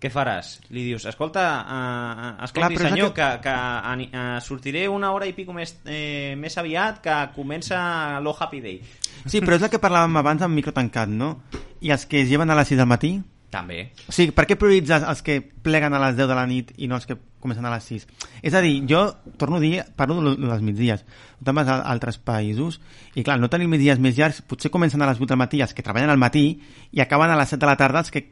què 0.00 0.08
faràs? 0.10 0.54
Li 0.72 0.82
dius, 0.86 1.04
escolta, 1.10 1.42
uh, 1.60 2.44
escolti 2.46 2.76
Clar, 2.78 2.88
senyor, 2.90 3.12
que, 3.12 3.26
que 3.44 3.52
ani- 3.52 4.08
eh, 4.12 4.38
sortiré 4.40 4.86
una 4.88 5.10
hora 5.12 5.26
i 5.28 5.34
pico 5.36 5.52
més, 5.52 5.74
eh, 5.84 6.34
més 6.40 6.56
aviat 6.58 7.02
que 7.04 7.16
comença 7.34 8.18
lo 8.24 8.34
Happy 8.38 8.60
Day. 8.64 8.80
Sí, 9.26 9.42
però 9.44 9.58
és 9.58 9.62
el 9.62 9.70
que 9.70 9.80
parlàvem 9.82 10.16
abans 10.16 10.42
amb 10.42 10.56
micro 10.56 10.72
tancat, 10.72 11.08
no? 11.12 11.42
I 11.80 11.90
els 11.92 12.06
que 12.06 12.22
es 12.22 12.30
lleven 12.30 12.48
a 12.50 12.56
les 12.56 12.68
6 12.72 12.78
del 12.80 12.88
matí? 12.88 13.20
També. 13.50 13.90
O 14.08 14.12
sigui, 14.14 14.30
per 14.30 14.46
què 14.46 14.54
prioritzes 14.56 15.02
els 15.02 15.20
que 15.26 15.40
pleguen 15.42 15.92
a 15.92 15.98
les 15.98 16.16
10 16.16 16.28
de 16.30 16.34
la 16.38 16.46
nit 16.46 16.70
i 16.78 16.86
no 16.88 16.94
els 16.94 17.04
que 17.04 17.16
comencen 17.40 17.66
a 17.66 17.72
les 17.74 17.82
6? 17.84 18.06
És 18.46 18.54
a 18.54 18.60
dir, 18.62 18.84
jo 18.88 19.02
torno 19.36 19.56
a 19.56 19.60
dir, 19.60 19.82
parlo 19.96 20.20
de 20.22 20.36
dels 20.38 20.62
migdies. 20.62 21.04
Vas 21.40 21.68
a 21.68 21.80
altres 21.82 22.16
països 22.16 22.78
i, 23.16 23.24
clar, 23.24 23.40
no 23.40 23.50
tenir 23.50 23.66
migdies 23.68 23.98
més 23.98 24.16
llargs, 24.16 24.40
potser 24.46 24.70
comencen 24.70 25.02
a 25.02 25.10
les 25.10 25.18
8 25.20 25.26
del 25.34 25.42
matí 25.42 25.60
els 25.60 25.74
que 25.74 25.82
treballen 25.82 26.08
al 26.14 26.16
matí 26.22 26.60
i 26.92 27.00
acaben 27.02 27.28
a 27.28 27.36
les 27.36 27.48
7 27.50 27.60
de 27.60 27.66
la 27.66 27.76
tarda 27.76 27.98
els 28.04 28.10
que 28.14 28.30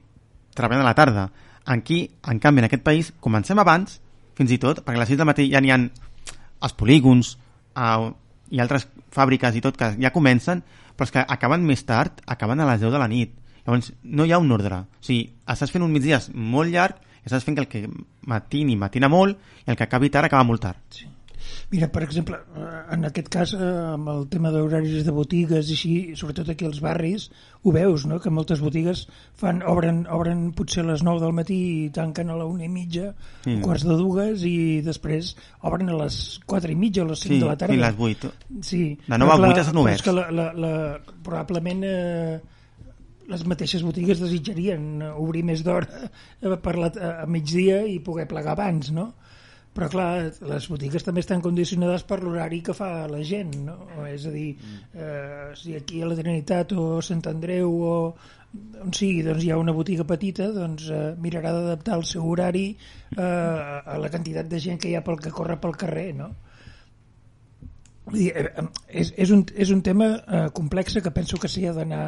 treballen 0.55 0.87
a 0.87 0.89
la 0.89 0.95
tarda. 0.95 1.29
Aquí, 1.69 2.01
en 2.27 2.41
canvi, 2.41 2.63
en 2.63 2.69
aquest 2.69 2.85
país, 2.85 3.11
comencem 3.21 3.59
abans, 3.61 3.99
fins 4.39 4.55
i 4.55 4.61
tot, 4.63 4.81
perquè 4.85 4.97
a 4.97 5.03
les 5.05 5.13
6 5.13 5.21
del 5.21 5.29
matí 5.29 5.49
ja 5.53 5.61
n'hi 5.61 5.75
ha 5.75 5.79
els 5.79 6.77
polígons 6.79 7.35
eh, 7.77 8.09
i 8.51 8.63
altres 8.63 8.89
fàbriques 9.15 9.59
i 9.59 9.65
tot 9.65 9.77
que 9.77 9.93
ja 9.99 10.15
comencen, 10.15 10.63
però 10.97 11.07
els 11.07 11.15
que 11.15 11.27
acaben 11.37 11.67
més 11.67 11.85
tard 11.87 12.23
acaben 12.27 12.61
a 12.61 12.71
les 12.73 12.81
10 12.81 12.95
de 12.95 13.03
la 13.03 13.11
nit. 13.11 13.37
Llavors, 13.67 13.93
no 14.03 14.25
hi 14.25 14.33
ha 14.33 14.41
un 14.41 14.51
ordre. 14.55 14.81
O 14.89 15.05
sigui, 15.05 15.29
estàs 15.45 15.71
fent 15.75 15.85
un 15.85 15.93
migdies 15.93 16.31
molt 16.33 16.73
llarg 16.73 17.05
estàs 17.29 17.45
fent 17.45 17.59
que 17.59 17.65
el 17.65 17.71
que 17.71 17.85
matini, 18.29 18.77
matina 18.77 19.11
molt 19.13 19.39
i 19.67 19.71
el 19.71 19.77
que 19.77 19.87
acabi 19.87 20.11
tard 20.13 20.29
acaba 20.29 20.47
molt 20.49 20.65
tard. 20.65 21.01
Mira, 21.71 21.91
per 21.93 22.01
exemple, 22.07 22.39
eh, 22.57 22.95
en 22.95 23.03
aquest 23.05 23.27
cas, 23.29 23.51
eh, 23.53 23.59
amb 23.93 24.09
el 24.09 24.23
tema 24.33 24.49
d'horaris 24.51 25.03
de 25.05 25.13
botigues 25.13 25.69
i 25.69 25.75
així, 25.77 25.91
sobretot 26.17 26.49
aquí 26.49 26.65
als 26.65 26.79
barris, 26.81 27.27
ho 27.61 27.73
veus, 27.75 28.07
no?, 28.09 28.17
que 28.25 28.31
moltes 28.33 28.63
botigues 28.65 29.03
fan, 29.37 29.61
obren, 29.69 30.07
obren 30.09 30.47
potser 30.57 30.81
a 30.81 30.87
les 30.89 31.03
9 31.05 31.21
del 31.21 31.35
matí 31.37 31.59
i 31.85 31.91
tanquen 31.93 32.31
a 32.33 32.39
la 32.41 32.47
una 32.49 32.65
i 32.65 32.71
mitja, 32.73 33.11
Sí. 33.45 33.51
sí. 33.53 33.61
quarts 33.61 33.85
de 33.85 33.99
dues, 34.01 34.47
i 34.49 34.81
després 34.87 35.35
obren 35.61 35.93
a 35.93 35.99
les 36.07 36.41
4 36.49 36.73
i 36.73 36.79
mitja 36.87 37.05
o 37.05 37.11
les 37.11 37.21
5 37.21 37.35
Sí, 37.35 37.41
de 37.45 37.51
la 37.53 37.57
tarda. 37.61 37.75
i 37.77 37.83
les 37.85 38.01
8. 38.01 38.33
Sí. 38.63 38.83
De 39.07 39.19
nou 39.21 39.29
però 39.29 39.35
a 39.35 39.37
clar, 39.37 39.49
vuit 39.53 39.61
estan 39.67 39.75
però 39.77 39.85
oberts. 39.85 40.01
És 40.01 40.09
que 40.09 40.17
la, 40.17 40.27
la, 40.33 40.49
la, 40.65 40.73
probablement 41.23 41.85
eh, 41.85 42.41
les 43.29 43.45
mateixes 43.45 43.83
botigues 43.85 44.25
desitjarien 44.25 45.03
obrir 45.13 45.45
més 45.45 45.61
d'hora 45.69 46.07
eh, 46.41 46.57
per 46.57 46.79
la, 46.81 46.89
a 47.21 47.27
migdia 47.29 47.83
i 47.85 47.99
poder 48.01 48.25
plegar 48.27 48.57
abans, 48.57 48.89
no? 48.91 49.11
Però 49.79 49.87
clar, 49.93 50.09
les 50.51 50.65
botigues 50.67 51.05
també 51.07 51.23
estan 51.23 51.43
condicionades 51.45 52.03
per 52.09 52.19
l'horari 52.25 52.59
que 52.67 52.75
fa 52.75 53.07
la 53.11 53.21
gent, 53.23 53.53
no? 53.63 53.77
És 54.11 54.27
a 54.27 54.33
dir, 54.35 54.49
eh, 54.91 55.53
si 55.61 55.77
aquí 55.79 56.03
a 56.03 56.09
la 56.11 56.17
Trinitat 56.19 56.75
o 56.75 56.89
Sant 57.05 57.23
Andreu 57.31 57.77
o 57.87 57.95
on 58.83 58.93
sigui, 58.97 59.23
doncs 59.23 59.45
hi 59.45 59.53
ha 59.53 59.61
una 59.61 59.75
botiga 59.77 60.07
petita, 60.09 60.49
doncs 60.55 60.89
eh, 60.91 61.15
mirarà 61.23 61.53
d'adaptar 61.55 61.99
el 62.01 62.05
seu 62.11 62.27
horari 62.27 62.67
eh, 62.73 63.23
a 63.23 63.99
la 64.03 64.11
quantitat 64.11 64.51
de 64.51 64.61
gent 64.67 64.81
que 64.83 64.91
hi 64.91 64.97
ha 64.99 65.05
pel 65.07 65.21
que 65.23 65.35
corre 65.39 65.59
pel 65.63 65.77
carrer, 65.79 66.09
no? 66.17 66.33
Vull 68.09 68.23
dir, 68.23 68.29
eh, 68.41 68.67
és, 68.89 69.13
és, 69.21 69.31
un, 69.35 69.45
és 69.55 69.71
un 69.75 69.85
tema 69.85 70.11
eh, 70.17 70.45
complex 70.57 70.99
que 71.05 71.15
penso 71.15 71.39
que 71.39 71.51
s'hi 71.53 71.67
ha 71.69 71.77
d'anar 71.77 72.03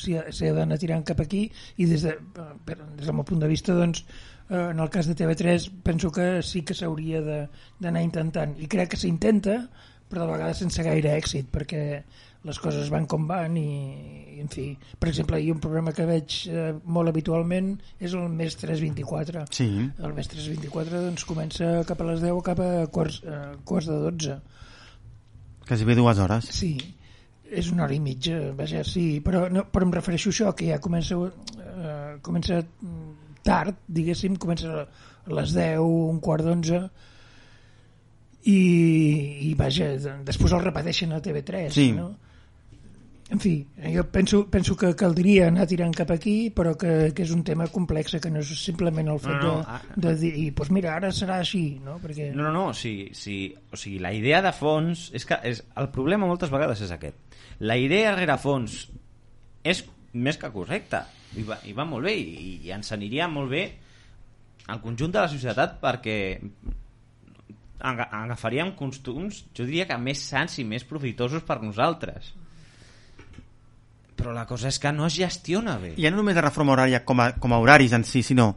s'hi 0.00 0.16
ha, 0.16 0.24
ha 0.64 0.78
tirant 0.80 1.04
cap 1.04 1.20
aquí 1.20 1.42
i 1.76 1.86
des, 1.86 2.06
de, 2.06 2.16
eh, 2.16 2.52
per, 2.64 2.78
des 2.96 3.06
del 3.06 3.16
meu 3.18 3.26
punt 3.28 3.42
de 3.42 3.50
vista 3.50 3.76
doncs, 3.76 4.04
eh, 4.06 4.41
en 4.52 4.80
el 4.80 4.90
cas 4.92 5.06
de 5.08 5.14
TV3 5.16 5.70
penso 5.82 6.10
que 6.12 6.42
sí 6.42 6.62
que 6.62 6.74
s'hauria 6.74 7.20
de- 7.24 7.48
d'anar 7.80 8.02
intentant. 8.04 8.52
I 8.60 8.68
crec 8.68 8.90
que 8.94 9.00
s'intenta 9.00 9.68
però 10.12 10.26
de 10.26 10.32
vegades 10.34 10.58
sense 10.60 10.82
gaire 10.84 11.14
èxit 11.16 11.46
perquè 11.50 12.02
les 12.44 12.58
coses 12.58 12.88
van 12.90 13.06
com 13.06 13.22
van 13.30 13.54
i, 13.56 14.34
i 14.36 14.40
en 14.42 14.48
fi, 14.50 14.64
per 14.98 15.08
exemple 15.08 15.38
hi 15.40 15.52
un 15.54 15.60
programa 15.62 15.92
que 15.94 16.04
veig 16.04 16.34
eh, 16.50 16.72
molt 16.84 17.08
habitualment 17.08 17.76
és 18.02 18.12
el 18.18 18.26
Més 18.28 18.56
324 18.58 19.46
Sí. 19.54 19.68
el 20.02 20.12
Més 20.16 20.28
324 20.28 21.00
doncs 21.06 21.24
comença 21.24 21.84
cap 21.86 22.02
a 22.02 22.08
les 22.10 22.20
10 22.20 22.42
cap 22.44 22.58
a 22.60 22.86
quarts, 22.92 23.22
eh, 23.24 23.54
quarts 23.64 23.86
de 23.88 24.00
12 24.10 24.40
Quasi 25.68 25.84
bé 25.86 25.94
dues 25.94 26.18
hores. 26.18 26.44
Sí, 26.50 26.74
és 27.48 27.70
una 27.70 27.84
hora 27.86 27.94
i 27.94 28.00
mitja, 28.02 28.38
vaja, 28.58 28.82
sí, 28.84 29.20
però, 29.24 29.46
no, 29.48 29.62
però 29.70 29.86
em 29.86 29.92
refereixo 29.94 30.30
a 30.30 30.32
això, 30.34 30.52
que 30.58 30.66
ja 30.72 30.80
comença, 30.82 31.14
eh, 31.14 32.16
comença 32.20 32.58
mm, 32.60 33.21
tard, 33.42 33.76
diguéssim, 33.88 34.36
comença 34.40 34.84
a 34.84 35.32
les 35.38 35.52
10, 35.54 35.78
un 35.82 36.18
quart 36.24 36.44
d'onze, 36.46 36.82
i, 38.44 38.58
i 39.50 39.54
vaja, 39.54 39.92
de- 40.02 40.18
després 40.26 40.52
el 40.56 40.64
repeteixen 40.64 41.12
a 41.14 41.20
TV3, 41.22 41.70
Sí. 41.72 41.92
no? 41.92 42.10
En 43.32 43.40
fi, 43.40 43.52
jo 43.94 44.02
penso, 44.12 44.42
penso 44.50 44.74
que 44.76 44.90
caldria 44.94 45.46
anar 45.48 45.64
tirant 45.66 45.94
cap 45.96 46.10
aquí, 46.12 46.50
però 46.52 46.74
que, 46.76 47.14
que 47.16 47.22
és 47.24 47.30
un 47.32 47.40
tema 47.42 47.64
complex, 47.72 48.18
que 48.20 48.28
no 48.30 48.42
és 48.42 48.50
simplement 48.60 49.08
el 49.08 49.18
fet 49.22 49.38
No, 49.40 49.40
no, 49.40 49.54
de, 49.60 49.64
ah. 49.68 49.80
de 49.96 50.12
dir, 50.20 50.32
i, 50.36 50.50
doncs 50.50 50.70
mira, 50.74 50.90
ara 50.98 51.08
serà 51.16 51.38
així, 51.40 51.78
no? 51.80 51.94
Perquè... 52.02 52.26
No, 52.34 52.42
no, 52.42 52.52
no, 52.52 52.66
o 52.68 52.74
sigui, 52.76 53.14
sí, 53.16 53.38
o 53.72 53.76
sigui, 53.80 54.02
la 54.04 54.12
idea 54.12 54.42
de 54.44 54.52
fons... 54.52 55.06
És 55.16 55.24
que 55.24 55.38
és, 55.48 55.62
el 55.80 55.88
problema 55.94 56.26
moltes 56.28 56.52
vegades 56.52 56.82
és 56.84 56.92
aquest. 56.92 57.16
La 57.64 57.78
idea 57.80 58.12
rere 58.18 58.36
fons 58.42 58.90
és 59.64 59.80
més 60.12 60.36
que 60.36 60.50
correcta 60.52 61.06
i 61.36 61.42
va, 61.42 61.58
i 61.64 61.72
va 61.72 61.84
molt 61.88 62.04
bé 62.04 62.14
i, 62.18 62.60
i 62.66 62.70
ens 62.74 62.92
aniria 62.92 63.28
molt 63.28 63.50
bé 63.50 63.64
al 64.68 64.80
conjunt 64.80 65.12
de 65.12 65.20
la 65.20 65.28
societat 65.28 65.80
perquè 65.80 66.16
aga- 67.80 68.08
agafaríem 68.22 68.74
costums, 68.78 69.44
jo 69.54 69.64
diria 69.66 69.86
que 69.88 69.98
més 69.98 70.20
sants 70.22 70.58
i 70.58 70.64
més 70.64 70.84
profitosos 70.84 71.42
per 71.42 71.60
nosaltres. 71.62 72.34
però 74.22 74.30
la 74.32 74.46
cosa 74.46 74.68
és 74.68 74.78
que 74.78 74.92
no 74.92 75.06
es 75.08 75.16
gestiona 75.16 75.78
bé. 75.82 75.96
Ja 75.98 76.10
no 76.12 76.20
només 76.20 76.36
la 76.36 76.44
reforma 76.44 76.72
horària 76.76 77.00
com 77.04 77.18
a, 77.18 77.32
com 77.42 77.52
a 77.52 77.58
horaris 77.58 77.90
en 77.96 78.04
si, 78.06 78.22
sinó 78.22 78.52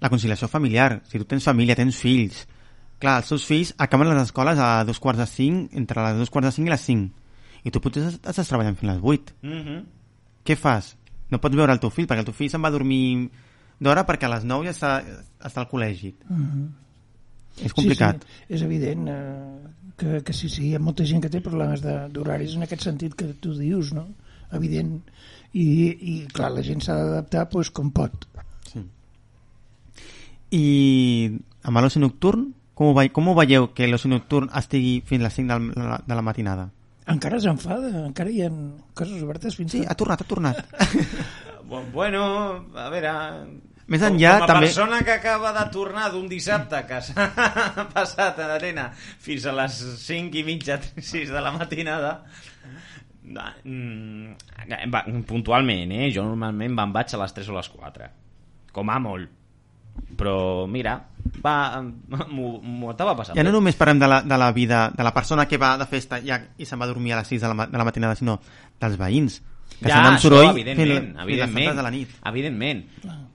la 0.00 0.10
conciliació 0.10 0.48
familiar. 0.52 1.00
Si 1.08 1.16
tu 1.18 1.24
tens 1.24 1.44
família, 1.44 1.76
tens 1.78 1.96
fills... 1.96 2.42
Clar, 2.98 3.20
els 3.22 3.28
teus 3.30 3.44
fills 3.46 3.70
acaben 3.78 4.08
les 4.10 4.20
escoles 4.26 4.58
a 4.58 4.82
dos 4.84 4.98
quarts 4.98 5.20
de 5.22 5.26
cinc, 5.30 5.72
entre 5.72 6.02
les 6.02 6.16
dos 6.18 6.30
quarts 6.34 6.48
de 6.48 6.52
cinc 6.52 6.66
i 6.66 6.70
les 6.72 6.82
cinc. 6.82 7.12
I 7.64 7.70
tu 7.70 7.80
potser 7.80 8.02
estàs 8.10 8.48
treballant 8.50 8.74
fins 8.76 8.90
a 8.90 8.94
les 8.96 9.00
vuit. 9.00 9.32
Mm 9.40 9.62
-hmm. 9.62 9.84
Què 10.44 10.56
fas? 10.56 10.96
No 11.32 11.40
pots 11.42 11.56
veure 11.58 11.74
el 11.74 11.80
teu 11.82 11.92
fill, 11.92 12.08
perquè 12.08 12.24
el 12.24 12.28
teu 12.28 12.36
fill 12.36 12.50
se'n 12.52 12.64
va 12.64 12.72
dormir 12.72 13.28
d'hora 13.78 14.04
perquè 14.08 14.26
a 14.26 14.34
les 14.34 14.46
9 14.48 14.68
ja 14.68 14.74
està, 14.74 14.92
està 15.44 15.64
al 15.64 15.70
col·legi. 15.70 16.14
Mhm. 16.28 16.68
És 17.64 17.74
complicat. 17.74 18.22
Sí, 18.22 18.28
sí, 18.30 18.54
és 18.54 18.62
evident 18.62 19.08
eh, 19.10 19.68
que, 19.98 20.20
que 20.22 20.34
sí, 20.36 20.48
sí, 20.52 20.68
hi 20.68 20.76
ha 20.76 20.82
molta 20.82 21.06
gent 21.08 21.24
que 21.24 21.30
té 21.32 21.40
problemes 21.42 21.82
d'horaris 21.82 22.54
en 22.54 22.66
aquest 22.66 22.86
sentit 22.86 23.16
que 23.18 23.32
tu 23.42 23.54
dius, 23.58 23.90
no? 23.96 24.06
Evident. 24.54 25.00
I, 25.52 25.64
i 25.64 26.14
clar, 26.32 26.52
la 26.54 26.62
gent 26.62 26.84
s'ha 26.84 26.96
d'adaptar 27.00 27.48
pues, 27.50 27.72
com 27.74 27.90
pot. 27.94 28.28
Sí. 28.68 28.84
I 30.54 30.64
amb 31.66 31.82
l'oci 31.82 32.00
nocturn, 32.02 32.46
com 32.78 32.92
ho, 32.92 32.94
ve, 32.94 33.08
com 33.10 33.26
ho 33.28 33.34
veieu 33.36 33.72
que 33.74 33.88
l'oci 33.90 34.10
nocturn 34.12 34.52
estigui 34.56 35.00
fins 35.06 35.24
a 35.24 35.28
les 35.28 35.40
5 35.40 35.58
de 35.74 35.88
la, 35.88 35.98
de 36.06 36.18
la 36.18 36.24
matinada? 36.24 36.68
Encara 37.08 37.38
s'enfada, 37.40 37.88
encara 38.06 38.30
hi 38.30 38.42
ha 38.44 38.50
coses 38.98 39.22
obertes 39.24 39.56
fins 39.56 39.72
Sí, 39.72 39.80
a... 39.86 39.92
ha 39.92 39.96
tornat, 39.96 40.20
ha 40.22 40.28
tornat. 40.28 40.60
Bu- 41.68 41.84
Bueno, 41.92 42.22
a 42.76 42.88
veure... 42.92 43.12
Més 43.88 44.02
enllà, 44.04 44.34
com 44.36 44.44
a 44.44 44.48
també- 44.50 44.66
persona 44.68 44.98
que 45.00 45.14
acaba 45.16 45.48
de 45.56 45.62
tornar 45.72 46.10
d'un 46.12 46.26
dissabte 46.28 46.82
que 46.90 46.98
s'ha 47.06 47.86
passat 47.94 48.36
a 48.44 48.48
l'arena 48.50 48.90
fins 48.96 49.46
a 49.48 49.54
les 49.56 49.78
5 50.04 50.36
i 50.36 50.44
mitja, 50.44 50.76
6 51.12 51.32
de 51.32 51.40
la 51.40 51.52
matinada, 51.56 52.10
mm, 53.64 55.24
puntualment, 55.28 55.92
eh? 55.96 56.10
Jo 56.14 56.24
normalment 56.28 56.76
me'n 56.76 56.92
vaig 56.92 57.14
a 57.16 57.22
les 57.24 57.32
3 57.40 57.48
o 57.52 57.56
les 57.56 57.68
4. 57.72 58.10
Com 58.76 58.92
a 58.92 58.98
molt. 59.00 59.32
Però, 60.18 60.66
mira, 60.66 60.96
va, 61.44 61.82
m'ho 62.34 62.90
estava 62.90 63.14
passant. 63.18 63.36
Ja 63.38 63.44
no 63.46 63.52
només 63.54 63.78
parlem 63.78 64.00
de 64.02 64.08
la, 64.10 64.20
de 64.26 64.38
la 64.40 64.50
vida 64.56 64.88
de 64.94 65.06
la 65.06 65.12
persona 65.14 65.46
que 65.48 65.60
va 65.60 65.76
de 65.80 65.86
festa 65.90 66.20
ja, 66.24 66.40
i 66.58 66.66
se'n 66.66 66.80
va 66.80 66.88
a 66.88 66.92
dormir 66.92 67.14
a 67.14 67.20
les 67.20 67.32
6 67.34 67.44
de 67.44 67.52
la, 67.52 67.66
de 67.70 67.80
la 67.80 67.86
matinada, 67.88 68.18
sinó 68.18 68.38
dels 68.80 68.98
veïns, 69.00 69.40
que 69.78 69.88
ja, 69.88 69.98
se'n 69.98 70.06
van 70.08 70.22
soroll 70.22 70.48
evidentment, 70.50 71.12
fins 71.12 71.18
les 71.18 71.26
evidentment, 71.26 71.74
de 71.76 71.84
la 71.86 71.92
nit. 71.94 72.16
evidentment, 72.32 72.86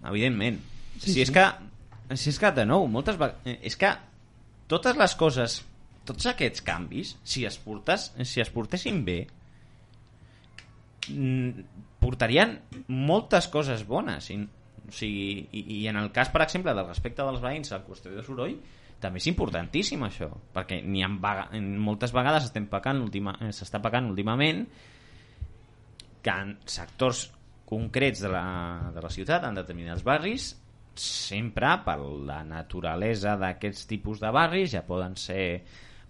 evidentment. 0.10 0.64
Sí, 0.98 1.06
si 1.06 1.14
sí. 1.14 1.22
és 1.28 1.34
que, 1.36 1.46
si 2.16 2.34
és 2.34 2.42
que 2.42 2.52
de 2.56 2.66
nou, 2.70 2.88
moltes 2.92 3.20
vegades, 3.20 3.62
és 3.64 3.78
que 3.80 3.94
totes 4.72 4.98
les 5.00 5.16
coses, 5.20 5.62
tots 6.08 6.28
aquests 6.34 6.64
canvis, 6.66 7.16
si 7.24 7.46
es, 7.48 7.58
portes, 7.62 8.12
si 8.28 8.44
es 8.44 8.52
portessin 8.52 9.04
bé, 9.08 9.22
mm, 11.08 11.66
portarien 12.04 12.58
moltes 12.88 13.48
coses 13.52 13.86
bones. 13.88 14.30
I, 14.34 14.42
o 14.88 14.94
sigui, 14.94 15.48
i, 15.52 15.64
I 15.80 15.82
en 15.92 16.00
el 16.02 16.12
cas, 16.16 16.32
per 16.34 16.44
exemple, 16.46 16.74
del 16.76 16.88
respecte 16.88 17.26
dels 17.26 17.44
veïns 17.44 17.72
a 17.72 17.80
la 17.80 17.86
qüestió 17.88 18.14
de 18.14 18.24
soroll, 18.26 18.58
també 19.04 19.20
és 19.20 19.28
importantíssim 19.32 20.04
això, 20.08 20.30
perquè 20.56 20.80
ni 20.86 21.04
en 21.04 21.20
vaga, 21.24 21.50
en 21.58 21.74
moltes 21.84 22.14
vegades 22.16 22.48
estem 22.48 22.70
pecant 22.72 23.04
eh, 23.04 23.52
s'està 23.52 23.82
pecant 23.84 24.10
últimament 24.12 24.64
que 26.24 26.32
en 26.32 26.56
sectors 26.66 27.26
concrets 27.68 28.22
de 28.24 28.32
la, 28.32 28.46
de 28.96 29.04
la 29.04 29.12
ciutat, 29.12 29.44
en 29.44 29.60
determinats 29.60 30.06
barris, 30.08 30.54
sempre 30.96 31.72
per 31.84 31.98
la 32.00 32.44
naturalesa 32.48 33.36
d'aquests 33.42 33.90
tipus 33.90 34.22
de 34.22 34.32
barris, 34.32 34.72
ja 34.76 34.86
poden 34.88 35.18
ser 35.20 35.64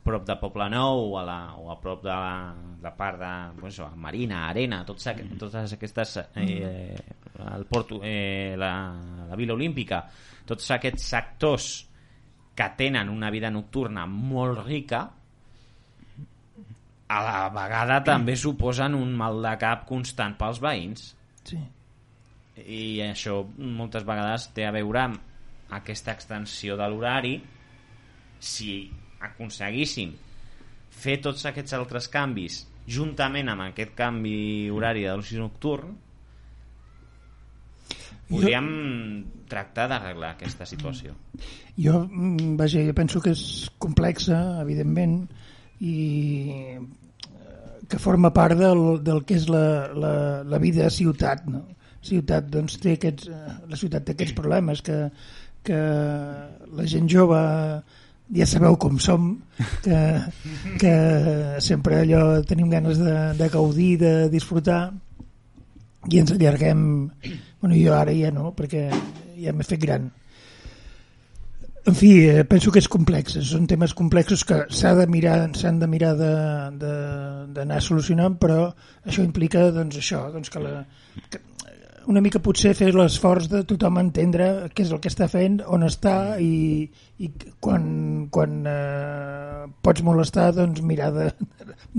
prop 0.04 0.26
de 0.28 0.36
Poble 0.42 0.68
Nou 0.74 1.08
o 1.14 1.18
a, 1.20 1.24
la, 1.28 1.40
o 1.60 1.72
a 1.72 1.78
prop 1.82 2.04
de 2.04 2.12
la, 2.12 2.54
de 2.84 2.92
part 2.98 3.20
de 3.22 3.32
pues, 3.60 3.74
això, 3.74 3.90
Marina, 3.96 4.46
Arena, 4.50 4.84
tots, 4.88 5.08
aqu 5.12 5.26
totes 5.40 5.76
aquestes 5.78 6.18
eh, 6.36 6.96
el 7.56 7.66
Porto, 7.70 8.02
eh, 8.04 8.56
la, 8.60 8.74
la 9.30 9.40
Vila 9.40 9.56
Olímpica 9.56 10.04
tots 10.46 10.70
aquests 10.76 11.10
sectors 11.16 11.68
que 12.54 12.70
tenen 12.78 13.10
una 13.10 13.32
vida 13.34 13.50
nocturna 13.52 14.06
molt 14.06 14.66
rica 14.68 15.04
a 17.14 17.22
la 17.24 17.38
vegada 17.54 18.02
també 18.06 18.36
suposen 18.40 18.96
un 18.98 19.14
mal 19.18 19.42
de 19.44 19.54
cap 19.62 19.88
constant 19.90 20.38
pels 20.40 20.62
veïns. 20.64 21.12
Sí. 21.44 21.58
i 22.64 23.02
això 23.04 23.42
moltes 23.58 24.06
vegades 24.08 24.46
té 24.56 24.64
a 24.64 24.72
veure 24.72 25.02
amb 25.02 25.74
aquesta 25.76 26.14
extensió 26.14 26.78
de 26.80 26.86
l'horari 26.88 27.34
si 28.40 28.70
aconseguíssim 29.30 30.14
fer 31.04 31.20
tots 31.24 31.46
aquests 31.50 31.76
altres 31.78 32.10
canvis 32.12 32.64
juntament 32.88 33.50
amb 33.50 33.70
aquest 33.70 33.94
canvi 33.98 34.70
horari 34.74 35.06
de 35.08 35.16
l'oci 35.16 35.40
nocturn 35.40 35.96
podríem 38.30 38.68
tractar 39.52 39.88
d'arreglar 39.92 40.34
aquesta 40.34 40.68
situació 40.68 41.16
Jo, 41.78 42.04
mm, 42.06 42.56
vaja, 42.58 42.84
jo 42.86 42.94
penso 42.94 43.22
que 43.22 43.32
és 43.34 43.70
complexa, 43.82 44.62
evidentment, 44.62 45.24
i 45.82 45.96
eh, 46.54 46.82
que 47.90 48.00
forma 48.00 48.30
part 48.34 48.60
del, 48.60 49.02
del 49.04 49.24
que 49.26 49.40
és 49.40 49.48
la, 49.50 49.90
la, 49.90 50.14
la 50.46 50.60
vida 50.62 50.86
a 50.86 50.94
ciutat, 50.94 51.48
no? 51.50 51.64
Ciutat, 52.04 52.46
doncs, 52.54 52.78
té 52.84 52.94
aquests, 53.00 53.32
eh, 53.32 53.56
la 53.72 53.80
ciutat 53.80 54.06
té 54.06 54.14
aquests 54.14 54.38
problemes 54.38 54.84
que, 54.86 55.00
que 55.66 55.82
la 56.78 56.86
gent 56.94 57.10
jove 57.10 57.42
ja 58.34 58.48
sabeu 58.50 58.78
com 58.82 58.98
som, 59.00 59.30
que, 59.86 60.00
que 60.82 60.94
sempre 61.62 62.02
allò 62.02 62.42
tenim 62.48 62.72
ganes 62.72 62.98
de, 63.02 63.16
de 63.38 63.50
gaudir, 63.54 63.98
de 64.02 64.14
disfrutar, 64.34 64.88
i 66.10 66.20
ens 66.20 66.34
allarguem... 66.36 66.84
Bueno, 67.64 67.78
jo 67.80 67.94
ara 67.96 68.12
ja 68.12 68.34
no, 68.36 68.50
perquè 68.58 68.90
ja 69.40 69.54
m'he 69.56 69.64
fet 69.64 69.80
gran. 69.80 70.10
En 71.88 71.96
fi, 72.00 72.10
eh, 72.32 72.44
penso 72.48 72.72
que 72.72 72.80
és 72.80 72.88
complex, 72.92 73.38
són 73.44 73.66
temes 73.68 73.94
complexos 73.96 74.46
que 74.48 74.62
s'ha 74.72 74.94
de 74.96 75.08
mirar, 75.12 75.38
s'han 75.60 75.82
de 75.82 75.88
mirar 75.92 76.14
d'anar 76.16 77.80
solucionant, 77.84 78.38
però 78.40 78.70
això 79.04 79.24
implica 79.24 79.66
doncs 79.76 80.00
això, 80.00 80.26
doncs 80.32 80.52
que, 80.52 80.64
la, 80.64 80.86
que 81.28 81.42
una 82.12 82.22
mica 82.24 82.42
potser 82.44 82.74
fer 82.78 82.92
l'esforç 82.96 83.50
de 83.52 83.64
tothom 83.68 84.00
entendre 84.02 84.70
què 84.74 84.86
és 84.86 84.92
el 84.92 85.02
que 85.04 85.12
està 85.12 85.30
fent, 85.32 85.62
on 85.68 85.86
està 85.88 86.36
i, 86.42 86.84
i 87.20 87.32
quan, 87.64 87.86
quan 88.34 88.62
eh, 88.70 89.64
pots 89.86 90.04
molestar 90.06 90.52
doncs 90.56 90.84
mirar 90.84 91.12
de, 91.16 91.30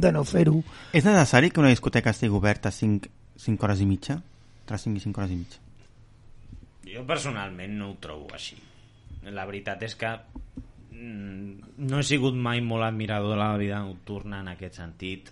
de 0.05 0.13
no 0.15 0.25
fer-ho. 0.29 0.61
És 0.93 1.07
necessari 1.07 1.51
que 1.51 1.63
una 1.63 1.73
discoteca 1.73 2.15
estigui 2.15 2.37
oberta 2.37 2.73
5, 2.75 3.13
5 3.49 3.67
hores 3.67 3.81
i 3.81 3.89
mitja? 3.89 4.21
Entre 4.65 4.81
5 4.87 5.01
i 5.01 5.05
5 5.09 5.21
hores 5.21 5.35
i 5.35 5.41
mitja. 5.43 5.61
jo 6.85 7.03
personalment 7.09 7.73
no 7.79 7.91
ho 7.91 7.95
trobo 7.99 8.29
així 8.37 8.59
la 9.33 9.47
veritat 9.49 9.83
és 9.87 9.95
que 9.97 10.11
mm, 10.93 11.75
no 11.89 12.01
he 12.01 12.07
sigut 12.07 12.37
mai 12.37 12.61
molt 12.65 12.87
admirador 12.87 13.35
de 13.35 13.41
la 13.41 13.57
vida 13.61 13.81
nocturna 13.81 14.43
en 14.43 14.51
aquest 14.53 14.81
sentit 14.81 15.31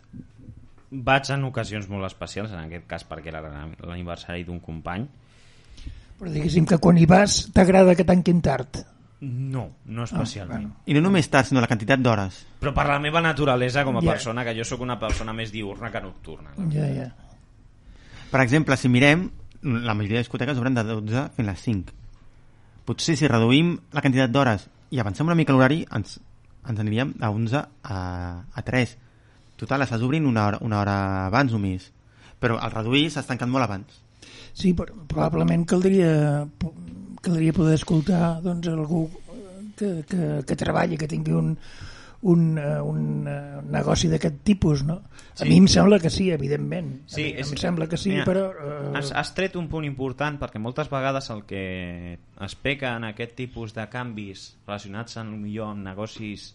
vaig 0.93 1.31
en 1.33 1.45
ocasions 1.49 1.89
molt 1.89 2.05
especials 2.07 2.53
en 2.53 2.59
aquest 2.67 2.87
cas 2.87 3.05
perquè 3.09 3.29
era 3.33 3.41
l'aniversari 3.43 4.45
d'un 4.45 4.61
company 4.61 5.07
Però 6.21 6.31
diguéssim 6.31 6.67
que 6.69 6.77
quan 6.79 6.99
hi 7.01 7.07
vas 7.09 7.49
t'agrada 7.53 7.95
que 7.99 8.05
tanquin 8.05 8.41
tard. 8.45 8.83
no, 9.23 9.69
no 9.87 10.05
especialment 10.05 10.61
bueno. 10.69 10.77
I 10.87 10.95
no 10.95 11.01
només 11.01 11.29
tard, 11.31 11.47
sinó 11.49 11.61
la 11.63 11.67
quantitat 11.71 12.01
d'hores. 12.03 12.45
però 12.61 12.73
per 12.75 12.87
la 12.87 12.99
meva 13.01 13.21
naturalesa 13.23 13.85
com 13.85 13.97
a 13.97 14.03
Ja. 14.03 14.11
persona 14.13 14.45
que 14.45 14.55
jo 14.59 14.65
sóc 14.65 14.81
una 14.81 14.99
persona 14.99 15.33
més 15.33 15.51
diurna 15.53 15.91
que 15.91 16.01
nocturna 16.01 16.51
Ja, 16.71 16.87
ja. 16.95 17.09
Per 18.31 18.41
exemple, 18.41 18.77
si 18.77 18.89
mirem, 18.89 19.31
la 19.63 19.95
majoria 19.95 20.17
de 20.19 20.23
discoteques 20.25 20.59
obren 20.59 20.75
de 20.75 20.83
12 20.85 21.29
fins 21.37 21.49
a 21.49 21.51
les 21.53 21.61
5. 21.61 21.93
Potser 22.85 23.17
si 23.17 23.29
reduïm 23.29 23.79
la 23.93 24.01
quantitat 24.01 24.31
d'hores 24.33 24.69
i 24.91 24.99
avancem 24.99 25.27
una 25.27 25.35
mica 25.37 25.53
l'horari, 25.53 25.87
ens, 25.95 26.19
ens 26.69 26.81
aniríem 26.81 27.13
a 27.21 27.31
11 27.31 27.57
a, 27.83 28.45
a 28.55 28.63
3. 28.63 28.97
Total, 29.57 29.83
estàs 29.85 30.03
obrint 30.03 30.27
una 30.27 30.47
hora, 30.49 30.59
una 30.63 30.81
hora 30.81 30.97
abans 31.27 31.53
només. 31.55 31.91
Però 32.43 32.57
al 32.59 32.73
reduir 32.75 33.09
s'has 33.11 33.27
tancat 33.29 33.49
molt 33.49 33.65
abans. 33.69 34.01
Sí, 34.53 34.73
però 34.75 34.93
probablement 35.09 35.65
caldria, 35.69 36.45
caldria 37.23 37.53
poder 37.57 37.75
escoltar 37.79 38.41
doncs, 38.43 38.69
algú 38.69 39.07
que, 39.79 40.03
que, 40.09 40.43
que 40.47 40.57
treballi, 40.59 40.99
que 40.99 41.09
tingui 41.09 41.33
un, 41.33 41.55
un, 42.29 42.43
eh, 42.59 42.81
un 42.85 43.27
eh, 43.31 43.63
negoci 43.73 44.11
d'aquest 44.11 44.43
tipus, 44.47 44.83
no? 44.87 44.99
A 45.33 45.45
Sí. 45.45 45.49
mi 45.49 45.57
em 45.63 45.67
sembla 45.71 45.99
que 45.99 46.11
sí, 46.13 46.27
evidentment. 46.31 46.91
Sí, 47.07 47.23
a 47.23 47.25
mi, 47.25 47.41
és- 47.41 47.53
em 47.55 47.57
sembla 47.63 47.87
que 47.89 47.97
sí, 47.97 48.11
Mira, 48.11 48.27
però... 48.29 48.51
Eh, 48.53 48.91
Has, 48.99 49.13
has 49.17 49.31
tret 49.35 49.57
un 49.57 49.69
punt 49.73 49.87
important 49.89 50.37
perquè 50.43 50.61
moltes 50.61 50.91
vegades 50.93 51.31
el 51.33 51.45
que 51.49 52.19
es 52.45 52.55
peca 52.61 52.97
en 52.99 53.05
aquest 53.09 53.35
tipus 53.39 53.73
de 53.75 53.87
canvis 53.89 54.57
relacionats 54.67 55.17
amb, 55.23 55.39
millor 55.41 55.71
amb 55.73 55.87
negocis 55.87 56.51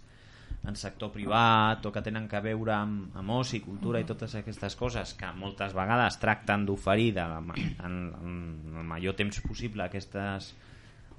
en 0.68 0.76
sector 0.76 1.14
privat 1.14 1.85
o 1.88 1.91
que 1.95 2.03
tenen 2.03 2.27
que 2.27 2.41
veure 2.44 2.73
amb, 2.76 3.15
amb 3.15 3.34
oci, 3.38 3.61
cultura 3.64 4.02
i 4.03 4.07
totes 4.07 4.35
aquestes 4.35 4.76
coses 4.76 5.14
que 5.18 5.30
moltes 5.39 5.76
vegades 5.77 6.19
tracten 6.19 6.65
d'oferir 6.68 7.14
en, 7.23 7.52
en 7.88 7.98
el 8.76 8.88
major 8.88 9.15
temps 9.15 9.39
possible 9.45 9.85
aquestes, 9.85 10.52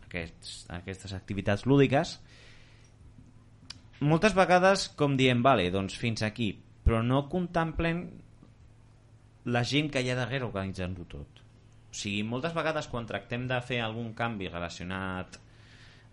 aquests, 0.05 0.55
aquestes 0.77 1.16
activitats 1.16 1.65
lúdiques 1.65 2.19
moltes 4.05 4.37
vegades 4.37 4.91
com 4.99 5.16
diem, 5.19 5.43
vale, 5.43 5.70
doncs 5.75 5.97
fins 5.99 6.23
aquí 6.23 6.53
però 6.85 7.03
no 7.05 7.25
contemplen 7.33 8.07
la 9.49 9.65
gent 9.65 9.91
que 9.93 10.01
hi 10.05 10.09
ha 10.12 10.16
darrere 10.16 10.47
organitzant-ho 10.47 11.05
tot. 11.09 11.43
O 11.89 11.97
sigui, 11.97 12.23
moltes 12.25 12.55
vegades 12.57 12.89
quan 12.93 13.09
tractem 13.09 13.47
de 13.49 13.59
fer 13.65 13.81
algun 13.81 14.12
canvi 14.16 14.49
relacionat 14.49 15.39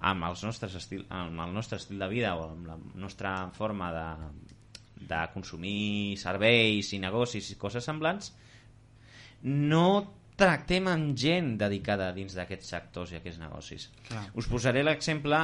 amb, 0.06 0.28
els 0.28 0.44
nostres 0.46 0.76
estil, 0.78 1.06
amb 1.10 1.40
el 1.46 1.54
nostre 1.56 1.80
estil 1.82 2.02
de 2.02 2.10
vida 2.12 2.36
o 2.38 2.50
amb 2.52 2.68
la 2.70 2.76
nostra 3.02 3.36
forma 3.56 3.92
de, 3.96 4.10
de 5.10 5.22
consumir 5.34 6.18
serveis 6.22 6.92
i 6.94 7.02
negocis 7.02 7.50
i 7.52 7.58
coses 7.62 7.88
semblants, 7.88 8.32
no 9.46 9.88
tractem 10.36 10.90
amb 10.92 11.14
gent 11.16 11.54
dedicada 11.60 12.10
dins 12.16 12.36
d'aquests 12.36 12.72
sectors 12.74 13.14
i 13.14 13.20
aquests 13.20 13.40
negocis. 13.40 13.88
Clar. 14.10 14.26
Us 14.36 14.50
posaré 14.52 14.84
l'exemple 14.84 15.40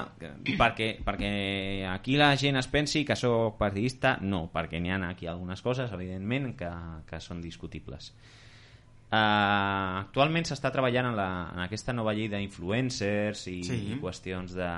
perquè, 0.59 0.89
perquè 1.05 1.31
aquí 1.87 2.17
la 2.19 2.33
gent 2.39 2.59
es 2.59 2.67
pensi 2.71 3.05
que 3.07 3.15
sóc 3.15 3.57
partidista. 3.61 4.17
No, 4.21 4.49
perquè 4.53 4.81
n'hi 4.83 4.91
ha 4.91 4.99
aquí 5.07 5.29
algunes 5.31 5.63
coses, 5.63 5.93
evidentment, 5.95 6.51
que, 6.59 6.71
que 7.07 7.21
són 7.23 7.41
discutibles. 7.41 8.11
Uh, 9.11 9.97
actualment 10.05 10.45
s'està 10.47 10.69
treballant 10.71 11.09
en, 11.09 11.15
la, 11.19 11.29
en 11.51 11.59
aquesta 11.65 11.91
nova 11.91 12.13
llei 12.15 12.29
d'influencers 12.31 13.41
i, 13.51 13.57
Sí. 13.67 13.79
i 13.91 13.97
qüestions 13.99 14.53
de, 14.55 14.69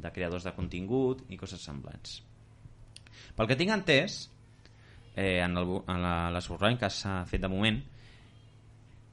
de 0.00 0.12
creadors 0.14 0.46
de 0.48 0.52
contingut 0.56 1.20
i 1.28 1.36
coses 1.36 1.60
semblants. 1.60 2.22
Pel 3.36 3.50
que 3.50 3.56
tinc 3.60 3.74
entès, 3.74 4.30
eh, 5.14 5.42
en, 5.44 5.58
el, 5.60 5.74
en 5.92 6.00
la, 6.00 6.14
l'esborrany 6.32 6.78
que 6.80 6.88
s'ha 6.88 7.18
fet 7.28 7.44
de 7.44 7.50
moment, 7.52 7.82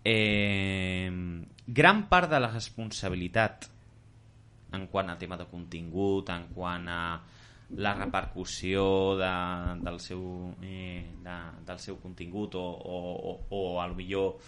eh, 0.08 1.12
gran 1.68 2.06
part 2.08 2.32
de 2.32 2.40
la 2.40 2.48
responsabilitat 2.54 3.68
en 4.72 4.88
quant 4.88 5.12
a 5.12 5.18
tema 5.20 5.36
de 5.36 5.50
contingut, 5.52 6.30
en 6.32 6.48
quant 6.56 6.88
a 6.88 7.02
la 7.78 7.94
repercussió 7.94 9.16
de, 9.20 9.32
del, 9.86 10.00
seu, 10.02 10.22
eh, 10.64 11.06
de, 11.22 11.38
del 11.68 11.80
seu 11.80 12.00
contingut 12.02 12.56
o, 12.58 12.66
o, 12.66 13.00
o, 13.50 13.62
o 13.78 13.88
millor 13.94 14.40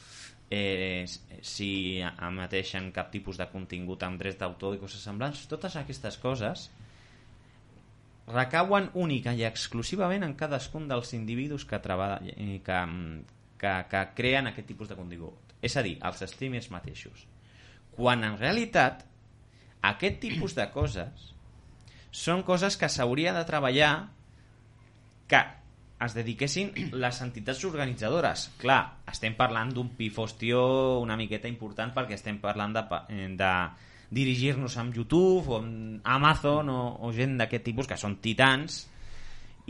eh, 0.50 1.06
si 1.42 2.02
emeteixen 2.02 2.90
cap 2.92 3.12
tipus 3.14 3.38
de 3.38 3.48
contingut 3.52 4.04
amb 4.04 4.20
drets 4.20 4.40
d'autor 4.42 4.76
i 4.76 4.82
coses 4.82 5.04
semblants, 5.06 5.46
totes 5.48 5.78
aquestes 5.80 6.18
coses 6.22 6.70
recauen 8.32 8.90
única 9.00 9.34
i 9.38 9.46
exclusivament 9.46 10.26
en 10.26 10.36
cadascun 10.40 10.88
dels 10.90 11.14
individus 11.14 11.66
que, 11.68 11.80
treballen, 11.84 12.34
eh, 12.36 12.60
que, 12.66 12.80
que, 13.62 13.76
que 13.92 14.04
creen 14.18 14.50
aquest 14.50 14.68
tipus 14.74 14.90
de 14.90 14.98
contingut. 14.98 15.56
És 15.62 15.78
a 15.78 15.86
dir, 15.86 15.98
els 16.02 16.24
streamers 16.26 16.72
mateixos. 16.74 17.28
Quan 17.94 18.26
en 18.26 18.38
realitat 18.40 19.06
aquest 19.86 20.20
tipus 20.24 20.56
de 20.58 20.66
coses 20.74 21.32
són 22.12 22.44
coses 22.44 22.78
que 22.78 22.92
s'hauria 22.92 23.34
de 23.34 23.44
treballar 23.48 23.94
que 25.32 25.42
es 26.02 26.16
dediquessin 26.18 26.72
les 26.98 27.22
entitats 27.22 27.64
organitzadores. 27.68 28.50
Clar, 28.60 28.82
estem 29.12 29.36
parlant 29.38 29.72
d'un 29.74 29.94
pifostió 29.98 30.62
una 31.00 31.18
miqueta 31.18 31.50
important 31.52 31.94
perquè 31.96 32.18
estem 32.18 32.42
parlant 32.42 32.74
de, 32.76 32.84
de 33.38 33.52
dirigir-nos 34.12 34.76
amb 34.82 34.96
YouTube 34.98 35.54
o 35.54 35.60
amb 35.62 36.02
Amazon 36.04 36.70
o, 36.74 36.80
o 37.06 37.12
gent 37.16 37.38
d'aquest 37.40 37.70
tipus 37.70 37.88
que 37.88 38.00
són 38.02 38.18
titans 38.24 38.88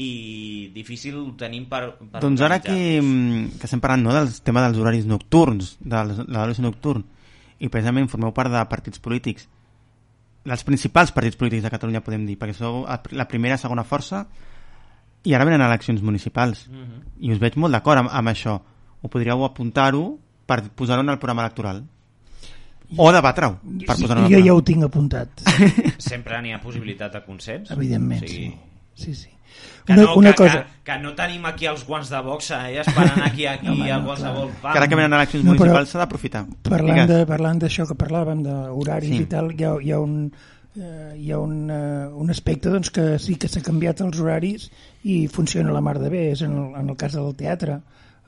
i 0.02 0.72
difícil 0.74 1.18
ho 1.20 1.32
tenim 1.38 1.68
per, 1.70 1.84
per 2.00 2.22
Doncs 2.24 2.42
ara 2.48 2.62
que, 2.64 2.74
mm, 3.04 3.58
que 3.60 3.68
estem 3.68 3.84
parlant 3.84 4.08
no, 4.08 4.16
del 4.16 4.32
tema 4.42 4.64
dels 4.66 4.80
horaris 4.82 5.06
nocturns, 5.06 5.76
de 5.84 6.04
l'horari 6.24 6.56
nocturn, 6.64 7.04
i 7.60 7.70
precisament 7.70 8.10
formeu 8.10 8.32
part 8.34 8.50
de 8.54 8.64
partits 8.72 9.04
polítics, 9.04 9.50
els 10.46 10.64
principals 10.64 11.12
partits 11.12 11.38
polítics 11.38 11.64
de 11.64 11.70
Catalunya, 11.70 12.02
podem 12.02 12.26
dir, 12.26 12.38
perquè 12.40 12.56
sou 12.58 12.86
la 13.12 13.28
primera, 13.30 13.58
segona 13.62 13.84
força, 13.84 14.26
i 15.24 15.34
ara 15.38 15.46
venen 15.46 15.62
eleccions 15.62 16.02
municipals. 16.02 16.68
Mhm. 16.70 17.02
I 17.20 17.32
us 17.34 17.40
veig 17.40 17.56
molt 17.62 17.74
d'acord 17.74 18.00
amb, 18.00 18.10
amb 18.12 18.28
això. 18.30 18.60
Ho 19.02 19.08
podríeu 19.10 19.44
apuntar-ho 19.46 20.18
per 20.46 20.64
posar-ho 20.76 21.02
en 21.02 21.10
el 21.10 21.20
programa 21.20 21.44
electoral. 21.46 21.84
O 22.98 23.12
debatre-ho 23.12 23.60
per 23.88 23.96
Sí, 23.96 24.06
jo 24.06 24.40
ja 24.44 24.54
ho 24.54 24.62
tinc 24.62 24.84
apuntat, 24.84 25.30
Sempre 25.98 26.42
n'hi 26.42 26.52
ha 26.52 26.60
possibilitat 26.60 27.14
de 27.14 27.22
consens. 27.24 27.72
evidentment, 27.72 28.24
O 28.24 28.28
sigui, 28.28 28.50
sí. 28.50 28.58
Sí, 28.94 29.16
sí. 29.16 29.30
Que, 29.86 29.94
Una, 29.94 30.03
no, 30.03 30.15
una 30.15 30.30
que, 30.32 30.38
cosa... 30.44 30.60
que, 30.64 30.91
que 30.91 30.98
no 31.02 31.15
tenim 31.18 31.45
aquí 31.49 31.65
els 31.65 31.84
guants 31.88 32.10
de 32.14 32.19
boxa 32.22 32.60
eh, 32.69 32.80
esperant 32.84 33.23
aquí, 33.30 33.48
aquí 33.49 33.65
No, 33.68 33.73
home, 33.73 33.91
a 33.91 33.98
no, 33.98 34.06
qualsevol 34.11 34.52
Que 34.61 34.78
ara 34.78 34.88
que 34.88 34.95
venen 34.99 35.14
eleccions 35.18 35.44
No, 35.45 35.56
municipals 35.56 35.90
s'ha 35.90 35.99
d'aprofitar. 36.03 36.45
Parlant 36.69 36.99
Digues. 37.02 37.10
de- 37.10 37.26
parlant 37.30 37.60
d'això 37.64 37.88
que 37.90 37.98
parlàvem, 37.98 38.44
d'horaris 38.45 39.10
Sí. 39.10 39.18
sí. 39.18 39.23
i 39.23 39.32
tal, 39.32 39.49
hi 39.57 39.64
ha, 39.65 39.73
hi 39.82 39.91
ha 39.91 39.99
un 39.99 40.18
eh, 40.78 41.15
hi 41.18 41.32
ha 41.34 41.40
un, 41.41 41.56
eh, 41.69 42.07
un 42.15 42.30
aspecte 42.32 42.69
doncs, 42.72 42.91
que 42.95 43.18
sí 43.19 43.36
que 43.36 43.49
s'ha 43.52 43.60
canviat 43.65 43.99
els 44.06 44.19
horaris 44.22 44.69
i 45.03 45.26
funciona 45.28 45.73
la 45.76 45.82
mar 45.82 45.98
de 45.99 46.10
bé, 46.14 46.28
és 46.32 46.41
en 46.45 46.53
el, 46.56 46.69
en 46.80 46.90
el 46.94 46.95
cas 46.95 47.18
del 47.18 47.34
teatre. 47.36 47.82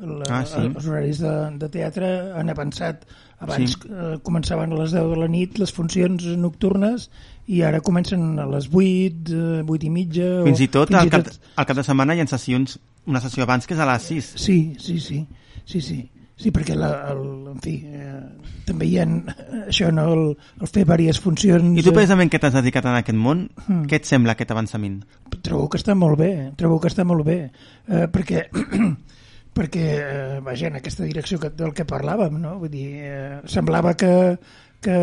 La, 0.03 0.25
Ah, 0.27 0.41
sí. 0.43 0.57
Els 0.59 0.87
horaris 0.89 1.19
de, 1.21 1.31
de 1.61 1.69
teatre 1.69 2.07
han 2.35 2.49
avançat. 2.49 3.05
Abans 3.39 3.77
Sí. 3.77 3.87
eh, 3.93 4.17
començaven 4.25 4.73
a 4.73 4.79
les 4.81 4.91
10 4.91 5.05
de 5.13 5.17
la 5.21 5.27
nit 5.29 5.59
les 5.61 5.71
funcions 5.71 6.25
nocturnes 6.39 7.09
i 7.47 7.61
ara 7.65 7.81
comencen 7.83 8.39
a 8.39 8.47
les 8.47 8.69
8, 8.71 9.35
eh, 9.35 9.61
8 9.67 9.87
i 9.87 9.91
mitja... 9.91 10.31
Fins 10.47 10.63
i 10.63 10.69
tot 10.71 10.91
fins 10.91 11.01
al 11.01 11.11
cap, 11.11 11.29
al 11.59 11.69
cap 11.69 11.79
de 11.79 11.85
setmana 11.85 12.15
hi 12.15 12.23
ha 12.23 12.27
sessions, 12.31 12.77
una 13.09 13.21
sessió 13.23 13.43
abans 13.43 13.67
que 13.67 13.75
és 13.75 13.83
a 13.83 13.87
les 13.89 14.09
6. 14.13 14.33
Sí, 14.39 14.57
sí, 14.79 14.99
sí, 14.99 15.25
sí, 15.65 15.81
sí. 15.81 16.01
Sí, 16.43 16.49
perquè 16.49 16.73
la, 16.75 16.87
el, 17.11 17.19
en 17.51 17.59
fi, 17.61 17.75
eh, 17.85 18.55
també 18.65 18.87
hi 18.89 18.95
ha 18.97 19.03
eh, 19.05 19.59
això, 19.67 19.91
no, 19.93 20.07
el, 20.15 20.23
el 20.59 20.71
fer 20.71 20.81
diverses 20.81 21.21
funcions... 21.21 21.77
I 21.77 21.83
tu 21.85 21.91
eh, 21.91 21.95
precisament 21.95 22.31
que 22.33 22.39
t'has 22.41 22.55
dedicat 22.57 22.87
en 22.89 22.97
aquest 22.99 23.19
món, 23.19 23.45
Mm. 23.63 23.85
què 23.87 23.99
et 24.01 24.09
sembla 24.09 24.33
aquest 24.33 24.51
avançament? 24.51 25.03
trobo 25.43 25.69
que 25.69 25.77
està 25.79 25.93
molt 25.95 26.17
bé, 26.19 26.31
trobo 26.57 26.79
que 26.81 26.89
està 26.89 27.05
molt 27.07 27.23
bé, 27.27 27.37
eh, 27.87 28.07
perquè 28.11 28.47
perquè, 29.53 29.85
eh, 30.01 30.39
vaja, 30.43 30.67
en 30.67 30.79
aquesta 30.79 31.05
direcció 31.05 31.37
que, 31.39 31.51
del 31.53 31.73
que 31.77 31.85
parlàvem, 31.85 32.39
no? 32.41 32.57
Vull 32.59 32.71
dir, 32.73 32.87
eh, 33.05 33.41
semblava 33.45 33.93
que, 33.93 34.09
que, 34.83 34.97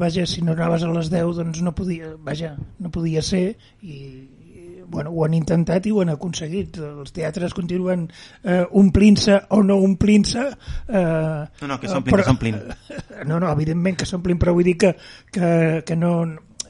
vaja, 0.00 0.24
si 0.26 0.42
no 0.42 0.56
anaves 0.56 0.84
a 0.86 0.90
les 0.94 1.10
10, 1.12 1.36
doncs 1.42 1.60
no 1.64 1.74
podia, 1.76 2.14
vaja, 2.24 2.54
no 2.82 2.90
podia 2.94 3.22
ser 3.22 3.44
i, 3.82 3.98
i 4.46 4.64
bueno, 4.88 5.10
ho 5.10 5.24
han 5.26 5.34
intentat 5.34 5.86
i 5.86 5.92
ho 5.92 6.00
han 6.02 6.12
aconseguit. 6.14 6.78
Els 6.80 7.12
teatres 7.16 7.54
continuen 7.56 8.06
eh, 8.42 8.62
omplint-se 8.80 9.40
o 9.56 9.62
no 9.66 9.78
omplint-se. 9.82 10.46
Eh, 10.88 11.44
No, 11.60 11.68
no, 11.72 11.78
que 11.82 11.88
s'omplin, 11.90 12.16
que 12.16 12.28
s'omplin. 12.30 12.60
No, 13.26 13.40
no, 13.40 13.50
evidentment 13.50 13.96
que 13.98 14.06
s'omplin, 14.08 14.38
però 14.38 14.54
vull 14.54 14.66
dir 14.72 14.76
que, 14.80 14.94
que, 15.32 15.82
que 15.86 15.96
no... 15.98 16.16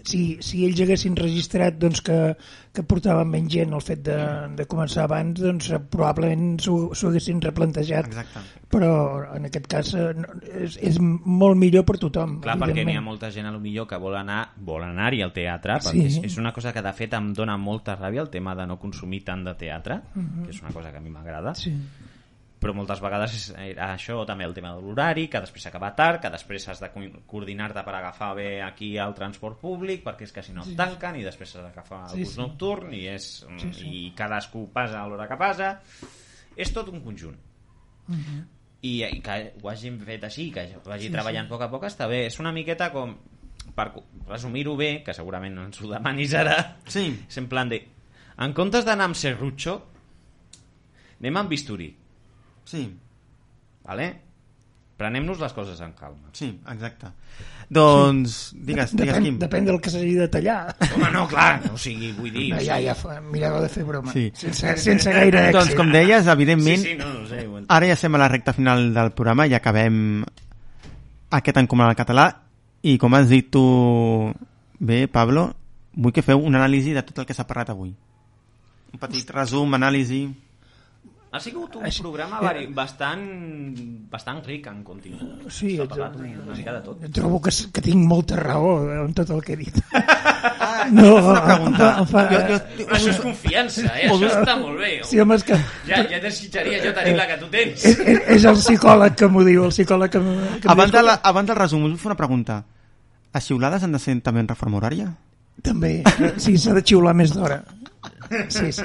Si, 0.06 0.36
si 0.40 0.64
ells 0.66 0.80
haguessin 0.84 1.16
registrat 1.18 1.78
doncs, 1.82 2.00
que, 2.06 2.16
que 2.72 2.82
portaven 2.86 3.26
menys 3.28 3.52
gent 3.56 3.72
el 3.74 3.82
fet 3.82 4.04
de, 4.06 4.16
de 4.54 4.66
començar 4.70 5.04
abans, 5.08 5.40
doncs 5.42 5.72
probablement 5.90 6.60
s'ho 6.62 6.92
haguessin 7.08 7.40
replantejat. 7.42 8.06
Exacte. 8.12 8.44
Però 8.70 8.90
en 9.34 9.46
aquest 9.48 9.66
cas 9.70 9.92
eh, 9.98 10.12
no, 10.14 10.28
és, 10.62 10.76
és 10.82 10.98
molt 11.00 11.58
millor 11.58 11.84
per 11.88 11.98
tothom. 12.02 12.38
Clar, 12.44 12.56
perquè 12.62 12.84
n'hi 12.86 12.96
ha 12.98 13.02
molta 13.04 13.30
gent 13.34 13.46
a 13.50 13.52
lo 13.54 13.60
millor 13.62 13.86
que 13.90 13.98
vol 14.02 14.14
anar 14.18 14.40
vol 14.56 14.82
anar-hi 14.86 15.22
al 15.26 15.32
teatre, 15.34 15.80
Sí. 15.86 16.06
és, 16.06 16.18
és 16.30 16.38
una 16.38 16.52
cosa 16.52 16.72
que 16.72 16.82
de 16.82 16.92
fet 16.96 17.14
em 17.18 17.32
dona 17.34 17.56
molta 17.58 17.98
ràbia 17.98 18.22
el 18.22 18.30
tema 18.30 18.54
de 18.54 18.66
no 18.66 18.78
consumir 18.78 19.24
tant 19.24 19.44
de 19.44 19.54
teatre, 19.54 20.00
Mhm. 20.14 20.44
que 20.44 20.50
és 20.50 20.62
una 20.62 20.70
cosa 20.72 20.90
que 20.92 20.98
a 20.98 21.00
mi 21.00 21.10
m'agrada, 21.10 21.54
Sí. 21.54 21.72
Però 22.60 22.72
moltes 22.72 23.00
vegades 23.04 23.34
és 23.36 23.44
era 23.60 23.90
això 23.94 24.24
també 24.26 24.44
el 24.48 24.54
tema 24.56 24.70
de 24.74 24.80
l'horari, 24.80 25.26
que 25.28 25.40
després 25.44 25.62
s'acaba 25.66 25.90
tard, 25.94 26.22
que 26.22 26.30
després 26.32 26.64
has 26.68 26.80
de 26.80 26.88
co- 26.90 27.20
coordinar-te 27.28 27.82
per 27.84 27.94
agafar 27.94 28.34
bé 28.34 28.62
aquí 28.64 28.96
el 28.98 29.12
transport 29.14 29.60
públic, 29.60 30.02
perquè 30.04 30.22
és 30.24 30.32
que 30.32 30.42
si 30.42 30.52
no 30.56 30.62
et 30.64 30.74
tanquen, 30.76 31.16
i 31.20 31.22
després 31.26 31.54
has 31.56 31.62
d'agafar 31.66 32.04
el 32.06 32.14
Sí, 32.14 32.22
bus 32.24 32.32
sí. 32.34 32.40
nocturn, 32.40 32.94
i, 32.94 33.06
és, 33.12 33.44
Sí, 33.60 33.72
sí. 33.72 33.86
i 33.88 34.12
cadascú 34.16 34.70
passa 34.72 35.02
a 35.02 35.06
l'hora 35.06 35.28
que 35.28 35.36
passa. 35.36 35.80
És 36.56 36.72
tot 36.72 36.88
un 36.88 37.00
conjunt. 37.04 37.36
Mhm. 38.08 38.44
I, 38.82 39.02
i 39.04 39.20
que 39.20 39.52
ho 39.62 39.68
hagin 39.68 39.98
fet 40.00 40.24
així, 40.24 40.50
que 40.52 40.64
vagi 40.84 41.06
Sí, 41.08 41.12
treballant 41.12 41.46
sí. 41.46 41.52
a 41.52 41.54
poc 41.54 41.62
a 41.62 41.70
poc, 41.70 41.84
està 41.84 42.06
bé. 42.08 42.26
És 42.26 42.38
una 42.40 42.52
miqueta 42.52 42.90
com, 42.92 43.16
per 43.74 43.90
resumir-ho 44.28 44.76
bé, 44.76 45.02
que 45.04 45.12
segurament 45.12 45.54
no 45.54 45.64
ens 45.64 45.80
ho 45.82 45.88
demanis 45.90 46.32
ara, 46.34 46.78
Sí. 46.86 47.24
és 47.28 47.36
en 47.38 47.48
plan 47.48 47.68
de... 47.68 47.82
En 48.38 48.52
comptes 48.52 48.84
d'anar 48.84 49.04
amb 49.10 49.14
serrutxo, 49.16 49.82
anem 51.20 51.36
amb 51.40 51.48
bisturí, 51.50 51.88
Sí, 52.66 52.84
vale? 53.86 54.08
Prenem-nos 54.96 55.38
les 55.42 55.52
coses 55.52 55.80
amb 55.84 55.92
calma. 55.98 56.30
sí, 56.32 56.46
exacte. 56.72 57.10
Doncs, 57.68 58.52
digues, 58.54 58.92
digues, 58.94 59.10
Depèn, 59.16 59.24
Quim. 59.24 59.38
depèn 59.42 59.64
del 59.66 59.80
que 59.82 59.90
s'hagi 59.90 60.14
de 60.16 60.28
tallar. 60.32 60.74
Home, 60.94 61.10
no, 61.12 61.26
clar, 61.28 61.60
o 61.74 61.76
sigui, 61.76 62.12
vull 62.16 62.30
dir... 62.32 62.46
No, 62.54 62.60
ja, 62.64 62.78
ja, 62.80 62.94
mirava 63.26 63.60
de 63.60 63.68
fer 63.68 63.82
broma. 63.84 64.12
Sí. 64.14 64.30
Sense, 64.38 64.76
sense 64.84 65.12
gaire 65.12 65.48
èxit. 65.50 65.58
Doncs, 65.58 65.74
com 65.76 65.90
deies, 65.92 66.24
Sí, 66.24 66.30
evidentment, 66.32 66.80
sí, 66.84 66.94
no, 66.96 67.10
no 67.12 67.26
sé. 67.28 67.42
entenc. 67.44 67.66
ara 67.76 67.86
ja 67.90 67.96
estem 67.98 68.14
a 68.14 68.22
la 68.22 68.28
recta 68.32 68.54
final 68.56 68.86
del 68.94 69.10
programa 69.18 69.46
i 69.50 69.54
acabem 69.58 70.24
aquest 71.36 71.58
encomanat 71.60 71.92
al 71.96 72.00
català 72.06 72.26
i 72.86 72.96
com 73.02 73.14
has 73.18 73.28
dit 73.28 73.50
tu 73.50 73.64
bé, 74.78 75.08
Pablo, 75.12 75.48
vull 75.92 76.12
que 76.14 76.22
feu 76.24 76.38
un 76.40 76.54
anàlisi 76.56 76.94
de 76.96 77.02
tot 77.02 77.18
el 77.18 77.26
que 77.28 77.34
s'ha 77.34 77.44
parlat 77.50 77.70
avui. 77.74 77.92
Un 78.94 78.98
petit 79.02 79.28
resum, 79.34 79.74
anàlisi... 79.76 80.24
Ha 81.36 81.40
sigut 81.44 81.74
un 81.76 81.84
Així- 81.84 82.00
programa 82.02 82.38
eh, 82.40 82.44
vari, 82.44 82.66
bastant, 82.72 83.24
bastant 84.10 84.38
ric 84.46 84.66
en 84.70 84.82
contingut. 84.82 85.44
Sí, 85.52 85.76
S'ha 85.76 85.82
ets- 85.84 85.90
parlat 85.90 86.14
una 86.16 86.54
mica 86.56 86.72
de 86.72 86.80
tot. 86.86 87.02
trobo 87.12 87.40
que, 87.44 87.50
que 87.72 87.82
tinc 87.84 88.00
molta 88.08 88.36
raó 88.40 88.78
en 89.04 89.12
tot 89.14 89.30
el 89.30 89.42
que 89.44 89.52
he 89.52 89.56
dit. 89.56 89.76
Ah, 89.92 90.86
No, 90.92 91.16
una 91.16 91.42
pregunta. 91.44 91.86
em 91.98 92.06
fa- 92.06 92.24
Jo, 92.30 92.40
jo, 92.48 92.58
Però 92.86 92.96
això 92.96 93.10
és 93.10 93.20
confiança, 93.20 93.84
eh? 93.98 94.08
Això 94.08 94.28
està 94.30 94.54
molt 94.60 94.78
bé. 94.80 94.92
Sí, 95.04 95.18
home, 95.20 95.34
és 95.36 95.44
que 95.44 95.56
Ja, 95.88 96.02
ja 96.08 96.20
desitjaria 96.22 96.80
jo 96.84 96.92
tenir 96.94 97.16
la 97.16 97.26
que 97.26 97.36
tu 97.42 97.46
tens. 97.52 97.84
és, 97.84 97.98
és, 97.98 98.20
és 98.38 98.44
el 98.44 98.56
psicòleg 98.56 99.14
que 99.18 99.28
m'ho 99.28 99.44
diu, 99.44 99.64
el 99.66 99.74
psicòleg 99.74 100.10
que, 100.10 100.20
que 100.62 100.68
abans, 100.72 100.90
diu, 100.92 101.00
de 101.00 101.06
la, 101.06 101.20
abans 101.22 101.48
del 101.48 101.56
resum, 101.58 101.84
us 101.84 101.90
vull 101.90 101.98
fer 101.98 102.12
una 102.14 102.16
pregunta. 102.22 102.62
Les 103.34 103.44
xiulades 103.44 103.82
han 103.82 103.92
de 103.92 103.98
ser 103.98 104.14
també 104.22 104.40
en 104.40 104.48
reforma 104.48 104.78
horària? 104.78 105.10
També, 105.62 106.02
sí, 106.38 106.56
s'ha 106.56 106.72
de 106.76 106.82
xiular 106.84 107.12
més 107.14 107.32
d'hora. 107.34 107.62
Sí, 108.48 108.70
sí. 108.72 108.82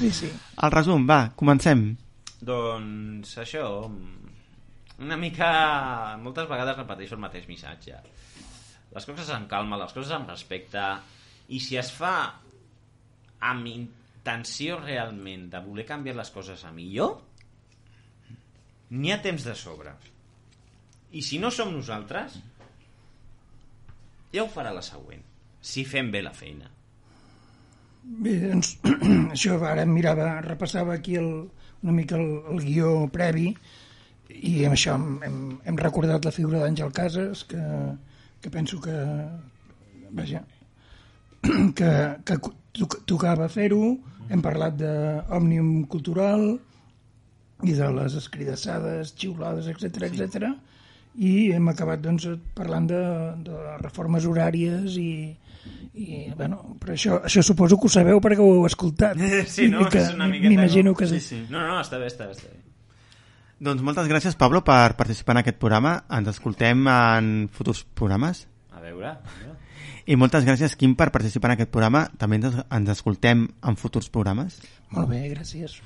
Sí, 0.00 0.08
sí. 0.16 0.28
El 0.64 0.70
resum, 0.72 1.02
va, 1.04 1.26
comencem. 1.36 1.90
Doncs 2.40 3.34
això, 3.42 3.64
una 5.04 5.18
mica... 5.20 5.50
Moltes 6.22 6.48
vegades 6.48 6.78
repeteixo 6.78 7.18
el 7.18 7.20
mateix 7.20 7.44
missatge. 7.50 7.98
Les 8.94 9.06
coses 9.06 9.28
amb 9.36 9.50
calma, 9.50 9.76
les 9.82 9.92
coses 9.92 10.14
amb 10.16 10.32
respecte, 10.32 10.86
i 11.52 11.60
si 11.60 11.76
es 11.76 11.92
fa 11.92 12.14
amb 13.50 13.68
intenció 13.68 14.80
realment 14.80 15.50
de 15.52 15.60
voler 15.68 15.84
canviar 15.92 16.16
les 16.16 16.32
coses 16.32 16.64
a 16.64 16.72
millor, 16.72 17.18
n'hi 18.96 19.12
ha 19.12 19.20
temps 19.20 19.44
de 19.44 19.58
sobre. 19.66 19.92
I 21.12 21.20
si 21.26 21.44
no 21.44 21.52
som 21.52 21.76
nosaltres, 21.76 22.40
ja 24.32 24.46
ho 24.46 24.48
farà 24.48 24.72
la 24.72 24.84
següent, 24.86 25.28
si 25.60 25.84
fem 25.84 26.08
bé 26.08 26.24
la 26.24 26.32
feina. 26.32 26.72
Bé, 28.02 28.32
doncs, 28.48 28.74
això 29.34 29.56
ara 29.68 29.84
mirava, 29.86 30.40
repassava 30.46 30.94
aquí 30.96 31.16
el, 31.20 31.30
una 31.84 31.92
mica 31.92 32.16
el, 32.16 32.30
el 32.54 32.62
guió 32.64 32.92
previ 33.12 33.50
i 34.30 34.64
amb 34.64 34.76
això 34.76 34.94
hem, 34.96 35.18
hem, 35.26 35.36
hem 35.68 35.78
recordat 35.80 36.24
la 36.24 36.32
figura 36.34 36.62
d'Àngel 36.62 36.92
Casas 36.96 37.44
que, 37.50 37.60
que 38.40 38.50
penso 38.54 38.80
que 38.80 38.94
vaja 40.16 40.42
que, 41.78 41.90
que 42.24 42.38
to- 42.40 43.02
tocava 43.10 43.48
fer-ho 43.52 43.82
hem 44.30 44.42
parlat 44.44 44.76
d'òmnium 44.80 45.84
cultural 45.90 46.44
i 47.66 47.74
de 47.76 47.88
les 47.92 48.14
escridassades, 48.16 49.12
xiulades, 49.20 49.66
etc 49.68 50.06
etc. 50.08 50.52
i 51.20 51.50
hem 51.52 51.68
acabat 51.68 52.00
doncs, 52.00 52.28
parlant 52.56 52.86
de, 52.88 53.00
de 53.44 53.58
reformes 53.82 54.24
horàries 54.30 54.96
i, 54.96 55.10
i 55.94 56.30
bueno, 56.36 56.76
però 56.80 56.94
això, 56.94 57.18
això 57.26 57.42
suposo 57.44 57.76
que 57.76 57.88
ho 57.88 57.92
sabeu 57.92 58.20
perquè 58.22 58.40
ho 58.40 58.50
heu 58.60 58.66
escoltat 58.68 59.18
Sí, 59.54 59.68
no? 59.68 59.82
I 59.84 59.90
que 59.92 60.00
És 60.04 60.14
una 60.14 60.28
miqueta... 60.30 60.48
m'imagino 60.48 60.94
que 60.94 61.08
Sí, 61.10 61.20
sí, 61.20 61.36
sí. 61.36 61.40
No, 61.50 61.60
no, 61.66 61.80
està 61.82 61.98
bé, 62.00 62.08
està 62.08 62.28
bé, 62.30 62.36
està 62.38 62.48
bé. 62.48 62.60
Doncs 63.60 63.82
moltes 63.84 64.08
gràcies, 64.08 64.38
Pablo, 64.40 64.62
per 64.64 64.96
participar 64.96 65.34
en 65.36 65.42
aquest 65.42 65.58
programa. 65.60 65.98
Ens 66.16 66.30
escoltem 66.32 66.86
en 66.88 67.32
futurs 67.52 67.82
programes. 67.84 68.46
A 68.72 68.80
veure, 68.80 69.10
a 69.12 69.34
veure. 69.42 69.58
I 70.08 70.16
moltes 70.16 70.46
gràcies, 70.48 70.72
Quim, 70.80 70.94
per 70.96 71.10
participar 71.12 71.50
en 71.50 71.58
aquest 71.58 71.70
programa. 71.74 72.06
També 72.16 72.38
ens, 72.40 72.56
ens 72.72 72.88
escoltem 72.94 73.44
en 73.60 73.76
futurs 73.76 74.08
programes. 74.08 74.62
molt 74.96 75.12
bé, 75.12 75.26
gràcies 75.34 75.76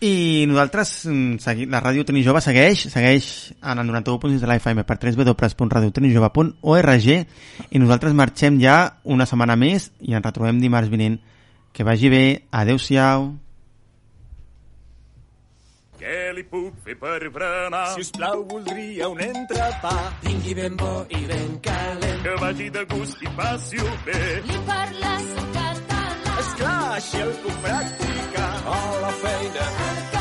I 0.00 0.46
nosaltres, 0.48 1.06
mm, 1.06 1.38
segui, 1.40 1.66
la 1.72 1.80
ràdio 1.80 2.04
Trini 2.04 2.22
Jove 2.24 2.40
segueix, 2.44 2.80
segueix 2.92 3.54
en 3.62 3.78
el 3.80 3.86
91.6 3.88 4.40
de 4.42 4.46
la 4.46 4.56
FM 4.60 4.84
per 4.84 4.98
www.radiotenijove.org 5.00 7.06
i 7.70 7.78
nosaltres 7.80 8.12
marxem 8.12 8.60
ja 8.60 8.98
una 9.04 9.24
setmana 9.24 9.56
més 9.56 9.92
i 10.00 10.12
ens 10.12 10.24
retrobem 10.24 10.60
dimarts 10.60 10.90
vinent. 10.92 11.20
Que 11.72 11.84
vagi 11.84 12.08
bé. 12.12 12.42
Adéu-siau. 12.52 13.34
Què 15.96 16.32
li 16.36 16.44
puc 16.44 16.74
fer 16.84 16.96
per 17.00 17.30
berenar? 17.32 17.94
Si 17.94 18.00
us 18.04 18.10
plau, 18.12 18.44
voldria 18.48 19.08
un 19.08 19.20
entrepà. 19.20 20.12
Vingui 20.22 20.54
ben 20.54 20.76
bo 20.76 21.06
i 21.08 21.26
ben 21.26 21.58
calent. 21.64 22.22
Que 22.22 22.36
vagi 22.44 22.70
de 22.70 22.84
gust 22.92 23.22
i 23.22 23.26
passi-ho 23.36 23.90
bé. 24.04 24.42
Li 24.44 24.58
parles 24.68 25.36
en 25.36 25.52
català. 25.56 25.95
Esclar, 26.42 26.76
així 26.98 27.22
el 27.24 27.32
puc 27.44 27.56
practicar. 27.64 28.52
A 28.76 28.78
la 29.06 29.16
feina, 29.22 30.15